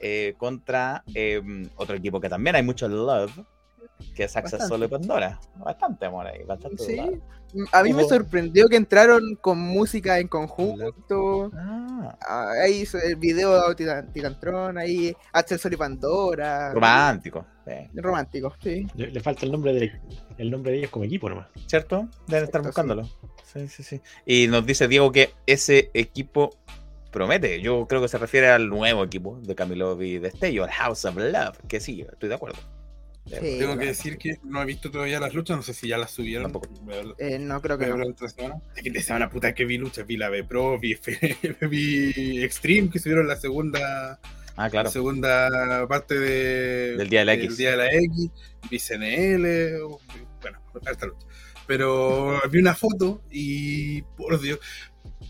eh, 0.00 0.34
contra 0.38 1.04
eh, 1.14 1.42
otro 1.76 1.96
equipo 1.96 2.20
que 2.20 2.28
también 2.28 2.56
hay 2.56 2.62
mucho 2.62 2.88
love, 2.88 3.32
que 4.14 4.24
es 4.24 4.36
Access 4.36 4.52
Bastante. 4.60 4.68
Solo 4.74 4.84
y 4.84 4.88
Pandora. 4.88 5.40
Bastante 5.56 6.06
amor 6.06 6.26
ahí, 6.26 6.42
bastante 6.44 6.82
Sí. 6.84 6.98
A 7.72 7.82
mí 7.82 7.92
me 7.92 8.04
sorprendió 8.04 8.68
que 8.68 8.76
entraron 8.76 9.34
con 9.40 9.58
música 9.58 10.20
en 10.20 10.28
conjunto. 10.28 11.50
Ah, 11.56 12.16
Ah, 12.26 12.52
Ahí 12.62 12.82
hizo 12.82 12.96
el 12.98 13.16
video 13.16 13.68
de 13.68 13.74
Titan- 13.74 14.12
Titantron, 14.12 14.78
ahí 14.78 15.14
Axel 15.32 15.58
Sol 15.58 15.72
y 15.72 15.76
Pandora. 15.76 16.72
romántico, 16.72 17.44
eh, 17.66 17.88
Romántico, 17.94 18.54
sí. 18.62 18.86
Le, 18.94 19.10
le 19.10 19.20
falta 19.20 19.44
el 19.44 19.52
nombre 19.52 19.72
de 19.74 19.92
el 20.38 20.50
nombre 20.50 20.72
de 20.72 20.78
ellos 20.78 20.90
como 20.90 21.04
equipo 21.04 21.28
nomás. 21.28 21.48
¿cierto? 21.66 22.08
Deben 22.26 22.44
estar 22.44 22.62
Cierto, 22.62 22.68
buscándolo. 22.68 23.02
Sí, 23.44 23.68
sí, 23.68 23.82
sí. 23.82 24.00
Y 24.24 24.46
nos 24.46 24.64
dice 24.64 24.86
Diego 24.88 25.10
que 25.12 25.30
ese 25.46 25.90
equipo 25.92 26.50
promete. 27.10 27.60
Yo 27.60 27.86
creo 27.88 28.00
que 28.00 28.08
se 28.08 28.16
refiere 28.18 28.48
al 28.48 28.68
nuevo 28.68 29.02
equipo 29.04 29.38
de 29.42 29.54
Camilo 29.56 30.00
y 30.00 30.18
Destello, 30.18 30.64
el 30.64 30.70
House 30.70 31.04
of 31.04 31.16
Love, 31.16 31.58
que 31.68 31.80
sí, 31.80 32.06
estoy 32.10 32.28
de 32.28 32.34
acuerdo. 32.36 32.58
Sí, 33.26 33.58
Tengo 33.58 33.78
que 33.78 33.86
decir 33.86 34.18
que 34.18 34.38
no 34.42 34.60
he 34.62 34.64
visto 34.64 34.90
todavía 34.90 35.20
las 35.20 35.34
luchas, 35.34 35.56
no 35.56 35.62
sé 35.62 35.72
si 35.74 35.88
ya 35.88 35.98
las 35.98 36.10
subieron. 36.10 36.52
Eh, 37.18 37.38
no 37.38 37.60
creo 37.60 37.78
que 37.78 37.86
no. 37.86 37.96
de 38.82 39.02
semana, 39.02 39.30
puta, 39.30 39.54
que 39.54 39.64
vi 39.64 39.78
luchas, 39.78 40.06
vi 40.06 40.16
la 40.16 40.30
B 40.30 40.42
Pro, 40.44 40.78
vi, 40.78 40.98
vi 41.70 42.42
Extreme, 42.42 42.90
que 42.90 42.98
subieron 42.98 43.28
la 43.28 43.36
segunda, 43.36 44.18
Ah, 44.56 44.68
claro. 44.68 44.88
la 44.88 44.90
segunda 44.90 45.86
parte 45.88 46.18
de, 46.18 46.96
Del 46.96 47.08
Día 47.08 47.20
de 47.20 47.24
la 47.26 47.32
del 47.32 47.44
X. 47.44 47.56
Día 47.56 47.70
de 47.72 47.76
la 47.76 47.86
X, 47.92 48.30
vi 48.70 48.78
CNL, 48.78 49.78
bueno, 50.42 50.60
harta 50.84 51.06
lucha. 51.06 51.26
Pero 51.66 52.40
vi 52.50 52.58
una 52.58 52.74
foto 52.74 53.22
y, 53.30 54.02
por 54.02 54.40
Dios, 54.40 54.58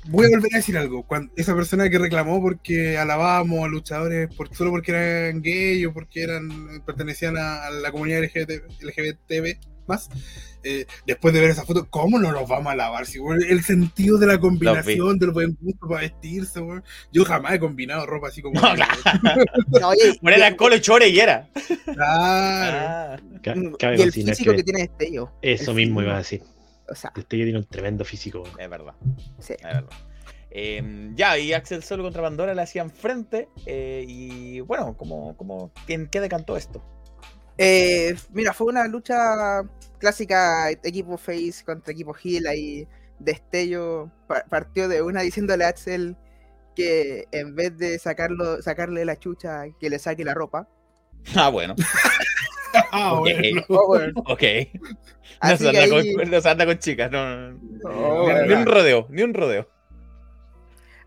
voy 0.09 0.27
a 0.27 0.31
volver 0.31 0.55
a 0.55 0.59
decir 0.59 0.77
algo. 0.79 1.03
Cuando, 1.05 1.33
esa 1.37 1.55
persona 1.55 1.89
que 1.91 1.99
reclamó 1.99 2.41
porque 2.41 2.97
alabábamos 2.99 3.65
a 3.65 3.69
luchadores 3.69 4.29
por, 4.35 4.55
solo 4.55 4.71
porque 4.71 4.93
eran 4.93 5.43
gay 5.43 5.85
o 5.87 5.93
porque 5.93 6.23
eran 6.23 6.83
pertenecían 6.87 7.37
a, 7.37 7.67
a 7.67 7.71
la 7.71 7.91
comunidad 7.93 8.23
LGBT, 8.23 8.65
LGBTB 8.83 9.59
más, 9.87 10.09
eh, 10.63 10.87
después 11.05 11.35
de 11.35 11.41
ver 11.41 11.51
esa 11.51 11.65
foto, 11.65 11.89
¿cómo 11.91 12.21
no 12.21 12.31
los 12.31 12.49
vamos 12.49 12.69
a 12.69 12.73
alabar? 12.73 13.07
Si, 13.07 13.19
el 13.49 13.65
sentido 13.65 14.19
de 14.19 14.27
la 14.29 14.39
combinación, 14.39 15.19
del 15.19 15.33
buen 15.33 15.59
gusto 15.61 15.89
para 15.89 16.03
vestirse, 16.03 16.61
weón. 16.61 16.85
yo 17.13 17.25
jamás 17.25 17.55
he 17.55 17.59
combinado 17.59 18.07
ropa 18.07 18.29
así 18.29 18.41
como... 18.41 18.61
No, 18.61 18.73
claro. 18.75 18.93
No, 19.81 19.89
oye, 19.89 20.15
Poner 20.23 20.39
y- 20.39 20.43
el 20.43 20.55
colo 20.57 20.77
y 20.77 20.81
chore 20.81 21.09
y 21.09 21.19
era. 21.19 21.49
Claro. 21.85 21.97
Ah, 22.01 23.17
Mm, 23.55 23.73
cabe 23.81 23.97
y 23.99 24.03
el 24.03 24.13
físico 24.13 24.51
que 24.53 24.59
que 24.59 24.63
tiene 24.65 24.81
Destello. 24.83 25.33
eso 25.43 25.71
el 25.71 25.77
mismo 25.79 26.01
físico. 26.01 26.03
iba 26.03 26.15
a 26.15 26.19
decir. 26.19 26.43
O 26.91 26.95
sea, 26.95 27.13
Destello 27.15 27.45
tiene 27.45 27.59
un 27.59 27.65
tremendo 27.67 28.05
físico. 28.05 28.43
es 28.59 28.69
verdad. 28.69 28.95
sí. 29.39 29.55
Es 29.55 29.63
verdad. 29.63 29.91
Eh, 30.51 31.13
ya, 31.15 31.39
y 31.39 31.53
Axel 31.53 31.83
Solo 31.85 32.03
contra 32.03 32.23
Pandora 32.23 32.55
le 32.55 32.63
hacían 32.63 32.91
frente. 32.91 33.49
eh, 33.67 34.05
y 34.09 34.61
bueno, 34.61 34.97
como, 34.97 35.37
como, 35.37 35.71
¿en 35.87 36.09
qué 36.09 36.21
decantó 36.21 36.57
esto? 36.57 36.83
Eh, 37.59 38.17
mira, 38.33 38.53
fue 38.53 38.67
una 38.69 38.87
lucha 38.89 39.63
clásica, 39.99 40.71
equipo 40.71 41.17
face 41.19 41.63
contra 41.65 41.93
equipo 41.93 42.15
heel, 42.25 42.47
ahí 42.47 42.89
Destello 43.19 44.11
pa- 44.27 44.45
partió 44.49 44.89
de 44.89 45.03
una 45.03 45.21
diciéndole 45.21 45.65
a 45.65 45.69
Axel 45.69 46.17
que 46.75 47.27
en 47.33 47.55
vez 47.55 47.77
de 47.77 47.99
sacarlo, 47.99 48.63
sacarle 48.63 49.05
la 49.05 49.19
chucha, 49.19 49.65
que 49.79 49.91
le 49.91 49.99
saque 49.99 50.25
la 50.25 50.35
ropa. 50.35 50.69
Ah, 51.37 51.49
bueno. 51.51 51.77
Ah, 52.93 53.15
Ok. 53.15 53.23
bueno. 53.23 53.65
Bueno. 53.87 54.13
No 55.43 55.57
se, 55.57 55.69
anda 55.69 55.81
ahí- 55.81 56.15
con, 56.15 56.31
no 56.31 56.41
se 56.41 56.49
anda 56.51 56.67
con 56.67 56.79
chicas, 56.79 57.11
no, 57.11 57.53
no, 57.53 58.43
ni, 58.43 58.49
ni 58.49 58.55
un 58.55 58.67
rodeo, 58.67 59.07
ni 59.09 59.23
un 59.23 59.33
rodeo. 59.33 59.67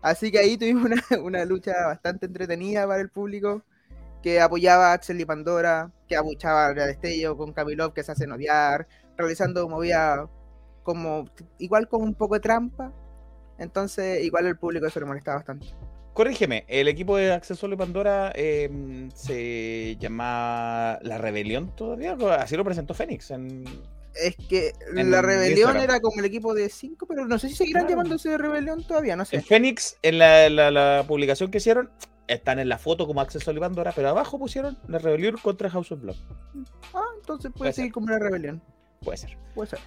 Así 0.02 0.30
que 0.30 0.38
ahí 0.38 0.58
tuvimos 0.58 0.84
una, 0.84 0.96
una 1.22 1.44
lucha 1.44 1.72
bastante 1.86 2.26
entretenida 2.26 2.86
para 2.86 3.00
el 3.00 3.10
público, 3.10 3.62
que 4.22 4.40
apoyaba 4.40 4.90
a 4.90 4.92
Axel 4.94 5.20
y 5.20 5.24
Pandora, 5.24 5.90
que 6.08 6.16
abuchaba 6.16 6.66
a 6.66 6.74
Destello 6.74 7.36
con 7.36 7.52
Kamilov, 7.52 7.92
que 7.92 8.02
se 8.02 8.12
hacen 8.12 8.32
odiar, 8.32 8.86
realizando 9.16 9.68
movida 9.68 10.28
como 10.82 11.26
igual 11.58 11.88
con 11.88 12.02
un 12.02 12.14
poco 12.14 12.34
de 12.34 12.40
trampa. 12.40 12.92
Entonces, 13.58 14.22
igual 14.24 14.46
el 14.46 14.56
público 14.56 14.86
eso 14.86 15.00
le 15.00 15.06
molestaba 15.06 15.36
bastante. 15.36 15.66
Corrígeme, 16.12 16.64
el 16.68 16.86
equipo 16.88 17.16
de 17.16 17.32
Acceso 17.32 17.66
y 17.66 17.76
Pandora 17.76 18.30
eh, 18.34 19.08
se 19.14 19.96
llama 19.96 20.98
La 21.02 21.18
Rebelión 21.18 21.74
todavía, 21.74 22.16
así 22.38 22.56
lo 22.56 22.64
presentó 22.64 22.94
Fénix. 22.94 23.30
En... 23.30 23.64
Es 24.14 24.36
que 24.48 24.72
En 24.96 25.10
la 25.10 25.22
rebelión 25.22 25.70
Instagram. 25.70 25.82
era 25.82 26.00
como 26.00 26.18
el 26.20 26.24
equipo 26.26 26.54
de 26.54 26.68
5, 26.68 27.06
pero 27.06 27.26
no 27.26 27.38
sé 27.38 27.48
si 27.48 27.54
seguirán 27.56 27.82
Claro. 27.86 27.96
llamándose 28.02 28.36
rebelión 28.38 28.86
todavía, 28.86 29.16
no 29.16 29.24
sé. 29.24 29.36
En 29.36 29.42
Fénix, 29.42 29.96
en 30.02 30.18
la, 30.18 30.48
la- 30.48 30.70
la 30.70 31.04
publicación 31.06 31.50
que 31.50 31.58
hicieron, 31.58 31.90
están 32.28 32.58
en 32.58 32.68
la 32.68 32.78
foto 32.78 33.06
como 33.06 33.20
Acceso 33.20 33.50
y 33.52 33.58
Pandora, 33.58 33.92
pero 33.94 34.08
abajo 34.08 34.38
pusieron 34.38 34.78
La 34.88 34.98
Rebelión 34.98 35.36
contra 35.42 35.68
House 35.68 35.92
of 35.92 36.00
Blood. 36.00 36.16
Ah, 36.94 37.02
entonces 37.20 37.50
puede 37.50 37.58
Puede 37.58 37.72
seguir 37.72 37.88
ser. 37.88 37.92
como 37.92 38.06
una 38.06 38.18
rebelión. 38.18 38.62
Puede 39.02 39.18
ser. 39.18 39.36
Puede 39.54 39.68
ser. 39.70 39.78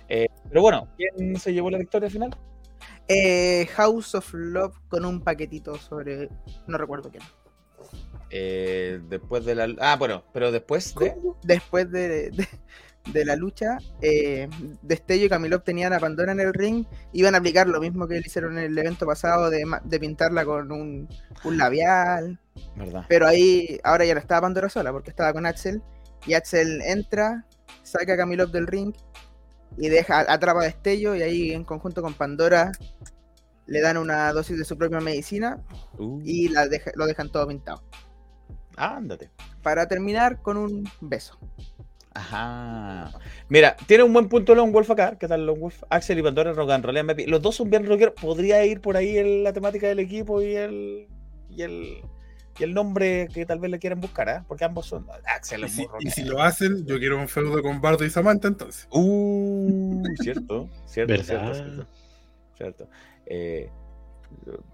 Pero 0.49 0.61
bueno, 0.61 0.87
¿quién 0.97 1.39
se 1.39 1.51
llevó 1.53 1.71
la 1.71 1.79
victoria 1.79 2.07
al 2.07 2.11
final? 2.11 2.37
Eh, 3.07 3.67
House 3.75 4.13
of 4.13 4.29
Love 4.33 4.75
con 4.89 5.05
un 5.05 5.21
paquetito 5.21 5.77
sobre. 5.77 6.29
No 6.67 6.77
recuerdo 6.77 7.09
quién. 7.09 7.23
Eh, 8.29 8.99
después 9.09 9.45
de 9.45 9.55
la. 9.55 9.73
Ah, 9.79 9.95
bueno, 9.97 10.23
pero 10.33 10.51
después 10.51 10.93
de. 10.95 11.15
Después 11.43 11.89
de, 11.91 12.29
de- 12.31 12.47
de 13.13 13.25
la 13.25 13.35
lucha, 13.35 13.77
eh, 14.01 14.49
Destello 14.81 15.25
y 15.25 15.29
Camilov 15.29 15.63
tenían 15.63 15.93
a 15.93 15.99
Pandora 15.99 16.31
en 16.31 16.39
el 16.39 16.53
ring. 16.53 16.85
Iban 17.13 17.35
a 17.35 17.37
aplicar 17.39 17.67
lo 17.67 17.79
mismo 17.79 18.07
que 18.07 18.15
le 18.15 18.25
hicieron 18.25 18.57
en 18.57 18.65
el 18.65 18.77
evento 18.77 19.05
pasado 19.05 19.49
de, 19.49 19.65
pintarla 19.99 20.45
con 20.45 20.71
un, 20.71 21.07
un 21.43 21.57
labial. 21.57 22.39
¿Verdad? 22.75 23.05
Pero 23.07 23.27
ahí, 23.27 23.79
ahora 23.83 24.05
ya 24.05 24.13
no 24.13 24.19
estaba 24.19 24.41
Pandora 24.41 24.69
sola 24.69 24.91
porque 24.91 25.09
estaba 25.09 25.33
con 25.33 25.45
Axel. 25.45 25.81
Y 26.25 26.33
Axel 26.33 26.81
entra, 26.81 27.45
saca 27.83 28.13
a 28.13 28.17
Camilov 28.17 28.51
del 28.51 28.67
ring 28.67 28.93
y 29.77 29.89
deja, 29.89 30.19
atrapa 30.31 30.61
a 30.61 30.65
Destello. 30.65 31.15
Y 31.15 31.21
ahí, 31.21 31.51
en 31.51 31.63
conjunto 31.63 32.01
con 32.01 32.13
Pandora, 32.13 32.71
le 33.67 33.81
dan 33.81 33.97
una 33.97 34.31
dosis 34.33 34.57
de 34.57 34.65
su 34.65 34.77
propia 34.77 34.99
medicina 34.99 35.61
Uh, 35.97 36.21
y 36.23 36.49
la 36.49 36.67
deja- 36.67 36.91
lo 36.95 37.05
dejan 37.05 37.31
todo 37.31 37.47
pintado. 37.47 37.83
Ándate. 38.75 39.31
Para 39.63 39.87
terminar 39.87 40.41
con 40.41 40.57
un 40.57 40.87
beso. 41.01 41.37
Ajá. 42.17 43.11
Mira, 43.47 43.75
tiene 43.85 44.03
un 44.03 44.11
buen 44.11 44.27
punto 44.27 44.55
Lone 44.55 44.71
Wolf 44.71 44.89
acá. 44.89 45.17
¿Qué 45.19 45.27
tal 45.27 45.45
Lone 45.45 45.59
Wolf? 45.59 45.83
Axel 45.89 46.17
y 46.17 46.23
Pandora 46.23 46.51
rock 46.53 46.71
and 46.71 46.85
baby. 47.05 47.27
Los 47.27 47.41
dos 47.43 47.55
son 47.55 47.69
bien 47.69 47.85
rockeros. 47.85 48.15
Podría 48.19 48.65
ir 48.65 48.81
por 48.81 48.97
ahí 48.97 49.17
el- 49.17 49.43
la 49.43 49.53
temática 49.53 49.87
del 49.87 49.99
equipo 49.99 50.41
y 50.41 50.55
el. 50.55 51.07
y 51.49 51.61
el. 51.61 52.01
y 52.59 52.63
el 52.63 52.73
nombre 52.73 53.29
que 53.31 53.45
tal 53.45 53.59
vez 53.59 53.69
le 53.69 53.77
quieran 53.77 54.01
buscar, 54.01 54.29
¿ah? 54.29 54.45
Porque 54.47 54.65
ambos 54.65 54.87
son. 54.87 55.05
Axel 55.25 55.61
Y 55.61 55.65
es 55.65 55.71
si, 55.73 55.87
muy 55.87 55.89
y 55.99 56.09
si 56.09 56.23
lo 56.23 56.41
hacen, 56.41 56.85
yo 56.87 56.97
quiero 56.97 57.19
un 57.19 57.27
feudo 57.27 57.61
con 57.61 57.79
Bardo 57.81 58.03
y 58.03 58.09
Samantha 58.09 58.47
entonces. 58.47 58.87
Uh, 58.89 60.03
cierto, 60.19 60.67
cierto, 60.87 61.23
cierto, 61.23 61.53
cierto. 61.53 61.85
cierto. 62.57 62.89
Eh, 63.27 63.69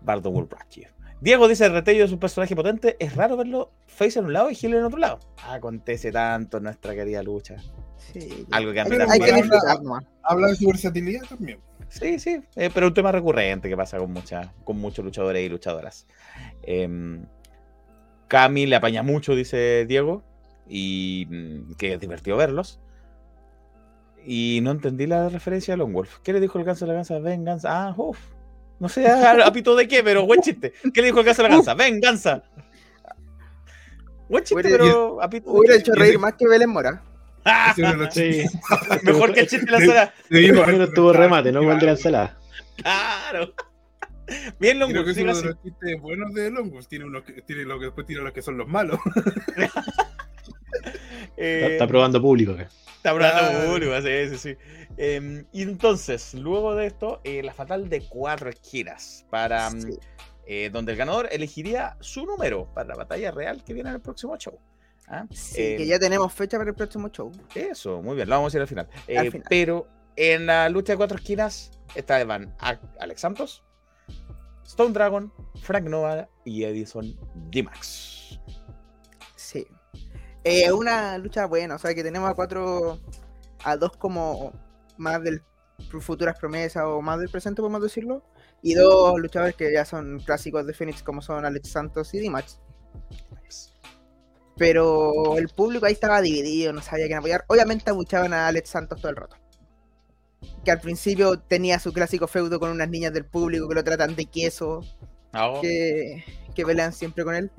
Bardo 0.01 0.31
Wolbrachi. 0.31 0.85
Diego 1.23 1.47
dice: 1.47 1.69
Retello 1.69 2.03
es 2.03 2.11
un 2.11 2.19
personaje 2.19 2.53
potente. 2.53 2.97
Es 2.99 3.15
raro 3.15 3.37
verlo 3.37 3.71
face 3.87 4.19
en 4.19 4.25
un 4.25 4.33
lado 4.33 4.51
y 4.51 4.55
Gil 4.55 4.73
en 4.73 4.83
otro 4.83 4.99
lado. 4.99 5.19
Acontece 5.47 6.11
tanto 6.11 6.57
en 6.57 6.63
nuestra 6.63 6.93
querida 6.93 7.23
lucha. 7.23 7.55
Sí, 7.97 8.45
Algo 8.51 8.73
que 8.73 8.81
Hay 8.81 8.87
apenas 8.87 9.09
hay 9.09 9.19
que 9.19 9.31
Habla- 9.31 9.37
disfrutar. 9.41 9.77
Habla 10.23 10.47
de 10.47 10.55
su 10.55 10.67
versatilidad 10.67 11.21
también. 11.29 11.59
Sí, 11.87 12.19
sí, 12.19 12.41
eh, 12.57 12.69
pero 12.73 12.87
un 12.87 12.93
tema 12.93 13.11
recurrente 13.13 13.69
que 13.69 13.77
pasa 13.77 13.99
con, 13.99 14.11
mucha, 14.11 14.51
con 14.65 14.77
muchos 14.79 15.05
luchadores 15.05 15.45
y 15.45 15.47
luchadoras. 15.47 16.07
Em, 16.63 17.25
Cami 18.27 18.65
le 18.65 18.75
apaña 18.75 19.01
mucho, 19.03 19.33
dice 19.35 19.85
Diego, 19.87 20.23
y 20.67 21.25
mm, 21.29 21.75
que 21.75 21.93
es 21.93 21.99
divertido 22.01 22.35
verlos. 22.35 22.81
Y 24.25 24.59
no 24.63 24.71
entendí 24.71 25.05
la 25.07 25.29
referencia 25.29 25.75
a 25.75 25.77
Lone 25.77 25.93
Wolf. 25.93 26.19
¿Qué 26.23 26.33
le 26.33 26.41
dijo 26.41 26.57
el 26.59 26.65
ganso 26.65 26.83
a 26.83 26.87
la 26.89 26.95
gansa? 26.95 27.19
Venganza. 27.19 27.69
Ah, 27.87 27.93
uff. 27.95 28.19
No 28.83 28.89
sé 28.89 29.07
a, 29.07 29.31
a 29.47 29.53
pito 29.53 29.77
de 29.77 29.87
qué, 29.87 30.03
pero 30.03 30.25
buen 30.25 30.41
chiste. 30.41 30.73
¿Qué 30.93 30.99
le 30.99 31.07
dijo 31.07 31.21
el 31.21 31.25
ganso 31.25 31.41
a 31.41 31.47
la 31.47 31.55
gansa? 31.55 31.73
Venganza. 31.73 32.43
Buen 34.27 34.43
chiste, 34.43 34.55
Hubiera- 34.61 34.83
pero 34.83 35.21
a 35.23 35.29
pito 35.29 35.53
de 35.53 35.57
Hubiera 35.57 35.75
hecho 35.77 35.93
reír 35.93 36.19
más 36.19 36.33
que 36.33 36.45
Belén 36.45 36.69
Mora. 36.69 37.01
¡Ah! 37.45 37.73
Los 37.77 38.13
Sí. 38.13 38.43
Mejor 39.03 39.33
que 39.33 39.39
el 39.39 39.47
chiste 39.47 39.65
de 39.67 39.71
la 39.71 39.79
sala. 39.79 40.87
tuvo 40.93 41.13
remate, 41.13 41.53
no 41.53 41.61
igual 41.61 41.79
de 41.79 41.85
la 41.85 41.91
ensalada. 41.93 42.37
Claro. 42.75 43.53
Bien, 44.59 44.79
Lone 44.79 44.91
Creo 44.91 45.05
que 45.05 45.21
uno 45.21 45.33
de 45.33 45.43
los 45.45 45.61
chistes 45.63 46.01
buenos 46.01 46.33
de 46.33 46.51
Longos. 46.51 46.89
Tiene, 46.89 47.05
unos 47.05 47.23
que- 47.23 47.41
tiene 47.43 47.63
lo 47.63 47.79
que 47.79 47.85
después 47.85 48.05
tiene 48.05 48.21
los 48.21 48.33
que 48.33 48.41
son 48.41 48.57
los 48.57 48.67
malos. 48.67 48.99
Eh, 51.37 51.61
Está, 51.61 51.67
está 51.67 51.87
probando 51.87 52.21
público 52.21 52.51
acá. 52.51 52.67
Está 53.03 53.13
probando 53.15 53.49
Claro. 53.49 53.69
público, 53.69 54.01
sí, 54.01 54.29
sí, 54.29 54.37
sí. 54.37 54.57
Em, 54.95 55.45
y 55.51 55.63
entonces, 55.63 56.33
luego 56.35 56.73
de 56.73 56.85
esto, 56.85 57.19
eh, 57.25 57.43
la 57.43 57.53
fatal 57.53 57.89
de 57.89 58.07
cuatro 58.07 58.49
esquinas, 58.49 59.25
para 59.29 59.69
mm, 59.69 59.81
Sí. 59.81 59.99
eh, 60.45 60.69
donde 60.71 60.93
el 60.93 60.97
ganador 60.97 61.27
elegiría 61.31 61.97
su 61.99 62.25
número 62.25 62.73
para 62.73 62.87
la 62.89 62.95
batalla 62.95 63.31
real 63.31 63.61
que 63.65 63.73
viene 63.73 63.89
en 63.89 63.95
el 63.95 64.01
próximo 64.01 64.37
show. 64.37 64.57
¿Ah? 65.09 65.25
Sí, 65.31 65.75
que 65.75 65.85
ya 65.85 65.99
tenemos 65.99 66.31
fecha 66.31 66.57
para 66.57 66.69
el 66.69 66.75
próximo 66.77 67.09
show. 67.09 67.29
Eso, 67.53 68.01
muy 68.01 68.15
bien, 68.15 68.29
lo 68.29 68.35
vamos 68.35 68.53
a 68.53 68.57
ir 68.57 68.61
al 68.61 68.67
final. 68.69 68.87
Eh, 69.07 69.17
Al 69.17 69.31
final. 69.31 69.47
Pero 69.49 69.85
en 70.15 70.45
la 70.45 70.69
lucha 70.69 70.93
de 70.93 70.97
cuatro 70.97 71.17
esquinas, 71.17 71.71
esta 71.95 72.17
vez 72.17 72.25
van 72.25 72.55
a- 72.59 72.79
Alex 73.01 73.19
Santos, 73.19 73.63
Stone 74.65 74.93
Dragon, 74.93 75.31
Frank 75.61 75.85
Nova 75.89 76.29
y 76.45 76.63
Edison 76.63 77.13
D-Max. 77.51 78.39
Eh, 80.43 80.71
una 80.71 81.17
lucha 81.17 81.45
buena, 81.45 81.75
o 81.75 81.79
sea 81.79 81.93
que 81.93 82.03
tenemos 82.03 82.29
a 82.29 82.33
cuatro, 82.33 82.99
a 83.63 83.77
dos 83.77 83.95
como 83.97 84.51
más 84.97 85.23
del 85.23 85.41
futuras 85.99 86.37
promesas 86.39 86.83
o 86.85 87.01
más 87.01 87.19
del 87.19 87.29
presente, 87.29 87.61
podemos 87.61 87.81
decirlo, 87.81 88.23
y 88.61 88.73
dos 88.73 89.19
luchadores 89.19 89.55
que 89.55 89.71
ya 89.73 89.85
son 89.85 90.19
clásicos 90.19 90.65
de 90.65 90.73
Phoenix 90.73 91.03
como 91.03 91.21
son 91.21 91.45
Alex 91.45 91.69
Santos 91.69 92.13
y 92.13 92.19
Dimax. 92.19 92.59
Pero 94.55 95.37
el 95.37 95.49
público 95.49 95.85
ahí 95.85 95.93
estaba 95.93 96.21
dividido, 96.21 96.73
no 96.73 96.81
sabía 96.81 97.07
quién 97.07 97.17
apoyar. 97.17 97.43
Obviamente 97.47 97.89
abuchaban 97.89 98.33
a 98.33 98.47
Alex 98.47 98.69
Santos 98.69 99.01
todo 99.01 99.09
el 99.09 99.17
rato. 99.17 99.35
Que 100.63 100.71
al 100.71 100.79
principio 100.79 101.39
tenía 101.39 101.79
su 101.79 101.91
clásico 101.91 102.27
feudo 102.27 102.59
con 102.59 102.69
unas 102.69 102.87
niñas 102.87 103.13
del 103.13 103.25
público 103.25 103.67
que 103.67 103.75
lo 103.75 103.83
tratan 103.83 104.15
de 104.15 104.25
queso, 104.25 104.81
Ah, 105.33 105.49
oh, 105.49 105.61
que, 105.61 106.23
que 106.53 106.63
pelean 106.63 106.93
siempre 106.93 107.23
con 107.23 107.33
él. 107.33 107.51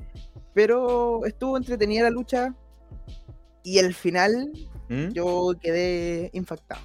Pero 0.55 1.27
estuvo 1.27 1.56
entretenida 1.56 2.05
la 2.05 2.11
lucha. 2.11 2.55
Y 3.62 3.78
el 3.78 3.94
final 3.94 4.50
¿Mm? 4.88 5.08
yo 5.10 5.52
quedé 5.60 6.30
impactado. 6.32 6.80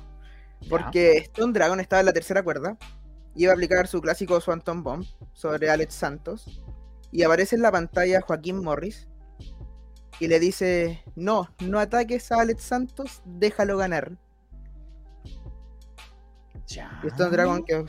Porque 0.69 1.17
Stone 1.17 1.53
Dragon 1.53 1.79
estaba 1.79 1.99
en 2.01 2.05
la 2.05 2.13
tercera 2.13 2.43
cuerda. 2.43 2.77
Iba 3.35 3.51
a 3.51 3.55
aplicar 3.55 3.87
su 3.87 4.01
clásico 4.01 4.39
Swanton 4.41 4.83
Bomb 4.83 5.05
sobre 5.33 5.69
Alex 5.69 5.93
Santos. 5.93 6.61
Y 7.11 7.23
aparece 7.23 7.55
en 7.55 7.61
la 7.61 7.71
pantalla 7.71 8.21
Joaquín 8.21 8.63
Morris. 8.63 9.07
Y 10.19 10.27
le 10.27 10.39
dice, 10.39 11.01
no, 11.15 11.47
no 11.65 11.79
ataques 11.79 12.31
a 12.31 12.41
Alex 12.41 12.61
Santos, 12.63 13.21
déjalo 13.25 13.77
ganar. 13.77 14.17
Ya. 16.67 16.99
Y 17.03 17.07
Stone 17.07 17.31
Dragon 17.31 17.63
que 17.63 17.85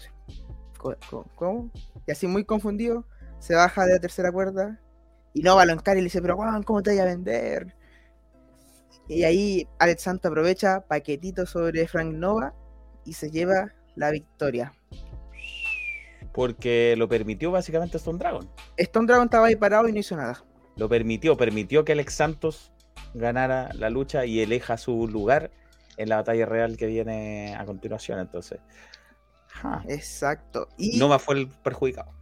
co- 0.78 0.96
co- 1.10 1.26
¿Cómo? 1.34 1.70
Y 2.06 2.12
así 2.12 2.26
muy 2.26 2.44
confundido, 2.44 3.04
se 3.40 3.54
baja 3.54 3.84
de 3.84 3.94
la 3.94 3.98
tercera 4.00 4.30
cuerda 4.32 4.80
y 5.34 5.42
no 5.42 5.56
va 5.56 5.62
a 5.62 5.66
y 5.66 5.96
le 5.96 6.02
dice, 6.02 6.22
pero 6.22 6.36
Juan, 6.36 6.62
¿cómo 6.62 6.82
te 6.82 6.90
voy 6.90 7.00
a 7.00 7.04
vender? 7.04 7.74
Y 9.10 9.24
ahí 9.24 9.66
Alex 9.80 10.02
Santos 10.02 10.30
aprovecha 10.30 10.82
paquetito 10.86 11.44
sobre 11.44 11.88
Frank 11.88 12.14
Nova 12.14 12.54
y 13.04 13.14
se 13.14 13.28
lleva 13.28 13.72
la 13.96 14.12
victoria. 14.12 14.72
Porque 16.32 16.94
lo 16.96 17.08
permitió 17.08 17.50
básicamente 17.50 17.96
Stone 17.96 18.18
Dragon. 18.18 18.48
Stone 18.76 19.08
Dragon 19.08 19.24
estaba 19.24 19.48
ahí 19.48 19.56
parado 19.56 19.88
y 19.88 19.92
no 19.92 19.98
hizo 19.98 20.16
nada. 20.16 20.44
lo 20.76 20.88
permitió, 20.88 21.36
permitió 21.36 21.84
que 21.84 21.90
Alex 21.90 22.14
Santos 22.14 22.72
ganara 23.12 23.72
la 23.74 23.90
lucha 23.90 24.24
y 24.26 24.40
elija 24.40 24.76
su 24.76 25.08
lugar 25.08 25.50
en 25.96 26.08
la 26.08 26.16
batalla 26.16 26.46
real 26.46 26.76
que 26.76 26.86
viene 26.86 27.56
a 27.56 27.64
continuación. 27.66 28.20
Entonces, 28.20 28.60
Exacto. 29.88 30.68
Y 30.78 30.98
Nova 30.98 31.18
fue 31.18 31.34
el 31.34 31.48
perjudicado. 31.48 32.12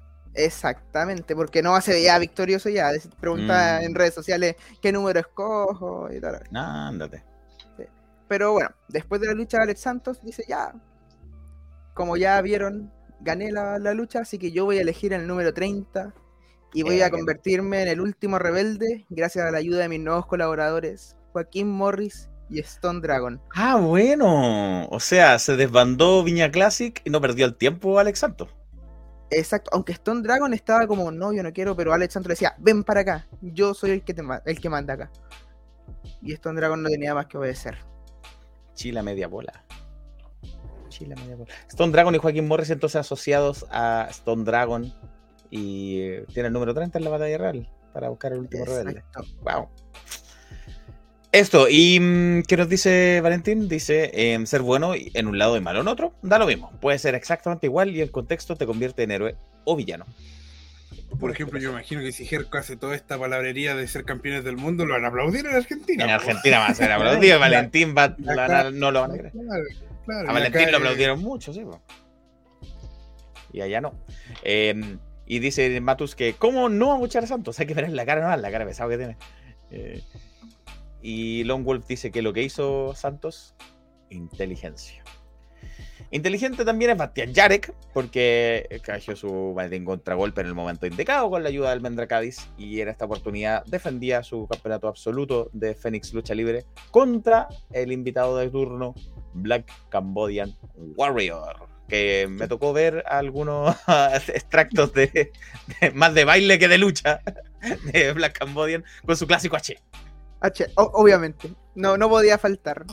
Exactamente, 0.44 1.34
porque 1.36 1.62
Nova 1.62 1.80
se 1.80 1.92
veía 1.92 2.18
victorioso 2.18 2.68
ya. 2.70 2.90
Pregunta 3.20 3.80
Mm. 3.80 3.82
en 3.82 3.94
redes 3.94 4.14
sociales 4.14 4.56
qué 4.80 4.92
número 4.92 5.20
escojo 5.20 6.08
y 6.12 6.20
tal. 6.20 6.42
Ándate. 6.52 7.24
Pero 8.28 8.52
bueno, 8.52 8.70
después 8.88 9.20
de 9.20 9.26
la 9.28 9.34
lucha, 9.34 9.58
Alex 9.62 9.80
Santos 9.80 10.20
dice 10.22 10.44
ya, 10.48 10.72
como 11.94 12.16
ya 12.16 12.40
vieron, 12.42 12.92
gané 13.20 13.50
la, 13.52 13.78
la 13.78 13.94
lucha, 13.94 14.20
así 14.20 14.38
que 14.38 14.52
yo 14.52 14.64
voy 14.64 14.78
a 14.78 14.82
elegir 14.82 15.12
el 15.12 15.26
número 15.26 15.52
30 15.52 16.14
Y 16.72 16.82
voy 16.82 17.00
Eh, 17.00 17.04
a 17.04 17.10
convertirme 17.10 17.82
en 17.82 17.88
el 17.88 18.00
último 18.00 18.38
rebelde 18.38 19.06
gracias 19.10 19.46
a 19.46 19.50
la 19.50 19.58
ayuda 19.58 19.80
de 19.80 19.88
mis 19.90 20.00
nuevos 20.00 20.26
colaboradores, 20.26 21.16
Joaquín 21.32 21.70
Morris 21.70 22.30
y 22.50 22.60
Stone 22.60 23.00
Dragon. 23.00 23.42
Ah, 23.54 23.76
bueno. 23.76 24.86
O 24.88 25.00
sea, 25.00 25.38
se 25.38 25.56
desbandó 25.56 26.22
Viña 26.24 26.50
Classic 26.50 27.00
y 27.04 27.10
no 27.10 27.20
perdió 27.20 27.44
el 27.46 27.56
tiempo 27.56 27.98
Alex 27.98 28.20
Santos. 28.20 28.48
Exacto, 29.30 29.70
aunque 29.72 29.92
Stone 29.92 30.22
Dragon 30.22 30.52
estaba 30.54 30.86
como, 30.86 31.10
no, 31.10 31.32
yo 31.32 31.42
no 31.42 31.52
quiero, 31.52 31.76
pero 31.76 31.92
Alex 31.92 32.16
le 32.16 32.22
decía, 32.22 32.54
ven 32.58 32.82
para 32.82 33.00
acá, 33.00 33.28
yo 33.42 33.74
soy 33.74 33.90
el 33.90 34.02
que, 34.02 34.14
te 34.14 34.22
ma- 34.22 34.42
el 34.46 34.58
que 34.60 34.70
manda 34.70 34.94
acá. 34.94 35.10
Y 36.22 36.32
Stone 36.32 36.58
Dragon 36.58 36.82
no 36.82 36.88
tenía 36.88 37.14
más 37.14 37.26
que 37.26 37.36
obedecer. 37.38 37.76
Chile 38.74 39.00
a 39.00 39.02
media 39.02 39.28
bola. 39.28 39.64
Chile 40.88 41.14
a 41.16 41.20
media 41.20 41.36
bola. 41.36 41.52
Stone 41.68 41.92
Dragon 41.92 42.14
y 42.14 42.18
Joaquín 42.18 42.48
Morris 42.48 42.70
entonces 42.70 42.96
asociados 43.00 43.66
a 43.70 44.06
Stone 44.10 44.44
Dragon 44.44 44.92
y 45.50 46.00
eh, 46.00 46.26
tiene 46.32 46.46
el 46.48 46.52
número 46.52 46.72
30 46.74 46.98
en 46.98 47.04
la 47.04 47.10
batalla 47.10 47.38
real 47.38 47.70
para 47.92 48.08
buscar 48.08 48.32
el 48.32 48.38
último 48.40 48.64
rebelde. 48.64 49.00
Exacto. 49.00 49.24
Wow. 49.42 49.68
Esto, 51.30 51.68
y 51.68 52.00
mm, 52.00 52.42
¿qué 52.44 52.56
nos 52.56 52.68
dice 52.68 53.20
Valentín? 53.20 53.68
Dice, 53.68 54.10
em, 54.32 54.46
ser 54.46 54.62
bueno 54.62 54.92
en 54.96 55.26
un 55.26 55.38
lado 55.38 55.56
y 55.56 55.60
malo 55.60 55.82
en 55.82 55.88
otro, 55.88 56.14
da 56.22 56.38
lo 56.38 56.46
mismo. 56.46 56.72
Puede 56.80 56.98
ser 56.98 57.14
exactamente 57.14 57.66
igual 57.66 57.94
y 57.94 58.00
el 58.00 58.10
contexto 58.10 58.56
te 58.56 58.64
convierte 58.64 59.02
en 59.02 59.10
héroe 59.10 59.36
o 59.64 59.76
villano. 59.76 60.06
Por 61.20 61.30
ejemplo, 61.30 61.58
yo 61.58 61.70
imagino 61.70 62.00
que 62.00 62.12
si 62.12 62.24
Jerko 62.24 62.58
hace 62.58 62.76
toda 62.76 62.94
esta 62.94 63.18
palabrería 63.18 63.74
de 63.74 63.86
ser 63.88 64.04
campeones 64.04 64.44
del 64.44 64.56
mundo, 64.56 64.86
lo 64.86 64.94
van 64.94 65.04
a 65.04 65.08
aplaudir 65.08 65.46
en 65.46 65.54
Argentina. 65.56 66.04
En. 66.04 66.10
Argentina 66.10 66.58
va 66.60 66.66
a 66.66 66.74
ser 66.74 66.92
aplaudido, 66.92 67.38
Valentín 67.38 67.94
va, 67.96 68.14
La- 68.18 68.70
no 68.70 68.90
lo 68.90 69.00
van 69.02 69.10
a 69.12 69.14
creer. 69.14 69.32
Claro, 69.32 69.64
claro, 70.06 70.30
A 70.30 70.32
Valentín 70.32 70.62
acá, 70.62 70.70
lo 70.70 70.76
eh, 70.76 70.80
aplaudieron 70.80 71.20
mucho, 71.20 71.52
sí. 71.52 71.62
Y 73.52 73.60
allá 73.60 73.80
no. 73.80 73.94
Eh, 74.42 74.96
y 75.26 75.38
dice 75.40 75.78
Matus 75.80 76.14
que, 76.14 76.34
¿cómo 76.34 76.68
no 76.70 77.04
a 77.04 77.26
Santos? 77.26 77.58
Hay 77.60 77.66
que 77.66 77.74
ver 77.74 77.90
la 77.90 78.06
cara 78.06 78.22
nomás, 78.22 78.40
la 78.40 78.50
cara 78.50 78.64
pesada 78.64 78.88
que 78.90 78.96
tiene. 78.96 79.16
Eh, 79.70 80.02
y 81.02 81.44
Lone 81.44 81.64
Wolf 81.64 81.86
dice 81.86 82.10
que 82.10 82.22
lo 82.22 82.32
que 82.32 82.42
hizo 82.42 82.94
Santos, 82.94 83.54
inteligencia. 84.10 85.02
Inteligente 86.10 86.64
también 86.64 86.92
es 86.92 86.96
Bastian 86.96 87.34
Jarek, 87.34 87.74
porque 87.92 88.80
cayó 88.82 89.14
su 89.14 89.52
maletín 89.54 89.84
contragolpe 89.84 90.40
en 90.40 90.46
el 90.46 90.54
momento 90.54 90.86
indicado 90.86 91.28
con 91.28 91.42
la 91.42 91.50
ayuda 91.50 91.70
del 91.70 91.80
Mendra 91.82 92.06
Cádiz 92.06 92.48
y 92.56 92.80
en 92.80 92.88
esta 92.88 93.04
oportunidad 93.04 93.64
defendía 93.66 94.22
su 94.22 94.46
campeonato 94.46 94.88
absoluto 94.88 95.50
de 95.52 95.74
Fénix 95.74 96.14
Lucha 96.14 96.34
Libre 96.34 96.64
contra 96.90 97.48
el 97.72 97.92
invitado 97.92 98.38
de 98.38 98.48
turno 98.48 98.94
Black 99.34 99.70
Cambodian 99.90 100.56
Warrior. 100.96 101.68
Que 101.88 102.26
me 102.28 102.48
tocó 102.48 102.72
ver 102.72 103.02
algunos 103.06 103.74
extractos 104.28 104.92
de, 104.94 105.30
de- 105.80 105.90
más 105.92 106.14
de 106.14 106.24
baile 106.24 106.58
que 106.58 106.68
de 106.68 106.78
lucha 106.78 107.20
de 107.92 108.12
Black 108.12 108.38
Cambodian 108.38 108.84
con 109.04 109.16
su 109.16 109.26
clásico 109.26 109.56
H. 109.56 109.76
H, 110.40 110.66
o- 110.76 110.90
obviamente, 110.94 111.52
no, 111.74 111.96
no 111.96 112.08
podía 112.08 112.38
faltar. 112.38 112.84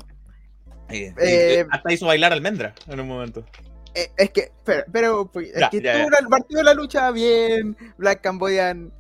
Y- 0.89 1.11
Eh, 1.17 1.65
hasta 1.71 1.93
hizo 1.93 2.05
bailar 2.07 2.33
almendra 2.33 2.73
en 2.87 2.99
un 2.99 3.07
momento. 3.07 3.45
Eh, 3.93 4.11
es 4.17 4.29
que, 4.31 4.51
pero, 4.63 4.83
pero 4.91 5.31
pues, 5.31 5.49
es 5.49 5.59
Ya, 5.59 5.69
que 5.69 5.81
ya, 5.81 5.93
estuvo 5.93 6.11
ya. 6.11 6.17
el 6.19 6.27
partido 6.27 6.57
de 6.59 6.63
la 6.65 6.73
lucha 6.73 7.11
bien. 7.11 7.77
Black 7.97 8.21
Cambodian 8.21 8.91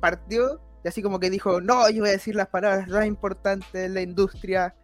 partió 0.00 0.60
y 0.84 0.88
así 0.88 1.02
como 1.02 1.18
que 1.18 1.30
dijo: 1.30 1.60
No, 1.60 1.88
yo 1.90 2.00
voy 2.00 2.10
a 2.10 2.12
decir 2.12 2.34
las 2.36 2.48
palabras 2.48 2.86
más 2.88 3.06
importantes 3.06 3.72
de 3.72 3.88
la 3.88 4.00
industria 4.02 4.74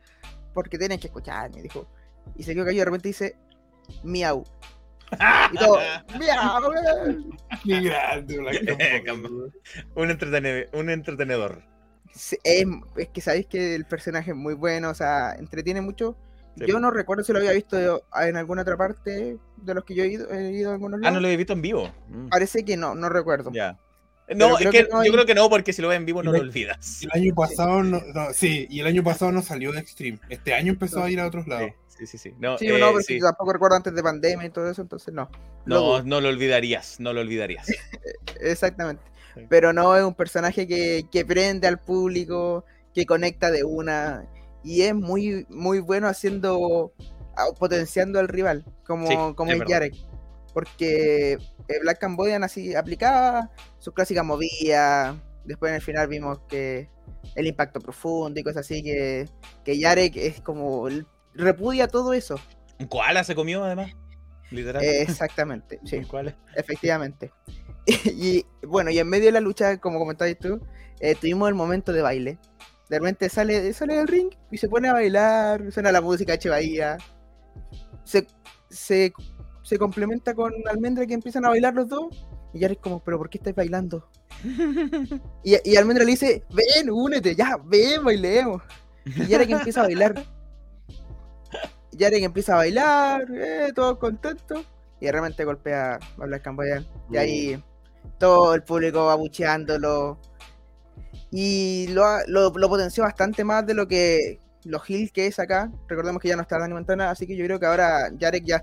porque 0.52 0.78
tienen 0.78 0.98
que 0.98 1.06
escucharme. 1.06 1.62
Dijo, 1.62 1.86
y 2.36 2.43
se 2.43 2.55
quedó 2.55 2.64
cayó 2.64 2.76
y 2.76 2.78
de 2.80 2.84
repente 2.86 3.09
dice: 3.09 3.36
Miau. 4.02 4.43
Y 5.52 5.56
todo, 5.59 5.78
Miau. 6.18 6.72
Qué 7.64 7.80
grande, 7.82 8.39
Black 8.39 8.56
Cambodian. 9.06 9.52
Un, 9.94 10.10
entretene- 10.10 10.68
un 10.72 10.90
entretenedor. 10.90 11.62
Sí, 12.14 12.36
Es, 12.44 12.66
es 12.97 13.09
que 13.09 13.20
sabéis 13.20 13.47
que 13.47 13.74
el 13.74 13.84
personaje 13.86 14.30
es 14.32 14.36
muy 14.36 14.55
bueno, 14.55 14.90
o 14.90 14.94
sea, 14.94 15.34
entretiene 15.39 15.80
mucho. 15.80 16.16
Sí, 16.59 16.64
yo 16.66 16.78
no 16.80 16.90
recuerdo 16.90 17.24
si 17.24 17.32
lo 17.32 17.39
había 17.39 17.52
visto 17.52 18.05
en 18.20 18.36
alguna 18.36 18.60
otra 18.62 18.76
parte 18.76 19.39
de 19.56 19.74
los 19.74 19.84
que 19.84 19.94
yo 19.94 20.05
he 20.05 20.09
ido, 20.09 20.30
he 20.30 20.51
ido 20.52 20.70
a 20.70 20.74
algunos 20.74 20.98
Ah, 20.98 21.05
lados. 21.05 21.14
no 21.14 21.20
lo 21.20 21.28
he 21.28 21.36
visto 21.36 21.55
en 21.55 21.62
vivo. 21.62 21.90
Mm, 22.09 22.28
Parece 22.28 22.62
que 22.64 22.76
no, 22.76 22.94
no 22.94 23.09
recuerdo. 23.09 23.51
Ya. 23.52 23.78
No, 24.36 24.59
es 24.59 24.66
que, 24.66 24.70
que 24.70 24.82
no 24.84 24.89
yo 24.90 24.98
hay- 25.01 25.10
creo 25.10 25.26
que 25.26 25.34
no, 25.34 25.48
porque 25.51 25.72
si 25.72 25.80
lo 25.82 25.89
ves 25.89 25.97
en 25.97 26.06
vivo 26.06 26.22
no 26.22 26.30
Y 26.34 26.39
lo 26.39 26.43
olvidas. 26.44 27.02
El 27.02 27.10
año 27.12 27.34
pasado, 27.34 27.82
no, 27.82 28.01
no, 28.14 28.32
sí, 28.34 28.66
y 28.70 28.80
el 28.80 28.86
año 28.86 29.02
pasado 29.02 29.32
no 29.32 29.43
salió 29.43 29.72
de 29.72 29.80
Extreme. 29.80 30.18
Este 30.28 30.52
año 30.55 30.72
empezó 30.72 31.02
a 31.02 31.10
ir 31.10 31.20
a 31.20 31.26
otros 31.26 31.47
lados. 31.48 31.72
Sí, 31.89 32.06
sí, 32.06 32.18
sí. 32.18 32.18
sí. 32.30 32.34
No, 32.39 32.56
Sí, 32.59 32.66
eh, 32.66 32.78
no, 32.78 32.98
sí. 33.01 33.18
tampoco 33.18 33.52
recuerdo 33.55 33.76
antes 33.76 33.94
de 33.94 34.02
pandemia 34.02 34.47
y 34.47 34.51
todo 34.51 34.70
eso, 34.70 34.80
entonces 34.82 35.12
no. 35.12 35.30
no, 35.66 36.02
no 36.02 36.20
lo 36.20 36.28
olvidarías, 36.28 37.01
no 37.01 37.12
lo 37.12 37.20
olvidarías. 37.22 37.66
Exactamente. 38.40 39.02
Sí. 39.34 39.46
Pero 39.48 39.72
no 39.72 39.96
es 39.96 40.02
un 40.02 40.14
personaje 40.14 40.66
que, 40.66 41.04
que 41.10 41.24
prende 41.24 41.66
al 41.66 41.80
público, 41.80 42.64
que 42.94 43.06
conecta 43.06 43.50
de 43.50 43.64
una. 43.64 44.28
Y 44.62 44.82
es 44.82 44.94
muy, 44.94 45.46
muy 45.48 45.80
bueno 45.80 46.06
haciendo, 46.06 46.92
ah, 47.36 47.46
potenciando 47.59 48.20
al 48.20 48.28
rival, 48.28 48.64
como, 48.84 49.06
Sí, 49.06 49.16
como 49.34 49.52
es. 49.52 49.62
Yarek. 49.66 49.94
Porque 50.54 51.32
eh, 51.32 51.78
Black 51.80 51.98
Cambodian 51.98 52.44
así 52.44 52.74
aplicaba 52.74 53.50
sus 53.78 53.94
clásicas 53.94 54.24
movidas. 54.24 55.16
Después 55.44 55.70
en 55.70 55.76
el 55.76 55.82
final 55.82 56.06
vimos 56.09 56.40
que 56.48 56.88
el 57.34 57.46
impacto 57.46 57.80
profundo 57.80 58.38
y 58.38 58.42
cosas 58.42 58.66
así, 58.66 58.82
que, 58.82 59.28
que 59.64 59.78
Yarek 59.78 60.16
es 60.16 60.40
como 60.40 60.88
repudia 61.34 61.88
todo 61.88 62.12
eso. 62.12 62.38
Un 62.78 62.86
koala 62.86 63.24
se 63.24 63.34
comió 63.34 63.64
además. 63.64 63.92
Literal. 64.50 64.82
Eh, 64.84 65.02
exactamente, 65.02 65.80
sí. 65.84 66.02
Efectivamente. 66.54 67.32
Y 68.04 68.46
bueno, 68.66 68.90
y 68.90 68.98
en 68.98 69.09
medio 69.09 69.26
de 69.26 69.32
la 69.32 69.40
lucha, 69.40 69.78
como 69.78 69.98
comentabas 69.98 70.36
tú, 70.38 70.60
eh, 71.00 71.14
tuvimos 71.14 71.48
el 71.48 71.54
momento 71.54 71.92
de 71.92 72.02
baile. 72.02 72.38
De 72.88 72.98
repente 72.98 73.28
sale, 73.28 73.72
sale 73.72 73.96
del 73.96 74.09
ring 74.09 74.30
y 74.50 74.59
se 74.59 74.68
pone 74.68 74.88
a 74.88 74.92
bailar, 74.92 75.72
suena 75.72 75.92
la 75.92 76.00
música 76.00 76.38
Bahía. 76.48 76.98
Se, 78.04 78.26
se, 78.68 79.12
se 79.62 79.78
complementa 79.78 80.34
con 80.34 80.52
Almendra 80.68 81.06
que 81.06 81.14
empiezan 81.14 81.44
a 81.44 81.48
bailar 81.48 81.74
los 81.74 81.88
dos. 81.88 82.26
Y 82.52 82.59
ya 82.60 82.66
eres 82.66 82.78
como, 82.78 83.02
pero 83.02 83.16
¿por 83.18 83.30
qué 83.30 83.38
estás 83.38 83.54
bailando? 83.54 84.09
Y, 85.44 85.56
y 85.64 85.76
Almendra 85.76 86.04
le 86.04 86.12
dice, 86.12 86.44
ven, 86.52 86.90
únete, 86.90 87.34
ya, 87.34 87.59
ven, 87.64 88.04
bailemos. 88.04 88.62
Y 89.04 89.26
Yarek 89.26 89.50
empieza 89.50 89.80
a 89.80 89.84
bailar. 89.84 90.22
Yarek 91.92 92.22
empieza 92.22 92.52
a 92.54 92.56
bailar, 92.56 93.26
eh, 93.34 93.72
todo 93.74 93.98
contento. 93.98 94.64
Y 95.00 95.06
de 95.06 95.12
repente 95.12 95.44
golpea 95.44 95.94
a 95.94 96.26
Black 96.26 96.42
Cambodian. 96.42 96.86
Y 97.10 97.16
ahí 97.16 97.64
todo 98.22 98.54
el 98.54 98.62
público 98.62 99.10
abucheándolo. 99.10 100.18
Y 101.32 101.88
lo, 101.88 102.04
lo, 102.28 102.50
lo 102.50 102.68
potenció 102.68 103.02
bastante 103.02 103.42
más 103.42 103.66
de 103.66 103.74
lo 103.74 103.88
que 103.88 104.38
los 104.64 104.88
Hill 104.88 105.10
que 105.12 105.26
es 105.26 105.40
acá. 105.40 105.72
Recordemos 105.88 106.22
que 106.22 106.28
ya 106.28 106.36
no 106.36 106.42
está 106.42 106.58
Dani 106.58 106.72
Montana, 106.74 107.10
así 107.10 107.26
que 107.26 107.36
yo 107.36 107.44
creo 107.44 107.58
que 107.58 107.66
ahora 107.66 108.10
Yarek 108.16 108.44
ya 108.44 108.62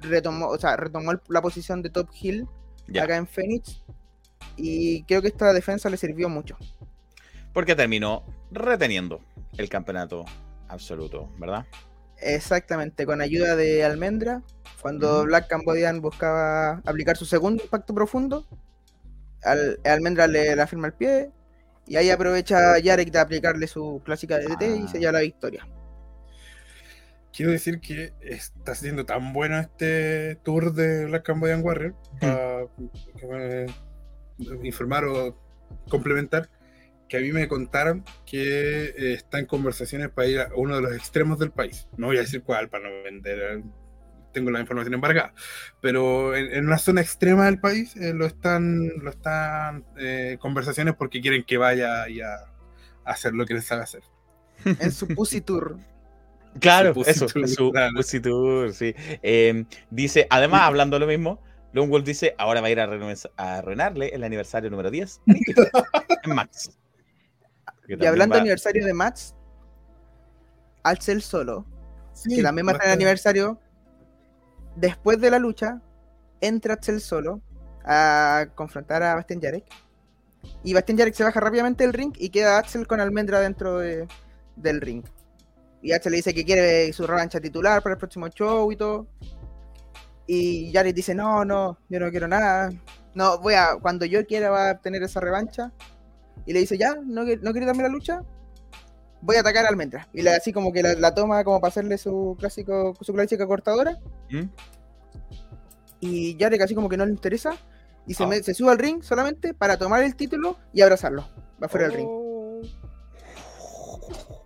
retomó, 0.00 0.48
o 0.48 0.58
sea, 0.58 0.76
retomó 0.76 1.12
la 1.28 1.40
posición 1.40 1.82
de 1.82 1.90
top 1.90 2.08
Hill 2.20 2.48
Ya. 2.88 3.04
acá 3.04 3.16
en 3.16 3.28
Phoenix. 3.28 3.80
Y 4.56 5.04
creo 5.04 5.22
que 5.22 5.28
esta 5.28 5.52
defensa 5.52 5.88
le 5.88 5.96
sirvió 5.98 6.28
mucho. 6.28 6.56
Porque 7.52 7.76
terminó 7.76 8.24
reteniendo 8.50 9.20
el 9.56 9.68
campeonato 9.68 10.24
absoluto, 10.68 11.30
¿verdad? 11.38 11.64
Exactamente, 12.18 13.06
con 13.06 13.20
ayuda 13.20 13.56
de 13.56 13.84
Almendra, 13.84 14.42
cuando. 14.80 15.24
Black 15.24 15.48
Cambodian 15.48 16.00
buscaba 16.00 16.80
aplicar 16.86 17.16
su 17.16 17.26
segundo 17.26 17.62
impacto 17.62 17.94
profundo, 17.94 18.46
al- 19.42 19.78
Almendra 19.84 20.26
le 20.26 20.54
la 20.56 20.66
firma 20.66 20.88
el 20.88 20.92
pie 20.94 21.30
y 21.86 21.96
ahí 21.96 22.10
aprovecha 22.10 22.78
Yarek 22.78 23.10
de 23.10 23.18
aplicarle 23.18 23.66
su 23.66 24.02
clásica 24.04 24.38
DDT 24.38 24.62
y 24.76 24.82
Ah. 24.84 24.88
se 24.88 24.98
lleva 24.98 25.12
la 25.12 25.20
victoria. 25.20 25.66
Quiero 27.32 27.52
decir 27.52 27.80
que 27.80 28.14
está 28.22 28.74
siendo 28.74 29.04
tan 29.04 29.32
bueno 29.34 29.58
este 29.58 30.36
tour 30.36 30.72
de 30.72 31.04
Black 31.04 31.24
Cambodian 31.26 31.62
Warrior, 31.62 31.94
para 32.18 32.66
me- 33.28 33.66
informar 34.66 35.04
o 35.04 35.36
complementar, 35.90 36.48
que 37.08 37.18
a 37.18 37.20
mí 37.20 37.32
me 37.32 37.46
contaron 37.46 38.04
que 38.24 38.84
eh, 38.86 39.12
está 39.12 39.38
en 39.38 39.46
conversaciones 39.46 40.08
para 40.08 40.28
ir 40.28 40.40
a 40.40 40.48
uno 40.56 40.76
de 40.76 40.82
los 40.82 40.96
extremos 40.96 41.38
del 41.38 41.50
país. 41.52 41.86
No 41.98 42.06
voy 42.06 42.16
a 42.16 42.20
decir 42.20 42.42
cuál 42.42 42.68
para 42.70 42.84
no 42.88 43.02
vender, 43.04 43.38
eh, 43.38 43.62
tengo 44.36 44.50
la 44.50 44.60
información 44.60 44.94
embargada, 44.94 45.32
pero 45.80 46.36
en, 46.36 46.52
en 46.52 46.66
una 46.66 46.78
zona 46.78 47.00
extrema 47.00 47.46
del 47.46 47.58
país 47.58 47.96
eh, 47.96 48.12
lo 48.14 48.26
están, 48.26 48.88
lo 49.02 49.10
están 49.10 49.84
eh, 49.98 50.36
conversaciones 50.40 50.94
porque 50.94 51.20
quieren 51.20 51.42
que 51.44 51.56
vaya 51.56 52.08
y 52.08 52.20
a, 52.20 52.34
a 52.34 52.50
hacer 53.04 53.32
lo 53.32 53.44
que 53.46 53.54
les 53.54 53.64
sabe 53.64 53.82
hacer. 53.82 54.02
En 54.64 54.92
su 54.92 55.08
Pussy 55.08 55.40
Tour. 55.40 55.78
Claro, 56.58 56.94
Pussy 56.94 57.10
eso, 57.10 57.26
Tour, 57.26 57.48
su 57.48 57.70
claro. 57.70 57.92
Pussy 57.96 58.18
Tour, 58.20 58.72
sí. 58.72 58.94
Eh, 59.22 59.66
dice, 59.90 60.26
además, 60.30 60.62
hablando 60.62 60.98
lo 60.98 61.06
mismo, 61.06 61.42
Lone 61.74 61.88
Wolf 61.90 62.06
dice, 62.06 62.34
ahora 62.38 62.62
va 62.62 62.68
a 62.68 62.70
ir 62.70 62.80
a, 62.80 62.88
a 63.36 63.58
arruinarle 63.58 64.08
el 64.08 64.24
aniversario 64.24 64.70
número 64.70 64.90
10 64.90 65.20
en 66.24 66.34
Max. 66.34 66.70
Y 67.86 68.06
hablando 68.06 68.32
va- 68.32 68.36
de 68.36 68.40
aniversario 68.40 68.86
de 68.86 68.94
Max, 68.94 69.34
Axel 70.82 71.20
Solo, 71.20 71.66
Sí, 72.14 72.36
que 72.36 72.42
también 72.42 72.66
va 72.66 72.70
a 72.70 72.74
estar 72.76 72.86
en 72.88 72.94
aniversario, 72.94 73.60
después 74.76 75.20
de 75.20 75.30
la 75.30 75.38
lucha, 75.38 75.80
entra 76.40 76.74
Axel 76.74 77.00
Solo 77.00 77.40
a 77.84 78.46
confrontar 78.54 79.02
a 79.02 79.14
Bastian 79.14 79.40
Yarek 79.40 79.64
Y 80.62 80.74
Bastian 80.74 80.98
Jarek 80.98 81.14
se 81.14 81.24
baja 81.24 81.40
rápidamente 81.40 81.84
del 81.84 81.92
ring 81.92 82.12
y 82.18 82.28
queda 82.30 82.58
Axel 82.58 82.86
con 82.86 83.00
Almendra 83.00 83.40
dentro 83.40 83.78
de- 83.78 84.06
del 84.56 84.80
ring. 84.80 85.04
Y 85.82 85.92
Axel 85.92 86.12
le 86.12 86.16
dice 86.16 86.34
que 86.34 86.44
quiere 86.44 86.92
su 86.92 87.06
revancha 87.06 87.40
titular 87.40 87.82
para 87.82 87.94
el 87.94 87.98
próximo 87.98 88.28
show 88.28 88.70
y 88.72 88.76
todo. 88.76 89.06
Y 90.26 90.72
Jarek 90.72 90.94
dice, 90.94 91.14
no, 91.14 91.44
no, 91.44 91.78
yo 91.88 92.00
no 92.00 92.10
quiero 92.10 92.26
nada. 92.28 92.70
No, 93.14 93.38
voy 93.38 93.54
a, 93.54 93.76
cuando 93.80 94.04
yo 94.04 94.26
quiera 94.26 94.50
va 94.50 94.70
a 94.70 94.78
tener 94.80 95.02
esa 95.02 95.20
revancha. 95.20 95.72
Y 96.44 96.52
le 96.52 96.60
dice, 96.60 96.76
ya, 96.78 96.94
¿no, 96.94 97.24
no 97.24 97.52
quiere 97.52 97.66
darme 97.66 97.82
la 97.84 97.88
lucha? 97.88 98.22
Voy 99.26 99.36
a 99.36 99.40
atacar 99.40 99.64
a 99.64 99.68
Almendra. 99.68 100.08
Y 100.12 100.22
le, 100.22 100.30
así 100.30 100.52
como 100.52 100.72
que 100.72 100.82
la, 100.84 100.94
la 100.94 101.12
toma 101.14 101.42
como 101.42 101.60
para 101.60 101.68
hacerle 101.70 101.98
su 101.98 102.36
clásico, 102.38 102.94
su 103.00 103.12
clásica 103.12 103.44
cortadora. 103.46 103.98
¿Mm? 104.30 104.44
Y 106.00 106.36
Jarek 106.38 106.60
así 106.62 106.74
como 106.74 106.88
que 106.88 106.96
no 106.96 107.04
le 107.04 107.10
interesa. 107.12 107.56
Y 108.06 108.14
se, 108.14 108.22
Ah. 108.22 108.26
me- 108.28 108.42
se 108.42 108.54
sube 108.54 108.70
al 108.70 108.78
ring 108.78 109.02
solamente 109.02 109.52
para 109.52 109.76
tomar 109.76 110.02
el 110.04 110.14
título 110.14 110.56
y 110.72 110.80
abrazarlo. 110.82 111.28
Va 111.62 111.68
fuera 111.68 111.88
del 111.88 111.96
ring. 111.96 112.06
Oh. 112.08 112.62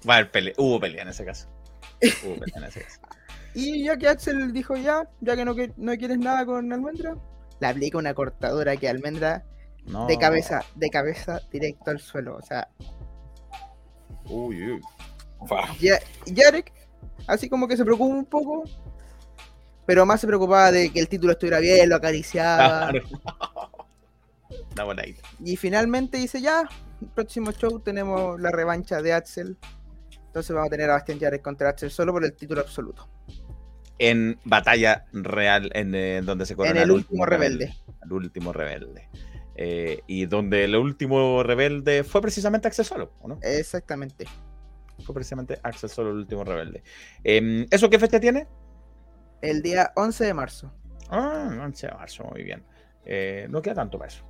Va 0.09 0.15
a 0.15 0.17
haber 0.19 0.31
pelea. 0.31 0.55
Hubo 0.57 0.81
pelea 0.81 1.03
en 1.03 1.09
ese 1.09 1.25
caso. 1.27 1.47
Hubo 2.25 2.37
pelea 2.41 2.57
en 2.57 2.65
ese 2.65 2.81
caso. 2.83 3.01
Y 3.53 3.83
ya 3.85 3.97
que 3.97 4.07
Axel 4.07 4.53
dijo 4.53 4.77
ya, 4.77 5.09
ya 5.21 5.35
que 5.35 5.45
no, 5.45 5.57
que, 5.57 5.73
no 5.77 5.97
quieres 5.97 6.19
nada 6.19 6.47
con 6.47 6.73
Almendra, 6.73 7.17
le 7.61 7.67
aplica 7.67 7.99
una 7.99 8.15
cortadora 8.15 8.77
que 8.77 8.89
Almendra 8.89 9.45
No. 9.87 10.07
de 10.07 10.17
cabeza, 10.19 10.63
de 10.77 10.89
cabeza 10.89 11.41
directo 11.51 11.91
al 11.91 11.99
suelo. 11.99 12.37
O 12.37 12.43
sea, 12.43 12.69
Uy, 14.31 14.73
uy. 14.73 14.81
Fa. 15.49 15.75
ya, 15.81 15.99
Jarek, 16.35 16.73
así 17.27 17.49
como 17.49 17.67
que 17.67 17.77
se 17.77 17.85
preocupa 17.85 18.15
un 18.15 18.25
poco, 18.25 18.65
pero 19.87 20.05
más 20.07 20.21
se 20.21 20.27
preocupaba 20.27 20.71
de 20.71 20.91
que 20.91 21.01
el 21.01 21.09
título 21.09 21.33
estuviera 21.33 21.61
bien, 21.61 21.89
lo 21.89 21.97
acariciaba. 21.97 22.91
Claro. 22.91 23.03
Y 25.45 25.57
finalmente 25.57 26.19
dice 26.19 26.41
ya, 26.41 26.69
el 27.01 27.09
próximo 27.09 27.53
show 27.53 27.81
tenemos 27.81 28.41
la 28.41 28.51
revancha 28.51 29.03
de 29.03 29.13
Axel. 29.13 29.57
Entonces 30.27 30.55
vamos 30.55 30.69
a 30.69 30.71
tener 30.71 30.91
a 30.91 30.95
Bastian 30.95 31.19
Jarek 31.19 31.43
contra 31.43 31.71
Axel 31.71 31.91
solo 31.91 32.13
por 32.13 32.25
el 32.25 32.33
título 32.35 32.61
absoluto. 32.61 33.09
En 33.99 34.39
batalla 34.45 35.05
real, 35.13 35.71
en 35.75 35.95
eh, 35.95 36.23
donde 36.25 36.47
se 36.47 36.57
corona 36.57 36.77
En 36.77 36.83
el 36.85 36.91
último 36.91 37.27
rebelde. 37.27 37.75
El 38.03 38.13
último 38.13 38.53
rebelde. 38.53 39.09
Eh, 39.63 40.01
y 40.07 40.25
donde 40.25 40.65
el 40.65 40.75
último 40.75 41.43
rebelde 41.43 42.03
fue 42.03 42.23
precisamente 42.23 42.67
Axel 42.67 42.87
Solo, 42.87 43.13
¿o 43.21 43.29
no? 43.29 43.39
Exactamente. 43.43 44.25
Fue 45.05 45.15
precisamente 45.15 45.61
Axel 45.63 45.91
Solo 45.91 46.13
el 46.13 46.17
último 46.17 46.45
rebelde. 46.45 46.83
Em, 47.23 47.67
¿Eso 47.71 47.91
qué 47.91 47.99
fecha 47.99 48.19
tiene? 48.19 48.49
El 49.43 49.61
día 49.61 49.93
11 49.97 50.25
de 50.25 50.33
marzo. 50.33 50.73
Ah, 51.11 51.61
11 51.63 51.89
de 51.89 51.93
marzo, 51.93 52.25
muy 52.25 52.43
bien. 52.43 52.65
Eh, 53.05 53.49
no 53.51 53.61
queda 53.61 53.75
tanto 53.75 53.99
para 53.99 54.09
eso. 54.09 54.25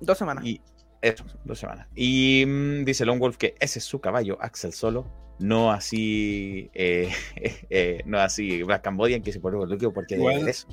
Dos 0.00 0.18
semanas. 0.18 0.44
Y 0.44 0.60
eso, 1.00 1.24
dos 1.44 1.60
semanas. 1.60 1.86
Y 1.94 2.44
mm, 2.44 2.84
dice 2.84 3.04
Lone 3.04 3.20
Wolf 3.20 3.36
que 3.36 3.54
ese 3.60 3.78
es 3.78 3.84
su 3.84 4.00
caballo, 4.00 4.36
Axel 4.40 4.72
Solo. 4.72 5.06
No 5.38 5.70
así, 5.70 6.72
eh, 6.74 7.08
eh, 7.70 8.02
no 8.04 8.18
así 8.18 8.64
Black 8.64 8.82
Cambodian, 8.82 9.22
que 9.22 9.32
se 9.32 9.38
pone 9.38 9.56
boludo 9.58 9.92
porque 9.92 10.16
Igual. 10.16 10.40
debe 10.40 10.50
eso. 10.50 10.66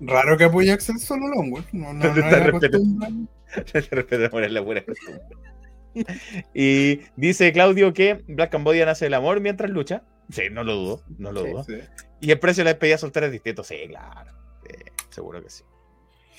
Raro 0.00 0.36
que 0.36 0.44
apoye 0.44 0.70
a 0.70 0.74
Axel 0.74 0.98
solo 0.98 1.28
Longwolf. 1.28 1.72
No, 1.72 1.94
no, 1.94 2.14
no 2.14 3.28
La 4.50 4.60
buena. 4.60 4.82
Y 6.54 7.00
dice 7.16 7.52
Claudio 7.52 7.92
que 7.92 8.22
Black 8.28 8.50
Cambodian 8.50 8.88
hace 8.88 9.06
el 9.06 9.14
amor 9.14 9.40
mientras 9.40 9.70
lucha. 9.70 10.02
Sí, 10.30 10.42
no 10.50 10.62
lo 10.62 10.74
dudo, 10.74 11.02
no 11.18 11.32
lo 11.32 11.42
Sí. 11.44 11.50
dudo. 11.50 11.64
Sí. 11.64 11.74
Y 12.20 12.30
el 12.30 12.38
precio 12.38 12.60
de 12.62 12.66
la 12.66 12.70
despedida 12.72 12.98
soltera 12.98 13.26
es 13.26 13.32
distinto. 13.32 13.64
Sí, 13.64 13.76
claro. 13.88 14.30
Sí, 14.68 14.74
seguro 15.10 15.42
que 15.42 15.50
sí. 15.50 15.64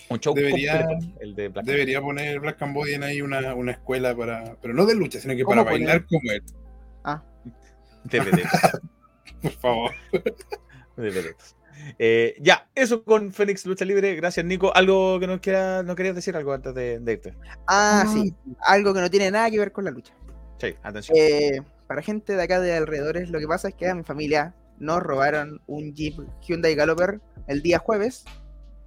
Un 0.09 0.19
show 0.19 0.33
Debería- 0.33 0.85
completo, 0.85 1.17
el 1.21 1.35
de 1.35 1.47
Black 1.49 1.65
Debería 1.65 2.01
poner 2.01 2.39
Black 2.39 2.57
Cambodian 2.57 3.03
ahí 3.03 3.21
una, 3.21 3.53
una 3.55 3.71
escuela 3.73 4.15
para. 4.15 4.55
Pero 4.61 4.73
no 4.73 4.85
de 4.85 4.95
lucha, 4.95 5.19
sino 5.19 5.35
que 5.35 5.43
¿Cómo 5.43 5.63
para 5.63 5.71
poner? 5.71 5.87
bailar 5.87 6.05
como 6.07 6.31
él. 6.31 6.43
de 8.05 8.19
vedetos, 8.19 8.81
Por 9.41 9.51
favor. 9.51 9.91
de. 10.95 11.35
Eh, 11.97 12.35
ya, 12.39 12.67
eso 12.75 13.03
con 13.03 13.31
Fénix 13.31 13.65
Lucha 13.65 13.85
Libre. 13.85 14.15
Gracias, 14.15 14.45
Nico. 14.45 14.75
¿Algo 14.75 15.19
que 15.19 15.27
nos 15.27 15.39
quiera, 15.39 15.83
no 15.83 15.95
querías 15.95 16.15
decir 16.15 16.35
algo 16.35 16.53
antes 16.53 16.73
de, 16.73 16.99
de 16.99 17.13
irte? 17.13 17.33
Ah, 17.67 18.05
sí. 18.11 18.33
Algo 18.61 18.93
que 18.93 19.01
no 19.01 19.09
tiene 19.09 19.31
nada 19.31 19.49
que 19.49 19.59
ver 19.59 19.71
con 19.71 19.85
la 19.85 19.91
lucha. 19.91 20.13
Sí, 20.59 20.75
atención. 20.83 21.17
Eh, 21.17 21.61
para 21.87 22.01
gente 22.01 22.35
de 22.35 22.43
acá 22.43 22.59
de 22.59 22.73
alrededores, 22.75 23.29
lo 23.29 23.39
que 23.39 23.47
pasa 23.47 23.69
es 23.69 23.75
que 23.75 23.87
a 23.87 23.95
mi 23.95 24.03
familia 24.03 24.53
nos 24.77 25.01
robaron 25.01 25.61
un 25.67 25.93
Jeep 25.93 26.15
Hyundai 26.41 26.75
Galloper 26.75 27.19
el 27.47 27.61
día 27.61 27.79
jueves, 27.79 28.25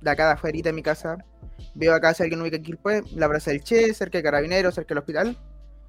de 0.00 0.10
acá 0.10 0.26
de 0.26 0.32
afuera 0.32 0.58
de 0.62 0.72
mi 0.72 0.82
casa. 0.82 1.18
Veo 1.74 1.94
acá 1.94 2.14
si 2.14 2.22
alguien 2.22 2.42
ubica 2.42 2.58
Quilpue, 2.58 3.02
la 3.14 3.28
Plaza 3.28 3.50
del 3.50 3.62
Che, 3.62 3.94
cerca 3.94 4.18
de 4.18 4.24
Carabineros, 4.24 4.74
cerca 4.74 4.90
del 4.90 4.98
hospital. 4.98 5.38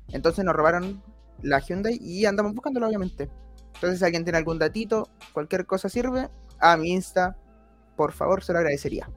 Entonces 0.10 0.44
nos 0.44 0.56
robaron 0.56 1.02
la 1.42 1.60
Hyundai 1.60 1.98
y 2.02 2.26
andamos 2.26 2.54
buscándola, 2.54 2.88
obviamente. 2.88 3.30
Entonces, 3.76 4.00
si 4.00 4.06
alguien 4.06 4.24
tiene 4.24 4.38
algún 4.38 4.60
datito, 4.60 5.10
cualquier 5.34 5.66
cosa 5.66 5.90
sirve, 5.90 6.30
a 6.72 6.78
mi 6.78 6.90
Insta, 6.92 7.36
por 7.96 8.12
favor, 8.14 8.44
se 8.44 8.54
lo 8.54 8.60
agradecería. 8.60 9.10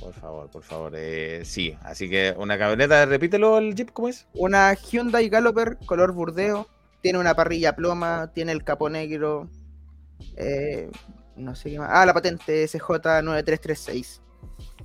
Por 0.00 0.12
favor, 0.12 0.50
por 0.50 0.62
favor. 0.62 0.92
eh, 0.94 1.42
sí, 1.44 1.76
así 1.82 2.08
que 2.10 2.34
una 2.36 2.58
camioneta, 2.58 3.06
repítelo 3.06 3.56
el 3.58 3.74
Jeep, 3.74 3.90
¿cómo 3.92 4.08
es? 4.08 4.26
Una 4.34 4.74
Hyundai 4.74 5.28
Galloper 5.28 5.78
color 5.86 6.12
burdeo. 6.12 6.66
Tiene 7.00 7.18
una 7.18 7.34
parrilla 7.34 7.76
ploma, 7.76 8.30
tiene 8.34 8.52
el 8.52 8.62
capó 8.64 8.90
negro. 8.90 9.48
eh, 10.36 10.90
no 11.36 11.54
sé 11.54 11.70
qué 11.70 11.78
más. 11.78 11.90
Ah, 11.92 12.04
la 12.06 12.12
patente 12.14 12.64
SJ9336. 12.64 14.20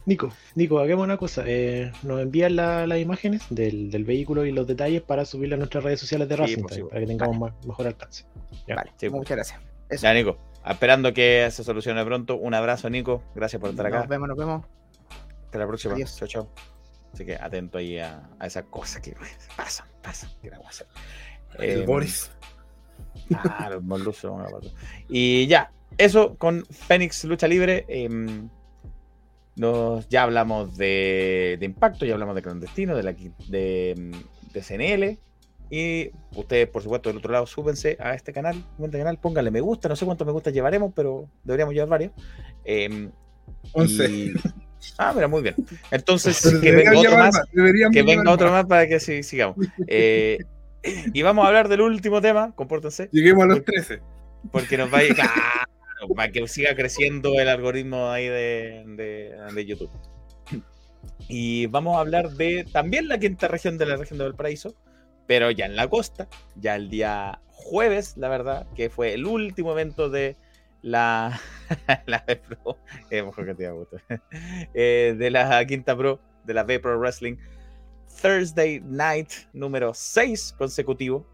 Nico, 0.05 0.29
Nico, 0.55 0.79
hagamos 0.79 1.03
una 1.05 1.17
cosa. 1.17 1.43
eh, 1.45 1.91
nos 2.03 2.21
envían 2.21 2.55
la- 2.55 2.87
las 2.87 2.99
imágenes 2.99 3.43
del, 3.49 3.91
del 3.91 4.03
vehículo 4.03 4.45
y 4.45 4.51
los 4.51 4.65
detalles 4.67 5.01
para 5.01 5.25
subirla 5.25 5.55
a 5.55 5.59
nuestras 5.59 5.83
redes 5.83 5.99
sociales 5.99 6.27
de 6.27 6.35
Sí, 6.35 6.41
Racing 6.41 6.63
sí, 6.69 6.83
para 6.83 6.99
que 7.01 7.07
tengamos 7.07 7.37
más- 7.37 7.65
mejor 7.65 7.87
alcance. 7.87 8.25
Ya. 8.67 8.75
Vale, 8.75 8.91
Sí, 8.97 9.09
pues. 9.09 9.13
muchas 9.13 9.37
gracias. 9.37 9.59
Eso. 9.89 10.03
Ya, 10.03 10.13
Nico. 10.13 10.37
Esperando 10.65 11.13
que 11.13 11.47
se 11.51 11.63
solucione 11.63 12.03
pronto. 12.05 12.35
Un 12.37 12.53
abrazo, 12.53 12.89
Nico. 12.89 13.23
Gracias 13.35 13.59
por 13.59 13.69
estar 13.71 13.85
acá. 13.87 13.99
Nos 13.99 14.07
vemos, 14.07 14.27
nos 14.29 14.37
vemos. 14.37 14.65
Hasta 15.45 15.57
la 15.57 15.67
próxima. 15.67 15.93
Adiós. 15.95 16.15
Chao, 16.17 16.27
chao. 16.27 16.49
Así 17.13 17.25
que 17.25 17.35
atento 17.35 17.77
ahí 17.77 17.97
a, 17.97 18.29
a 18.39 18.47
esas 18.47 18.63
cosas 18.65 19.01
que 19.01 19.15
pasan, 19.57 19.87
pasan. 20.01 20.29
que 20.41 20.49
vamos 20.49 20.65
a 20.67 20.69
hacer. 20.69 20.87
El 21.59 21.81
Eh, 21.81 21.85
Boris. 21.85 22.31
El 23.69 23.81
Moluso, 23.81 24.33
una 24.33 24.45
pata. 24.45 24.67
Y 25.09 25.47
ya, 25.47 25.71
eso 25.97 26.35
con 26.35 26.65
Fénix 26.65 27.23
Lucha 27.25 27.47
Libre. 27.47 27.85
em, 27.89 28.49
nos, 29.55 30.07
ya 30.07 30.23
hablamos 30.23 30.77
de, 30.77 31.57
de 31.59 31.65
Impacto, 31.65 32.05
ya 32.05 32.13
hablamos 32.13 32.35
de 32.35 32.41
Clandestino, 32.41 32.95
de, 32.95 33.03
la, 33.03 33.13
de, 33.13 34.11
de 34.53 34.61
CNL. 34.61 35.19
Y 35.73 36.11
ustedes, 36.35 36.67
por 36.67 36.83
supuesto, 36.83 37.07
del 37.09 37.19
otro 37.19 37.31
lado, 37.31 37.47
súbense 37.47 37.95
a 37.99 38.13
este 38.13 38.33
canal, 38.33 38.61
este 38.83 38.97
canal, 38.97 39.17
pónganle 39.17 39.51
me 39.51 39.61
gusta, 39.61 39.87
no 39.87 39.95
sé 39.95 40.05
cuántos 40.05 40.27
me 40.27 40.33
gusta 40.33 40.49
llevaremos, 40.51 40.91
pero 40.93 41.29
deberíamos 41.45 41.73
llevar 41.73 41.87
varios. 41.89 42.11
Em, 42.65 43.09
11. 43.71 44.09
y- 44.11 44.33
Ah, 44.97 45.13
mira, 45.15 45.27
muy 45.29 45.43
bien. 45.43 45.55
Entonces, 45.91 46.41
que 46.61 46.71
venga 46.71 46.97
otro 46.99 47.15
más, 47.15 47.39
que 47.93 48.01
venga 48.03 48.31
otro 48.31 48.51
más. 48.51 48.65
para 48.65 48.85
que 48.87 48.99
sí, 48.99 49.23
sigamos. 49.23 49.55
Eh, 49.87 50.39
y 51.13 51.21
vamos 51.21 51.45
a 51.45 51.47
hablar 51.47 51.69
del 51.69 51.81
último 51.81 52.19
tema, 52.19 52.51
compórtense 52.55 53.07
Lleguemos 53.11 53.43
a 53.43 53.47
los 53.47 53.63
13. 53.63 54.01
porque 54.51 54.77
nos 54.77 54.91
va 54.93 54.97
a 54.97 55.03
ir, 55.03 55.13
claro, 55.15 55.31
para 56.15 56.31
que 56.31 56.47
siga 56.47 56.75
creciendo 56.75 57.39
el 57.39 57.47
algoritmo 57.47 58.09
ahí 58.09 58.27
de, 58.27 58.83
de- 58.97 59.35
de 59.53 59.65
YouTube. 59.65 59.91
Y 61.29 61.67
vamos 61.67 61.95
a 61.95 61.99
hablar 62.01 62.31
de 62.31 62.65
también 62.71 63.07
la 63.07 63.19
quinta 63.19 63.47
región 63.47 63.77
de 63.77 63.85
la 63.85 63.95
región 63.95 64.17
de 64.17 64.25
Valparaíso, 64.25 64.73
pero 65.31 65.49
ya 65.49 65.65
en 65.65 65.77
la 65.77 65.87
costa, 65.87 66.27
ya 66.57 66.75
el 66.75 66.89
día 66.89 67.39
jueves, 67.51 68.17
la 68.17 68.27
verdad, 68.27 68.67
que 68.75 68.89
fue 68.89 69.13
el 69.13 69.25
último 69.25 69.71
evento 69.71 70.09
de 70.09 70.35
la, 70.81 71.39
la 72.05 72.25
Pro, 72.25 72.77
eh. 73.09 73.23
Eh, 74.73 75.15
de 75.17 75.31
la 75.31 75.65
quinta 75.65 75.95
Pro, 75.95 76.19
de 76.43 76.53
la 76.53 76.65
Pro 76.65 76.99
Wrestling, 76.99 77.37
Thursday 78.21 78.81
Night 78.81 79.29
número 79.53 79.93
6 79.93 80.55
consecutivo, 80.57 81.25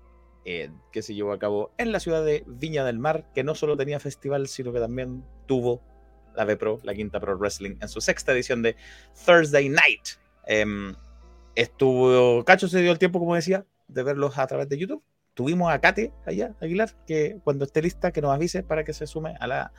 eh, 0.45 0.69
que 0.91 1.01
se 1.01 1.15
llevó 1.15 1.31
a 1.31 1.39
cabo 1.39 1.71
en 1.79 1.91
la 1.91 1.99
ciudad 1.99 2.23
de 2.23 2.43
Viña 2.45 2.85
del 2.85 2.99
Mar, 2.99 3.25
que 3.33 3.43
no 3.43 3.55
solo 3.55 3.77
tenía 3.77 3.99
festival, 3.99 4.47
sino 4.47 4.71
que 4.71 4.79
también 4.79 5.25
tuvo 5.47 5.81
la 6.35 6.45
Pro, 6.55 6.79
la 6.83 6.93
quinta 6.93 7.19
Pro 7.19 7.35
Wrestling, 7.35 7.77
en 7.81 7.89
su 7.89 7.99
sexta 7.99 8.31
edición 8.33 8.61
de 8.61 8.75
Thursday 9.25 9.69
Night. 9.69 10.19
Em, 10.45 10.93
estuvo, 11.55 12.45
Cacho 12.45 12.67
se 12.67 12.79
dio 12.83 12.91
el 12.91 12.99
tiempo, 12.99 13.17
como 13.17 13.33
decía, 13.33 13.65
de 13.87 14.03
verlos 14.03 14.37
a 14.37 14.47
través 14.47 14.69
de 14.69 14.77
YouTube. 14.77 15.03
Tuvimos 15.33 15.71
a 15.71 15.79
Kate 15.79 16.11
allá, 16.25 16.55
Aguilar, 16.61 16.89
que 17.05 17.37
cuando 17.43 17.65
esté 17.65 17.81
lista, 17.81 18.11
que 18.11 18.21
nos 18.21 18.33
avise 18.33 18.63
para 18.63 18.83
que 18.83 18.93
se 18.93 19.05
sume 19.05 19.35
a 19.39 19.47
la, 19.47 19.71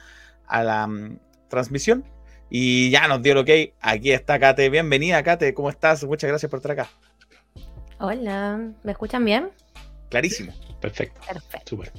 a 0.47 0.62
la 0.62 0.86
mm, 0.86 1.18
transmisión. 1.48 2.05
Y 2.51 2.90
ya 2.90 3.09
nos 3.09 3.22
dio 3.22 3.32
el 3.32 3.39
ok. 3.39 3.74
Aquí 3.80 4.12
está 4.12 4.39
Kate. 4.39 4.70
Bienvenida, 4.70 5.22
Kate. 5.22 5.52
¿Cómo 5.55 5.68
estás? 5.68 6.05
Muchas 6.05 6.28
gracias 6.28 6.48
por 6.48 6.59
estar 6.59 6.72
acá. 6.72 6.89
Hola, 7.98 8.72
¿me 8.85 8.93
escuchan 8.93 9.24
bien? 9.24 9.51
Clarísimo. 10.09 10.52
Perfecto, 10.80 11.20
Perfecto. 11.26 11.70
súper. 11.70 11.93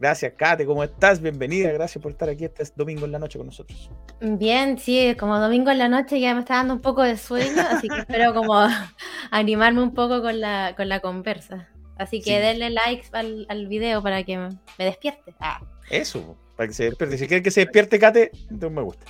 Gracias, 0.00 0.32
Kate, 0.36 0.66
¿cómo 0.66 0.82
estás? 0.82 1.20
Bienvenida, 1.20 1.70
gracias 1.72 2.02
por 2.02 2.12
estar 2.12 2.28
aquí 2.28 2.44
este 2.44 2.64
domingo 2.76 3.06
en 3.06 3.12
la 3.12 3.18
noche 3.18 3.38
con 3.38 3.46
nosotros. 3.46 3.88
Bien, 4.20 4.76
sí, 4.78 5.14
como 5.18 5.38
domingo 5.38 5.70
en 5.70 5.78
la 5.78 5.88
noche 5.88 6.18
ya 6.20 6.34
me 6.34 6.40
está 6.40 6.54
dando 6.56 6.74
un 6.74 6.80
poco 6.80 7.02
de 7.02 7.16
sueño, 7.16 7.62
así 7.70 7.88
que 7.88 8.00
espero 8.00 8.34
como 8.34 8.54
animarme 9.30 9.82
un 9.82 9.94
poco 9.94 10.20
con 10.20 10.40
la, 10.40 10.74
con 10.76 10.88
la 10.88 11.00
conversa. 11.00 11.68
Así 11.96 12.18
que 12.20 12.30
Sí. 12.30 12.36
denle 12.36 12.70
likes 12.70 13.06
al, 13.12 13.46
al 13.48 13.68
video 13.68 14.02
para 14.02 14.24
que 14.24 14.36
me, 14.36 14.48
despierte. 14.78 15.32
Ah, 15.38 15.60
Eso, 15.90 16.36
para 16.56 16.66
que 16.66 16.74
se 16.74 16.84
despierte. 16.86 17.16
Si 17.16 17.28
quieren 17.28 17.44
que 17.44 17.52
se 17.52 17.60
despierte, 17.60 17.98
Kate, 18.00 18.32
de 18.50 18.66
un 18.66 18.74
me 18.74 18.82
gusta. 18.82 19.06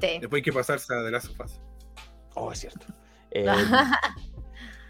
sí. 0.00 0.18
Después 0.20 0.38
hay 0.40 0.42
que 0.42 0.52
pasarse 0.54 0.94
a 0.94 1.02
de 1.02 1.10
las 1.10 1.24
sofás. 1.24 1.60
Oh, 2.34 2.50
es 2.50 2.58
cierto. 2.60 2.86
Eh, 3.34 3.46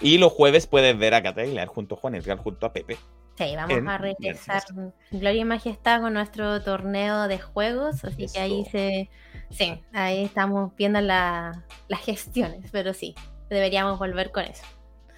y 0.00 0.18
los 0.18 0.32
jueves 0.32 0.66
puedes 0.66 0.98
ver 0.98 1.14
a 1.14 1.22
Kate 1.22 1.42
Aguilar 1.42 1.68
junto 1.68 1.94
a 1.94 1.98
Juan 1.98 2.16
Edgar, 2.16 2.38
junto 2.38 2.66
a 2.66 2.72
Pepe. 2.72 2.96
Sí, 3.38 3.56
vamos 3.56 3.78
en 3.78 3.88
a 3.88 3.98
regresar 3.98 4.62
Gloria 5.10 5.40
y 5.40 5.44
Majestad 5.44 6.00
con 6.00 6.12
nuestro 6.12 6.62
torneo 6.62 7.28
de 7.28 7.38
juegos, 7.38 8.04
así 8.04 8.26
que 8.32 8.38
ahí 8.40 8.64
se... 8.70 9.08
Sí, 9.50 9.82
ahí 9.92 10.24
estamos 10.24 10.74
viendo 10.76 11.00
la- 11.00 11.64
las 11.88 12.00
gestiones, 12.00 12.70
pero 12.70 12.92
sí, 12.94 13.14
deberíamos 13.48 13.98
volver 13.98 14.30
con 14.30 14.44
eso. 14.44 14.62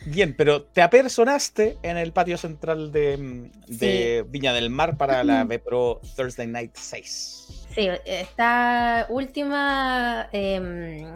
Bien, 0.06 0.34
pero 0.36 0.62
te 0.64 0.82
apersonaste 0.82 1.78
en 1.82 1.96
el 1.96 2.12
patio 2.12 2.36
central 2.36 2.92
de, 2.92 3.16
mm, 3.16 3.50
de 3.78 4.24
Viña 4.28 4.52
del 4.52 4.70
Mar 4.70 4.96
para 4.96 5.24
la 5.24 5.46
Pro 5.64 6.00
Thursday 6.16 6.46
Night 6.46 6.72
6. 6.74 7.66
Sí, 7.74 7.88
esta 8.04 9.06
última. 9.08 10.28
em, 10.32 11.12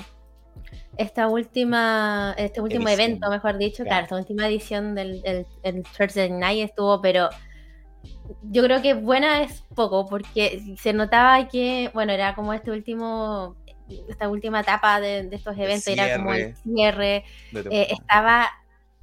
esta 0.98 1.28
última. 1.28 2.34
Este 2.36 2.60
último 2.60 2.88
Edición. 2.88 3.00
evento, 3.00 3.30
mejor 3.30 3.56
dicho, 3.58 3.84
Claro. 3.84 3.88
claro, 3.88 4.04
esta 4.04 4.16
última 4.16 4.46
edición 4.48 4.94
del, 4.94 5.22
del, 5.22 5.46
del 5.62 5.82
Thursday 5.96 6.30
Night 6.30 6.68
estuvo, 6.70 7.00
pero. 7.00 7.28
Yo 8.42 8.62
creo 8.62 8.82
que 8.82 8.94
buena 8.94 9.42
es 9.42 9.62
poco, 9.74 10.06
porque 10.06 10.62
se 10.78 10.92
notaba 10.92 11.48
que, 11.48 11.90
bueno, 11.94 12.12
era 12.12 12.34
como 12.34 12.52
este 12.52 12.70
último. 12.70 13.56
Esta 14.08 14.28
última 14.28 14.60
etapa 14.60 15.00
de, 15.00 15.22
de 15.24 15.36
estos 15.36 15.56
eventos, 15.56 15.86
era 15.88 16.16
como 16.18 16.34
el 16.34 16.54
cierre, 16.56 17.24
eh, 17.54 17.88
estaba 17.90 18.50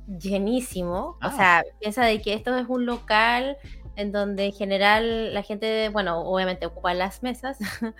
llenísimo. 0.07 1.17
Ah. 1.21 1.27
O 1.27 1.35
sea, 1.35 1.63
piensa 1.79 2.05
de 2.05 2.21
que 2.21 2.33
esto 2.33 2.55
es 2.55 2.67
un 2.69 2.85
local 2.85 3.57
en 3.95 4.11
donde 4.11 4.45
en 4.45 4.53
general 4.53 5.33
la 5.33 5.41
gente, 5.43 5.89
bueno, 5.89 6.19
obviamente 6.21 6.65
ocupa 6.65 6.93
las 6.93 7.23
mesas, 7.23 7.57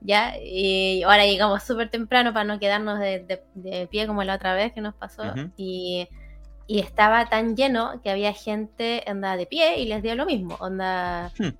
ya, 0.00 0.34
y 0.42 1.02
ahora 1.02 1.24
llegamos 1.26 1.62
súper 1.62 1.90
temprano 1.90 2.32
para 2.32 2.44
no 2.44 2.58
quedarnos 2.58 2.98
de, 2.98 3.20
de- 3.20 3.42
de 3.54 3.86
pie 3.86 4.06
como 4.06 4.22
la 4.24 4.34
otra 4.36 4.54
vez 4.54 4.72
que 4.72 4.80
nos 4.80 4.94
pasó, 4.94 5.22
Ujú. 5.22 5.50
y, 5.56 6.08
y 6.66 6.80
estaba 6.80 7.26
tan 7.26 7.56
lleno 7.56 8.00
que 8.02 8.10
había 8.10 8.32
gente 8.32 9.04
onda 9.06 9.36
de 9.36 9.46
pie 9.46 9.78
y 9.80 9.86
les 9.86 10.02
dio 10.02 10.14
lo 10.14 10.26
mismo, 10.26 10.56
onda... 10.60 11.30
Hmm. 11.38 11.50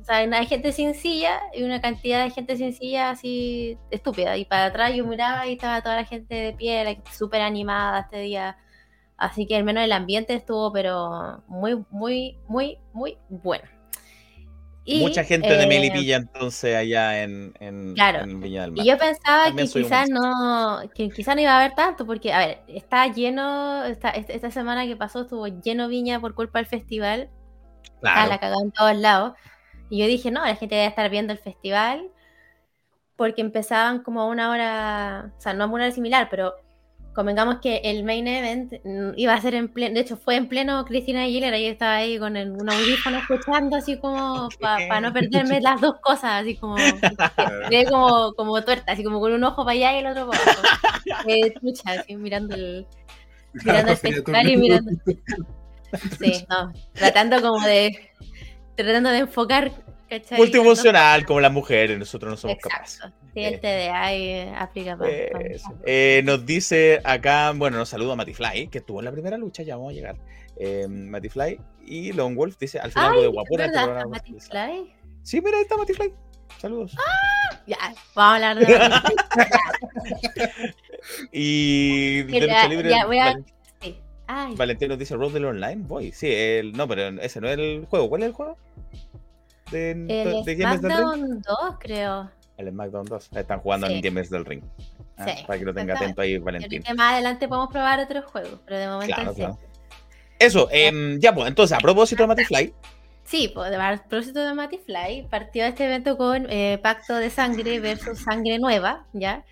O 0.00 0.04
sea, 0.04 0.16
hay 0.16 0.46
gente 0.46 0.72
sin 0.72 0.94
silla 0.94 1.40
y 1.54 1.62
una 1.62 1.80
cantidad 1.80 2.24
de 2.24 2.30
gente 2.30 2.56
sin 2.56 2.72
silla 2.72 3.10
así 3.10 3.78
estúpida. 3.92 4.36
Y 4.36 4.44
para 4.44 4.64
atrás 4.64 4.92
yo 4.92 5.06
miraba 5.06 5.46
y 5.46 5.52
estaba 5.52 5.80
toda 5.82 5.94
la 5.94 6.04
gente 6.04 6.34
de 6.34 6.52
pie, 6.52 7.00
súper 7.12 7.42
animada 7.42 8.00
este 8.00 8.18
día. 8.18 8.56
Así 9.22 9.46
que 9.46 9.56
al 9.56 9.62
menos 9.62 9.84
el 9.84 9.92
ambiente 9.92 10.34
estuvo, 10.34 10.72
pero 10.72 11.42
muy, 11.46 11.84
muy, 11.90 12.36
muy, 12.48 12.78
muy 12.92 13.16
bueno. 13.28 13.64
Y, 14.84 15.00
Mucha 15.00 15.22
gente 15.22 15.48
de 15.48 15.62
eh, 15.62 15.66
Melipilla 15.68 16.16
entonces 16.16 16.74
allá 16.74 17.22
en, 17.22 17.54
en, 17.60 17.94
Claro. 17.94 18.24
en 18.24 18.40
Viña 18.40 18.62
del 18.62 18.72
Mar. 18.72 18.84
Y 18.84 18.88
yo 18.88 18.98
pensaba 18.98 19.44
También 19.44 19.68
que 19.68 19.82
quizás 19.82 20.10
no, 20.10 20.80
que 20.92 21.08
quizás 21.10 21.36
no 21.36 21.42
iba 21.42 21.52
a 21.52 21.60
haber 21.60 21.76
tanto, 21.76 22.04
porque, 22.04 22.32
a 22.32 22.38
ver, 22.38 22.62
está 22.66 23.06
lleno, 23.06 23.84
esta, 23.84 24.10
esta 24.10 24.50
semana 24.50 24.84
que 24.84 24.96
pasó 24.96 25.20
estuvo 25.20 25.46
lleno 25.46 25.86
Viña 25.86 26.18
por 26.18 26.34
culpa 26.34 26.58
del 26.58 26.66
festival. 26.66 27.30
Claro. 28.00 28.28
la 28.28 28.38
cagada 28.38 28.60
en 28.60 28.72
todos 28.72 28.96
lados. 28.96 29.34
Y 29.88 29.98
yo 29.98 30.06
dije, 30.06 30.32
no, 30.32 30.44
la 30.44 30.56
gente 30.56 30.74
debe 30.74 30.88
estar 30.88 31.08
viendo 31.10 31.32
el 31.32 31.38
festival 31.38 32.10
porque 33.14 33.40
empezaban 33.40 34.02
como 34.02 34.22
a 34.22 34.26
una 34.26 34.50
hora, 34.50 35.32
o 35.38 35.40
sea, 35.40 35.54
no 35.54 35.62
a 35.62 35.66
una 35.68 35.84
hora 35.84 35.92
similar, 35.92 36.26
pero 36.28 36.54
convengamos 37.14 37.56
que 37.60 37.80
el 37.84 38.04
main 38.04 38.26
event 38.26 38.72
mm, 38.84 39.10
iba 39.16 39.34
a 39.34 39.40
ser 39.40 39.54
en 39.54 39.68
pleno, 39.68 39.94
de 39.94 40.00
hecho 40.00 40.16
fue 40.16 40.36
en 40.36 40.48
pleno 40.48 40.84
Cristina 40.84 41.22
Aguilera, 41.22 41.58
yo 41.58 41.68
estaba 41.68 41.96
ahí 41.96 42.18
con 42.18 42.36
el, 42.36 42.52
un 42.52 42.70
audífono 42.70 43.18
escuchando 43.18 43.76
así 43.76 43.98
como 43.98 44.48
para 44.60 45.00
no 45.00 45.12
perderme 45.12 45.60
las 45.60 45.80
dos 45.80 45.96
cosas, 46.00 46.42
así 46.42 46.56
como, 46.56 46.76
como, 47.90 48.32
como 48.34 48.62
tuerta, 48.62 48.92
así 48.92 49.04
como 49.04 49.20
con 49.20 49.32
un 49.32 49.44
ojo 49.44 49.64
para 49.64 49.72
allá 49.72 49.96
y 49.96 49.98
el 50.00 50.06
otro 50.06 50.28
para 50.28 50.42
abajo. 50.42 50.62
Eh, 51.28 51.54
así 51.84 52.16
mirando 52.16 52.54
el, 52.54 52.86
mirando 53.64 53.92
el 53.92 53.98
festival 53.98 54.48
y 54.48 54.56
mirando. 54.56 54.90
Sí, 56.18 56.44
no, 56.48 56.72
tratando 56.94 57.42
como 57.42 57.60
de. 57.66 58.08
Tratando 58.74 59.10
de 59.10 59.18
enfocar, 59.18 59.70
¿cachai? 60.20 60.38
Multiemocional, 60.38 61.24
como 61.24 61.40
las 61.40 61.52
mujeres, 61.52 61.98
nosotros 61.98 62.30
no 62.30 62.36
somos 62.36 62.56
capaces. 62.58 62.96
Exacto. 62.96 63.16
Sí, 63.34 63.44
el 63.44 63.60
TDA 63.60 64.12
eh, 64.12 64.52
aplica 64.56 64.96
para. 64.96 65.10
Eh, 65.84 66.22
nos 66.24 66.44
dice 66.44 67.00
acá, 67.04 67.52
bueno, 67.54 67.78
nos 67.78 67.88
saluda 67.88 68.14
Matifly, 68.16 68.68
que 68.68 68.78
estuvo 68.78 68.98
en 69.00 69.06
la 69.06 69.12
primera 69.12 69.38
lucha, 69.38 69.62
ya 69.62 69.76
vamos 69.76 69.92
a 69.92 69.94
llegar. 69.94 70.16
Eh, 70.56 70.86
Matifly 70.88 71.58
y 71.86 72.12
Lone 72.12 72.34
Wolf 72.36 72.58
dice, 72.58 72.78
al 72.78 72.92
final 72.92 73.10
algo 73.10 73.22
de 73.22 73.28
guapura. 73.28 73.66
¿verdad? 73.66 73.84
programa 73.84 74.10
Mati 74.10 74.32
más 74.32 74.48
Fly? 74.48 74.92
Sí, 75.22 75.40
mira, 75.40 75.56
ahí 75.56 75.62
está 75.62 75.76
Matifly. 75.76 76.12
Saludos. 76.60 76.94
Ya, 77.66 77.78
vamos 78.14 78.16
a 78.16 78.34
hablar 78.50 78.58
de. 78.58 78.66
Y 81.32 82.22
de 82.22 82.40
lucha 82.40 82.68
libre, 82.68 82.90
ya, 82.90 83.06
voy 83.06 83.18
a- 83.18 83.40
Sí. 83.80 83.98
Valentín 84.56 84.88
nos 84.88 84.98
dice 84.98 85.14
Road 85.16 85.32
del 85.32 85.44
Online. 85.46 85.82
Voy, 85.86 86.12
sí, 86.12 86.28
el, 86.30 86.72
no, 86.72 86.86
pero 86.88 87.20
ese 87.20 87.40
no 87.40 87.48
es 87.48 87.58
el 87.58 87.86
juego. 87.86 88.08
¿Cuál 88.08 88.22
es 88.22 88.28
el 88.28 88.32
juego? 88.34 88.56
De, 89.72 89.90
el 89.92 90.44
de 90.44 90.54
Gamers 90.54 90.82
del 90.82 90.90
Ring. 90.92 91.00
SmackDown 91.00 91.42
2, 91.42 91.76
creo. 91.80 92.30
El 92.56 92.70
SmackDown 92.70 93.06
2. 93.06 93.30
Están 93.34 93.60
jugando 93.60 93.86
Sí. 93.88 93.94
en 93.94 94.00
Gamers 94.02 94.30
del 94.30 94.44
Ring. 94.44 94.62
Ah, 95.16 95.26
Sí, 95.26 95.44
para 95.46 95.58
que 95.58 95.64
lo 95.64 95.74
tenga 95.74 95.94
atento 95.94 96.20
ahí, 96.20 96.38
Valentín. 96.38 96.82
que 96.82 96.94
más 96.94 97.14
adelante 97.14 97.48
podemos 97.48 97.70
probar 97.70 97.98
otros 98.00 98.24
juegos, 98.26 98.60
pero 98.64 98.78
de 98.78 98.86
momento 98.88 99.14
Claro, 99.14 99.34
claro. 99.34 99.58
Eso, 100.38 100.68
em, 100.70 101.18
ya 101.20 101.34
pues, 101.34 101.48
entonces, 101.48 101.76
a 101.76 101.80
propósito 101.80 102.22
de 102.22 102.26
Matifly, 102.28 102.74
Sí, 103.24 103.50
pues, 103.54 103.72
a 103.72 103.96
propósito 104.08 104.40
de 104.44 104.52
Mati 104.52 104.78
Fly, 104.78 105.28
partió 105.30 105.64
este 105.64 105.84
evento 105.84 106.16
con 106.18 106.46
eh, 106.50 106.78
Pacto 106.82 107.14
de 107.14 107.30
Sangre 107.30 107.78
versus 107.78 108.18
Sangre 108.18 108.58
Nueva, 108.58 109.06
¿ya? 109.12 109.44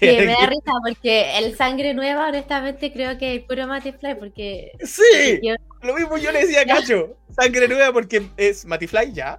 Que 0.00 0.18
me 0.26 0.26
da 0.32 0.46
risa 0.48 0.72
porque 0.84 1.38
el 1.38 1.56
Sangre 1.56 1.94
Nueva, 1.94 2.28
honestamente, 2.28 2.92
creo 2.92 3.16
que 3.18 3.36
es 3.36 3.42
puro 3.44 3.66
Mati 3.66 3.92
Fly, 3.92 4.14
porque 4.16 4.72
Sí, 4.84 5.40
yo- 5.42 5.54
lo 5.82 5.94
mismo 5.94 6.16
yo 6.18 6.32
le 6.32 6.40
decía 6.40 6.62
a 6.62 6.66
Cacho. 6.66 7.16
Sangre 7.34 7.68
nueva 7.68 7.92
porque 7.92 8.26
es 8.36 8.64
Matifly 8.64 9.12
ya. 9.12 9.38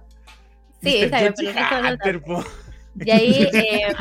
Sí, 0.82 1.00
George 1.10 1.34
pero 2.02 2.44
de 2.94 3.12
ahí, 3.12 3.48
eh, 3.52 3.92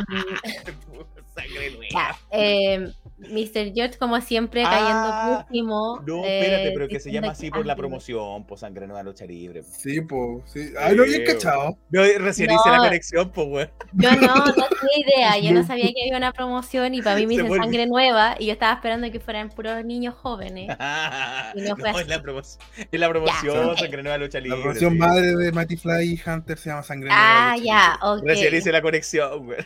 Sangre 1.36 1.72
nueva. 1.72 1.88
ya, 1.92 2.18
eh, 2.32 2.92
Mr. 3.20 3.74
George, 3.76 3.98
como 4.00 4.20
siempre, 4.22 4.64
Ah, 4.66 4.70
cayendo 4.70 5.40
último. 5.40 6.02
No, 6.08 6.24
eh, 6.26 6.40
espérate, 6.40 6.72
pero 6.74 6.88
que 6.88 7.00
se 7.00 7.12
llama 7.12 7.32
así 7.32 7.50
por 7.52 7.66
la 7.66 7.74
ah, 7.74 7.76
promoción, 7.76 8.46
pues 8.46 8.62
Sangre 8.62 8.88
Nueva 8.88 9.04
Lucha 9.04 9.26
Libre. 9.26 9.64
Sí, 9.64 10.02
pues. 10.02 10.44
Sí. 10.46 10.72
Ay, 10.80 10.96
no 10.96 11.04
había 11.04 11.18
Sí, 11.18 11.24
cachado. 11.26 11.78
Yo 11.90 12.02
recién 12.20 12.50
hice 12.52 12.70
la 12.70 12.78
conexión, 12.78 13.32
pues, 13.32 13.48
weón. 13.50 13.72
Yo 13.94 14.12
no, 14.12 14.36
no 14.36 14.54
tenía 14.54 15.08
idea, 15.08 15.38
yo 15.40 15.52
no 15.54 15.66
sabía 15.66 15.86
que 15.94 16.04
había 16.06 16.18
una 16.18 16.32
promoción 16.32 16.94
y 16.94 17.02
para 17.02 17.18
mí 17.18 17.28
me 17.28 17.34
hice 17.36 17.48
Sangre 17.50 17.86
Nueva 17.88 18.36
y 18.40 18.46
yo 18.48 18.54
estaba 18.54 18.74
esperando 18.74 19.12
que 19.12 19.20
fueran 19.20 19.50
puros 19.50 19.84
niños 19.86 20.16
jóvenes. 20.16 20.70
Y 21.56 21.62
no 21.62 21.70
no, 21.70 21.78
fue 21.78 21.90
es 21.90 21.96
así. 21.96 22.10
la 22.10 22.22
promoción. 22.22 22.64
Es 22.92 23.00
la 23.00 23.10
promoción. 23.10 23.78
Sangre 23.78 24.04
Nueva 24.04 24.18
Lucha 24.20 24.40
Libre. 24.40 24.60
La 24.66 24.76
sí. 24.76 24.86
madre 24.92 25.36
de 25.36 25.52
Matty 25.52 25.76
Fly 25.78 26.14
y 26.14 26.30
Hunter 26.30 26.58
se 26.58 26.70
llama 26.70 26.84
Sangre 26.84 27.10
Ah, 27.12 27.56
Nueva. 27.58 27.66
ya, 27.66 28.00
ok. 28.02 28.22
Recién 28.26 28.56
hice 28.56 28.72
la 28.72 28.82
conexión, 28.82 29.48
weón. 29.48 29.66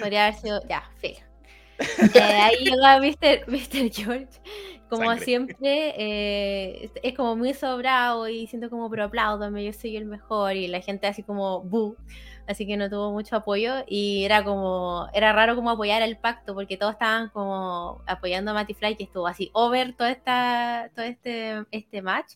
Podría 0.00 0.26
haber 0.26 0.40
sido, 0.40 0.60
ya, 0.68 0.82
filo. 0.98 1.18
Eh, 2.14 2.20
ahí 2.20 2.56
llega 2.64 2.98
Mr. 3.00 3.48
Mr. 3.48 3.90
George, 3.92 4.28
como 4.88 5.04
Sangre. 5.06 5.24
siempre, 5.24 5.94
eh, 5.96 6.90
es- 7.02 7.14
como 7.16 7.36
muy 7.36 7.54
sobrado 7.54 8.28
y 8.28 8.46
siento 8.46 8.70
como, 8.70 8.88
pero 8.90 9.04
apláudame, 9.04 9.64
yo 9.64 9.72
soy 9.72 9.96
el 9.96 10.04
mejor, 10.06 10.54
y 10.56 10.68
la 10.68 10.80
gente 10.80 11.06
así 11.06 11.22
como, 11.22 11.62
bu, 11.62 11.96
así 12.46 12.66
que 12.66 12.76
no 12.76 12.90
tuvo 12.90 13.12
mucho 13.12 13.36
apoyo, 13.36 13.84
y 13.86 14.24
era 14.24 14.44
como, 14.44 15.08
era 15.14 15.32
raro 15.32 15.54
como 15.56 15.70
apoyar 15.70 16.02
el 16.02 16.18
pacto, 16.18 16.54
porque 16.54 16.76
todos 16.76 16.92
estaban 16.94 17.28
como 17.30 18.02
apoyando 18.06 18.50
a 18.50 18.54
Matty 18.54 18.74
Fly, 18.74 18.96
que 18.96 19.04
estuvo 19.04 19.26
así 19.26 19.50
over 19.54 19.94
toda 19.94 20.10
esta, 20.10 20.90
todo 20.94 21.04
este, 21.04 21.64
este 21.70 22.02
match. 22.02 22.34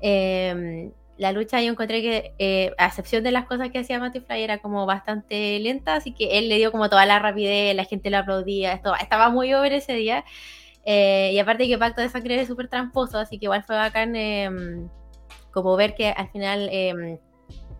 Eh, 0.00 0.90
la 1.18 1.32
lucha 1.32 1.60
yo 1.62 1.70
encontré 1.72 2.02
que, 2.02 2.34
eh, 2.38 2.72
a 2.78 2.86
excepción 2.86 3.24
de 3.24 3.30
las 3.32 3.46
cosas 3.46 3.70
que 3.70 3.78
hacía 3.78 3.98
Matty 3.98 4.20
Fly, 4.20 4.42
era 4.42 4.58
como 4.58 4.84
bastante 4.86 5.58
lenta, 5.60 5.94
así 5.96 6.12
que 6.12 6.38
él 6.38 6.48
le 6.48 6.56
dio 6.56 6.70
como 6.72 6.88
toda 6.90 7.06
la 7.06 7.18
rapidez, 7.18 7.74
la 7.74 7.84
gente 7.84 8.10
lo 8.10 8.18
aplaudía, 8.18 8.72
esto, 8.72 8.94
estaba 8.96 9.30
muy 9.30 9.52
over 9.54 9.72
ese 9.72 9.94
día. 9.94 10.24
Eh, 10.84 11.30
y 11.32 11.38
aparte 11.38 11.66
que 11.66 11.78
Pacto 11.78 12.00
de 12.00 12.08
Sangre 12.08 12.40
es 12.40 12.48
súper 12.48 12.68
tramposo, 12.68 13.18
así 13.18 13.38
que 13.38 13.46
igual 13.46 13.64
fue 13.64 13.76
bacán 13.76 14.14
eh, 14.14 14.48
como 15.50 15.74
ver 15.76 15.94
que 15.94 16.08
al 16.10 16.28
final 16.30 16.68
eh, 16.70 17.18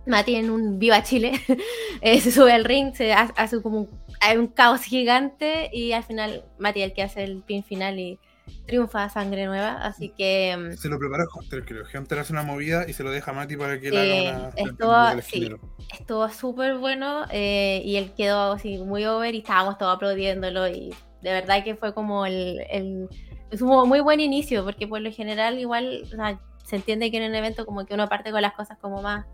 Mati 0.07 0.37
en 0.37 0.51
un 0.51 0.79
Viva 0.79 1.03
Chile 1.03 1.33
eh, 2.01 2.21
se 2.21 2.33
sube 2.33 2.53
al 2.53 2.65
ring, 2.65 2.95
se 2.95 3.13
ha- 3.13 3.33
hace 3.37 3.61
como 3.63 3.81
un, 3.81 3.91
hay 4.21 4.39
un 4.39 4.47
caos 4.49 4.83
gigante 4.83 5.69
y 5.73 5.93
al 5.93 6.03
final 6.05 6.45
Mati 6.59 6.83
el 6.83 6.95
que 6.95 7.03
hace 7.03 7.23
el 7.25 7.43
pin 7.43 7.63
final 7.65 8.19
triunfa 8.67 9.09
Sangre 9.09 9.47
Nueva, 9.47 9.73
así 9.83 10.11
que 10.17 10.57
mm, 10.57 10.77
Se 10.77 10.89
lo 10.89 10.99
preparó 10.99 11.25
Hunter, 11.35 11.65
creo. 11.65 11.85
Hunter 11.95 12.19
hace 12.19 12.33
una 12.33 12.43
movida 12.43 12.85
y 12.89 12.93
se 12.93 13.03
lo 13.05 13.11
deja 13.11 13.31
a 13.31 13.35
Mati 13.35 13.57
para 13.57 13.79
que 13.81 13.89
él 13.89 13.93
Sí, 13.95 13.99
haga 13.99 14.33
una. 14.33 14.49
estuvo- 14.57 15.23
sí. 15.23 15.51
estuvo 15.99 16.29
súper 16.31 16.79
bueno 16.79 17.25
eh, 17.31 17.83
y 17.85 17.97
él 17.97 18.13
quedó 18.17 18.53
así 18.53 18.79
muy 18.79 19.05
over 19.05 19.35
y 19.35 19.39
estábamos 19.39 19.79
todos 19.79 19.95
aplaudiéndolo 19.97 20.69
y 20.69 20.91
de 21.23 21.33
verdad 21.33 21.63
que 21.65 21.77
fue 21.77 21.95
como 21.95 22.27
el, 22.27 22.61
el 22.71 23.09
es 23.51 23.63
un 23.63 23.89
muy 23.89 24.01
buen 24.01 24.21
inicio 24.21 24.65
porque 24.65 24.87
por 24.89 25.01
lo 25.01 25.11
general 25.13 25.59
igual 25.59 26.03
o 26.05 26.07
sea, 26.07 26.41
se 26.65 26.77
entiende 26.77 27.11
que 27.11 27.19
en 27.19 27.31
un 27.31 27.35
evento 27.37 27.65
como 27.67 27.87
que 27.87 27.95
uno 27.95 28.09
parte 28.09 28.31
con 28.33 28.43
las 28.43 28.53
cosas 28.55 28.77
como 28.81 29.01
más 29.03 29.27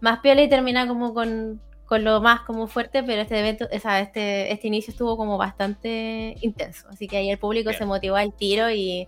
más 0.00 0.18
piola 0.20 0.42
y 0.42 0.48
termina 0.48 0.86
como 0.86 1.14
con, 1.14 1.60
con 1.86 2.02
lo 2.04 2.20
más 2.22 2.40
como 2.42 2.66
fuerte 2.66 3.02
pero 3.02 3.22
este 3.22 3.38
evento 3.38 3.68
o 3.70 3.78
sea, 3.78 4.00
este 4.00 4.52
este 4.52 4.66
inicio 4.68 4.90
estuvo 4.90 5.16
como 5.16 5.36
bastante 5.38 6.34
intenso 6.40 6.88
así 6.88 7.06
que 7.08 7.16
ahí 7.18 7.30
el 7.30 7.38
público 7.38 7.68
Bien. 7.70 7.78
se 7.78 7.84
motivó 7.86 8.16
al 8.16 8.32
tiro 8.34 8.70
y 8.70 9.06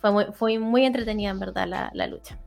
fue 0.00 0.10
muy, 0.12 0.24
fue 0.34 0.58
muy 0.58 0.84
entretenida 0.86 1.30
en 1.30 1.38
verdad 1.40 1.66
la, 1.68 1.90
la 1.94 2.06
lucha 2.06 2.38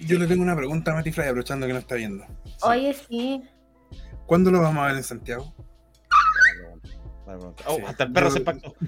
Yo 0.00 0.18
le 0.18 0.26
tengo 0.26 0.42
una 0.42 0.56
pregunta 0.56 0.92
a 0.92 0.94
Mati 0.94 1.12
Fly, 1.12 1.24
aprovechando 1.28 1.66
que 1.66 1.72
no 1.72 1.78
está 1.78 1.94
viendo. 1.94 2.24
oye 2.62 2.92
sí 2.94 3.42
¿Cuándo 4.26 4.50
lo 4.50 4.60
vamos 4.60 4.82
a 4.82 4.88
ver 4.88 4.96
en 4.96 5.04
Santiago? 5.04 5.54
Pregunta. 7.24 7.64
Oh, 7.66 7.76
Sí. 7.76 7.82
hasta 7.86 8.04
el 8.04 8.12
perro 8.12 8.26
Yo- 8.28 8.32
se 8.32 8.38
impactó. 8.40 8.74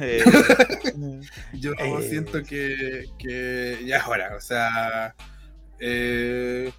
Eh, 0.00 0.24
Yo 1.52 1.72
Eh. 1.78 2.02
siento 2.08 2.42
que, 2.42 3.04
que 3.18 3.78
ya 3.86 3.98
es 3.98 4.06
hora, 4.06 4.34
o 4.34 4.40
sea, 4.40 5.14
eh, 5.78 6.72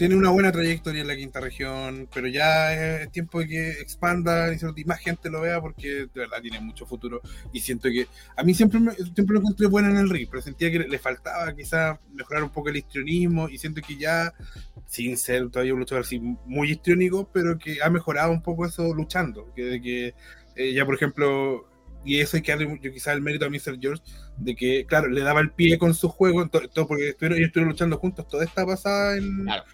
tiene 0.00 0.16
una 0.16 0.30
buena 0.30 0.50
trayectoria 0.50 1.02
en 1.02 1.08
la 1.08 1.14
quinta 1.16 1.40
región, 1.40 2.08
pero 2.12 2.26
ya 2.26 2.72
es, 3.02 3.12
tiempo 3.12 3.40
de 3.40 3.48
que 3.48 3.70
expanda 3.72 4.48
y 4.54 4.84
más 4.86 4.98
gente 4.98 5.28
lo 5.28 5.42
vea 5.42 5.60
porque 5.60 5.88
de 5.88 6.08
verdad 6.14 6.40
tiene 6.40 6.58
mucho 6.60 6.86
futuro. 6.86 7.20
Y 7.52 7.60
siento 7.60 7.90
que 7.90 8.08
a 8.34 8.42
mí 8.42 8.54
siempre, 8.54 8.80
me- 8.80 8.94
siempre 8.94 9.34
lo 9.34 9.40
encontré 9.40 9.66
bueno 9.66 9.90
en 9.90 9.98
el 9.98 10.08
ring, 10.08 10.26
pero 10.30 10.42
sentía 10.42 10.70
que 10.70 10.78
le 10.80 10.98
faltaba 10.98 11.54
quizás 11.54 11.98
mejorar 12.14 12.42
un 12.42 12.50
poco 12.50 12.70
el 12.70 12.78
histrionismo 12.78 13.48
y 13.50 13.58
siento 13.58 13.82
que 13.82 13.96
ya, 13.96 14.32
sin 14.86 15.16
ser 15.18 15.50
todavía 15.50 15.74
un 15.74 15.80
luchador 15.80 16.04
así 16.04 16.18
muy 16.18 16.70
histriónico, 16.72 17.28
pero 17.32 17.58
que 17.58 17.82
ha 17.82 17.90
mejorado 17.90 18.32
un 18.32 18.42
poco 18.42 18.66
eso 18.66 18.94
luchando, 18.94 19.52
que, 19.54 19.80
que 19.82 20.14
eh, 20.56 20.72
ya 20.74 20.84
por 20.86 20.94
ejemplo 20.94 21.69
y 22.04 22.20
eso 22.20 22.36
hay 22.36 22.42
que 22.42 22.52
darle 22.52 22.78
yo 22.82 22.92
quizás 22.92 23.14
el 23.14 23.22
mérito 23.22 23.44
a 23.44 23.50
Mr. 23.50 23.78
George 23.80 24.02
de 24.38 24.56
que, 24.56 24.86
claro, 24.86 25.08
le 25.08 25.20
daba 25.20 25.40
el 25.40 25.50
pie 25.50 25.78
con 25.78 25.92
su 25.94 26.08
juego, 26.08 26.48
to- 26.48 26.68
todo, 26.68 26.86
porque 26.88 27.10
estuvieron, 27.10 27.36
ellos 27.38 27.48
estuvieron 27.48 27.70
luchando 27.72 27.98
juntos 27.98 28.26
toda 28.28 28.44
esta 28.44 28.64
pasada 28.64 29.16
en, 29.16 29.44
Claro. 29.44 29.64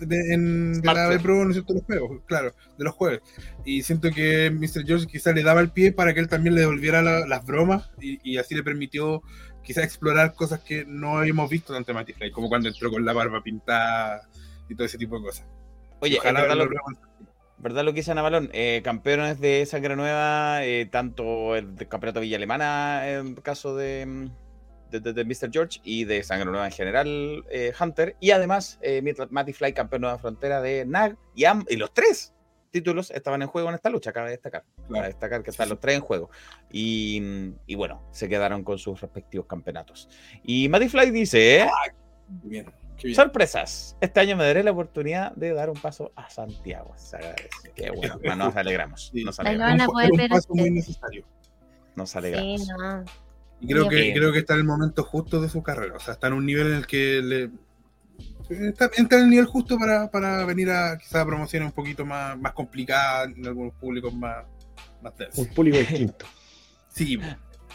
de, 0.00 0.34
en- 0.34 0.80
de 0.80 0.86
la. 0.94 1.08
B 1.08 1.18
Pro, 1.20 1.42
¿no 1.44 1.50
es 1.50 1.56
cierto? 1.56 1.72
Los 1.74 1.84
juegos, 1.84 2.22
claro, 2.26 2.54
de 2.76 2.84
los 2.84 2.94
jueves. 2.94 3.20
Y 3.64 3.82
siento 3.82 4.10
que 4.10 4.50
Mr. 4.50 4.84
George 4.86 5.06
quizás 5.06 5.34
le 5.34 5.42
daba 5.42 5.60
el 5.60 5.70
pie 5.70 5.92
para 5.92 6.12
que 6.12 6.20
él 6.20 6.28
también 6.28 6.54
le 6.54 6.60
devolviera 6.62 7.00
la- 7.02 7.26
las 7.26 7.44
bromas 7.46 7.90
y, 8.00 8.18
y 8.30 8.36
así 8.36 8.54
le 8.54 8.62
permitió 8.62 9.22
quizás 9.62 9.84
explorar 9.84 10.34
cosas 10.34 10.60
que 10.60 10.84
no 10.86 11.18
habíamos 11.18 11.48
visto 11.50 11.74
ante 11.74 11.92
Fly, 11.94 12.30
como 12.30 12.48
cuando 12.48 12.68
entró 12.68 12.90
con 12.90 13.04
la 13.04 13.12
barba 13.12 13.42
pintada 13.42 14.28
y 14.68 14.74
todo 14.74 14.86
ese 14.86 14.98
tipo 14.98 15.16
de 15.18 15.24
cosas. 15.24 15.46
Oye, 16.00 16.14
es 16.14 16.20
Ojalá 16.20 16.42
verdad 16.42 16.56
lo 16.56 16.64
lo. 16.66 16.70
¿Verdad 17.60 17.84
lo 17.84 17.92
que 17.92 17.96
dice 18.00 18.12
Ana 18.12 18.22
Balón? 18.22 18.48
Eh, 18.52 18.80
campeones 18.82 19.38
de 19.38 19.66
Sangre 19.66 19.94
Nueva, 19.94 20.64
eh, 20.64 20.86
tanto 20.90 21.54
el 21.56 21.76
del 21.76 21.88
campeonato 21.88 22.20
Villa 22.20 22.36
Alemana, 22.38 23.06
en 23.08 23.26
el 23.28 23.42
caso 23.42 23.76
de, 23.76 24.06
mm, 24.06 24.30
de, 24.90 25.00
de- 25.00 25.12
de 25.12 25.24
Mr. 25.24 25.50
George, 25.52 25.78
y 25.84 26.04
de 26.04 26.22
Sangre 26.22 26.46
Nueva 26.50 26.66
en 26.66 26.72
general, 26.72 27.44
eh, 27.50 27.72
Hunter, 27.78 28.16
y 28.18 28.30
además 28.30 28.78
Matty 29.30 29.52
Fly, 29.52 29.74
campeón 29.74 30.02
Nueva 30.02 30.18
Frontera 30.18 30.62
de 30.62 30.86
NAG, 30.86 31.16
y, 31.34 31.44
y 31.68 31.76
los 31.76 31.92
tres 31.92 32.32
títulos 32.70 33.10
estaban 33.10 33.42
en 33.42 33.48
juego 33.48 33.68
en 33.68 33.74
esta 33.74 33.90
lucha, 33.90 34.12
cabe 34.12 34.30
destacar. 34.30 34.64
Cabe 34.90 35.08
destacar 35.08 35.42
que 35.42 35.50
están 35.50 35.68
los 35.68 35.80
tres 35.80 35.96
en 35.96 36.00
juego. 36.00 36.30
Y, 36.70 37.20
mm, 37.20 37.50
y 37.66 37.74
bueno, 37.74 38.02
se 38.10 38.28
quedaron 38.28 38.64
con 38.64 38.78
sus 38.78 38.98
respectivos 39.00 39.46
campeonatos. 39.46 40.08
Y 40.44 40.68
Matty 40.70 40.88
Fly 40.88 41.10
dice, 41.10 41.68
bien. 42.42 42.72
Sorpresas. 43.14 43.96
Este 44.00 44.20
año 44.20 44.36
me 44.36 44.44
daré 44.44 44.62
la 44.62 44.70
oportunidad 44.72 45.32
de 45.34 45.52
dar 45.52 45.70
un 45.70 45.76
paso 45.76 46.12
a 46.16 46.28
Santiago. 46.30 46.92
Se 46.96 47.16
agradece. 47.16 47.72
Qué 47.74 47.90
bueno. 47.96 48.18
No, 48.24 48.36
nos 48.36 48.56
alegramos. 48.56 49.10
Nos 49.14 49.38
alegramos. 49.40 49.80
a 49.82 49.88
Un- 50.06 50.10
un 50.12 50.16
ver 50.16 50.28
paso 50.30 50.48
muy 50.50 50.58
ustedes. 50.60 50.72
necesario. 50.88 51.24
Nos 51.96 52.10
Sí, 52.10 52.18
alegramos. 52.18 52.68
no. 52.68 53.04
Y 53.62 53.66
creo 53.68 53.88
que, 53.88 53.96
Bien. 53.96 54.14
creo 54.16 54.32
que 54.32 54.38
está 54.38 54.54
en 54.54 54.60
el 54.60 54.66
momento 54.66 55.02
justo 55.04 55.40
de 55.40 55.48
su 55.48 55.62
carrera. 55.62 55.94
O 55.96 56.00
sea, 56.00 56.14
está 56.14 56.28
en 56.28 56.32
un 56.34 56.46
nivel 56.46 56.68
en 56.68 56.74
el 56.74 56.86
que 56.86 57.20
le. 57.22 57.50
Está, 58.68 58.86
está 58.86 59.16
en 59.18 59.24
el 59.24 59.30
nivel 59.30 59.44
justo 59.46 59.78
para, 59.78 60.10
para 60.10 60.44
venir 60.44 60.70
a 60.70 60.96
quizás 60.98 61.16
a 61.16 61.26
promociones 61.26 61.66
un 61.68 61.72
poquito 61.72 62.04
más, 62.04 62.36
más 62.38 62.52
complicadas 62.52 63.28
en 63.36 63.46
algunos 63.46 63.74
públicos 63.74 64.12
más, 64.14 64.44
más 65.02 65.16
densos. 65.16 65.38
Un 65.46 65.54
público 65.54 65.78
distinto. 65.78 66.26
Sí, 66.88 67.16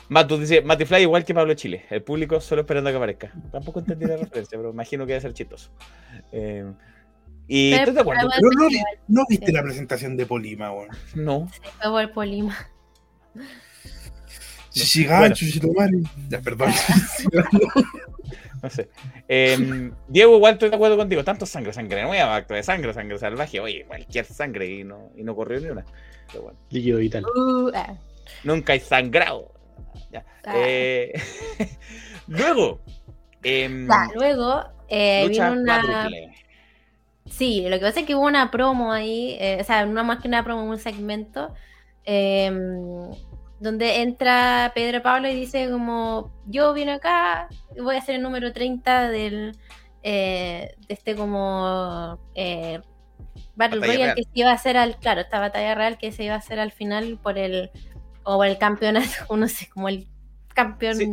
Matu 0.09 0.37
dice, 0.37 0.61
Mati 0.61 0.85
Fly 0.85 1.01
igual 1.01 1.25
que 1.25 1.33
Pablo 1.33 1.53
Chile. 1.55 1.85
El 1.89 2.03
público 2.03 2.39
solo 2.39 2.61
esperando 2.61 2.89
a 2.89 2.93
que 2.93 2.97
aparezca. 2.97 3.33
Tampoco 3.51 3.79
entendí 3.79 4.05
la 4.05 4.17
referencia, 4.17 4.57
pero 4.57 4.69
imagino 4.71 5.05
que 5.05 5.13
debe 5.13 5.21
ser 5.21 5.33
chistoso. 5.33 5.69
Eh, 6.31 6.65
y 7.47 7.71
Pero- 7.71 7.81
estoy 7.81 7.93
de 7.95 8.01
acuerdo. 8.01 8.29
pero- 8.35 8.49
no, 8.51 8.69
no 9.07 9.23
viste 9.29 9.51
la 9.51 9.63
presentación 9.63 10.15
de 10.17 10.25
Polima, 10.25 10.71
weón. 10.71 10.89
No. 11.15 11.47
Se 11.51 11.89
fue 11.89 12.05
por 12.07 12.13
Polima. 12.13 12.55
Shishigan, 14.71 15.33
Bueno. 15.73 16.09
Ya, 16.29 16.41
perdón. 16.41 16.71
No 18.63 18.69
sé. 18.71 18.89
Eh, 19.27 19.91
Diego, 20.07 20.37
igual 20.37 20.53
estoy 20.53 20.69
de 20.69 20.75
acuerdo 20.75 20.97
contigo. 20.97 21.23
Tanto 21.23 21.45
sangre, 21.45 21.71
sangre 21.71 22.01
nueva, 22.01 22.35
acto 22.35 22.55
de 22.55 22.63
sangre, 22.63 22.93
sangre 22.93 23.19
salvaje. 23.19 23.59
Oye, 23.59 23.85
cualquier 23.85 24.25
sangre 24.25 24.65
y 24.67 24.83
no, 24.83 25.11
y 25.15 25.23
no 25.23 25.35
corrió 25.35 25.59
ni 25.59 25.67
una. 25.69 25.85
Pero 26.31 26.43
bueno. 26.45 26.57
Líquido 26.71 26.97
vital. 26.97 27.25
Uh, 27.25 27.69
ah, 27.75 27.93
Nunca 28.43 28.73
hay 28.73 28.79
sangrado. 28.79 29.53
Ya. 30.11 30.25
Ah. 30.45 30.53
Eh, 30.55 31.13
luego. 32.27 32.81
em, 33.43 33.87
ya, 33.87 34.07
luego 34.15 34.63
eh, 34.87 35.27
vino 35.29 35.51
una. 35.51 35.81
cuádruple. 35.81 36.35
Sí, 37.29 37.67
lo 37.67 37.77
que 37.79 37.85
pasa 37.85 38.01
es 38.01 38.05
que 38.05 38.15
hubo 38.15 38.25
una 38.25 38.51
promo 38.51 38.91
ahí, 38.91 39.35
eh, 39.39 39.57
o 39.59 39.63
sea, 39.63 39.85
no 39.85 40.03
más 40.03 40.19
que 40.21 40.27
una 40.27 40.43
promo, 40.43 40.63
un 40.63 40.77
segmento, 40.77 41.53
eh, 42.05 42.51
donde 43.59 44.01
entra 44.01 44.71
Pedro 44.75 45.01
Pablo 45.01 45.27
y 45.27 45.33
dice 45.33 45.69
como, 45.71 46.31
yo 46.45 46.73
vine 46.73 46.93
acá, 46.93 47.49
y 47.75 47.81
voy 47.81 47.95
a 47.95 48.01
ser 48.01 48.15
el 48.15 48.21
número 48.21 48.53
30 48.53 49.09
del, 49.09 49.57
eh, 50.03 50.75
de 50.87 50.93
este 50.93 51.15
como 51.15 52.19
Battle 52.35 52.83
Batalla 53.55 53.79
Royale 53.79 54.03
real. 54.03 54.15
que 54.15 54.23
se 54.23 54.29
iba 54.33 54.51
a 54.51 54.53
hacer 54.53 54.77
al, 54.77 54.97
claro, 54.97 55.21
esta 55.21 55.39
batalla 55.39 55.73
real 55.73 55.97
que 55.97 56.11
se 56.11 56.25
iba 56.25 56.35
a 56.35 56.37
hacer 56.37 56.59
al 56.59 56.71
final 56.71 57.17
por 57.21 57.39
el, 57.39 57.71
o 58.25 58.43
el 58.43 58.57
campeonato, 58.57 59.07
no 59.37 59.47
sé, 59.47 59.69
como 59.69 59.87
el 59.89 60.07
campeón, 60.53 60.95
Sí. 60.97 61.09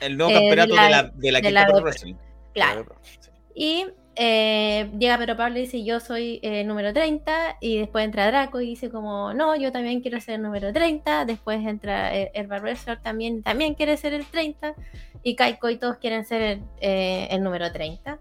El 0.00 0.16
nuevo 0.16 0.30
Eh, 0.32 0.34
de 0.34 0.40
campeonato 0.56 0.74
la- 0.74 0.82
de 0.84 0.90
la, 0.90 1.02
de 1.12 1.32
la 1.32 1.40
de 1.40 1.50
la. 1.72 1.80
Wrestling. 1.80 2.14
claro. 2.52 2.82
De 2.82 2.88
la 2.88 2.94
BP, 2.94 3.04
sí. 3.20 3.30
Y 3.54 3.86
eh, 4.16 4.90
llega 4.98 5.16
Pedro 5.16 5.36
Pablo 5.38 5.58
y 5.58 5.62
dice, 5.62 5.84
yo 5.84 5.98
soy 6.00 6.38
el 6.42 6.66
número 6.66 6.92
30, 6.92 7.56
y 7.60 7.78
después 7.78 8.04
entra 8.04 8.26
Draco 8.26 8.60
y 8.60 8.66
dice 8.66 8.90
como, 8.90 9.32
no, 9.32 9.56
yo 9.56 9.72
también 9.72 10.00
quiero 10.02 10.20
ser 10.20 10.34
el 10.34 10.42
número 10.42 10.70
30, 10.72 11.24
después 11.24 11.66
entra 11.66 12.14
eh, 12.14 12.30
Herba 12.34 12.58
Wrestler 12.58 13.00
también, 13.00 13.42
también 13.42 13.74
quiere 13.74 13.96
ser 13.96 14.12
el 14.12 14.26
30, 14.26 14.74
y 15.22 15.34
Kaiko 15.36 15.70
y 15.70 15.76
todos 15.78 15.96
quieren 15.96 16.24
ser 16.26 16.42
el, 16.42 16.62
eh, 16.80 17.28
el 17.30 17.42
número 17.42 17.70
30. 17.72 18.18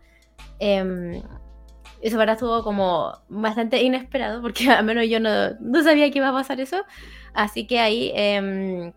Em, 2.02 2.07
eso 2.07 2.18
para 2.18 2.34
estuvo 2.34 2.64
como 2.64 3.14
bastante 3.30 3.82
inesperado, 3.82 4.41
porque 4.41 4.69
al 4.72 4.86
menos 4.86 5.07
yo 5.07 5.19
no, 5.19 5.52
no 5.60 5.84
sabía 5.84 6.11
que 6.11 6.19
iba 6.19 6.30
a 6.30 6.34
pasar 6.34 6.60
eso, 6.60 6.84
así 7.34 7.68
que 7.68 7.80
ahí... 7.80 8.11
em, 8.15 8.94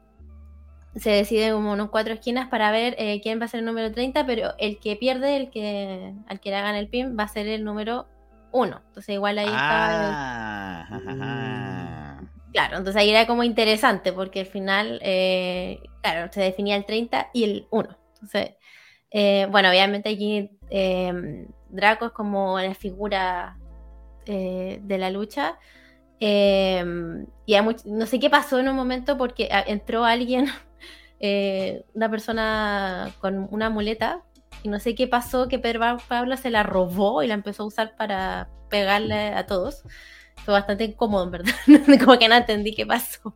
se 0.96 1.10
deciden 1.10 1.54
como 1.54 1.72
unos 1.72 1.90
cuatro 1.90 2.14
esquinas 2.14 2.48
para 2.48 2.70
ver 2.70 2.94
eh, 2.98 3.20
quién 3.20 3.40
va 3.40 3.46
a 3.46 3.48
ser 3.48 3.60
el 3.60 3.66
número 3.66 3.90
30, 3.90 4.26
pero 4.26 4.54
el 4.58 4.78
que 4.78 4.96
pierde, 4.96 5.36
el 5.36 5.50
que 5.50 6.14
al 6.28 6.40
que 6.40 6.50
le 6.50 6.56
hagan 6.56 6.76
el 6.76 6.88
pin, 6.88 7.16
va 7.18 7.24
a 7.24 7.28
ser 7.28 7.48
el 7.48 7.64
número 7.64 8.06
1. 8.52 8.82
Entonces 8.86 9.14
igual 9.14 9.38
ahí 9.38 9.46
estaba... 9.46 9.88
Ah, 9.90 10.86
ja, 10.88 11.00
ja, 11.00 11.16
ja. 11.16 12.20
Claro, 12.52 12.78
entonces 12.78 13.02
ahí 13.02 13.10
era 13.10 13.26
como 13.26 13.42
interesante, 13.42 14.12
porque 14.12 14.40
al 14.40 14.46
final, 14.46 15.00
eh, 15.02 15.80
claro, 16.00 16.32
se 16.32 16.40
definía 16.40 16.76
el 16.76 16.84
30 16.84 17.30
y 17.32 17.42
el 17.42 17.66
1. 17.70 17.88
Entonces, 18.12 18.50
eh, 19.10 19.48
bueno, 19.50 19.70
obviamente 19.70 20.10
aquí 20.10 20.50
eh, 20.70 21.48
Draco 21.74 22.06
es 22.06 22.12
como 22.12 22.58
la 22.58 22.74
figura 22.74 23.58
eh, 24.26 24.80
de 24.82 24.98
la 24.98 25.10
lucha. 25.10 25.58
eh, 26.20 26.84
y 27.46 27.56
no 27.86 28.06
sé 28.06 28.18
qué 28.20 28.30
pasó 28.30 28.58
en 28.58 28.68
un 28.68 28.76
momento 28.76 29.18
porque 29.18 29.48
entró 29.66 30.04
alguien, 30.04 30.46
eh, 31.20 31.84
una 31.94 32.10
persona 32.10 33.12
con 33.20 33.48
una 33.50 33.70
muleta, 33.70 34.22
y 34.62 34.68
no 34.68 34.80
sé 34.80 34.94
qué 34.94 35.08
pasó, 35.08 35.48
que 35.48 35.58
Pedro 35.58 35.98
Pablo 36.08 36.36
se 36.36 36.50
la 36.50 36.62
robó 36.62 37.22
y 37.22 37.26
la 37.26 37.34
empezó 37.34 37.64
a 37.64 37.66
usar 37.66 37.96
para 37.96 38.48
pegarle 38.70 39.28
a 39.34 39.46
todos. 39.46 39.82
Fue 40.44 40.54
bastante 40.54 40.84
incómodo, 40.84 41.24
en 41.24 41.30
verdad. 41.32 41.54
como 42.04 42.18
que 42.18 42.28
no 42.28 42.36
entendí 42.36 42.74
qué 42.74 42.86
pasó. 42.86 43.34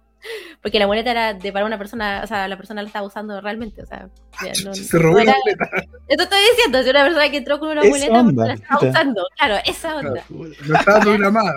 Porque 0.63 0.79
la 0.79 0.87
muleta 0.87 1.11
era 1.13 1.35
de 1.35 1.53
para 1.53 1.65
una 1.65 1.79
persona, 1.79 2.21
o 2.25 2.27
sea, 2.27 2.49
la 2.49 2.57
persona 2.57 2.83
la 2.83 2.89
estaba 2.89 3.07
usando 3.07 3.41
realmente, 3.41 3.83
o 3.83 3.87
sea, 3.87 4.09
ya 4.45 4.53
no- 4.65 4.75
Se 4.75 4.99
robó 4.99 5.19
no 5.19 5.25
la 5.25 5.31
era- 5.31 5.41
muleta. 5.45 5.71
Esto 6.09 6.23
estoy 6.25 6.39
diciendo, 6.51 6.83
si 6.83 6.91
una 6.91 7.05
persona 7.05 7.31
que 7.31 7.37
entró 7.37 7.59
con 7.61 7.69
una 7.71 7.85
muleta 7.85 8.21
onda, 8.21 8.47
la 8.49 8.55
estaba 8.55 8.79
puta. 8.81 8.91
usando, 8.91 9.27
claro, 9.37 9.57
esa 9.65 9.97
onda. 9.97 10.25
No 10.29 10.77
estaba 10.79 11.01
programada. 11.01 11.55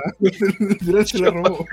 Pero 0.85 1.05
se 1.05 1.17
la 1.19 1.29
robó. 1.31 1.65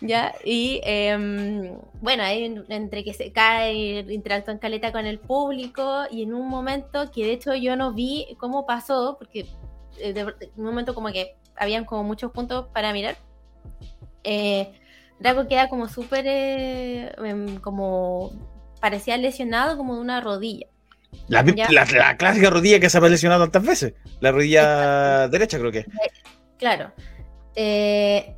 ya, 0.00 0.34
y 0.44 0.80
em, 0.84 1.76
bueno, 2.00 2.22
ahí 2.24 2.44
en- 2.44 2.64
entre 2.68 3.04
que 3.04 3.14
se 3.14 3.30
cae, 3.30 4.00
interactúa 4.08 4.54
en 4.54 4.58
caleta 4.58 4.90
con 4.90 5.06
el 5.06 5.18
público, 5.20 6.04
y 6.10 6.22
en 6.22 6.34
un 6.34 6.48
momento 6.48 7.10
que 7.12 7.24
de 7.24 7.32
hecho 7.32 7.54
yo 7.54 7.76
no 7.76 7.92
vi 7.92 8.34
cómo 8.38 8.66
pasó, 8.66 9.16
porque 9.18 9.46
eh, 9.98 10.12
de 10.12 10.24
un 10.24 10.64
momento 10.64 10.94
como 10.94 11.08
que 11.12 11.36
habían 11.56 11.84
como 11.84 12.02
muchos 12.02 12.32
puntos 12.32 12.66
para 12.72 12.92
mirar. 12.92 13.16
Eh, 14.24 14.72
Draco 15.22 15.46
queda 15.48 15.68
como 15.68 15.88
súper, 15.88 16.24
eh, 16.26 17.12
em, 17.24 17.56
como 17.60 18.32
parecía 18.80 19.16
lesionado 19.16 19.76
como 19.76 19.94
de 19.94 20.00
una 20.00 20.20
rodilla. 20.20 20.66
La, 21.28 21.42
la- 21.42 21.84
la 21.84 22.16
clásica 22.16 22.50
rodilla 22.50 22.80
que 22.80 22.90
se 22.90 22.98
ha 22.98 23.00
lesionado 23.02 23.44
tantas 23.44 23.64
veces. 23.64 23.94
La 24.20 24.32
rodilla 24.32 25.28
derecha, 25.28 25.58
creo 25.58 25.70
que. 25.72 25.84
Claro. 26.58 26.92
Eh, 27.54 28.34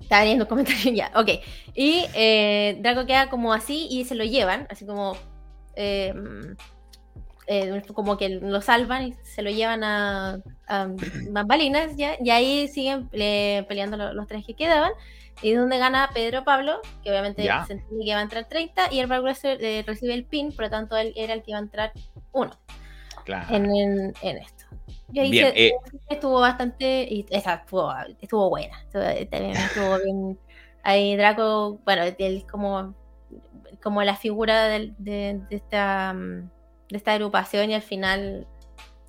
estaba 0.00 0.22
leyendo 0.22 0.46
comentarios 0.48 0.84
ya, 0.94 1.10
ok. 1.14 1.28
Y 1.74 2.04
eh, 2.14 2.76
Draco 2.80 3.06
queda 3.06 3.30
como 3.30 3.52
así 3.52 3.86
y 3.90 4.04
se 4.04 4.14
lo 4.14 4.24
llevan, 4.24 4.66
así 4.70 4.84
como. 4.84 5.16
eh, 5.76 6.12
eh, 7.60 7.82
como 7.94 8.16
que 8.16 8.28
lo 8.28 8.60
salvan 8.60 9.08
y 9.08 9.12
se 9.22 9.42
lo 9.42 9.50
llevan 9.50 9.84
a, 9.84 10.40
a 10.66 10.88
bambalinas, 11.30 11.96
¿ya? 11.96 12.16
y 12.22 12.30
ahí 12.30 12.68
siguen 12.68 13.08
eh, 13.12 13.64
peleando 13.68 13.96
lo- 13.96 14.12
los 14.14 14.26
tres 14.26 14.44
que 14.46 14.54
quedaban. 14.54 14.92
Y 15.40 15.52
es 15.52 15.58
donde 15.58 15.78
gana 15.78 16.10
Pedro 16.14 16.44
Pablo, 16.44 16.80
que 17.02 17.10
obviamente 17.10 17.42
Ya. 17.44 17.64
se 17.66 17.72
entiende 17.74 18.04
que 18.04 18.14
va 18.14 18.20
a 18.20 18.22
entrar 18.22 18.44
30, 18.48 18.92
y 18.92 19.00
el 19.00 19.08
Progressor 19.08 19.56
eh, 19.60 19.82
recibe 19.86 20.14
el 20.14 20.24
pin, 20.24 20.52
por 20.52 20.64
lo 20.66 20.70
tanto 20.70 20.96
él 20.96 21.12
era 21.16 21.32
el 21.34 21.42
que 21.42 21.50
iba 21.52 21.58
a 21.58 21.62
entrar 21.62 21.92
uno 22.32 22.52
Claro. 23.24 23.54
en, 23.54 23.64
en, 23.74 24.14
en 24.22 24.36
esto. 24.38 24.64
Y 25.12 25.18
ahí 25.20 25.30
Bien, 25.30 25.52
se- 25.52 25.66
eh. 25.68 25.72
estuvo 26.10 26.40
bastante, 26.40 27.06
y 27.10 27.26
esa 27.30 27.54
estuvo, 27.54 27.92
estuvo 28.20 28.50
buena, 28.50 28.78
estuvo, 28.82 29.02
también 29.30 29.56
estuvo 29.56 29.98
bien. 30.04 30.38
Ahí 30.84 31.16
Draco, 31.16 31.80
bueno, 31.84 32.02
él 32.18 32.44
como, 32.50 32.94
como 33.82 34.02
la 34.02 34.16
figura 34.16 34.64
del- 34.68 34.94
de, 34.98 35.40
de 35.48 35.56
esta, 35.56 36.12
mm, 36.14 36.50
de 36.92 36.98
esta 36.98 37.14
agrupación 37.14 37.70
y 37.70 37.74
al 37.74 37.82
final 37.82 38.46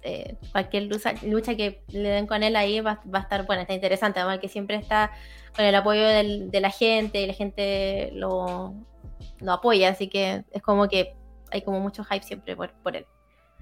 eh, 0.03 0.38
cualquier 0.51 0.84
lucha, 0.84 1.14
lucha 1.23 1.55
que 1.55 1.84
le 1.89 2.10
den 2.10 2.27
con 2.27 2.43
él 2.43 2.55
ahí 2.57 2.81
va, 2.81 3.01
va 3.14 3.19
a 3.19 3.22
estar 3.23 3.45
buena, 3.45 3.64
está 3.64 3.73
interesante, 3.73 4.19
además 4.19 4.39
que 4.39 4.49
siempre 4.49 4.76
está 4.77 5.11
con 5.55 5.65
el 5.65 5.76
apoyo 5.76 6.05
del- 6.07 6.51
de 6.51 6.61
la 6.61 6.72
gente 6.72 7.22
y 7.22 7.27
la 7.27 7.34
gente 7.34 8.11
lo, 8.14 8.73
lo 9.39 9.51
apoya, 9.53 9.89
así 9.89 10.10
que 10.10 10.43
es 10.51 10.61
como 10.61 10.88
que 10.89 11.15
hay 11.51 11.61
como 11.64 11.80
mucho 11.80 12.03
hype 12.03 12.23
siempre 12.26 12.55
por, 12.55 12.73
por 12.84 12.95
él. 12.97 13.05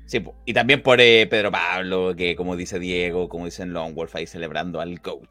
Sí, 0.06 0.24
y 0.46 0.54
también 0.54 0.84
por 0.84 1.00
eh, 1.00 1.26
Pedro 1.28 1.52
Pablo, 1.52 2.14
que 2.16 2.36
como 2.36 2.56
dice 2.56 2.80
Diego, 2.80 3.30
como 3.30 3.46
dicen 3.46 3.72
Long 3.74 3.94
Wolf, 3.96 4.16
ahí 4.16 4.28
celebrando 4.28 4.82
al 4.82 5.00
GOAT. 5.00 5.30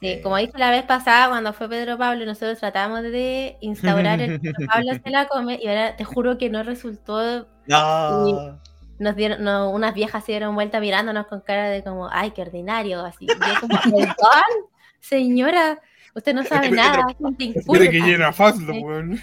Sí, 0.00 0.08
Eh, 0.08 0.20
como 0.20 0.36
dije 0.36 0.52
la 0.58 0.70
vez 0.70 0.82
pasada, 0.84 1.28
cuando 1.28 1.52
fue 1.52 1.68
Pedro 1.68 1.96
Pablo, 1.96 2.24
nosotros 2.26 2.58
tratamos 2.58 3.02
de 3.02 3.56
instaurar 3.60 4.20
el 4.20 4.32
Pedro 4.42 4.60
Pablo 4.66 4.92
se 5.02 5.10
la 5.10 5.28
come, 5.28 5.58
y 5.62 5.68
ahora 5.68 5.96
te 5.96 6.04
juro 6.04 6.38
que 6.38 6.50
no 6.50 6.62
resultó. 6.64 7.46
No. 7.66 8.58
Nos 8.98 9.16
dieron, 9.16 9.42
no, 9.42 9.70
unas 9.70 9.94
viejas 9.94 10.24
se 10.24 10.32
dieron 10.32 10.54
vuelta 10.54 10.78
mirándonos 10.80 11.26
con 11.26 11.40
cara 11.40 11.68
de 11.70 11.82
como, 11.82 12.08
ay, 12.10 12.30
qué 12.30 12.42
ordinario, 12.42 13.04
así. 13.04 13.26
Yo 13.26 13.34
como, 13.60 13.78
señora, 15.00 15.80
usted 16.14 16.34
no 16.34 16.44
sabe 16.44 16.70
nada, 16.70 17.06
impura. 17.38 17.84
Espera 17.84 17.90
que 17.90 18.00
llena 18.00 18.32
Sí. 18.72 18.82
weón. 18.84 19.20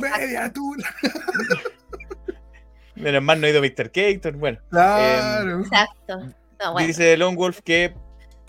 Media 0.00 0.52
tula. 0.52 0.88
Menos 2.96 3.22
mal 3.22 3.40
no 3.40 3.46
ha 3.46 3.50
ido 3.50 3.60
Mr. 3.62 3.90
Keaton. 3.90 4.38
Bueno, 4.40 4.58
Claro. 4.70 5.60
Exacto. 5.60 6.20
No, 6.60 6.72
bueno. 6.72 6.86
dice 6.88 7.16
Long 7.18 7.36
Wolf 7.36 7.60
que 7.62 7.94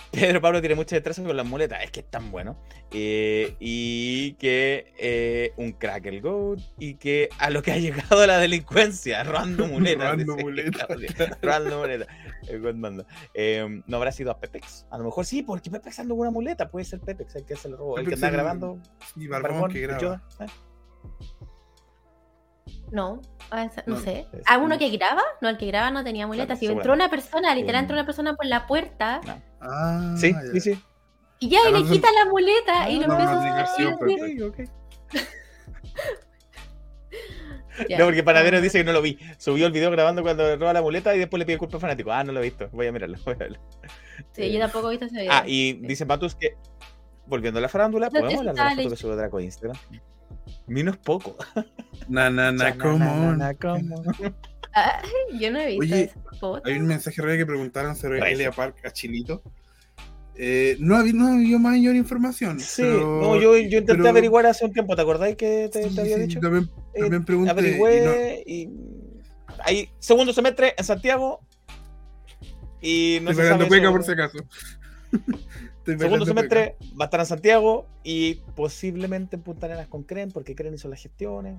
Pedro 0.11 0.41
Pablo 0.41 0.59
tiene 0.61 0.75
mucha 0.75 0.95
destreza 0.95 1.23
con 1.23 1.35
las 1.35 1.45
muletas. 1.45 1.83
Es 1.83 1.91
que 1.91 1.99
es 1.99 2.09
tan 2.09 2.31
bueno. 2.31 2.57
Eh, 2.91 3.55
y 3.59 4.33
que 4.33 4.93
eh, 4.97 5.53
un 5.57 5.73
crack 5.73 6.05
el 6.05 6.21
GOAT. 6.21 6.59
Y 6.79 6.95
que 6.95 7.29
a 7.39 7.49
lo 7.49 7.61
que 7.61 7.71
ha 7.71 7.77
llegado 7.77 8.25
la 8.25 8.37
delincuencia, 8.37 9.23
robando 9.23 9.67
muletas. 9.67 10.11
Robando 10.11 10.37
muletas, 10.37 10.87
claro. 10.87 11.35
robando 11.41 11.79
muletas. 11.79 12.07
Eh, 13.33 13.81
no 13.85 13.97
habrá 13.97 14.11
sido 14.11 14.31
a 14.31 14.39
Pepex. 14.39 14.85
A 14.89 14.97
lo 14.97 15.03
mejor 15.03 15.25
sí, 15.25 15.43
porque 15.43 15.69
Pepex 15.69 15.99
anda 15.99 16.13
con 16.13 16.21
una 16.21 16.31
muleta. 16.31 16.69
Puede 16.69 16.85
ser 16.85 16.99
Pepex 16.99 17.35
el 17.35 17.45
que 17.45 17.55
se 17.55 17.69
lo 17.69 17.77
robó. 17.77 17.97
El 17.97 18.05
que 18.05 18.11
Pepex 18.11 18.23
anda 18.23 18.27
el- 18.27 18.33
grabando. 18.33 18.79
Y 19.15 19.27
Barbón 19.27 19.51
Barbón, 19.51 19.71
que 19.71 19.81
graba. 19.81 20.01
Yoda, 20.01 20.23
¿eh? 20.39 20.45
No, 22.91 23.21
no, 23.85 23.97
sé. 23.97 24.27
¿A 24.45 24.57
uno 24.57 24.77
que 24.77 24.89
graba? 24.89 25.21
No, 25.41 25.49
el 25.49 25.57
que 25.57 25.67
graba 25.67 25.91
no 25.91 26.03
tenía 26.03 26.25
muletas. 26.25 26.59
Si 26.59 26.67
entró 26.67 26.93
una 26.93 27.09
persona, 27.09 27.53
literal 27.53 27.81
entró 27.81 27.95
una 27.95 28.05
persona 28.05 28.35
por 28.35 28.45
la 28.45 28.65
puerta 28.65 29.21
Ah, 29.61 30.15
Sí, 30.17 30.31
ya. 30.33 30.41
sí, 30.53 30.59
sí. 30.59 30.83
y 31.39 31.49
ya 31.49 31.59
y 31.67 31.71
no, 31.71 31.79
le 31.79 31.85
no. 31.85 31.91
quita 31.91 32.07
la 32.11 32.29
muleta 32.29 32.89
y 32.89 32.99
lo 32.99 33.11
Ah, 33.11 33.65
empieza 33.75 34.27
no, 34.35 34.47
a. 34.47 34.51
Ya. 37.87 37.99
No, 37.99 38.05
porque 38.05 38.23
Panadero 38.23 38.59
dice 38.59 38.79
que 38.79 38.83
no 38.83 38.91
lo 38.91 39.03
vi. 39.03 39.19
Subió 39.37 39.67
el 39.67 39.71
video 39.71 39.91
grabando 39.91 40.23
cuando 40.23 40.55
roba 40.57 40.73
la 40.73 40.81
muleta 40.81 41.15
y 41.15 41.19
después 41.19 41.37
le 41.37 41.45
pide 41.45 41.59
culpa 41.59 41.77
al 41.77 41.81
fanático. 41.81 42.11
Ah, 42.11 42.23
no 42.23 42.31
lo 42.31 42.39
he 42.39 42.43
visto. 42.43 42.67
Voy 42.71 42.87
a 42.87 42.91
mirarlo. 42.91 43.19
voy 43.25 43.35
a 43.35 43.37
verlo. 43.37 43.59
Sí, 44.31 44.51
yo 44.51 44.59
tampoco 44.59 44.87
he 44.87 44.91
visto 44.91 45.05
ese 45.05 45.19
video. 45.19 45.31
Ah, 45.31 45.43
y 45.45 45.73
dice 45.73 46.03
Matus 46.05 46.33
que, 46.33 46.55
volviendo 47.27 47.59
a 47.59 47.61
la 47.61 47.69
farándula, 47.69 48.09
No, 48.11 48.19
¿podemos 48.19 48.39
hablar 48.47 48.55
de 48.55 48.63
la 48.63 48.75
foto 48.75 48.89
que 48.89 48.95
sube 48.95 49.15
Draco 49.15 49.37
a 49.37 49.43
Instagram? 49.43 49.77
Menos 50.65 50.97
poco. 50.97 51.35
Na, 52.07 52.31
na, 52.31 52.51
na, 52.51 52.75
come 52.77 53.05
on. 53.05 53.39
Yo 55.39 55.51
no 55.51 55.59
he 55.59 55.67
visto 55.67 55.83
Oye, 55.83 56.03
esa 56.03 56.37
foto. 56.39 56.61
Hay 56.65 56.73
un 56.77 56.85
mensaje 56.87 57.21
real 57.21 57.37
que 57.37 57.45
preguntaron 57.45 57.95
sobre 57.95 58.19
Recio. 58.19 58.35
Elia 58.35 58.51
Park 58.51 58.77
a 58.85 58.91
Chilito. 58.91 59.41
Eh, 60.35 60.77
no 60.79 60.95
había 60.95 61.13
no 61.13 61.27
había 61.33 61.57
mayor 61.57 61.95
información. 61.95 62.59
Sí, 62.59 62.83
pero- 62.83 63.21
no, 63.21 63.35
yo, 63.41 63.57
yo 63.57 63.79
intenté 63.79 63.93
pero- 63.95 64.09
averiguar 64.09 64.45
hace 64.45 64.65
un 64.65 64.71
tiempo. 64.73 64.95
¿Te 64.95 65.01
acordáis 65.01 65.35
que 65.35 65.69
te, 65.71 65.89
Sí, 65.89 65.95
te 65.95 66.01
había 66.01 66.15
sí, 66.17 66.21
dicho? 66.23 66.39
También, 66.39 66.69
Eh, 66.93 66.99
también 66.99 67.25
pregunté. 67.25 67.51
y 67.51 67.53
no- 67.53 67.59
Averigüé 67.59 68.43
y. 68.45 68.69
Ahí, 69.63 69.89
segundo 69.99 70.33
semestre 70.33 70.75
en 70.77 70.83
Santiago. 70.83 71.39
Y 72.79 73.17
no 73.23 73.31
estoy 73.31 73.45
se 73.45 73.49
pagando 73.51 73.65
sabe 73.65 73.67
cueca 73.69 73.91
por 73.91 74.03
si 74.03 74.11
acaso. 74.11 74.37
Estoy 75.87 75.97
Segundo 75.99 76.25
semestre 76.25 76.75
va 76.99 77.05
a 77.05 77.07
estar 77.07 77.19
en 77.21 77.25
Santiago 77.25 77.87
y 78.03 78.35
posiblemente 78.55 79.37
en 79.37 79.41
Punta 79.41 79.65
Arenas 79.67 79.87
con 79.87 80.03
Cren, 80.03 80.31
porque 80.31 80.53
Cren 80.53 80.73
hizo 80.73 80.89
las 80.89 81.01
gestiones. 81.01 81.55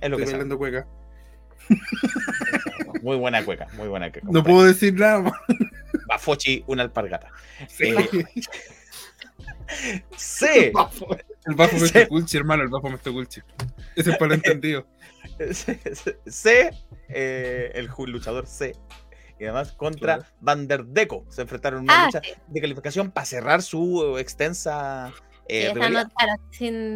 Es 0.00 0.10
lo 0.10 0.16
Estoy 0.16 0.24
que 0.26 0.30
bailando 0.32 0.58
cueca. 0.58 0.86
Muy 3.02 3.16
buena 3.16 3.44
cueca, 3.44 3.66
muy 3.76 3.88
buena 3.88 4.10
cueca. 4.10 4.26
No 4.30 4.42
puedo 4.42 4.64
decir 4.64 4.94
nada 4.94 5.20
más. 5.20 5.32
Va 6.10 6.18
Fochi, 6.18 6.64
una 6.66 6.82
alpargata. 6.82 7.28
Sí. 7.68 7.88
Eh, 7.88 8.24
Sí. 10.16 10.72
El 11.44 11.54
bajo 11.54 11.72
me 11.74 11.80
Sí. 11.80 11.84
está 11.86 12.06
culchi, 12.08 12.36
hermano. 12.36 12.62
El 12.62 12.68
bajo 12.68 12.88
me 12.88 12.96
está 12.96 13.10
culchi. 13.10 13.40
Ese 13.96 14.10
es 14.12 14.16
para 14.16 14.34
el 14.34 14.40
entendido. 14.44 14.86
C, 16.26 16.70
eh, 17.08 17.72
el 17.74 17.88
luchador 18.06 18.46
C. 18.46 18.74
Y 19.38 19.44
además 19.44 19.72
contra 19.72 20.16
Claro. 20.18 20.32
Van 20.40 20.66
der 20.68 20.84
Deco. 20.86 21.24
Se 21.28 21.42
enfrentaron 21.42 21.80
en 21.80 21.84
una 21.84 22.02
Ah, 22.02 22.06
lucha 22.06 22.20
de 22.46 22.60
calificación 22.60 23.10
para 23.10 23.26
cerrar 23.26 23.62
su 23.62 24.16
extensa 24.18 25.12
eh, 25.48 25.72
esa 25.72 25.88
no, 25.90 26.04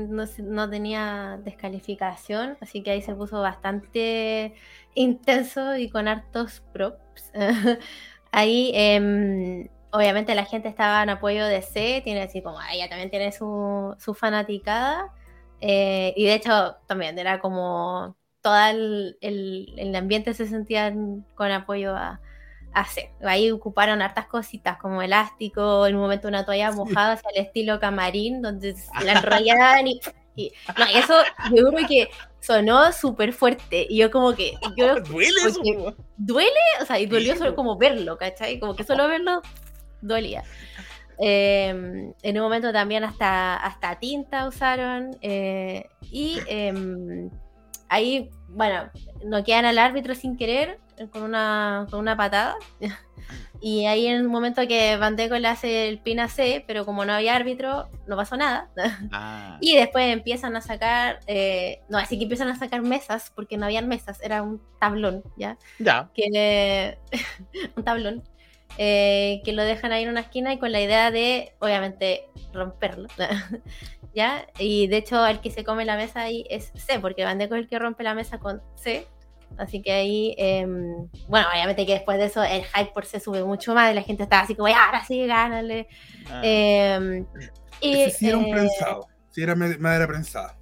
no, 0.08 0.24
no 0.44 0.70
tenía 0.70 1.38
descalificación, 1.44 2.56
así 2.60 2.82
que 2.82 2.90
ahí 2.92 3.02
se 3.02 3.14
puso 3.14 3.40
bastante 3.40 4.54
intenso 4.94 5.76
y 5.76 5.88
con 5.90 6.08
hartos 6.08 6.62
props. 6.72 7.32
ahí, 8.32 8.70
em, 8.74 9.68
obviamente, 9.92 10.34
la 10.34 10.44
gente 10.44 10.68
estaba 10.68 11.02
en 11.02 11.10
apoyo 11.10 11.46
de 11.46 11.62
C, 11.62 12.00
tiene 12.04 12.22
así 12.22 12.42
como, 12.42 12.58
ella 12.72 12.88
también 12.88 13.10
tiene 13.10 13.32
su, 13.32 13.94
su 13.98 14.14
fanaticada, 14.14 15.12
eh, 15.60 16.14
y 16.16 16.24
de 16.24 16.34
hecho, 16.34 16.76
también 16.86 17.18
era 17.18 17.40
como 17.40 18.16
todo 18.42 18.56
el, 18.68 19.18
el- 19.20 19.74
el 19.78 19.94
ambiente 19.96 20.32
se 20.34 20.46
sentía 20.46 20.86
en- 20.88 21.26
con 21.34 21.50
apoyo 21.50 21.94
a, 21.96 22.20
C. 22.86 23.10
Ahí 23.22 23.50
ocuparon 23.50 24.00
hartas 24.02 24.26
cositas 24.26 24.76
como 24.78 25.02
elástico, 25.02 25.86
en 25.86 25.96
un 25.96 26.02
momento 26.02 26.28
una 26.28 26.44
toalla 26.44 26.70
mojada 26.72 27.12
hacia 27.12 27.30
el 27.34 27.42
estilo 27.46 27.78
camarín, 27.80 28.42
donde 28.42 28.74
la 29.04 29.12
enrollaban 29.12 29.86
y, 29.88 30.00
y- 30.36 30.52
no, 30.78 30.84
eso 30.86 31.14
yo 31.54 31.64
creo 31.70 31.86
que 31.88 32.08
sonó 32.40 32.92
súper 32.92 33.32
fuerte. 33.32 33.86
Y 33.88 33.98
yo 33.98 34.10
como 34.10 34.34
que 34.34 34.52
yo 34.76 34.94
Duele 35.00 35.28
eso. 35.46 35.60
duele, 36.16 36.50
o 36.80 36.84
sea, 36.86 36.98
y 36.98 37.06
dolió 37.06 37.36
solo 37.36 37.54
como 37.54 37.76
verlo, 37.76 38.16
¿cachai? 38.18 38.58
Como 38.60 38.74
que 38.76 38.84
solo 38.84 39.08
verlo 39.08 39.42
dolía. 40.00 40.44
Eh, 41.18 41.68
en 42.22 42.36
un 42.36 42.42
momento 42.42 42.72
también 42.72 43.04
hasta, 43.04 43.56
hasta 43.56 43.98
tinta 43.98 44.46
usaron. 44.48 45.16
eh, 45.20 45.84
y 46.10 46.38
eh, 46.48 47.28
ahí, 47.88 48.30
bueno, 48.50 48.90
noquean 49.24 49.64
al 49.64 49.78
árbitro 49.78 50.14
sin 50.14 50.36
querer 50.36 50.78
con 51.12 51.22
una, 51.22 51.86
con 51.90 52.00
una 52.00 52.16
patada. 52.16 52.56
Y 53.62 53.84
ahí 53.84 54.06
en 54.06 54.24
un 54.24 54.32
momento 54.32 54.66
que 54.66 54.96
Van 54.96 55.16
Deco 55.16 55.36
le 55.36 55.46
hace 55.46 55.88
el 55.88 55.98
pin 55.98 56.18
a 56.18 56.28
C, 56.28 56.64
pero 56.66 56.86
como 56.86 57.04
no 57.04 57.12
había 57.12 57.36
árbitro, 57.36 57.88
no 58.06 58.16
pasó 58.16 58.36
nada. 58.36 58.70
Ah, 59.12 59.58
Y 59.60 59.76
después 59.76 60.12
empiezan 60.12 60.56
a 60.56 60.62
sacar, 60.62 61.20
eh, 61.26 61.80
no, 61.88 61.98
así 61.98 62.16
que 62.16 62.24
empiezan 62.24 62.48
a 62.48 62.56
sacar 62.56 62.80
mesas, 62.82 63.30
porque 63.34 63.58
no 63.58 63.66
habían 63.66 63.86
mesas, 63.86 64.18
era 64.22 64.42
un 64.42 64.62
tablón, 64.80 65.22
¿ya? 65.36 65.58
ya. 65.78 66.10
Que, 66.14 66.98
un 67.76 67.84
tablón. 67.84 68.24
Eh, 68.78 69.40
que 69.44 69.52
lo 69.52 69.62
dejan 69.64 69.92
ahí 69.92 70.04
en 70.04 70.08
una 70.10 70.20
esquina 70.20 70.52
y 70.52 70.58
con 70.58 70.72
la 70.72 70.80
idea 70.80 71.10
de, 71.10 71.52
obviamente, 71.60 72.24
romperlo. 72.52 73.08
¿Ya? 74.14 74.46
Y 74.58 74.88
de 74.88 74.96
hecho, 74.98 75.24
el 75.26 75.40
que 75.40 75.50
se 75.50 75.62
come 75.64 75.84
la 75.84 75.96
mesa 75.96 76.20
ahí 76.22 76.44
es 76.50 76.72
C, 76.74 76.98
porque 76.98 77.24
Van 77.24 77.38
Deco 77.38 77.54
es 77.54 77.62
el 77.62 77.68
que 77.68 77.78
rompe 77.78 78.02
la 78.02 78.14
mesa 78.14 78.38
con 78.38 78.60
C. 78.74 79.06
Así 79.58 79.82
que 79.82 79.92
ahí, 79.92 80.34
em, 80.38 81.08
bueno, 81.28 81.46
obviamente 81.52 81.84
que 81.84 81.94
después 81.94 82.18
de 82.18 82.26
eso 82.26 82.42
el 82.42 82.64
hype 82.64 82.92
por 82.94 83.04
C 83.04 83.18
sube 83.20 83.42
mucho 83.44 83.74
más 83.74 83.90
y 83.90 83.94
la 83.94 84.02
gente 84.02 84.22
está 84.22 84.40
así 84.40 84.54
como, 84.54 84.68
"Ya, 84.68 84.84
ahora 84.86 85.04
sí, 85.04 85.26
gánale. 85.26 85.88
Ah. 86.28 86.40
Em, 86.44 87.26
y, 87.80 87.92
Ese 88.02 88.18
sí 88.18 88.28
era 88.28 88.38
un 88.38 88.46
eh, 88.46 88.50
prensado. 88.52 89.06
Sí 89.30 89.42
era 89.42 89.54
ma- 89.54 89.76
madera 89.78 90.06
prensada. 90.06 90.56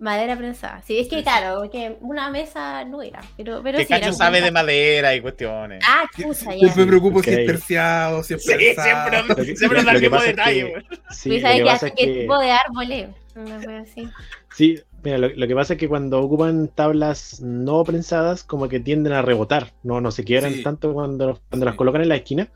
Madera 0.00 0.36
prensada. 0.36 0.80
Sí, 0.86 0.96
es 0.98 1.08
que 1.08 1.16
Sí, 1.16 1.18
sí. 1.18 1.22
claro, 1.24 1.58
porque 1.60 1.96
una 2.00 2.30
mesa 2.30 2.84
no 2.84 3.02
era, 3.02 3.20
pero, 3.36 3.60
pero 3.64 3.78
que 3.78 3.84
sí. 3.84 3.90
Cacho 3.92 4.12
sabe 4.12 4.40
de 4.40 4.52
madera 4.52 5.12
y 5.16 5.20
cuestiones. 5.20 5.82
Ah, 5.86 6.04
chucha, 6.16 6.54
ya. 6.54 6.68
Yo 6.68 6.76
me 6.76 6.86
preocupo 6.86 7.20
si 7.22 7.30
es 7.30 7.46
terciado, 7.46 8.22
si 8.22 8.34
es 8.34 8.44
sí, 8.44 8.52
prensado. 8.54 8.86
siempre, 9.10 9.22
Lo 9.28 9.34
que- 9.36 9.56
siempre 9.56 9.78
lo 9.80 9.84
da 9.86 9.92
el 9.92 9.96
que 9.98 10.02
mismo 10.02 10.16
pasa 10.18 10.30
es 10.30 10.36
detalle, 10.36 10.72
que-. 10.88 10.96
Sí, 11.10 11.28
lo 11.30 11.40
sabes 11.40 11.58
que 11.58 11.64
pasa 11.64 11.86
es 11.88 11.92
qué 11.96 12.04
que- 12.06 12.20
tipo 12.20 12.38
de 12.38 12.50
árbol 12.52 12.92
es. 12.92 13.08
Una 13.34 13.58
wea 13.58 13.80
así. 13.80 14.08
Sí, 14.54 14.80
mira, 15.02 15.18
lo, 15.18 15.28
lo 15.28 15.46
que 15.48 15.54
pasa 15.54 15.72
es 15.74 15.78
que 15.80 15.88
cuando 15.88 16.20
ocupan 16.20 16.68
tablas 16.68 17.40
no 17.40 17.82
prensadas, 17.84 18.44
como 18.44 18.68
que 18.68 18.78
tienden 18.80 19.12
a 19.12 19.22
rebotar, 19.22 19.72
no, 19.82 20.00
no 20.00 20.10
se 20.12 20.22
quiebran 20.24 20.52
Sí. 20.54 20.62
tanto 20.62 20.92
cuando, 20.92 21.40
cuando 21.48 21.64
las 21.66 21.74
Sí. 21.74 21.76
colocan 21.78 22.02
en 22.02 22.08
la 22.08 22.16
esquina, 22.16 22.48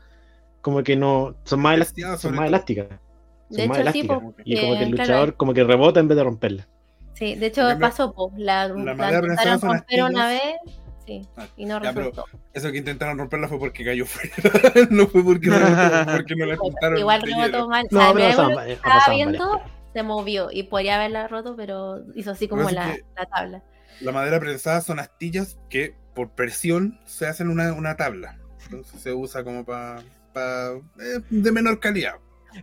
como 0.61 0.81
que 0.83 0.95
no, 0.95 1.35
son 1.43 1.59
más, 1.61 1.75
elás- 1.75 1.87
Preciadas, 1.93 2.21
son 2.21 2.35
más 2.35 2.47
elásticas. 2.47 2.87
Son 2.87 3.57
De 3.57 3.67
más 3.67 3.77
hecho, 3.79 3.91
sí, 3.91 3.99
elásticas. 3.99 4.17
y 4.45 4.55
como 4.61 4.77
que 4.77 4.83
el 4.83 4.89
eh, 4.89 4.91
claro, 4.91 4.91
luchador 4.91 5.35
como 5.35 5.53
que 5.53 5.63
rebota 5.65 5.99
en 5.99 6.07
vez 6.07 6.17
de 6.17 6.23
romperla. 6.23 6.67
Sí, 7.13 7.35
de 7.35 7.45
hecho 7.47 7.67
pasó, 7.79 8.13
po, 8.13 8.31
la, 8.37 8.67
la, 8.67 8.93
madera 8.95 9.21
prensada 9.21 9.53
intentaron 9.53 9.79
romper 9.79 10.03
una 10.03 10.27
vez, 10.27 10.41
sí, 11.05 11.27
Ah, 11.37 11.45
y 11.55 11.65
no 11.65 11.81
ya, 11.81 11.91
resultó. 11.91 12.25
Eso 12.53 12.71
que 12.71 12.77
intentaron 12.79 13.17
romperla 13.17 13.47
fue 13.47 13.59
porque 13.59 13.85
cayó 13.85 14.05
fuera. 14.05 14.35
no 14.89 15.07
fue 15.07 15.23
porque, 15.23 15.49
rebotó, 15.49 16.11
porque 16.11 16.35
no 16.35 16.45
la 16.45 16.53
intentaron. 16.55 16.97
Igual 16.97 17.21
rebotó 17.21 17.69
mal. 17.69 17.85
No, 17.91 17.99
o 17.99 18.01
sea, 18.01 18.11
varias- 18.13 18.69
estaba 18.69 18.95
pasaban 18.95 19.15
viendo, 19.15 19.49
varias 19.49 19.73
se 19.93 20.03
movió 20.03 20.49
y 20.51 20.63
podría 20.63 20.95
haberla 20.95 21.27
roto, 21.27 21.55
pero 21.55 22.03
hizo 22.15 22.31
así 22.31 22.47
como 22.47 22.69
la, 22.69 22.97
la 23.15 23.25
tabla. 23.25 23.63
La 24.01 24.11
madera 24.11 24.39
prensada 24.39 24.81
son 24.81 24.99
astillas 24.99 25.57
que 25.69 25.95
por 26.15 26.31
presión 26.31 26.99
se 27.05 27.27
hacen 27.27 27.49
una, 27.49 27.73
una 27.73 27.95
tabla. 27.95 28.39
Entonces 28.65 29.01
se 29.01 29.13
usa 29.13 29.43
como 29.43 29.63
para 29.65 30.01
de 31.29 31.51
menor 31.51 31.79
calidad. 31.79 32.15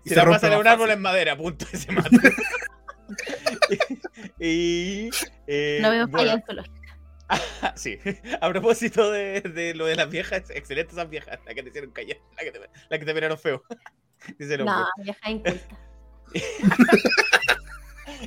Si 0.05 0.10
se 0.10 0.16
la 0.16 0.24
rompe 0.24 0.36
pasa 0.36 0.47
en 0.48 0.52
más 0.55 0.60
un 0.60 0.66
árbol 0.68 0.90
en 0.90 1.01
madera, 1.01 1.36
punto, 1.36 1.66
y 1.72 1.77
se 1.77 1.93
mata. 1.93 2.10
y. 4.41 5.11
eh, 5.47 5.78
No 5.82 5.91
veo 5.91 6.09
falla 6.09 6.35
bueno, 6.35 6.35
en 6.37 6.45
su 6.47 6.53
lógica. 6.53 6.99
ah, 7.28 7.74
sí, 7.77 7.99
a 8.41 8.49
propósito 8.49 9.11
de, 9.11 9.41
de 9.41 9.74
lo 9.74 9.87
de 9.87 9.97
las 9.97 10.11
viejas, 10.11 10.51
excelentes 10.51 10.95
esas 10.95 11.09
viejas, 11.09 11.39
la 11.47 11.55
que 11.55 11.62
te 11.62 11.69
hicieron 11.70 11.91
callar, 11.93 12.19
la 12.37 12.45
que 12.45 12.53
te, 12.53 12.61
la 12.89 12.99
que 12.99 13.05
te 13.05 13.15
miraron 13.15 13.39
feo. 13.39 13.62
Dice 14.39 14.55
el 14.55 14.65
No, 14.65 14.87
vieja 15.03 15.31
inculta. 15.31 15.78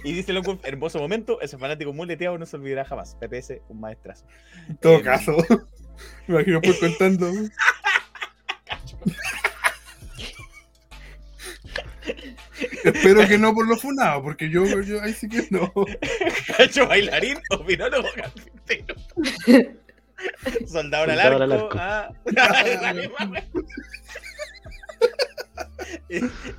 Y 0.03 0.11
dice 0.13 0.35
hombre, 0.35 0.57
hermoso 0.63 0.99
momento, 0.99 1.39
ese 1.41 1.57
fanático 1.57 1.93
muleteado 1.93 2.37
no 2.37 2.45
se 2.45 2.55
olvidará 2.55 2.83
jamás. 2.85 3.15
PPS, 3.15 3.61
un 3.69 3.79
maestrazo. 3.79 4.25
En 4.67 4.77
todo 4.77 4.97
Eh, 4.97 5.03
caso, 5.03 5.37
me 6.27 6.35
imagino 6.35 6.61
por 6.61 6.79
contando. 6.79 7.31
Espero 12.83 13.27
que 13.27 13.37
no 13.37 13.53
por 13.53 13.67
lo 13.67 13.77
funado, 13.77 14.21
porque 14.23 14.49
yo, 14.49 14.65
yo 14.81 15.01
ahí 15.01 15.13
sí 15.13 15.29
que 15.29 15.45
no. 15.49 15.71
Cacho 16.57 16.87
bailarín, 16.87 17.37
opinólogo 17.51 18.07
carpintero. 18.15 18.95
Soldador 20.67 21.11
al 21.11 21.17
Soldador 21.21 21.41
al 21.43 21.51
arco. 21.51 21.65
arco. 21.65 21.77
ah. 21.79 22.09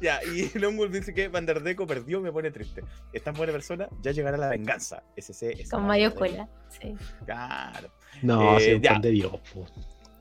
Ya, 0.00 0.20
y 0.24 0.56
Longwood 0.58 0.90
dice 0.90 1.14
que 1.14 1.28
Van 1.28 1.46
der 1.46 1.62
Deco 1.62 1.86
perdió, 1.86 2.20
me 2.20 2.32
pone 2.32 2.50
triste. 2.50 2.82
Es 3.12 3.22
tan 3.22 3.34
buena 3.34 3.52
persona, 3.52 3.88
ya 4.02 4.10
llegará 4.10 4.36
la 4.36 4.48
venganza. 4.48 5.02
SC 5.16 5.60
es 5.60 5.70
Con 5.70 5.86
mayúscula. 5.86 6.48
Sí. 6.68 6.94
Claro. 7.24 7.90
No, 8.22 8.58
Eh, 8.58 8.80
sí, 8.82 8.88
un 8.88 9.00
de 9.00 9.10
Dios. 9.10 9.32